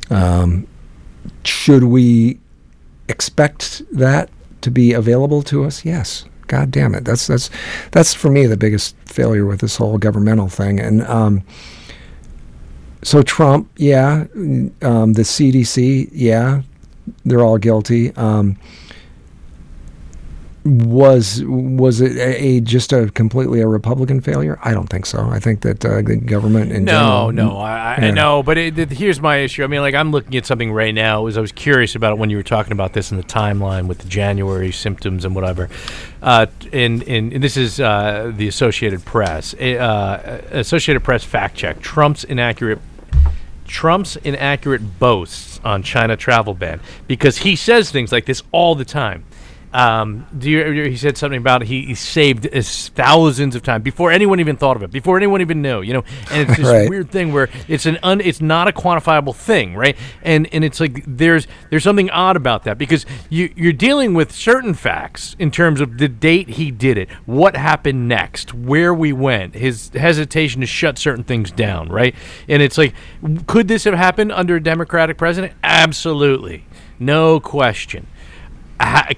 Um, 0.09 0.67
should 1.43 1.85
we 1.85 2.39
expect 3.07 3.83
that 3.91 4.29
to 4.61 4.71
be 4.71 4.93
available 4.93 5.41
to 5.43 5.63
us? 5.63 5.85
Yes. 5.85 6.25
God 6.47 6.71
damn 6.71 6.95
it. 6.95 7.05
That's 7.05 7.27
that's 7.27 7.49
that's 7.91 8.13
for 8.13 8.29
me 8.31 8.47
the 8.47 8.57
biggest 8.57 8.95
failure 9.05 9.45
with 9.45 9.61
this 9.61 9.77
whole 9.77 9.99
governmental 9.99 10.49
thing. 10.49 10.79
And 10.79 11.03
um, 11.03 11.43
so 13.03 13.21
Trump, 13.21 13.69
yeah, 13.77 14.25
um, 14.81 15.13
the 15.13 15.21
CDC, 15.21 16.09
yeah, 16.11 16.63
they're 17.25 17.43
all 17.43 17.57
guilty. 17.57 18.15
Um, 18.15 18.57
was 20.69 21.41
was 21.45 22.01
it 22.01 22.17
a, 22.17 22.43
a, 22.43 22.59
just 22.59 22.91
a 22.91 23.09
completely 23.11 23.61
a 23.61 23.67
Republican 23.67 24.19
failure? 24.21 24.59
I 24.61 24.73
don't 24.73 24.87
think 24.87 25.05
so. 25.05 25.19
I 25.29 25.39
think 25.39 25.61
that 25.61 25.83
uh, 25.85 26.01
the 26.01 26.17
government 26.17 26.71
in 26.71 26.83
no, 26.83 27.31
general, 27.31 27.31
no, 27.31 27.57
I, 27.57 27.95
I 27.95 28.11
know, 28.11 28.43
but 28.43 28.57
it, 28.57 28.77
it, 28.77 28.91
here's 28.91 29.21
my 29.21 29.37
issue. 29.37 29.63
I 29.63 29.67
mean, 29.67 29.81
like 29.81 29.95
I'm 29.95 30.11
looking 30.11 30.35
at 30.35 30.45
something 30.45 30.71
right 30.71 30.93
now. 30.93 31.27
As 31.27 31.37
I 31.37 31.41
was 31.41 31.51
curious 31.51 31.95
about 31.95 32.13
it 32.13 32.17
when 32.19 32.29
you 32.29 32.37
were 32.37 32.43
talking 32.43 32.73
about 32.73 32.93
this 32.93 33.09
in 33.09 33.17
the 33.17 33.23
timeline 33.23 33.87
with 33.87 33.99
the 33.99 34.09
January 34.09 34.71
symptoms 34.71 35.23
and 35.23 35.33
whatever. 35.33 35.69
Uh, 36.21 36.47
and, 36.73 37.03
and, 37.03 37.33
and 37.33 37.43
this 37.43 37.55
is 37.55 37.79
uh, 37.79 38.31
the 38.35 38.47
Associated 38.47 39.05
Press. 39.05 39.53
Uh, 39.53 40.41
Associated 40.51 41.03
Press 41.03 41.23
fact 41.23 41.55
check: 41.55 41.81
Trump's 41.81 42.25
inaccurate 42.25 42.79
Trump's 43.65 44.17
inaccurate 44.17 44.99
boasts 44.99 45.48
on 45.63 45.83
China 45.83 46.15
travel 46.15 46.53
ban 46.53 46.79
because 47.07 47.39
he 47.39 47.55
says 47.55 47.91
things 47.91 48.11
like 48.11 48.25
this 48.25 48.43
all 48.51 48.75
the 48.75 48.85
time. 48.85 49.23
Um, 49.71 50.25
do 50.35 50.49
you, 50.49 50.83
he 50.85 50.97
said 50.97 51.17
something 51.17 51.37
about 51.37 51.63
he, 51.63 51.85
he 51.85 51.95
saved 51.95 52.47
thousands 52.51 53.55
of 53.55 53.61
times 53.61 53.83
before 53.83 54.11
anyone 54.11 54.39
even 54.39 54.57
thought 54.57 54.75
of 54.75 54.83
it, 54.83 54.91
before 54.91 55.17
anyone 55.17 55.41
even 55.41 55.61
knew, 55.61 55.81
you 55.81 55.93
know. 55.93 56.03
And 56.31 56.49
it's 56.49 56.57
this 56.57 56.67
right. 56.67 56.89
weird 56.89 57.11
thing 57.11 57.31
where 57.31 57.49
it's 57.67 57.85
an 57.85 57.99
un, 58.01 58.19
it's 58.21 58.41
not 58.41 58.67
a 58.67 58.71
quantifiable 58.71 59.35
thing, 59.35 59.75
right? 59.75 59.95
And 60.23 60.47
and 60.51 60.63
it's 60.63 60.79
like 60.79 61.03
there's 61.05 61.47
there's 61.69 61.83
something 61.83 62.09
odd 62.09 62.35
about 62.35 62.63
that 62.63 62.77
because 62.79 63.05
you 63.29 63.53
you're 63.55 63.73
dealing 63.73 64.15
with 64.15 64.31
certain 64.31 64.73
facts 64.73 65.35
in 65.37 65.51
terms 65.51 65.81
of 65.81 65.99
the 65.99 66.07
date 66.07 66.49
he 66.49 66.71
did 66.71 66.97
it, 66.97 67.09
what 67.27 67.55
happened 67.55 68.07
next, 68.07 68.53
where 68.53 68.93
we 68.93 69.13
went, 69.13 69.53
his 69.53 69.89
hesitation 69.89 70.61
to 70.61 70.67
shut 70.67 70.97
certain 70.97 71.23
things 71.23 71.51
down, 71.51 71.89
right? 71.89 72.15
And 72.47 72.63
it's 72.63 72.77
like, 72.77 72.95
could 73.45 73.67
this 73.67 73.83
have 73.83 73.93
happened 73.93 74.31
under 74.31 74.55
a 74.55 74.63
Democratic 74.63 75.17
president? 75.17 75.53
Absolutely, 75.63 76.65
no 76.97 77.39
question 77.39 78.07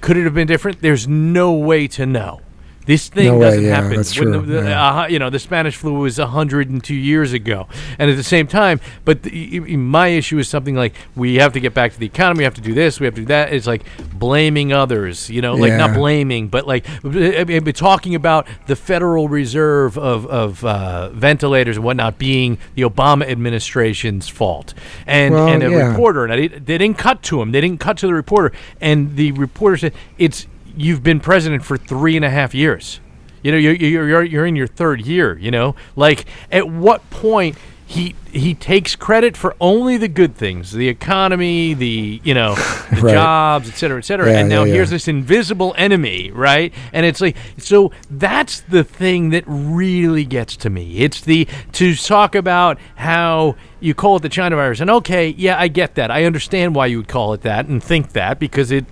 could 0.01 0.17
it 0.17 0.23
have 0.23 0.33
been 0.33 0.47
different? 0.47 0.81
There's 0.81 1.07
no 1.07 1.53
way 1.53 1.87
to 1.89 2.05
know. 2.05 2.41
This 2.85 3.09
thing 3.09 3.27
no 3.27 3.39
doesn't 3.39 3.61
way, 3.61 3.67
yeah, 3.67 3.75
happen. 3.75 3.97
That's 3.97 4.11
true. 4.11 4.41
The, 4.41 4.63
yeah. 4.63 5.01
uh, 5.03 5.07
you 5.07 5.19
know, 5.19 5.29
the 5.29 5.39
Spanish 5.39 5.75
flu 5.75 5.93
was 5.93 6.17
102 6.17 6.93
years 6.95 7.31
ago, 7.31 7.67
and 7.99 8.09
at 8.09 8.17
the 8.17 8.23
same 8.23 8.47
time, 8.47 8.79
but 9.05 9.23
the, 9.23 9.59
my 9.77 10.07
issue 10.07 10.39
is 10.39 10.47
something 10.47 10.75
like 10.75 10.95
we 11.15 11.35
have 11.35 11.53
to 11.53 11.59
get 11.59 11.73
back 11.73 11.93
to 11.93 11.99
the 11.99 12.07
economy. 12.07 12.39
We 12.39 12.43
have 12.45 12.55
to 12.55 12.61
do 12.61 12.73
this. 12.73 12.99
We 12.99 13.05
have 13.05 13.13
to 13.15 13.21
do 13.21 13.27
that. 13.27 13.53
It's 13.53 13.67
like 13.67 13.83
blaming 14.13 14.73
others. 14.73 15.29
You 15.29 15.41
know, 15.41 15.53
like 15.53 15.69
yeah. 15.69 15.77
not 15.77 15.93
blaming, 15.93 16.47
but 16.47 16.65
like 16.65 16.85
I 17.03 17.43
mean, 17.43 17.63
talking 17.73 18.15
about 18.15 18.47
the 18.65 18.75
Federal 18.75 19.29
Reserve 19.29 19.97
of 19.97 20.25
of 20.25 20.65
uh, 20.65 21.09
ventilators 21.09 21.77
and 21.77 21.85
whatnot 21.85 22.17
being 22.17 22.57
the 22.73 22.81
Obama 22.81 23.29
administration's 23.29 24.27
fault, 24.27 24.73
and 25.05 25.35
well, 25.35 25.47
and 25.47 25.61
a 25.61 25.69
reporter, 25.69 26.23
and 26.23 26.33
I, 26.33 26.47
they 26.47 26.77
didn't 26.79 26.97
cut 26.97 27.21
to 27.23 27.41
him. 27.41 27.51
They 27.51 27.61
didn't 27.61 27.79
cut 27.79 27.97
to 27.99 28.07
the 28.07 28.13
reporter, 28.13 28.55
and 28.79 29.15
the 29.15 29.33
reporter 29.33 29.77
said 29.77 29.93
it's 30.17 30.47
you've 30.75 31.03
been 31.03 31.19
president 31.19 31.63
for 31.63 31.77
three 31.77 32.15
and 32.15 32.25
a 32.25 32.29
half 32.29 32.53
years. 32.53 32.99
You 33.43 33.51
know, 33.51 33.57
you're, 33.57 33.73
you're, 33.73 34.23
you're 34.23 34.45
in 34.45 34.55
your 34.55 34.67
third 34.67 35.01
year, 35.01 35.37
you 35.37 35.49
know? 35.49 35.75
Like, 35.95 36.25
at 36.51 36.69
what 36.69 37.09
point 37.09 37.57
he 37.91 38.15
he 38.31 38.53
takes 38.53 38.95
credit 38.95 39.35
for 39.35 39.53
only 39.59 39.97
the 39.97 40.07
good 40.07 40.33
things, 40.33 40.71
the 40.71 40.87
economy, 40.87 41.73
the 41.73 42.21
you 42.23 42.33
know, 42.33 42.55
the 42.89 43.01
right. 43.01 43.13
jobs, 43.13 43.67
et 43.67 43.73
cetera, 43.73 43.97
et 43.97 44.05
cetera. 44.05 44.31
Yeah, 44.31 44.39
and 44.39 44.49
now 44.49 44.63
yeah, 44.63 44.73
here's 44.73 44.89
yeah. 44.89 44.95
this 44.95 45.07
invisible 45.09 45.75
enemy, 45.77 46.31
right? 46.31 46.73
And 46.93 47.05
it's 47.05 47.19
like 47.19 47.35
so 47.57 47.91
that's 48.09 48.61
the 48.61 48.85
thing 48.85 49.31
that 49.31 49.43
really 49.45 50.23
gets 50.23 50.55
to 50.57 50.69
me. 50.69 50.99
It's 50.99 51.19
the 51.19 51.49
to 51.73 51.95
talk 51.95 52.33
about 52.33 52.79
how 52.95 53.57
you 53.81 53.93
call 53.93 54.15
it 54.15 54.21
the 54.21 54.29
China 54.29 54.55
virus. 54.55 54.79
And 54.79 54.89
okay, 54.89 55.27
yeah, 55.27 55.59
I 55.59 55.67
get 55.67 55.95
that. 55.95 56.09
I 56.09 56.23
understand 56.23 56.73
why 56.73 56.85
you 56.85 56.97
would 56.97 57.09
call 57.09 57.33
it 57.33 57.41
that 57.41 57.65
and 57.65 57.83
think 57.83 58.13
that 58.13 58.39
because 58.39 58.71
it 58.71 58.85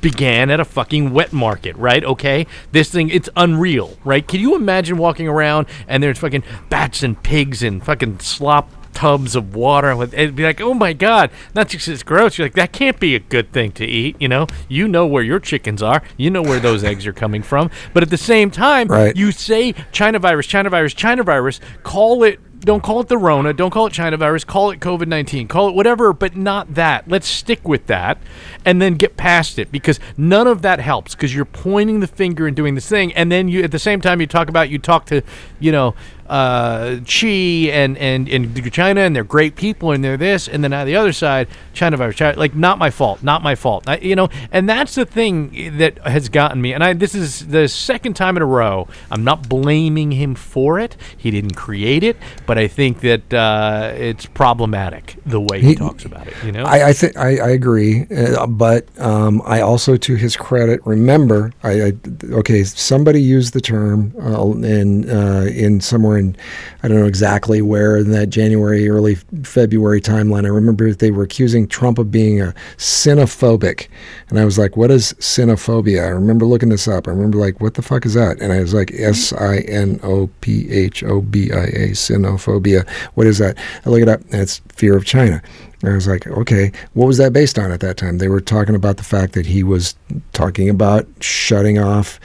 began 0.00 0.50
at 0.50 0.60
a 0.60 0.64
fucking 0.64 1.12
wet 1.12 1.32
market, 1.32 1.76
right? 1.76 2.04
Okay, 2.04 2.46
this 2.72 2.90
thing 2.90 3.08
it's 3.10 3.28
unreal, 3.36 3.96
right? 4.04 4.26
Can 4.26 4.40
you 4.40 4.54
imagine 4.56 4.96
walking 4.98 5.28
around 5.28 5.66
and 5.88 6.02
there's 6.02 6.18
fucking 6.18 6.42
bats 6.68 7.02
and 7.02 7.20
pigs 7.22 7.62
and 7.62 7.84
fucking 7.84 8.20
slop 8.20 8.70
tubs 8.92 9.36
of 9.36 9.54
water 9.54 9.94
with 9.94 10.12
and 10.14 10.34
be 10.34 10.42
like, 10.42 10.60
oh 10.60 10.74
my 10.74 10.92
god, 10.92 11.30
not 11.54 11.68
just 11.68 11.86
it's 11.88 12.02
gross. 12.02 12.36
You're 12.36 12.46
like 12.46 12.54
that 12.54 12.72
can't 12.72 12.98
be 12.98 13.14
a 13.14 13.20
good 13.20 13.52
thing 13.52 13.70
to 13.72 13.84
eat. 13.86 14.16
You 14.18 14.28
know, 14.28 14.46
you 14.68 14.88
know 14.88 15.06
where 15.06 15.22
your 15.22 15.38
chickens 15.38 15.82
are, 15.82 16.02
you 16.16 16.28
know 16.28 16.42
where 16.42 16.58
those 16.60 16.82
eggs 16.84 17.06
are 17.06 17.12
coming 17.12 17.42
from, 17.42 17.70
but 17.94 18.02
at 18.02 18.10
the 18.10 18.18
same 18.18 18.50
time, 18.50 18.88
Right. 18.88 19.16
you 19.16 19.30
say 19.32 19.74
China 19.92 20.18
virus, 20.18 20.46
China 20.46 20.70
virus, 20.70 20.92
China 20.94 21.22
virus, 21.22 21.60
call 21.82 22.24
it. 22.24 22.40
Don't 22.60 22.82
call 22.82 23.00
it 23.00 23.08
the 23.08 23.16
Rona. 23.16 23.54
Don't 23.54 23.70
call 23.70 23.86
it 23.86 23.92
China 23.92 24.18
virus. 24.18 24.44
Call 24.44 24.70
it 24.70 24.80
COVID 24.80 25.08
19. 25.08 25.48
Call 25.48 25.68
it 25.68 25.74
whatever, 25.74 26.12
but 26.12 26.36
not 26.36 26.74
that. 26.74 27.08
Let's 27.08 27.26
stick 27.26 27.66
with 27.66 27.86
that 27.86 28.18
and 28.66 28.82
then 28.82 28.94
get 28.94 29.16
past 29.16 29.58
it 29.58 29.72
because 29.72 29.98
none 30.16 30.46
of 30.46 30.60
that 30.62 30.78
helps 30.78 31.14
because 31.14 31.34
you're 31.34 31.46
pointing 31.46 32.00
the 32.00 32.06
finger 32.06 32.46
and 32.46 32.54
doing 32.54 32.74
this 32.74 32.88
thing. 32.88 33.14
And 33.14 33.32
then 33.32 33.48
you, 33.48 33.62
at 33.62 33.72
the 33.72 33.78
same 33.78 34.02
time, 34.02 34.20
you 34.20 34.26
talk 34.26 34.48
about, 34.48 34.68
you 34.68 34.78
talk 34.78 35.06
to, 35.06 35.22
you 35.58 35.72
know, 35.72 35.94
uh, 36.30 37.00
Xi 37.04 37.70
and, 37.72 37.98
and, 37.98 38.28
and 38.28 38.72
China 38.72 39.00
and 39.00 39.14
they're 39.14 39.24
great 39.24 39.56
people 39.56 39.92
and 39.92 40.02
they're 40.02 40.16
this. 40.16 40.48
And 40.48 40.62
then 40.64 40.72
on 40.72 40.86
the 40.86 40.96
other 40.96 41.12
side, 41.12 41.48
China 41.74 41.96
virus. 41.96 42.16
China, 42.16 42.38
like, 42.38 42.54
not 42.54 42.78
my 42.78 42.90
fault. 42.90 43.22
Not 43.22 43.42
my 43.42 43.54
fault. 43.54 43.88
I, 43.88 43.98
you 43.98 44.14
know, 44.14 44.28
and 44.52 44.68
that's 44.68 44.94
the 44.94 45.04
thing 45.04 45.76
that 45.78 45.98
has 46.06 46.28
gotten 46.28 46.62
me. 46.62 46.72
And 46.72 46.84
I, 46.84 46.92
this 46.92 47.14
is 47.14 47.48
the 47.48 47.68
second 47.68 48.14
time 48.14 48.36
in 48.36 48.42
a 48.42 48.46
row. 48.46 48.86
I'm 49.10 49.24
not 49.24 49.48
blaming 49.48 50.12
him 50.12 50.34
for 50.34 50.78
it. 50.78 50.96
He 51.16 51.30
didn't 51.30 51.56
create 51.56 52.04
it, 52.04 52.16
but 52.46 52.56
I 52.58 52.68
think 52.68 53.00
that 53.00 53.34
uh, 53.34 53.92
it's 53.96 54.26
problematic 54.26 55.16
the 55.26 55.40
way 55.40 55.60
he, 55.60 55.68
He- 55.70 55.74
talks 55.74 56.04
about 56.04 56.28
it. 56.28 56.34
You 56.44 56.52
know, 56.52 56.62
I, 56.64 56.88
I 56.88 56.92
think 56.92 57.16
I, 57.16 57.38
I 57.38 57.50
agree, 57.50 58.06
uh, 58.16 58.46
but 58.46 58.86
um, 59.00 59.42
I 59.44 59.60
also, 59.60 59.96
to 59.96 60.14
his 60.14 60.36
credit, 60.36 60.80
remember. 60.86 61.52
I, 61.62 61.82
I 61.82 61.92
okay. 62.32 62.62
Somebody 62.64 63.20
used 63.20 63.52
the 63.52 63.60
term 63.60 64.14
uh, 64.20 64.46
in 64.62 65.10
uh, 65.10 65.48
in 65.50 65.80
somewhere 65.80 66.19
in 66.20 66.36
I 66.82 66.88
don't 66.88 67.00
know 67.00 67.06
exactly 67.06 67.60
where 67.62 67.96
in 67.96 68.12
that 68.12 68.30
January, 68.30 68.88
early 68.88 69.16
February 69.42 70.00
timeline. 70.00 70.44
I 70.44 70.50
remember 70.50 70.92
they 70.92 71.10
were 71.10 71.24
accusing 71.24 71.66
Trump 71.66 71.98
of 71.98 72.12
being 72.12 72.40
a 72.40 72.54
xenophobic, 72.76 73.88
and 74.28 74.38
I 74.38 74.44
was 74.44 74.58
like, 74.58 74.76
"What 74.76 74.90
is 74.90 75.12
xenophobia?" 75.14 76.04
I 76.04 76.08
remember 76.08 76.46
looking 76.46 76.68
this 76.68 76.86
up. 76.86 77.08
I 77.08 77.10
remember 77.10 77.38
like, 77.38 77.60
"What 77.60 77.74
the 77.74 77.82
fuck 77.82 78.06
is 78.06 78.14
that?" 78.14 78.40
And 78.40 78.52
I 78.52 78.60
was 78.60 78.72
like, 78.72 78.88
mm-hmm. 78.88 79.10
"S 79.10 79.32
I 79.32 79.58
N 79.58 79.98
O 80.02 80.28
P 80.40 80.70
H 80.70 81.02
O 81.02 81.20
B 81.20 81.50
I 81.52 81.64
A, 81.64 81.88
Sinophobia." 81.90 82.88
What 83.14 83.26
is 83.26 83.38
that? 83.38 83.56
I 83.84 83.90
look 83.90 84.02
it 84.02 84.08
up, 84.08 84.20
and 84.30 84.40
it's 84.40 84.60
fear 84.68 84.96
of 84.96 85.04
China. 85.04 85.42
I 85.82 85.94
was 85.94 86.06
like, 86.06 86.26
okay, 86.26 86.72
what 86.92 87.06
was 87.06 87.16
that 87.16 87.32
based 87.32 87.58
on 87.58 87.72
at 87.72 87.80
that 87.80 87.96
time? 87.96 88.18
They 88.18 88.28
were 88.28 88.40
talking 88.40 88.74
about 88.74 88.98
the 88.98 89.02
fact 89.02 89.32
that 89.32 89.46
he 89.46 89.62
was 89.62 89.94
talking 90.32 90.68
about 90.68 91.06
shutting 91.20 91.78
off 91.78 92.20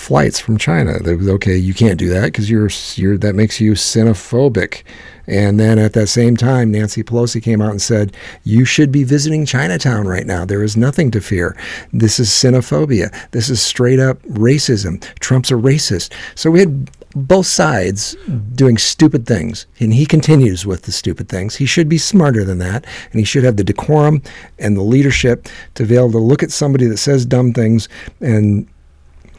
flights 0.00 0.40
from 0.40 0.56
China. 0.56 0.98
They 0.98 1.12
okay, 1.12 1.56
you 1.56 1.74
can't 1.74 1.98
do 1.98 2.08
that 2.08 2.26
because 2.26 2.50
you're 2.50 2.70
you're 2.94 3.18
that 3.18 3.34
makes 3.34 3.60
you 3.60 3.72
xenophobic. 3.72 4.82
And 5.26 5.60
then 5.60 5.78
at 5.78 5.92
that 5.92 6.08
same 6.08 6.36
time, 6.36 6.72
Nancy 6.72 7.04
Pelosi 7.04 7.40
came 7.40 7.62
out 7.62 7.70
and 7.70 7.80
said, 7.80 8.16
You 8.42 8.64
should 8.64 8.90
be 8.90 9.04
visiting 9.04 9.46
Chinatown 9.46 10.08
right 10.08 10.26
now. 10.26 10.44
There 10.44 10.64
is 10.64 10.76
nothing 10.76 11.12
to 11.12 11.20
fear. 11.20 11.56
This 11.92 12.18
is 12.18 12.28
xenophobia. 12.30 13.14
This 13.30 13.48
is 13.48 13.62
straight 13.62 14.00
up 14.00 14.20
racism. 14.22 15.00
Trump's 15.20 15.52
a 15.52 15.54
racist. 15.54 16.12
So 16.34 16.50
we 16.50 16.58
had 16.60 16.90
both 17.14 17.46
sides 17.46 18.16
doing 18.54 18.76
stupid 18.76 19.26
things. 19.26 19.66
And 19.78 19.94
he 19.94 20.06
continues 20.06 20.66
with 20.66 20.82
the 20.82 20.92
stupid 20.92 21.28
things. 21.28 21.54
He 21.54 21.66
should 21.66 21.88
be 21.88 21.98
smarter 21.98 22.42
than 22.42 22.58
that. 22.58 22.84
And 23.12 23.20
he 23.20 23.24
should 23.24 23.44
have 23.44 23.56
the 23.56 23.64
decorum 23.64 24.22
and 24.58 24.76
the 24.76 24.82
leadership 24.82 25.48
to 25.74 25.86
be 25.86 25.94
able 25.94 26.12
to 26.12 26.18
look 26.18 26.42
at 26.42 26.50
somebody 26.50 26.86
that 26.86 26.96
says 26.96 27.24
dumb 27.24 27.52
things 27.52 27.88
and 28.20 28.66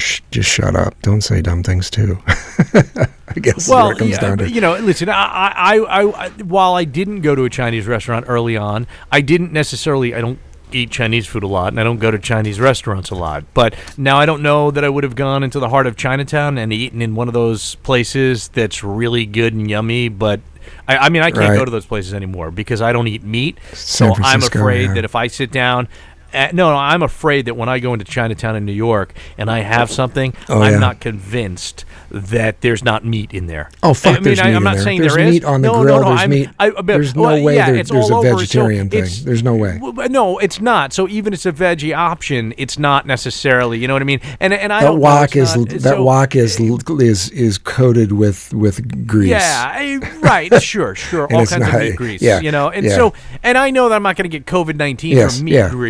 sh- 0.01 0.21
just 0.31 0.49
shut 0.49 0.75
up. 0.75 0.99
Don't 1.01 1.21
say 1.21 1.41
dumb 1.41 1.63
things 1.63 1.89
too. 1.89 2.17
I 2.27 3.39
guess 3.39 3.57
is 3.59 3.69
what 3.69 3.95
it 3.95 3.99
comes 3.99 4.11
yeah, 4.11 4.19
down 4.19 4.37
to. 4.39 4.49
you 4.49 4.61
know, 4.61 4.77
listen. 4.77 5.09
I, 5.09 5.13
I, 5.55 5.77
I, 5.77 6.25
I, 6.25 6.29
while 6.43 6.73
I 6.73 6.83
didn't 6.83 7.21
go 7.21 7.35
to 7.35 7.43
a 7.45 7.49
Chinese 7.49 7.87
restaurant 7.87 8.25
early 8.27 8.57
on, 8.57 8.87
I 9.11 9.21
didn't 9.21 9.53
necessarily. 9.53 10.13
I 10.13 10.21
don't 10.21 10.39
eat 10.73 10.89
Chinese 10.89 11.27
food 11.27 11.43
a 11.43 11.47
lot, 11.47 11.73
and 11.73 11.79
I 11.79 11.83
don't 11.83 11.97
go 11.99 12.11
to 12.11 12.19
Chinese 12.19 12.59
restaurants 12.59 13.09
a 13.09 13.15
lot. 13.15 13.43
But 13.53 13.75
now 13.97 14.17
I 14.17 14.25
don't 14.25 14.41
know 14.41 14.71
that 14.71 14.83
I 14.83 14.89
would 14.89 15.03
have 15.03 15.15
gone 15.15 15.43
into 15.43 15.59
the 15.59 15.69
heart 15.69 15.87
of 15.87 15.95
Chinatown 15.95 16.57
and 16.57 16.71
eaten 16.73 17.01
in 17.01 17.15
one 17.15 17.27
of 17.27 17.33
those 17.33 17.75
places 17.75 18.47
that's 18.49 18.83
really 18.83 19.25
good 19.25 19.53
and 19.53 19.69
yummy. 19.69 20.09
But 20.09 20.39
I, 20.87 20.97
I 20.97 21.09
mean, 21.09 21.21
I 21.21 21.31
can't 21.31 21.49
Right. 21.49 21.57
go 21.57 21.65
to 21.65 21.71
those 21.71 21.85
places 21.85 22.13
anymore 22.13 22.51
because 22.51 22.81
I 22.81 22.93
don't 22.93 23.07
eat 23.07 23.23
meat. 23.23 23.57
So 23.73 24.13
I'm 24.17 24.41
afraid 24.43 24.87
yeah. 24.87 24.93
that 24.95 25.05
if 25.05 25.15
I 25.15 25.27
sit 25.27 25.51
down. 25.51 25.87
Uh, 26.33 26.47
no, 26.53 26.69
no, 26.71 26.75
I'm 26.77 27.03
afraid 27.03 27.45
that 27.45 27.55
when 27.55 27.69
I 27.69 27.79
go 27.79 27.93
into 27.93 28.05
Chinatown 28.05 28.55
in 28.55 28.65
New 28.65 28.71
York 28.71 29.13
and 29.37 29.49
I 29.49 29.59
have 29.59 29.91
something, 29.91 30.33
Oh, 30.49 30.61
I'm 30.61 30.73
yeah. 30.73 30.79
not 30.79 30.99
convinced 30.99 31.85
that 32.09 32.59
there's 32.61 32.83
not 32.83 33.05
meat 33.05 33.33
in 33.33 33.47
there. 33.47 33.69
Oh, 33.83 33.93
fuck, 33.93 34.11
I 34.11 34.13
mean, 34.15 34.23
there's 34.23 34.39
I, 34.39 34.49
meat 34.49 34.55
I'm 34.55 34.63
not 34.63 34.75
there. 34.75 34.83
saying 34.83 34.99
There's 35.01 35.15
there 35.15 35.25
is. 35.27 35.33
meat 35.33 35.43
on 35.45 35.61
the 35.61 35.67
no, 35.69 35.81
grill, 35.81 35.95
No, 35.97 36.01
no, 36.03 36.09
there's 36.09 36.21
I'm, 36.21 36.29
meat- 36.29 36.49
I, 36.59 36.69
but- 36.71 36.85
there's 36.87 37.15
no 37.15 37.21
well, 37.21 37.43
way 37.43 37.55
yeah, 37.55 37.67
there- 37.67 37.75
it's 37.77 37.89
there's 37.89 38.11
all 38.11 38.25
a 38.25 38.29
over. 38.29 38.39
vegetarian 38.39 38.91
so 38.91 39.01
thing. 39.01 39.25
There's 39.25 39.43
no 39.43 39.55
way. 39.55 39.77
w- 39.79 40.09
No, 40.09 40.37
it's 40.39 40.59
not. 40.59 40.91
So 40.93 41.07
even 41.07 41.31
it's 41.33 41.45
a 41.45 41.53
veggie 41.53 41.95
option, 41.95 42.53
it's 42.57 42.77
not 42.77 43.05
necessarily. 43.07 43.79
You 43.79 43.87
know 43.87 43.93
what 43.93 44.01
I 44.01 44.05
mean? 44.05 44.19
And 44.41 44.53
and 44.53 44.73
I 44.73 44.81
That 44.81 44.87
don't 44.87 44.99
wok 44.99 45.35
is 45.37 45.55
not- 45.55 45.69
that 45.69 45.81
so- 45.81 46.03
wok 46.03 46.35
is 46.35 46.59
is 46.59 47.29
is 47.29 47.57
coated 47.57 48.11
with 48.11 48.53
with 48.53 49.07
grease. 49.07 49.29
Yeah, 49.29 49.71
I- 49.73 49.99
right. 50.21 50.51
Sure, 50.61 50.95
sure. 50.95 51.23
All 51.23 51.45
kinds 51.45 51.51
of 51.53 51.59
not- 51.61 51.79
meat 51.79 51.95
grease. 51.95 52.21
yeah, 52.21 52.39
you 52.41 52.51
know, 52.51 52.69
and 52.69 52.85
yeah. 52.85 52.95
so, 52.95 53.13
and 53.41 53.57
I 53.57 53.71
know 53.71 53.89
that 53.89 53.95
I'm 53.95 54.03
not 54.03 54.15
going 54.17 54.29
to 54.29 54.37
get 54.37 54.45
COVID 54.45 54.75
nineteen 54.75 55.15
Yes, 55.17 55.37
from 55.37 55.45
meat 55.45 55.53
yeah. 55.53 55.69
gre- 55.69 55.87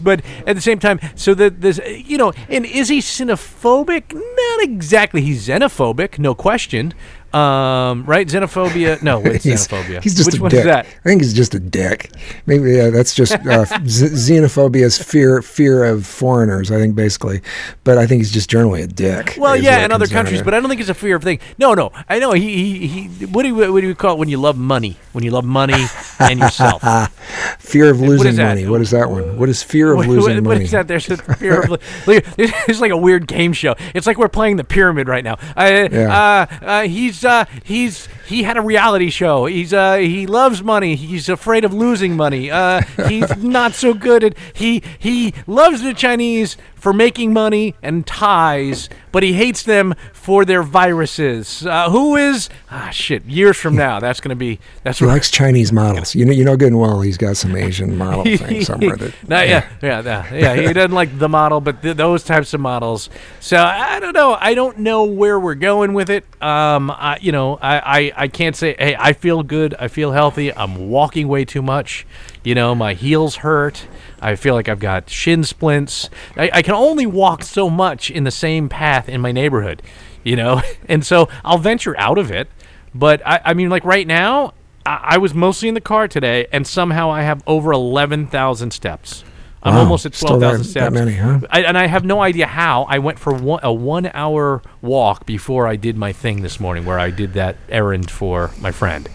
but 0.00 0.22
at 0.46 0.56
the 0.56 0.62
same 0.62 0.78
time, 0.78 1.00
so 1.14 1.34
that 1.34 1.60
this, 1.60 1.80
you 1.86 2.18
know, 2.18 2.32
and 2.48 2.64
is 2.66 2.88
he 2.88 2.98
xenophobic? 2.98 4.12
Not 4.14 4.62
exactly. 4.62 5.20
He's 5.22 5.46
xenophobic, 5.46 6.18
no 6.18 6.34
question. 6.34 6.94
Um, 7.34 8.04
right? 8.06 8.26
Xenophobia? 8.26 9.02
No, 9.02 9.18
what's 9.20 9.44
He's, 9.44 9.68
xenophobia? 9.68 10.02
he's 10.02 10.14
just 10.14 10.26
Which 10.32 10.38
a 10.38 10.42
one 10.42 10.50
dick. 10.50 10.60
is 10.60 10.64
that? 10.66 10.86
I 10.86 11.08
think 11.08 11.22
he's 11.22 11.34
just 11.34 11.54
a 11.54 11.60
dick. 11.60 12.10
Maybe 12.46 12.72
yeah, 12.72 12.90
that's 12.90 13.14
just 13.14 13.32
uh, 13.34 13.64
z- 13.86 14.06
xenophobia's 14.06 14.96
fear 15.02 15.42
fear 15.42 15.84
of 15.84 16.06
foreigners. 16.06 16.70
I 16.70 16.76
think 16.78 16.94
basically, 16.94 17.42
but 17.84 17.98
I 17.98 18.06
think 18.06 18.20
he's 18.20 18.32
just 18.32 18.48
generally 18.48 18.82
a 18.82 18.86
dick. 18.86 19.34
Well, 19.38 19.56
yeah, 19.56 19.84
in 19.84 19.92
other 19.92 20.06
countries, 20.06 20.42
but 20.42 20.54
I 20.54 20.60
don't 20.60 20.68
think 20.68 20.80
it's 20.80 20.90
a 20.90 20.94
fear 20.94 21.16
of 21.16 21.22
thing. 21.22 21.38
No, 21.58 21.74
no, 21.74 21.92
I 22.08 22.18
know 22.18 22.32
he, 22.32 22.76
he, 22.88 23.08
he 23.08 23.26
what 23.26 23.42
do 23.42 23.48
you 23.48 23.72
what 23.72 23.80
do 23.82 23.86
you 23.86 23.94
call 23.94 24.14
it 24.14 24.18
when 24.18 24.28
you 24.28 24.38
love 24.38 24.56
money? 24.56 24.96
When 25.12 25.22
you 25.24 25.30
love 25.30 25.44
money 25.44 25.84
and 26.20 26.38
yourself. 26.40 26.82
fear 27.58 27.90
of 27.90 28.00
losing 28.00 28.28
is 28.28 28.36
that? 28.36 28.48
money. 28.48 28.66
What 28.66 28.80
is 28.80 28.90
that 28.92 29.10
one? 29.10 29.36
What 29.38 29.48
is 29.48 29.62
fear 29.62 29.92
of 29.92 29.98
What- 29.98 30.06
losing 30.06 30.36
what- 30.36 30.44
money? 30.44 30.56
What 30.56 30.62
is 30.62 30.70
that? 30.70 30.88
There's 30.88 31.08
a 31.10 31.16
fear 31.16 31.60
of. 31.62 31.80
It's 32.06 32.80
like 32.80 32.92
a 32.92 32.96
weird 32.96 33.26
game 33.26 33.52
show. 33.52 33.74
It's 33.94 34.06
like 34.06 34.16
we're 34.16 34.28
playing 34.28 34.56
the 34.56 34.64
pyramid 34.64 35.08
right 35.08 35.24
now. 35.24 35.34
Uh, 35.56 35.88
Yeah. 35.92 36.46
uh, 36.62 36.64
uh, 36.64 36.82
he's 36.82 37.17
uh, 37.24 37.44
he's 37.64 38.08
he 38.28 38.42
had 38.42 38.58
a 38.58 38.60
reality 38.60 39.08
show. 39.08 39.46
He's 39.46 39.72
uh, 39.72 39.96
he 39.96 40.26
loves 40.26 40.62
money. 40.62 40.96
He's 40.96 41.28
afraid 41.28 41.64
of 41.64 41.72
losing 41.72 42.14
money. 42.14 42.50
Uh, 42.50 42.82
he's 43.08 43.36
not 43.38 43.74
so 43.74 43.94
good 43.94 44.22
at 44.22 44.36
he 44.52 44.82
he 44.98 45.32
loves 45.46 45.82
the 45.82 45.94
Chinese 45.94 46.56
for 46.74 46.92
making 46.92 47.32
money 47.32 47.74
and 47.82 48.06
ties, 48.06 48.88
but 49.10 49.22
he 49.22 49.32
hates 49.32 49.62
them 49.62 49.94
for 50.12 50.44
their 50.44 50.62
viruses. 50.62 51.66
Uh, 51.66 51.90
who 51.90 52.16
is 52.16 52.48
ah 52.70 52.90
shit? 52.90 53.24
Years 53.24 53.56
from 53.56 53.74
now, 53.74 53.98
that's 53.98 54.20
gonna 54.20 54.36
be 54.36 54.60
that's 54.82 54.98
He 54.98 55.06
likes 55.06 55.30
Chinese 55.30 55.72
models. 55.72 56.14
You 56.14 56.26
know, 56.26 56.32
you 56.32 56.44
know 56.44 56.56
good 56.56 56.68
and 56.68 56.80
well 56.80 57.00
he's 57.00 57.16
got 57.16 57.36
some 57.36 57.56
Asian 57.56 57.96
model 57.96 58.24
thing 58.24 58.62
somewhere. 58.62 58.96
That, 58.96 59.14
no, 59.26 59.42
yeah, 59.42 59.68
yeah, 59.82 60.02
yeah, 60.02 60.34
yeah. 60.34 60.54
He 60.54 60.72
doesn't 60.72 60.92
like 60.92 61.18
the 61.18 61.28
model, 61.28 61.60
but 61.60 61.82
th- 61.82 61.96
those 61.96 62.24
types 62.24 62.52
of 62.52 62.60
models. 62.60 63.08
So 63.40 63.56
I 63.56 64.00
don't 64.00 64.12
know. 64.12 64.36
I 64.38 64.54
don't 64.54 64.78
know 64.78 65.04
where 65.04 65.40
we're 65.40 65.54
going 65.54 65.94
with 65.94 66.10
it. 66.10 66.24
Um, 66.42 66.90
I, 66.90 67.18
you 67.20 67.32
know, 67.32 67.58
I, 67.60 68.12
I, 68.16 68.17
I 68.18 68.28
can't 68.28 68.56
say. 68.56 68.74
Hey, 68.78 68.96
I 68.98 69.12
feel 69.12 69.42
good. 69.42 69.74
I 69.78 69.88
feel 69.88 70.12
healthy. 70.12 70.54
I'm 70.54 70.90
walking 70.90 71.28
way 71.28 71.44
too 71.44 71.62
much. 71.62 72.06
You 72.42 72.54
know, 72.54 72.74
my 72.74 72.94
heels 72.94 73.36
hurt. 73.36 73.86
I 74.20 74.34
feel 74.34 74.54
like 74.54 74.68
I've 74.68 74.80
got 74.80 75.08
shin 75.08 75.44
splints. 75.44 76.10
I, 76.36 76.50
I 76.52 76.62
can 76.62 76.74
only 76.74 77.06
walk 77.06 77.44
so 77.44 77.70
much 77.70 78.10
in 78.10 78.24
the 78.24 78.30
same 78.30 78.68
path 78.68 79.08
in 79.08 79.20
my 79.20 79.32
neighborhood. 79.32 79.82
You 80.24 80.36
know, 80.36 80.62
and 80.88 81.06
so 81.06 81.28
I'll 81.44 81.58
venture 81.58 81.98
out 81.98 82.18
of 82.18 82.30
it. 82.30 82.48
But 82.94 83.24
I, 83.24 83.40
I 83.44 83.54
mean, 83.54 83.70
like 83.70 83.84
right 83.84 84.06
now, 84.06 84.54
I, 84.84 85.00
I 85.10 85.18
was 85.18 85.32
mostly 85.32 85.68
in 85.68 85.74
the 85.74 85.80
car 85.80 86.08
today, 86.08 86.48
and 86.52 86.66
somehow 86.66 87.10
I 87.10 87.22
have 87.22 87.42
over 87.46 87.72
eleven 87.72 88.26
thousand 88.26 88.72
steps. 88.72 89.24
I'm 89.62 89.74
Wow, 89.74 89.80
almost 89.80 90.06
at 90.06 90.12
twelve 90.14 90.40
thousand 90.40 90.64
steps. 90.64 90.94
many, 90.94 91.14
huh? 91.14 91.40
I, 91.50 91.62
and 91.62 91.76
I 91.76 91.86
have 91.86 92.04
no 92.04 92.20
idea 92.22 92.46
how. 92.46 92.84
I 92.84 92.98
went 92.98 93.18
for 93.18 93.32
one, 93.34 93.60
a 93.62 93.72
one-hour 93.72 94.62
walk 94.82 95.26
before 95.26 95.66
I 95.66 95.76
did 95.76 95.96
my 95.96 96.12
thing 96.12 96.42
this 96.42 96.60
morning, 96.60 96.84
where 96.84 96.98
I 96.98 97.10
did 97.10 97.32
that 97.34 97.56
errand 97.68 98.10
for 98.10 98.50
my 98.60 98.70
friend. 98.70 99.08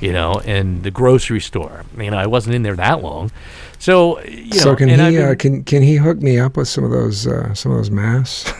You 0.00 0.12
know, 0.12 0.40
and 0.44 0.82
the 0.82 0.90
grocery 0.90 1.40
store. 1.40 1.84
You 1.96 2.10
know, 2.10 2.16
I 2.16 2.26
wasn't 2.26 2.56
in 2.56 2.62
there 2.62 2.74
that 2.74 3.02
long, 3.02 3.30
so 3.78 4.20
you 4.24 4.50
know. 4.50 4.56
so 4.56 4.74
can 4.76 4.88
he 4.88 5.18
uh, 5.18 5.34
can 5.36 5.62
can 5.62 5.82
he 5.82 5.96
hook 5.96 6.20
me 6.20 6.40
up 6.40 6.56
with 6.56 6.66
some 6.68 6.82
of 6.84 6.90
those 6.90 7.26
uh, 7.26 7.54
some 7.54 7.70
of 7.72 7.78
those 7.78 7.90
masks? 7.90 8.52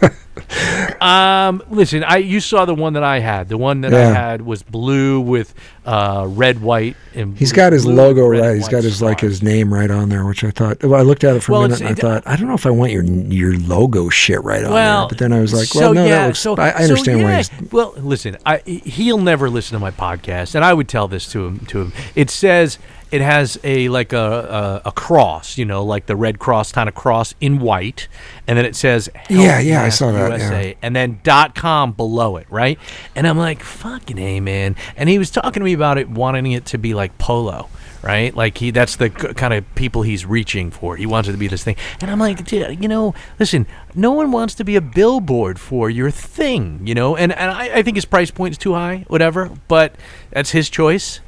Um, 1.00 1.62
listen, 1.68 2.02
I 2.04 2.16
you 2.18 2.40
saw 2.40 2.64
the 2.64 2.74
one 2.74 2.94
that 2.94 3.02
I 3.04 3.18
had. 3.18 3.48
The 3.48 3.58
one 3.58 3.82
that 3.82 3.92
I 3.92 4.04
had 4.04 4.42
was 4.42 4.62
blue 4.62 5.20
with 5.20 5.52
uh, 5.84 6.24
red, 6.28 6.62
white, 6.62 6.96
and 7.14 7.36
He's 7.36 7.52
blue- 7.52 7.56
got 7.56 7.72
his 7.72 7.84
logo 7.84 8.26
red 8.26 8.40
right. 8.40 8.56
He's 8.56 8.68
got 8.68 8.82
his 8.82 9.02
like 9.02 9.20
his 9.20 9.42
name 9.42 9.72
right 9.72 9.90
on 9.90 10.08
there, 10.08 10.24
which 10.24 10.42
I 10.42 10.50
thought. 10.50 10.82
Well, 10.82 10.94
I 10.94 11.02
looked 11.02 11.22
at 11.24 11.36
it 11.36 11.40
for 11.42 11.52
Well, 11.52 11.64
a 11.64 11.68
minute 11.68 11.80
and 11.82 11.90
I 11.90 11.94
thought, 11.94 12.22
I 12.26 12.36
don't 12.36 12.48
know 12.48 12.54
if 12.54 12.64
I 12.66 12.70
want 12.70 12.92
your 12.92 13.04
your 13.04 13.58
logo 13.58 14.08
shit 14.08 14.42
right 14.42 14.64
on 14.64 14.72
Well, 14.72 15.00
there. 15.02 15.08
But 15.10 15.18
then 15.18 15.32
I 15.32 15.40
was 15.40 15.52
like, 15.52 15.66
so 15.68 15.80
well, 15.80 15.94
no, 15.94 16.04
yeah, 16.04 16.18
that 16.20 16.26
looks. 16.28 16.38
so, 16.38 16.54
I, 16.56 16.68
I 16.68 16.76
so 16.78 16.82
understand 16.84 17.22
why 17.22 17.36
he's. 17.36 17.50
Well, 17.72 17.92
listen, 17.98 18.38
I, 18.46 18.58
he'll 18.58 19.18
never 19.18 19.50
listen 19.50 19.74
to 19.74 19.80
my 19.80 19.90
podcast, 19.90 20.54
and 20.54 20.64
I 20.64 20.72
would 20.72 20.88
tell 20.88 21.08
this 21.08 21.30
to 21.32 21.44
him. 21.46 21.58
To 21.66 21.82
him, 21.82 21.92
it 22.14 22.30
says 22.30 22.78
it 23.10 23.20
has 23.20 23.58
a 23.62 23.88
like 23.88 24.12
a 24.12 24.82
a, 24.84 24.88
a 24.88 24.92
cross, 24.92 25.56
you 25.58 25.64
know, 25.64 25.84
like 25.84 26.06
the 26.06 26.16
Red 26.16 26.38
Cross 26.38 26.72
kind 26.72 26.88
of 26.88 26.94
cross 26.94 27.34
in 27.40 27.58
white, 27.60 28.08
and 28.46 28.58
then 28.58 28.64
it 28.64 28.74
says 28.76 29.08
Yeah, 29.30 29.60
yeah, 29.60 29.82
I 29.82 29.90
saw 29.90 30.10
that, 30.12 30.32
USA, 30.40 30.68
yeah. 30.70 30.74
and 30.82 30.94
then 30.96 31.20
dot 31.22 31.54
com 31.54 31.92
below 31.92 32.36
it, 32.36 32.46
right? 32.50 32.78
And 33.14 33.26
I'm 33.26 33.38
like, 33.38 33.62
fucking 33.62 34.18
a 34.18 34.40
man. 34.40 34.76
And 34.96 35.08
he 35.08 35.18
was 35.18 35.30
talking 35.30 35.60
to 35.60 35.64
me 35.64 35.72
about 35.72 35.98
it, 35.98 36.08
wanting 36.08 36.50
it 36.52 36.66
to 36.66 36.78
be 36.78 36.94
like 36.94 37.16
polo. 37.18 37.68
Right, 38.02 38.32
like 38.36 38.58
he, 38.58 38.70
that's 38.70 38.94
the 38.94 39.10
kind 39.10 39.52
of 39.52 39.64
people 39.74 40.02
he's 40.02 40.24
reaching 40.24 40.70
for. 40.70 40.94
He 40.94 41.06
wants 41.06 41.28
it 41.28 41.32
to 41.32 41.38
be 41.38 41.48
this 41.48 41.64
thing, 41.64 41.74
and 42.00 42.08
I'm 42.08 42.20
like, 42.20 42.44
"Dude, 42.44 42.80
you 42.80 42.88
know, 42.88 43.14
listen, 43.40 43.66
no 43.96 44.12
one 44.12 44.30
wants 44.30 44.54
to 44.56 44.64
be 44.64 44.76
a 44.76 44.80
billboard 44.80 45.58
for 45.58 45.90
your 45.90 46.12
thing, 46.12 46.82
you 46.84 46.94
know. 46.94 47.16
And 47.16 47.32
and 47.32 47.50
I, 47.50 47.78
I 47.78 47.82
think 47.82 47.96
his 47.96 48.04
price 48.04 48.30
point 48.30 48.52
is 48.52 48.58
too 48.58 48.74
high, 48.74 49.06
whatever. 49.08 49.50
But 49.66 49.96
that's 50.30 50.50
his 50.50 50.70
choice. 50.70 51.18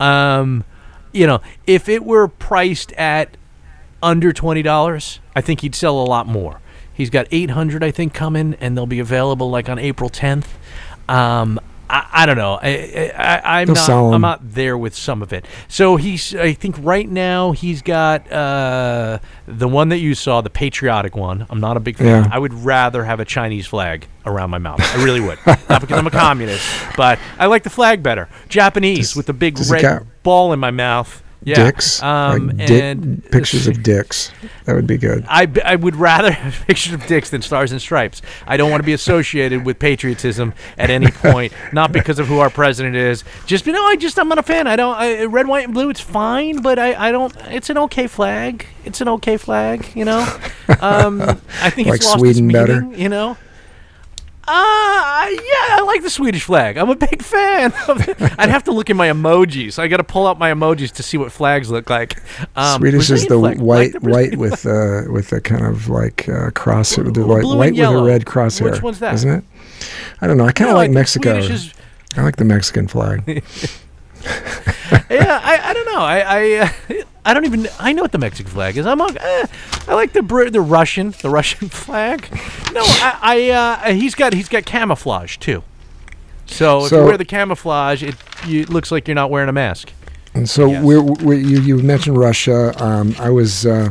Um, 0.00 0.64
you 1.14 1.26
know, 1.26 1.40
if 1.66 1.88
it 1.88 2.04
were 2.04 2.28
priced 2.28 2.92
at 2.92 3.36
under 4.02 4.32
twenty 4.32 4.62
dollars, 4.62 5.20
I 5.34 5.40
think 5.40 5.60
he'd 5.60 5.74
sell 5.74 6.00
a 6.00 6.04
lot 6.04 6.26
more. 6.26 6.60
He's 6.92 7.10
got 7.10 7.26
eight 7.30 7.50
hundred, 7.50 7.82
I 7.82 7.90
think, 7.90 8.12
coming, 8.12 8.54
and 8.60 8.76
they'll 8.76 8.86
be 8.86 9.00
available 9.00 9.48
like 9.50 9.68
on 9.68 9.78
April 9.78 10.10
tenth. 10.10 10.58
Um, 11.08 11.60
I, 11.94 12.22
I 12.22 12.26
don't 12.26 12.36
know. 12.36 12.58
I, 12.60 13.12
I, 13.16 13.60
I'm 13.60 13.68
They'll 13.68 13.74
not. 13.76 14.14
I'm 14.14 14.20
not 14.20 14.40
there 14.42 14.76
with 14.76 14.96
some 14.96 15.22
of 15.22 15.32
it. 15.32 15.44
So 15.68 15.94
he's. 15.94 16.34
I 16.34 16.52
think 16.52 16.74
right 16.80 17.08
now 17.08 17.52
he's 17.52 17.82
got 17.82 18.30
uh, 18.32 19.20
the 19.46 19.68
one 19.68 19.90
that 19.90 19.98
you 19.98 20.16
saw, 20.16 20.40
the 20.40 20.50
patriotic 20.50 21.14
one. 21.14 21.46
I'm 21.48 21.60
not 21.60 21.76
a 21.76 21.80
big 21.80 21.96
fan. 21.96 22.24
Yeah. 22.24 22.30
I 22.32 22.38
would 22.38 22.52
rather 22.52 23.04
have 23.04 23.20
a 23.20 23.24
Chinese 23.24 23.68
flag 23.68 24.08
around 24.26 24.50
my 24.50 24.58
mouth. 24.58 24.80
I 24.80 25.04
really 25.04 25.20
would. 25.20 25.38
not 25.46 25.80
because 25.80 25.96
I'm 25.96 26.06
a 26.08 26.10
communist, 26.10 26.66
but 26.96 27.20
I 27.38 27.46
like 27.46 27.62
the 27.62 27.70
flag 27.70 28.02
better. 28.02 28.28
Japanese 28.48 29.10
Does- 29.10 29.16
with 29.16 29.26
the 29.26 29.32
big 29.32 29.56
red 29.70 30.04
ball 30.24 30.52
in 30.52 30.58
my 30.58 30.72
mouth. 30.72 31.22
Yeah. 31.44 31.56
Dicks, 31.64 32.02
Um, 32.02 32.48
like 32.56 32.66
dick- 32.66 33.30
pictures 33.30 33.66
of 33.66 33.82
dicks. 33.82 34.30
That 34.64 34.74
would 34.74 34.86
be 34.86 34.96
good. 34.96 35.24
I, 35.28 35.46
I 35.64 35.76
would 35.76 35.94
rather 35.96 36.30
have 36.42 36.66
pictures 36.66 36.94
of 36.94 37.06
dicks 37.06 37.28
than 37.30 37.42
stars 37.42 37.70
and 37.70 37.80
stripes. 37.80 38.22
I 38.46 38.56
don't 38.56 38.70
want 38.70 38.82
to 38.82 38.86
be 38.86 38.94
associated 38.94 39.64
with 39.64 39.78
patriotism 39.78 40.54
at 40.78 40.88
any 40.90 41.06
point, 41.10 41.52
not 41.72 41.92
because 41.92 42.18
of 42.18 42.26
who 42.28 42.38
our 42.38 42.50
president 42.50 42.96
is. 42.96 43.24
Just 43.46 43.66
you 43.66 43.72
know, 43.72 43.84
I 43.84 43.96
just 43.96 44.18
I'm 44.18 44.28
not 44.28 44.38
a 44.38 44.42
fan. 44.42 44.66
I 44.66 44.76
don't 44.76 44.96
I, 44.96 45.24
red, 45.24 45.46
white, 45.46 45.64
and 45.66 45.74
blue. 45.74 45.90
It's 45.90 46.00
fine, 46.00 46.62
but 46.62 46.78
I, 46.78 47.08
I 47.08 47.12
don't. 47.12 47.34
It's 47.50 47.68
an 47.70 47.76
okay 47.78 48.06
flag. 48.06 48.66
It's 48.84 49.00
an 49.02 49.08
okay 49.08 49.36
flag. 49.36 49.86
You 49.94 50.06
know, 50.06 50.20
um, 50.80 51.20
I 51.60 51.70
think 51.70 51.88
Like 51.88 51.96
it's 51.96 52.06
lost 52.06 52.20
Sweden 52.20 52.46
its 52.50 52.52
better? 52.52 52.80
meaning, 52.80 53.00
You 53.00 53.08
know. 53.10 53.36
Uh, 54.46 55.26
yeah, 55.30 55.76
I 55.76 55.82
like 55.86 56.02
the 56.02 56.10
Swedish 56.10 56.44
flag. 56.44 56.76
I'm 56.76 56.90
a 56.90 56.94
big 56.96 57.22
fan. 57.22 57.72
Of 57.88 58.06
it. 58.08 58.16
I'd 58.38 58.50
have 58.50 58.64
to 58.64 58.72
look 58.72 58.90
at 58.90 58.96
my 58.96 59.08
emojis. 59.08 59.78
I 59.78 59.88
got 59.88 59.96
to 59.98 60.04
pull 60.04 60.26
out 60.26 60.38
my 60.38 60.52
emojis 60.52 60.92
to 60.92 61.02
see 61.02 61.16
what 61.16 61.32
flags 61.32 61.70
look 61.70 61.88
like. 61.88 62.18
Um, 62.56 62.80
Swedish 62.80 63.10
is 63.10 63.22
the 63.26 63.38
flag. 63.38 63.58
Like 63.58 63.58
white, 63.58 63.92
the 63.92 64.00
white 64.00 64.36
Brazilian 64.36 64.38
with 64.38 64.66
uh, 64.66 65.12
with 65.12 65.32
a 65.32 65.40
kind 65.40 65.64
of 65.64 65.88
like 65.88 66.28
uh, 66.28 66.50
cross, 66.50 66.96
the 66.96 67.04
white, 67.26 67.44
white 67.44 67.72
with 67.74 67.88
a 67.88 68.02
red 68.02 68.24
crosshair. 68.26 68.70
Which 68.70 68.82
one's 68.82 68.98
that? 68.98 69.14
Isn't 69.14 69.30
it? 69.30 69.44
I 70.20 70.26
don't 70.26 70.36
know. 70.36 70.46
I 70.46 70.52
kind 70.52 70.70
of 70.70 70.74
No, 70.74 70.78
like 70.78 70.90
Mexico. 70.90 71.36
Is- 71.38 71.72
I 72.16 72.22
like 72.22 72.36
the 72.36 72.44
Mexican 72.44 72.86
flag. 72.86 73.24
yeah, 75.10 75.40
I, 75.42 75.60
I 75.62 75.72
don't 75.72 75.86
know. 75.86 75.98
I 76.00 76.20
I, 76.20 76.52
uh, 76.90 77.02
I 77.24 77.32
don't 77.34 77.44
even. 77.46 77.68
I 77.78 77.92
know 77.92 78.02
what 78.02 78.12
the 78.12 78.18
Mexican 78.18 78.52
flag 78.52 78.76
is. 78.76 78.86
I'm. 78.86 79.00
on- 79.00 79.16
Eh, 79.16 79.46
I 79.88 79.94
like 79.94 80.12
the 80.12 80.22
Br- 80.22 80.50
the 80.50 80.60
Russian 80.60 81.14
the 81.22 81.30
Russian 81.30 81.68
flag. 81.70 82.28
No, 82.72 82.82
I, 82.84 83.18
I 83.22 83.50
uh, 83.50 83.92
he's 83.94 84.14
got 84.14 84.32
he's 84.34 84.48
got 84.48 84.64
camouflage 84.66 85.36
too. 85.38 85.62
So 86.46 86.84
if 86.84 86.90
So- 86.90 87.00
you 87.00 87.06
wear 87.06 87.16
the 87.18 87.24
camouflage, 87.24 88.02
it, 88.02 88.14
you, 88.46 88.60
it 88.62 88.68
looks 88.70 88.92
like 88.92 89.08
you're 89.08 89.14
not 89.14 89.30
wearing 89.30 89.48
a 89.48 89.52
mask. 89.52 89.90
And 90.34 90.48
so 90.50 90.66
Yes. 90.70 90.84
we're, 90.84 91.00
we 91.00 91.38
you, 91.38 91.60
you 91.60 91.76
mentioned 91.78 92.18
Russia. 92.18 92.74
Um, 92.82 93.14
I 93.20 93.30
was, 93.30 93.64
uh, 93.64 93.90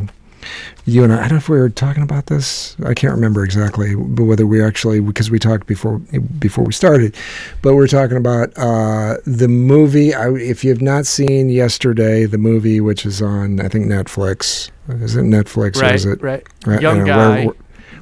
you 0.86 1.04
and 1.04 1.12
I, 1.12 1.16
I 1.16 1.20
don't 1.22 1.32
know 1.32 1.36
if 1.36 1.48
we 1.48 1.58
were 1.58 1.70
talking 1.70 2.02
about 2.02 2.26
this. 2.26 2.76
I 2.84 2.94
can't 2.94 3.14
remember 3.14 3.44
exactly, 3.44 3.94
but 3.94 4.24
whether 4.24 4.46
we 4.46 4.62
actually, 4.62 5.00
because 5.00 5.30
we 5.30 5.38
talked 5.38 5.66
before 5.66 5.98
before 6.38 6.64
we 6.64 6.72
started, 6.72 7.16
but 7.62 7.74
we're 7.74 7.86
talking 7.86 8.16
about 8.16 8.56
uh, 8.56 9.16
the 9.26 9.48
movie. 9.48 10.14
I, 10.14 10.30
if 10.34 10.64
you 10.64 10.70
have 10.70 10.82
not 10.82 11.06
seen 11.06 11.48
Yesterday, 11.48 12.24
the 12.26 12.38
movie, 12.38 12.80
which 12.80 13.06
is 13.06 13.22
on, 13.22 13.60
I 13.60 13.68
think 13.68 13.86
Netflix. 13.86 14.70
Is 14.88 15.16
it 15.16 15.24
Netflix 15.24 15.78
or 15.78 15.80
right, 15.80 15.94
is 15.94 16.04
it? 16.04 16.22
right. 16.22 16.46
I 16.66 16.78
Young 16.78 17.00
know, 17.00 17.06
guy, 17.06 17.44
wherever, 17.46 17.56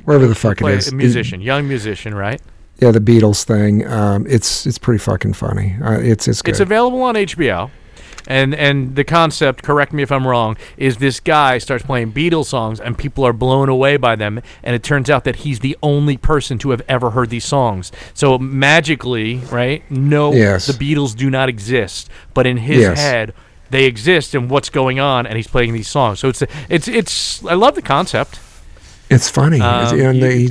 wherever 0.04 0.26
the 0.26 0.34
fuck 0.34 0.60
it 0.60 0.66
is. 0.68 0.88
a 0.88 0.94
musician, 0.94 1.40
young 1.40 1.68
musician, 1.68 2.14
right? 2.14 2.40
Yeah, 2.78 2.90
the 2.90 3.00
Beatles 3.00 3.44
thing. 3.44 3.86
Um, 3.86 4.26
it's 4.28 4.66
it's 4.66 4.78
pretty 4.78 4.98
fucking 4.98 5.34
funny. 5.34 5.76
Uh, 5.80 6.00
it's 6.00 6.26
it's 6.26 6.42
good. 6.42 6.50
It's 6.50 6.60
available 6.60 7.02
on 7.02 7.14
HBO. 7.14 7.70
And 8.26 8.54
and 8.54 8.94
the 8.96 9.04
concept, 9.04 9.62
correct 9.62 9.92
me 9.92 10.02
if 10.02 10.12
I'm 10.12 10.26
wrong, 10.26 10.56
is 10.76 10.98
this 10.98 11.20
guy 11.20 11.58
starts 11.58 11.84
playing 11.84 12.12
Beatles 12.12 12.46
songs 12.46 12.80
and 12.80 12.96
people 12.96 13.24
are 13.26 13.32
blown 13.32 13.68
away 13.68 13.96
by 13.96 14.14
them 14.16 14.40
and 14.62 14.74
it 14.74 14.82
turns 14.82 15.10
out 15.10 15.24
that 15.24 15.36
he's 15.36 15.58
the 15.60 15.76
only 15.82 16.16
person 16.16 16.58
to 16.58 16.70
have 16.70 16.82
ever 16.88 17.10
heard 17.10 17.30
these 17.30 17.44
songs. 17.44 17.90
So 18.14 18.38
magically, 18.38 19.36
right? 19.50 19.82
No 19.90 20.32
Yes. 20.32 20.66
the 20.66 20.72
Beatles 20.72 21.16
do 21.16 21.30
not 21.30 21.48
exist, 21.48 22.08
but 22.34 22.46
in 22.46 22.58
his 22.58 22.80
Yes. 22.80 22.98
head 22.98 23.34
they 23.70 23.84
exist 23.86 24.34
and 24.34 24.50
what's 24.50 24.68
going 24.68 25.00
on 25.00 25.26
and 25.26 25.36
he's 25.36 25.46
playing 25.48 25.72
these 25.72 25.88
songs. 25.88 26.20
So 26.20 26.28
it's 26.28 26.42
it's 26.68 26.88
it's 26.88 27.44
I 27.46 27.54
love 27.54 27.74
the 27.74 27.82
concept. 27.82 28.38
It's 29.10 29.28
funny, 29.28 29.60
Um, 29.60 30.00
and 30.00 30.22
they, 30.22 30.46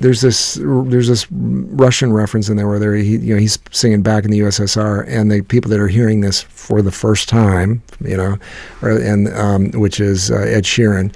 there's 0.00 0.20
this 0.20 0.58
there's 0.60 1.08
this 1.08 1.26
Russian 1.30 2.12
reference 2.12 2.48
in 2.48 2.56
there 2.56 2.68
where 2.68 2.94
he, 2.94 3.16
you 3.16 3.34
know 3.34 3.40
he's 3.40 3.58
singing 3.72 4.02
back 4.02 4.24
in 4.24 4.30
the 4.30 4.40
USSR, 4.40 5.04
and 5.08 5.30
the 5.30 5.42
people 5.42 5.70
that 5.70 5.80
are 5.80 5.88
hearing 5.88 6.20
this 6.20 6.42
for 6.42 6.82
the 6.82 6.92
first 6.92 7.28
time, 7.28 7.82
you 8.00 8.16
know, 8.16 8.38
and 8.82 9.28
um, 9.34 9.70
which 9.72 10.00
is 10.00 10.30
uh, 10.30 10.36
Ed 10.36 10.64
Sheeran, 10.64 11.14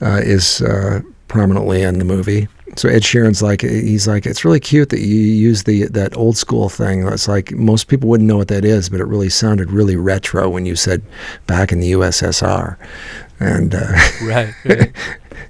uh, 0.00 0.20
is 0.22 0.62
uh, 0.62 1.00
prominently 1.28 1.82
in 1.82 1.98
the 1.98 2.04
movie. 2.04 2.48
So 2.76 2.88
Ed 2.88 3.02
Sheeran's 3.02 3.42
like 3.42 3.62
he's 3.62 4.06
like 4.06 4.26
it's 4.26 4.44
really 4.44 4.60
cute 4.60 4.90
that 4.90 5.00
you 5.00 5.16
use 5.16 5.64
the 5.64 5.86
that 5.86 6.16
old 6.16 6.36
school 6.36 6.68
thing. 6.68 7.06
It's 7.08 7.26
like 7.26 7.50
most 7.52 7.88
people 7.88 8.08
wouldn't 8.08 8.28
know 8.28 8.36
what 8.36 8.48
that 8.48 8.64
is, 8.64 8.88
but 8.88 9.00
it 9.00 9.06
really 9.06 9.28
sounded 9.28 9.72
really 9.72 9.96
retro 9.96 10.48
when 10.48 10.66
you 10.66 10.76
said 10.76 11.02
back 11.48 11.72
in 11.72 11.80
the 11.80 11.92
USSR, 11.92 12.76
and. 13.40 13.74
Uh, 13.74 13.92
Right. 14.22 14.54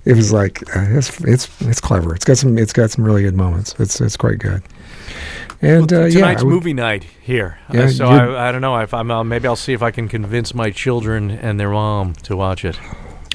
it 0.04 0.16
was 0.16 0.32
like 0.32 0.62
uh, 0.76 0.86
it's 0.90 1.20
it's 1.22 1.48
it's 1.62 1.80
clever. 1.80 2.14
It's 2.14 2.24
got 2.24 2.38
some 2.38 2.56
it's 2.56 2.72
got 2.72 2.90
some 2.90 3.04
really 3.04 3.22
good 3.22 3.36
moments. 3.36 3.74
It's 3.78 4.00
it's 4.00 4.16
quite 4.16 4.38
good. 4.38 4.62
And 5.60 5.92
uh, 5.92 6.08
tonight's 6.08 6.40
I 6.40 6.44
would- 6.44 6.50
movie 6.54 6.72
night 6.72 7.04
here. 7.20 7.58
Uh, 7.68 7.88
so 7.88 8.06
I, 8.06 8.48
I 8.48 8.52
don't 8.52 8.62
know 8.62 8.78
if 8.78 8.94
I'm 8.94 9.10
uh, 9.10 9.24
maybe 9.24 9.46
I'll 9.48 9.56
see 9.56 9.72
if 9.74 9.82
I 9.82 9.90
can 9.90 10.08
convince 10.08 10.54
my 10.54 10.70
children 10.70 11.30
and 11.30 11.58
their 11.60 11.70
mom 11.70 12.14
to 12.22 12.36
watch 12.36 12.64
it. 12.64 12.78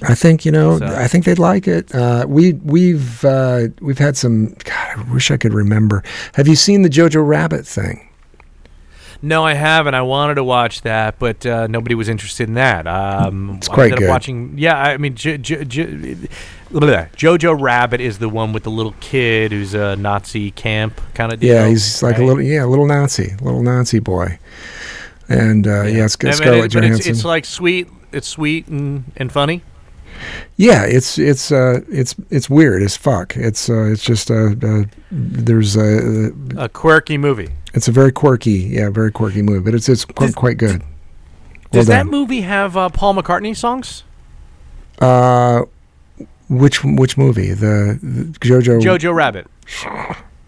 I 0.01 0.16
think 0.16 0.45
you 0.45 0.51
know. 0.51 0.80
So- 0.80 0.86
I 0.88 1.08
think 1.08 1.26
they'd 1.26 1.38
like 1.39 1.68
it. 1.68 1.93
Uh, 1.93 2.26
we 2.28 2.53
we've 2.53 3.24
uh, 3.26 3.68
we've 3.82 3.99
had 3.99 4.18
some. 4.18 4.56
God, 4.64 4.99
I 4.99 5.14
wish 5.14 5.30
I 5.32 5.38
could 5.38 5.53
remember. 5.53 6.01
Have 6.34 6.47
you 6.47 6.56
seen 6.56 6.82
the 6.82 6.89
Jojo 6.89 7.26
Rabbit 7.28 7.68
thing? 7.68 8.10
No, 9.22 9.43
I 9.43 9.53
haven't. 9.53 9.93
I 9.95 10.01
wanted 10.01 10.36
to 10.36 10.43
watch 10.43 10.82
that, 10.82 11.18
but 11.20 11.45
uh, 11.45 11.68
nobody 11.68 11.95
was 11.95 12.09
interested 12.09 12.47
in 12.47 12.55
that. 12.55 12.86
Um, 12.88 13.55
It's 13.57 13.68
quite 13.68 13.95
good. 13.95 14.07
Watching, 14.09 14.53
yeah, 14.57 14.78
I 14.78 14.97
mean, 14.97 15.16
jo- 15.16 15.38
jo- 15.38 15.63
blah, 15.63 17.05
Jojo 17.16 17.59
Rabbit 17.59 18.01
is 18.01 18.20
the 18.20 18.30
one 18.30 18.53
with 18.53 18.63
the 18.63 18.72
little 18.72 18.93
kid 18.99 19.51
who's 19.51 19.74
a 19.74 19.95
Nazi 19.95 20.51
camp 20.51 20.99
kind 21.13 21.32
of 21.34 21.39
deal. 21.39 21.55
Yeah, 21.55 21.68
he's 21.68 22.03
like 22.03 22.18
a 22.18 22.24
little 22.24 22.41
yeah, 22.41 22.66
a 22.66 22.68
little 22.68 22.86
Nazi, 22.88 23.36
little 23.41 23.63
Nazi 23.63 23.99
boy. 23.99 24.38
And 25.28 25.66
uh, 25.66 25.84
yeah, 25.84 26.05
it's 26.05 26.18
I 26.22 26.26
mean, 26.28 26.34
Scarlett 26.34 26.66
it- 26.66 26.72
Johansson. 26.72 26.97
it's, 26.99 27.07
it's 27.07 27.26
like 27.26 27.45
sweet. 27.45 27.88
It's 28.11 28.28
sweet 28.28 28.68
and, 28.68 29.05
and 29.18 29.32
funny. 29.32 29.63
Yeah, 30.57 30.84
it's 30.86 31.18
it's 31.18 31.51
uh 31.51 31.82
it's 31.89 32.16
it's 32.30 32.49
weird 32.49 32.82
as 32.82 32.95
fuck. 32.97 33.36
It's 33.36 33.70
uh 33.70 33.91
it's 33.91 34.03
just 34.03 34.32
uh, 34.32 34.55
uh 34.63 34.84
there's 35.11 35.76
a 35.76 36.32
A 36.57 36.70
quirky 36.70 37.18
movie. 37.18 37.49
it's 37.74 37.88
a 37.88 37.91
very 37.91 38.11
quirky 38.11 38.51
yeah 38.51 38.89
very 38.89 39.11
quirky 39.11 39.41
movie, 39.41 39.59
but 39.63 39.74
it's 39.74 39.89
it's 39.89 40.05
quite, 40.05 40.28
Does- 40.28 40.36
quite 40.36 40.57
good. 40.57 40.82
Well 40.82 41.82
Does 41.82 41.88
that 41.88 42.05
movie 42.07 42.41
have 42.41 42.78
uh, 42.78 42.88
Paul 42.89 43.16
McCartney 43.16 43.55
songs? 43.55 44.03
Uh, 44.99 45.63
which 46.47 46.84
which 46.86 47.18
movie? 47.18 47.51
The, 47.53 47.99
the 48.01 48.24
JoJo. 48.39 48.80
Jojo 48.82 49.13
Rabbit. 49.13 49.47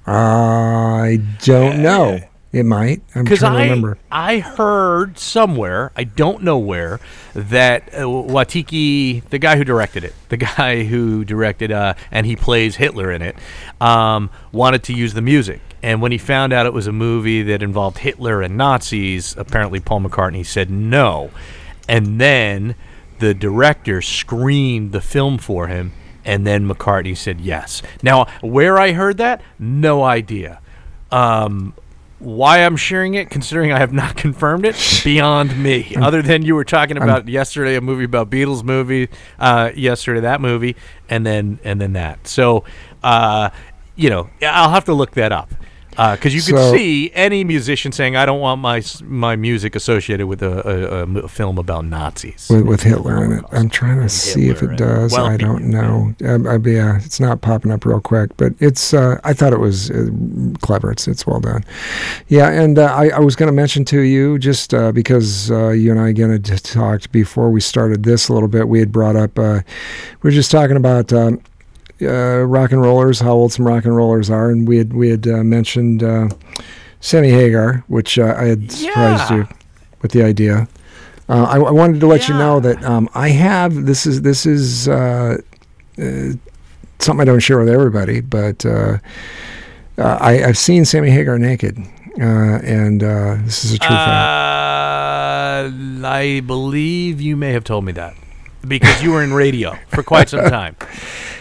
I 0.05 1.22
don't 1.43 1.82
know. 1.82 2.20
It 2.58 2.66
might. 2.66 3.03
I'm 3.14 3.24
trying 3.24 3.38
to 3.38 3.47
I 3.47 3.64
remember. 3.66 3.99
I 4.12 4.39
heard 4.39 5.20
somewhere, 5.20 5.91
I 5.95 6.05
don't 6.05 6.41
know 6.41 6.58
where, 6.58 6.99
that 7.36 7.93
uh, 7.93 7.99
Waititi, 7.99 9.24
the 9.30 9.38
guy 9.38 9.58
who 9.58 9.64
directed 9.64 10.03
it, 10.03 10.16
the 10.30 10.38
guy 10.58 10.84
who 10.84 11.24
directed, 11.24 11.72
uh, 11.72 11.93
and 12.10 12.26
he 12.26 12.36
plays 12.36 12.78
Hitler 12.78 13.12
in 13.12 13.22
it, 13.22 13.36
um, 13.80 14.32
wanted 14.51 14.82
to 14.86 14.93
use 14.93 15.14
the 15.14 15.22
music. 15.22 15.62
And 15.84 16.01
when 16.01 16.12
he 16.12 16.18
found 16.18 16.51
out 16.51 16.66
it 16.66 16.74
was 16.74 16.88
a 16.88 16.91
movie 16.91 17.43
that 17.43 17.62
involved 17.62 17.99
Hitler 17.99 18.41
and 18.41 18.58
Nazis, 18.58 19.38
apparently 19.38 19.80
Paul 19.80 20.01
McCartney 20.01 20.43
said 20.43 20.72
no. 20.72 21.30
And 21.88 22.20
then 22.20 22.74
the 23.20 23.36
director 23.36 24.01
screened 24.01 24.93
the 24.93 25.01
film 25.01 25.38
for 25.38 25.68
him, 25.68 25.91
and 26.26 26.47
then 26.47 26.68
McCartney 26.68 27.16
said 27.16 27.39
yes. 27.39 27.84
Now, 28.01 28.26
where 28.41 28.80
I 28.80 28.93
heard 28.93 29.18
that, 29.18 29.43
no 29.60 30.03
idea. 30.03 30.60
Um, 31.12 31.76
why 32.28 32.57
I'm 32.57 32.75
sharing 32.75 33.13
it, 33.13 33.30
considering 33.30 33.71
I 33.71 33.80
have 33.80 33.93
not 33.93 34.15
confirmed 34.17 34.65
it, 34.65 34.75
beyond 35.03 35.57
me. 35.61 35.95
Other 36.01 36.21
than 36.21 36.43
you 36.43 36.55
were 36.55 36.65
talking 36.65 36.97
about 36.97 37.30
yesterday, 37.30 37.75
a 37.75 37.82
movie 37.82 38.03
about 38.03 38.30
Beatles 38.30 38.63
movie, 38.63 39.07
uh, 39.39 39.71
yesterday 39.73 40.19
that 40.19 40.41
movie, 40.41 40.75
and 41.09 41.25
then 41.25 41.59
and 41.63 41.80
then 41.80 41.93
that. 41.93 42.28
So, 42.28 42.65
uh, 43.01 43.51
you 43.95 44.09
know, 44.09 44.30
I'll 44.41 44.71
have 44.71 44.86
to 44.86 44.93
look 44.93 45.11
that 45.11 45.32
up 45.32 45.53
because 45.98 46.36
you 46.36 46.41
could 46.41 46.60
So- 46.62 46.74
see 46.74 47.12
any 47.16 47.43
musician 47.43 47.91
saying, 47.91 48.16
"I 48.16 48.26
don't 48.26 48.39
want 48.39 48.62
my 48.62 48.84
my 49.04 49.36
music 49.36 49.76
associated 49.76 50.28
with 50.28 50.41
a 50.43 51.28
film 51.28 51.58
about 51.58 51.86
Nazis." 51.86 52.48
With, 52.50 52.62
with 52.66 52.84
Hitler 52.84 53.24
in 53.26 53.32
it. 53.34 53.43
I'm 53.52 53.70
trying 53.70 54.00
to 54.02 54.10
see 54.10 54.50
if 54.50 54.62
it 54.62 54.78
does. 54.78 55.12
well, 55.14 55.26
I 55.26 55.38
don't 55.38 55.66
know. 55.66 56.14
Um, 56.24 56.45
I, 56.48 56.58
yeah, 56.70 56.98
it's 57.04 57.20
not 57.20 57.41
popping 57.41 57.72
up 57.72 57.84
real 57.86 58.00
quick, 58.00 58.36
but 58.38 58.54
it's. 58.60 58.93
Uh, 58.93 59.20
I 59.24 59.34
thought 59.34 59.54
it 59.54 59.60
was 59.60 59.89
uh, 59.89 60.08
clever. 60.62 60.91
It's 60.91 61.08
it's 61.08 61.26
well 61.26 61.39
done. 61.39 61.64
Yeah, 62.28 62.50
and 62.52 62.78
uh, 62.78 62.86
I, 62.86 63.10
I 63.10 63.20
was 63.20 63.36
going 63.36 63.48
to 63.48 63.54
mention 63.54 63.84
to 63.86 64.02
you 64.02 64.38
just 64.38 64.74
uh, 64.74 64.91
because 64.91 65.50
uh, 65.52 65.70
you 65.70 65.89
and 65.91 66.00
I 66.00 66.10
again 66.10 66.30
had 66.30 66.45
t- 66.45 66.56
talked 66.58 67.12
before 67.12 67.50
we 67.50 67.60
started 67.62 68.04
this 68.04 68.30
a 68.30 68.34
little 68.34 68.50
bit. 68.50 68.68
We 68.68 68.80
had 68.80 68.91
brought 68.91 69.16
up. 69.16 69.38
Uh, 69.39 69.62
we 70.22 70.28
were 70.28 70.32
just 70.32 70.52
talking 70.52 70.78
about. 70.78 71.12
Um, 71.12 71.41
uh, 72.02 72.43
rock 72.45 72.72
and 72.72 72.82
rollers, 72.82 73.20
how 73.20 73.32
old 73.34 73.52
some 73.54 73.66
rock 73.68 73.86
and 73.86 73.95
rollers 73.95 74.30
are, 74.30 74.50
and 74.50 74.68
we 74.68 74.78
had 74.78 74.93
we 74.93 75.10
had 75.10 75.28
uh, 75.28 75.43
mentioned 75.43 76.04
uh, 76.04 76.30
Sammy 77.00 77.30
Hagar, 77.30 77.84
which 77.88 78.18
uh, 78.20 78.34
I 78.38 78.45
had 78.45 78.72
surprised 78.72 79.32
Yeah. 79.32 79.38
you 79.38 79.48
with 80.02 80.12
the 80.12 80.24
idea. 80.24 80.68
Uh, 81.30 81.43
I, 81.43 81.58
I 81.58 81.72
wanted 81.72 82.00
to 82.00 82.08
let 82.08 82.28
you 82.30 82.34
know 82.36 82.60
that 82.62 82.84
um, 82.86 83.10
I 83.14 83.30
have 83.30 83.86
this 83.86 84.06
is 84.06 84.22
this 84.22 84.45
is 84.45 84.88
uh, 84.88 85.38
uh, 85.98 86.04
something 87.00 87.22
I 87.22 87.26
don't 87.26 87.39
share 87.41 87.60
with 87.60 87.70
everybody, 87.70 88.22
but 88.22 88.66
uh, 88.66 88.98
uh, 89.98 90.18
I, 90.22 90.43
I've 90.45 90.58
seen 90.58 90.86
Sammy 90.86 91.10
Hagar 91.10 91.38
naked, 91.38 91.78
uh, 92.20 92.24
and 92.64 93.04
uh, 93.04 93.36
this 93.43 93.66
is 93.66 93.74
a 93.74 93.78
true 93.80 93.89
fact. 93.89 95.74
Uh, 95.74 96.08
I 96.08 96.41
believe 96.45 97.20
you 97.20 97.36
may 97.36 97.52
have 97.52 97.64
told 97.66 97.84
me 97.84 97.91
that 97.93 98.16
because 98.66 99.03
you 99.03 99.12
were 99.12 99.24
in 99.24 99.34
radio 99.34 99.78
for 99.89 100.03
quite 100.03 100.30
some 100.30 100.49
time. 100.49 100.76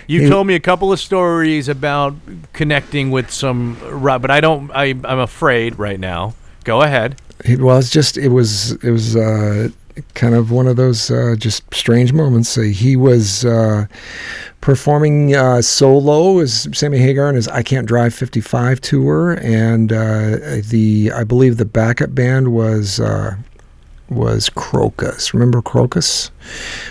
You 0.09 0.29
told 0.29 0.47
me 0.47 0.55
a 0.55 0.61
couple 0.61 0.93
of 0.93 1.01
stories 1.01 1.69
about 1.69 2.15
connecting 2.53 3.11
with 3.11 3.31
some, 3.33 3.77
but 4.01 4.31
I 4.31 4.41
don't. 4.41 4.71
I, 4.71 4.95
I'm 5.03 5.19
afraid 5.19 5.81
right 5.81 5.99
now. 5.99 6.35
Go 6.63 6.83
ahead. 6.83 7.21
It 7.45 7.61
was 7.61 7.91
just 7.91 8.17
it 8.17 8.29
was 8.29 8.73
it 8.85 8.91
was 8.91 9.17
uh, 9.17 9.71
kind 10.15 10.35
of 10.35 10.51
one 10.51 10.67
of 10.67 10.77
those 10.77 11.11
uh, 11.11 11.35
just 11.39 11.63
strange 11.75 12.13
moments. 12.13 12.57
Uh, 12.57 12.63
he 12.63 12.97
was 12.97 13.45
uh, 13.45 13.87
performing 14.61 15.35
uh, 15.35 15.63
solo 15.63 16.39
as 16.39 16.69
Sammy 16.73 16.99
Hagar 16.99 17.29
in 17.29 17.35
his 17.37 17.49
"I 17.49 17.63
Can't 17.63 17.87
Drive 17.87 18.15
55" 18.15 18.81
tour, 18.81 19.33
and 19.43 19.93
uh, 19.93 20.61
the 20.69 21.13
I 21.15 21.25
believe 21.25 21.57
the 21.57 21.65
backup 21.65 22.15
band 22.15 22.53
was 22.53 23.01
uh, 23.01 23.37
was 24.09 24.49
Krokus. 24.51 25.33
Remember 25.33 25.61
Krokus? 25.61 26.31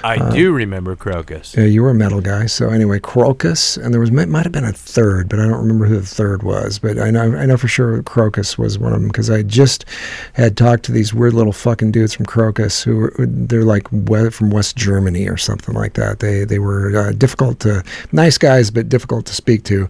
I 0.03 0.17
Uh, 0.17 0.31
do 0.31 0.51
remember 0.51 0.95
Krokus. 0.97 1.55
Yeah, 1.55 1.63
you 1.63 1.81
were 1.81 1.91
a 1.91 1.95
metal 1.95 2.19
guy. 2.19 2.45
So 2.45 2.69
anyway, 2.69 2.99
Krokus, 2.99 3.81
and 3.81 3.93
there 3.93 4.01
was 4.01 4.11
might, 4.11 4.27
might 4.27 4.43
have 4.43 4.51
been 4.51 4.65
a 4.65 4.73
third, 4.73 5.29
but 5.29 5.39
I 5.39 5.43
don't 5.43 5.59
remember 5.61 5.85
who 5.85 5.95
the 5.97 6.05
third 6.05 6.43
was. 6.43 6.77
But 6.77 6.99
I 6.99 7.09
know 7.11 7.35
I 7.35 7.45
know 7.45 7.55
for 7.57 7.69
sure 7.69 8.01
Krokus 8.03 8.57
was 8.57 8.77
one 8.77 8.91
of 8.91 8.99
them 8.99 9.07
because 9.07 9.29
I 9.29 9.43
just 9.43 9.85
had 10.33 10.57
talked 10.57 10.83
to 10.85 10.91
these 10.91 11.13
weird 11.13 11.33
little 11.33 11.53
fucking 11.53 11.91
dudes 11.91 12.13
from 12.13 12.25
Krokus 12.25 12.83
who 12.83 12.97
were 12.97 13.13
they're 13.17 13.63
like 13.63 13.87
from 14.33 14.49
West 14.49 14.75
Germany 14.75 15.27
or 15.29 15.37
something 15.37 15.73
like 15.73 15.93
that. 15.93 16.19
They 16.19 16.43
they 16.43 16.59
were 16.59 16.95
uh, 16.97 17.11
difficult 17.13 17.59
to 17.61 17.81
nice 18.11 18.37
guys, 18.37 18.71
but 18.71 18.89
difficult 18.89 19.25
to 19.27 19.33
speak 19.33 19.63
to. 19.65 19.89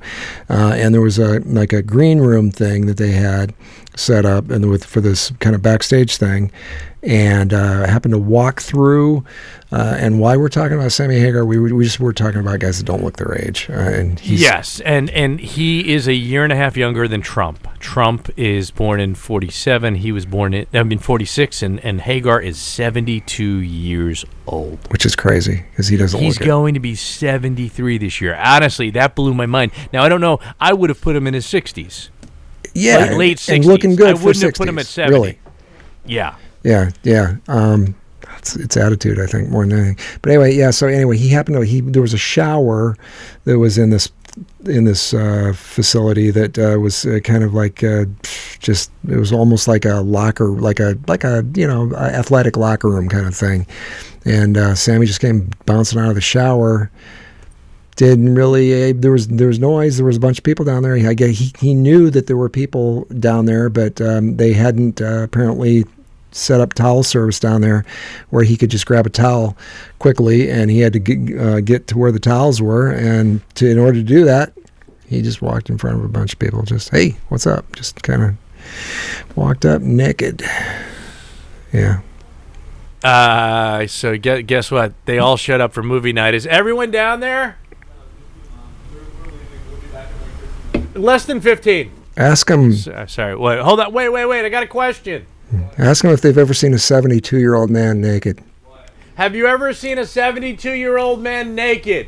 Uh, 0.49 0.73
and 0.75 0.93
there 0.93 1.01
was 1.01 1.17
a 1.17 1.39
like 1.39 1.73
a 1.73 1.81
green 1.81 2.19
room 2.19 2.51
thing 2.51 2.85
that 2.85 2.97
they 2.97 3.11
had 3.11 3.53
set 3.97 4.25
up 4.25 4.49
and 4.49 4.69
with 4.69 4.83
for 4.85 5.01
this 5.01 5.31
kind 5.39 5.55
of 5.55 5.61
backstage 5.61 6.17
thing 6.17 6.51
and 7.03 7.53
uh, 7.53 7.83
I 7.85 7.87
happened 7.91 8.13
to 8.13 8.19
walk 8.19 8.61
through 8.61 9.23
uh, 9.71 9.95
and 9.99 10.19
why 10.19 10.37
we're 10.37 10.49
talking 10.49 10.75
about 10.77 10.91
Sammy 10.91 11.19
Hagar 11.19 11.45
we, 11.45 11.59
we 11.59 11.83
just 11.83 11.99
were 11.99 12.13
talking 12.13 12.39
about 12.39 12.59
guys 12.59 12.79
that 12.79 12.85
don't 12.85 13.03
look 13.03 13.17
their 13.17 13.37
age 13.37 13.67
uh, 13.69 13.73
and 13.73 14.19
he's 14.19 14.41
Yes, 14.41 14.79
and 14.81 15.09
and 15.11 15.39
he 15.39 15.93
is 15.93 16.07
a 16.07 16.13
year 16.13 16.43
and 16.43 16.51
a 16.51 16.55
half 16.55 16.75
younger 16.75 17.07
than 17.07 17.21
Trump. 17.21 17.67
Trump 17.79 18.29
is 18.37 18.71
born 18.71 18.99
in 18.99 19.13
47. 19.15 19.95
He 19.95 20.11
was 20.11 20.25
born 20.25 20.53
in 20.53 20.65
I 20.73 20.81
mean 20.83 20.99
46 20.99 21.61
and 21.61 21.79
and 21.85 22.01
Hagar 22.01 22.41
is 22.41 22.57
72 22.57 23.43
years 23.45 24.25
old. 24.47 24.79
which 24.91 25.05
is 25.05 25.15
crazy 25.15 25.63
because 25.71 25.87
he 25.87 25.97
doesn't 25.97 26.19
He's 26.19 26.35
look 26.35 26.41
it. 26.41 26.45
going 26.45 26.73
to 26.73 26.79
be 26.79 26.95
73 26.95 27.97
this 27.99 28.19
year. 28.19 28.35
Honestly, 28.35 28.89
that 28.91 29.15
blew 29.15 29.33
my 29.33 29.45
mind. 29.45 29.71
Now 29.93 30.03
I 30.03 30.09
don't 30.09 30.21
know. 30.21 30.39
I 30.59 30.73
would 30.73 30.89
have 30.89 31.01
put 31.01 31.15
him 31.15 31.27
in 31.27 31.33
his 31.35 31.45
60s. 31.45 32.09
Yeah 32.75 33.05
late- 33.09 33.17
late 33.17 33.37
60s. 33.37 33.55
and 33.55 33.65
looking 33.65 33.95
good 33.95 34.15
I 34.15 34.17
for 34.17 34.25
wouldn't 34.25 34.43
have 34.43 34.53
60s, 34.53 34.57
put 34.57 34.69
him 34.69 34.77
at 34.79 34.85
70. 34.85 35.13
really 35.17 35.39
Yeah. 36.05 36.35
yeah 36.63 36.91
yeah 37.03 37.35
um 37.47 37.95
it's, 38.37 38.55
it's 38.57 38.77
attitude 38.77 39.19
I 39.19 39.25
think 39.25 39.49
more 39.49 39.65
than 39.65 39.79
anything 39.79 39.97
but 40.21 40.31
anyway 40.31 40.53
yeah 40.53 40.69
so 40.71 40.85
anyway 40.87 41.17
he 41.17 41.29
happened 41.29 41.55
to 41.57 41.65
he 41.65 41.81
there 41.81 42.01
was 42.01 42.13
a 42.13 42.17
shower 42.19 42.95
that 43.45 43.57
was 43.57 43.77
in 43.77 43.89
this 43.89 44.11
in 44.65 44.83
this 44.83 45.13
uh, 45.13 45.53
facility 45.55 46.29
that 46.29 46.59
uh, 46.59 46.77
was 46.77 47.05
uh, 47.05 47.19
kind 47.23 47.41
of 47.43 47.53
like 47.53 47.83
uh, 47.85 48.03
just 48.59 48.91
it 49.07 49.15
was 49.15 49.31
almost 49.31 49.65
like 49.67 49.85
a 49.85 50.01
locker 50.01 50.49
like 50.49 50.81
a 50.81 50.97
like 51.07 51.23
a 51.23 51.45
you 51.55 51.65
know 51.65 51.89
a 51.93 52.07
athletic 52.13 52.57
locker 52.57 52.89
room 52.89 53.07
kind 53.07 53.25
of 53.27 53.33
thing 53.35 53.65
and 54.25 54.57
uh, 54.57 54.75
Sammy 54.75 55.05
just 55.05 55.21
came 55.21 55.49
bouncing 55.65 55.99
out 55.99 56.09
of 56.09 56.15
the 56.15 56.21
shower 56.21 56.91
didn't 57.95 58.35
really 58.35 58.89
uh, 58.89 58.93
there 58.95 59.11
was 59.11 59.27
there 59.29 59.47
was 59.47 59.59
noise 59.59 59.97
there 59.97 60.05
was 60.05 60.17
a 60.17 60.19
bunch 60.19 60.37
of 60.37 60.43
people 60.43 60.65
down 60.65 60.83
there 60.83 60.95
he, 60.95 61.07
I 61.07 61.13
guess 61.13 61.37
he, 61.37 61.53
he 61.59 61.73
knew 61.73 62.09
that 62.09 62.27
there 62.27 62.37
were 62.37 62.49
people 62.49 63.05
down 63.19 63.45
there 63.45 63.69
but 63.69 64.01
um, 64.01 64.37
they 64.37 64.53
hadn't 64.53 65.01
uh, 65.01 65.23
apparently 65.23 65.85
set 66.31 66.59
up 66.59 66.73
towel 66.73 67.03
service 67.03 67.39
down 67.39 67.61
there 67.61 67.85
where 68.29 68.43
he 68.43 68.57
could 68.57 68.69
just 68.69 68.85
grab 68.85 69.05
a 69.05 69.09
towel 69.09 69.55
quickly 69.99 70.51
and 70.51 70.69
he 70.69 70.81
had 70.81 70.91
to 70.91 70.99
get, 70.99 71.39
uh, 71.39 71.61
get 71.61 71.87
to 71.87 71.97
where 71.97 72.11
the 72.11 72.19
towels 72.19 72.61
were 72.61 72.91
and 72.91 73.41
to 73.55 73.69
in 73.69 73.79
order 73.79 73.99
to 73.99 74.03
do 74.03 74.25
that 74.25 74.51
he 75.07 75.21
just 75.21 75.41
walked 75.41 75.69
in 75.69 75.77
front 75.77 75.97
of 75.97 76.03
a 76.03 76.09
bunch 76.09 76.33
of 76.33 76.39
people 76.39 76.61
just 76.63 76.89
hey 76.89 77.15
what's 77.29 77.47
up 77.47 77.73
just 77.75 78.03
kind 78.03 78.21
of 78.21 78.35
walked 79.37 79.63
up 79.65 79.81
naked 79.81 80.41
yeah 81.71 82.01
Uh, 83.03 83.85
so 83.87 84.17
guess, 84.17 84.41
guess 84.47 84.71
what? 84.71 84.91
They 85.05 85.19
all 85.19 85.37
showed 85.37 85.61
up 85.61 85.73
for 85.73 85.83
movie 85.83 86.11
night. 86.11 86.33
Is 86.33 86.47
everyone 86.47 86.89
down 86.89 87.19
there? 87.19 87.57
Less 90.95 91.25
than 91.25 91.41
15. 91.41 91.91
ask 92.17 92.49
him 92.49 92.71
S- 92.71 92.87
uh, 92.87 93.05
sorry. 93.07 93.35
Wait, 93.35 93.59
hold 93.59 93.79
on. 93.79 93.91
Wait, 93.93 94.09
wait, 94.09 94.25
wait. 94.25 94.45
I 94.45 94.49
got 94.49 94.63
a 94.63 94.67
question. 94.67 95.25
ask 95.77 96.03
him 96.03 96.11
if 96.11 96.21
they've 96.21 96.37
ever 96.37 96.53
seen 96.53 96.73
a 96.73 96.79
72 96.79 97.37
year 97.37 97.53
old 97.55 97.69
man 97.69 98.01
naked 98.01 98.41
Have 99.15 99.35
you 99.35 99.45
ever 99.47 99.73
seen 99.73 99.97
a 99.99 100.05
72 100.05 100.71
year 100.71 100.97
old 100.97 101.21
man 101.21 101.53
naked? 101.55 102.07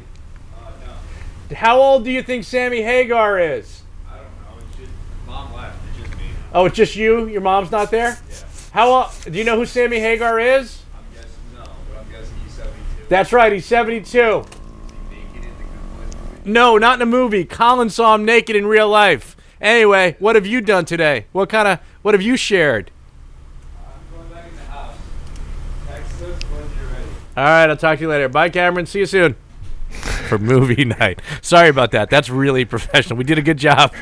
No. 1.49 1.55
How 1.55 1.79
old 1.79 2.03
do 2.03 2.11
you 2.11 2.23
think 2.23 2.43
Sammy 2.45 2.81
Hagar 2.81 3.39
is? 3.39 3.83
I 4.09 4.15
don't 4.17 4.23
know. 4.25 4.63
It's 4.69 4.77
just 4.77 4.91
mom 5.27 5.53
left. 5.53 5.77
It's 5.89 6.07
just 6.07 6.19
me. 6.19 6.25
Oh, 6.53 6.65
it's 6.65 6.75
just 6.75 6.95
you? 6.95 7.27
Your 7.27 7.41
mom's 7.41 7.71
not 7.71 7.91
there? 7.91 8.17
Yeah. 8.29 8.35
How 8.71 8.89
old? 8.89 9.07
Do 9.31 9.37
you 9.37 9.43
know 9.43 9.55
who 9.57 9.65
Sammy 9.65 9.99
Hagar 9.99 10.39
is? 10.39 10.81
I'm 10.93 11.03
guessing 11.13 11.29
no, 11.55 11.63
but 11.89 11.99
I'm 11.99 12.11
guessing 12.11 12.35
he's 12.43 12.53
72. 12.53 13.05
That's 13.09 13.33
right. 13.33 13.51
He's 13.53 13.65
72. 13.65 14.17
naked 14.17 14.45
in 15.35 15.41
the 15.41 15.47
good 15.47 15.53
one. 15.53 16.36
No, 16.47 16.77
not 16.77 16.95
in 16.95 17.01
a 17.01 17.05
movie. 17.05 17.43
Colin 17.43 17.89
saw 17.89 18.15
him 18.15 18.23
naked 18.23 18.55
in 18.55 18.65
real 18.67 18.87
life. 18.87 19.35
Anyway, 19.59 20.15
what 20.19 20.35
have 20.35 20.45
you 20.45 20.61
done 20.61 20.85
today? 20.85 21.25
What 21.33 21.49
kind 21.49 21.67
of 21.67 21.79
what 22.03 22.13
have 22.13 22.21
you 22.21 22.37
shared? 22.37 22.89
I'm 23.85 24.17
going 24.17 24.29
back 24.29 24.47
in 24.47 24.55
the 24.55 24.61
house. 24.63 24.95
Text 25.87 26.21
us 26.21 26.21
once 26.21 26.71
you're 26.79 26.87
ready. 26.87 27.05
All 27.35 27.43
right, 27.43 27.69
I'll 27.69 27.75
talk 27.75 27.97
to 27.97 28.03
you 28.03 28.09
later. 28.09 28.29
Bye, 28.29 28.49
Cameron. 28.49 28.85
See 28.85 28.99
you 28.99 29.05
soon. 29.05 29.35
For 30.29 30.37
movie 30.37 30.85
night. 30.85 31.21
Sorry 31.41 31.67
about 31.67 31.91
that. 31.91 32.09
That's 32.09 32.29
really 32.29 32.63
professional. 32.63 33.17
We 33.17 33.25
did 33.25 33.37
a 33.37 33.41
good 33.41 33.57
job. 33.57 33.93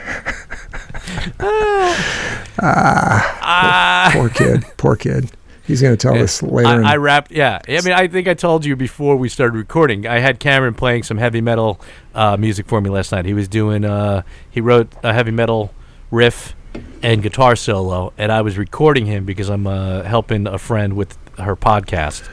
Ah. 2.60 4.10
poor 4.14 4.30
kid 4.30 4.66
poor 4.78 4.96
kid 4.96 5.32
he's 5.66 5.82
going 5.82 5.96
to 5.96 5.98
tell 5.98 6.18
us 6.22 6.42
later 6.42 6.84
I, 6.84 6.94
I 6.94 6.98
wrapped. 6.98 7.32
Yeah, 7.32 7.60
I 7.68 7.82
mean, 7.82 7.94
I 7.94 8.08
think 8.08 8.28
I 8.28 8.34
told 8.34 8.66
you 8.66 8.76
before 8.76 9.16
we 9.16 9.30
started 9.30 9.58
recording. 9.58 10.08
I 10.08 10.20
had 10.20 10.40
Cameron 10.40 10.74
playing 10.74 11.04
some 11.04 11.18
heavy 11.18 11.42
metal 11.42 11.80
uh, 12.14 12.38
music 12.38 12.68
for 12.68 12.82
me 12.82 12.90
last 12.90 13.12
night. 13.12 13.26
He 13.26 13.34
was 13.34 13.48
doing. 13.48 13.86
Uh, 13.86 14.24
he 14.50 14.62
wrote 14.62 14.92
a 15.04 15.14
heavy 15.14 15.32
metal 15.32 15.74
riff 16.12 16.56
and 17.02 17.22
guitar 17.22 17.56
solo, 17.56 18.14
and 18.18 18.32
I 18.32 18.42
was 18.42 18.58
recording 18.58 19.06
him 19.06 19.26
because 19.26 19.50
I'm 19.50 19.68
uh, 19.68 20.04
helping 20.04 20.48
a 20.48 20.58
friend 20.58 20.94
with 20.94 21.18
her 21.38 21.56
podcast. 21.56 22.28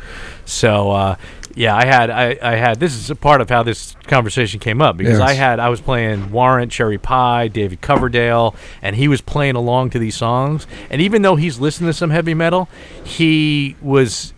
So 0.45 0.91
uh, 0.91 1.17
yeah, 1.55 1.77
I 1.77 1.85
had 1.85 2.11
I, 2.11 2.39
I 2.43 2.57
had 2.57 2.81
this 2.81 2.95
is 2.95 3.11
a 3.11 3.15
part 3.15 3.41
of 3.41 3.49
how 3.51 3.63
this 3.63 3.95
conversation 4.07 4.61
came 4.61 4.81
up 4.83 4.97
because 4.97 5.19
Yes. 5.19 5.29
I 5.29 5.33
had 5.35 5.61
I 5.61 5.69
was 5.69 5.81
playing 5.81 6.31
Warrant, 6.33 6.73
Cherry 6.73 6.99
Pie, 6.99 7.49
David 7.49 7.81
Coverdale, 7.81 8.55
and 8.81 8.97
he 8.97 9.09
was 9.09 9.21
playing 9.21 9.55
along 9.57 9.91
to 9.91 9.99
these 9.99 10.15
songs. 10.17 10.67
And 10.91 11.01
even 11.01 11.23
though 11.23 11.37
he's 11.37 11.59
listening 11.59 11.89
to 11.91 11.95
some 11.95 12.11
heavy 12.11 12.35
metal, 12.35 12.69
he 13.05 13.77
was 13.81 14.33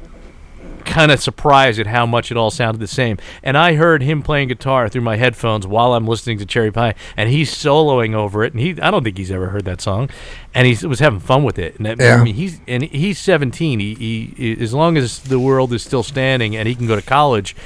kind 0.85 1.11
of 1.11 1.20
surprised 1.20 1.78
at 1.78 1.86
how 1.86 2.06
much 2.06 2.31
it 2.31 2.36
all 2.36 2.51
sounded 2.51 2.81
the 2.81 2.86
same. 2.86 3.19
And 3.43 3.56
I 3.56 3.74
heard 3.74 4.02
him 4.02 4.23
playing 4.23 4.48
guitar 4.48 4.89
through 4.89 5.02
my 5.02 5.16
headphones 5.16 5.66
while 5.66 5.94
I'm 5.94 6.06
listening 6.06 6.39
to 6.39 6.47
Cherry 6.47 6.70
Pie, 6.70 6.94
and 7.16 7.31
he's 7.31 7.51
soloing 7.55 8.15
over 8.15 8.44
it. 8.44 8.52
And 8.52 8.61
he, 8.61 8.81
I 8.81 8.90
don't 8.90 9.05
think 9.05 9.19
he's 9.19 9.31
ever 9.31 9.48
heard 9.48 9.65
that 9.65 9.81
song, 9.81 10.11
and 10.55 10.66
he 10.66 10.86
was 10.86 11.01
having 11.01 11.20
fun 11.20 11.44
with 11.44 11.59
it. 11.59 11.77
And 11.77 11.86
that, 11.86 11.98
Yeah. 11.98 12.20
I 12.20 12.24
mean, 12.24 12.35
he's 12.35 12.61
and 12.69 12.82
he's 12.85 13.19
17. 13.19 13.81
He, 13.81 13.94
he, 13.94 14.35
he, 14.36 14.62
as 14.62 14.73
long 14.74 14.97
as 14.97 15.20
the 15.20 15.40
world 15.40 15.73
is 15.73 15.82
still 15.82 16.02
standing 16.02 16.56
and 16.56 16.69
he 16.69 16.74
can 16.74 16.86
go 16.86 16.97
to 16.97 17.02
college 17.02 17.56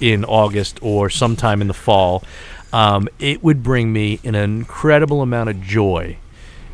in 0.00 0.24
August 0.24 0.78
or 0.82 1.08
sometime 1.10 1.60
in 1.60 1.68
the 1.68 1.74
fall, 1.74 2.22
um, 2.72 3.08
it 3.18 3.42
would 3.42 3.62
bring 3.62 3.92
me 3.92 4.20
an 4.24 4.34
incredible 4.34 5.22
amount 5.22 5.48
of 5.48 5.62
joy 5.62 6.16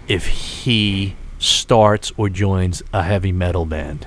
if 0.09 0.27
he 0.27 1.15
starts 1.39 2.13
or 2.17 2.29
joins 2.29 2.83
a 2.93 3.03
heavy 3.03 3.33
metal 3.33 3.67
band. 3.67 4.07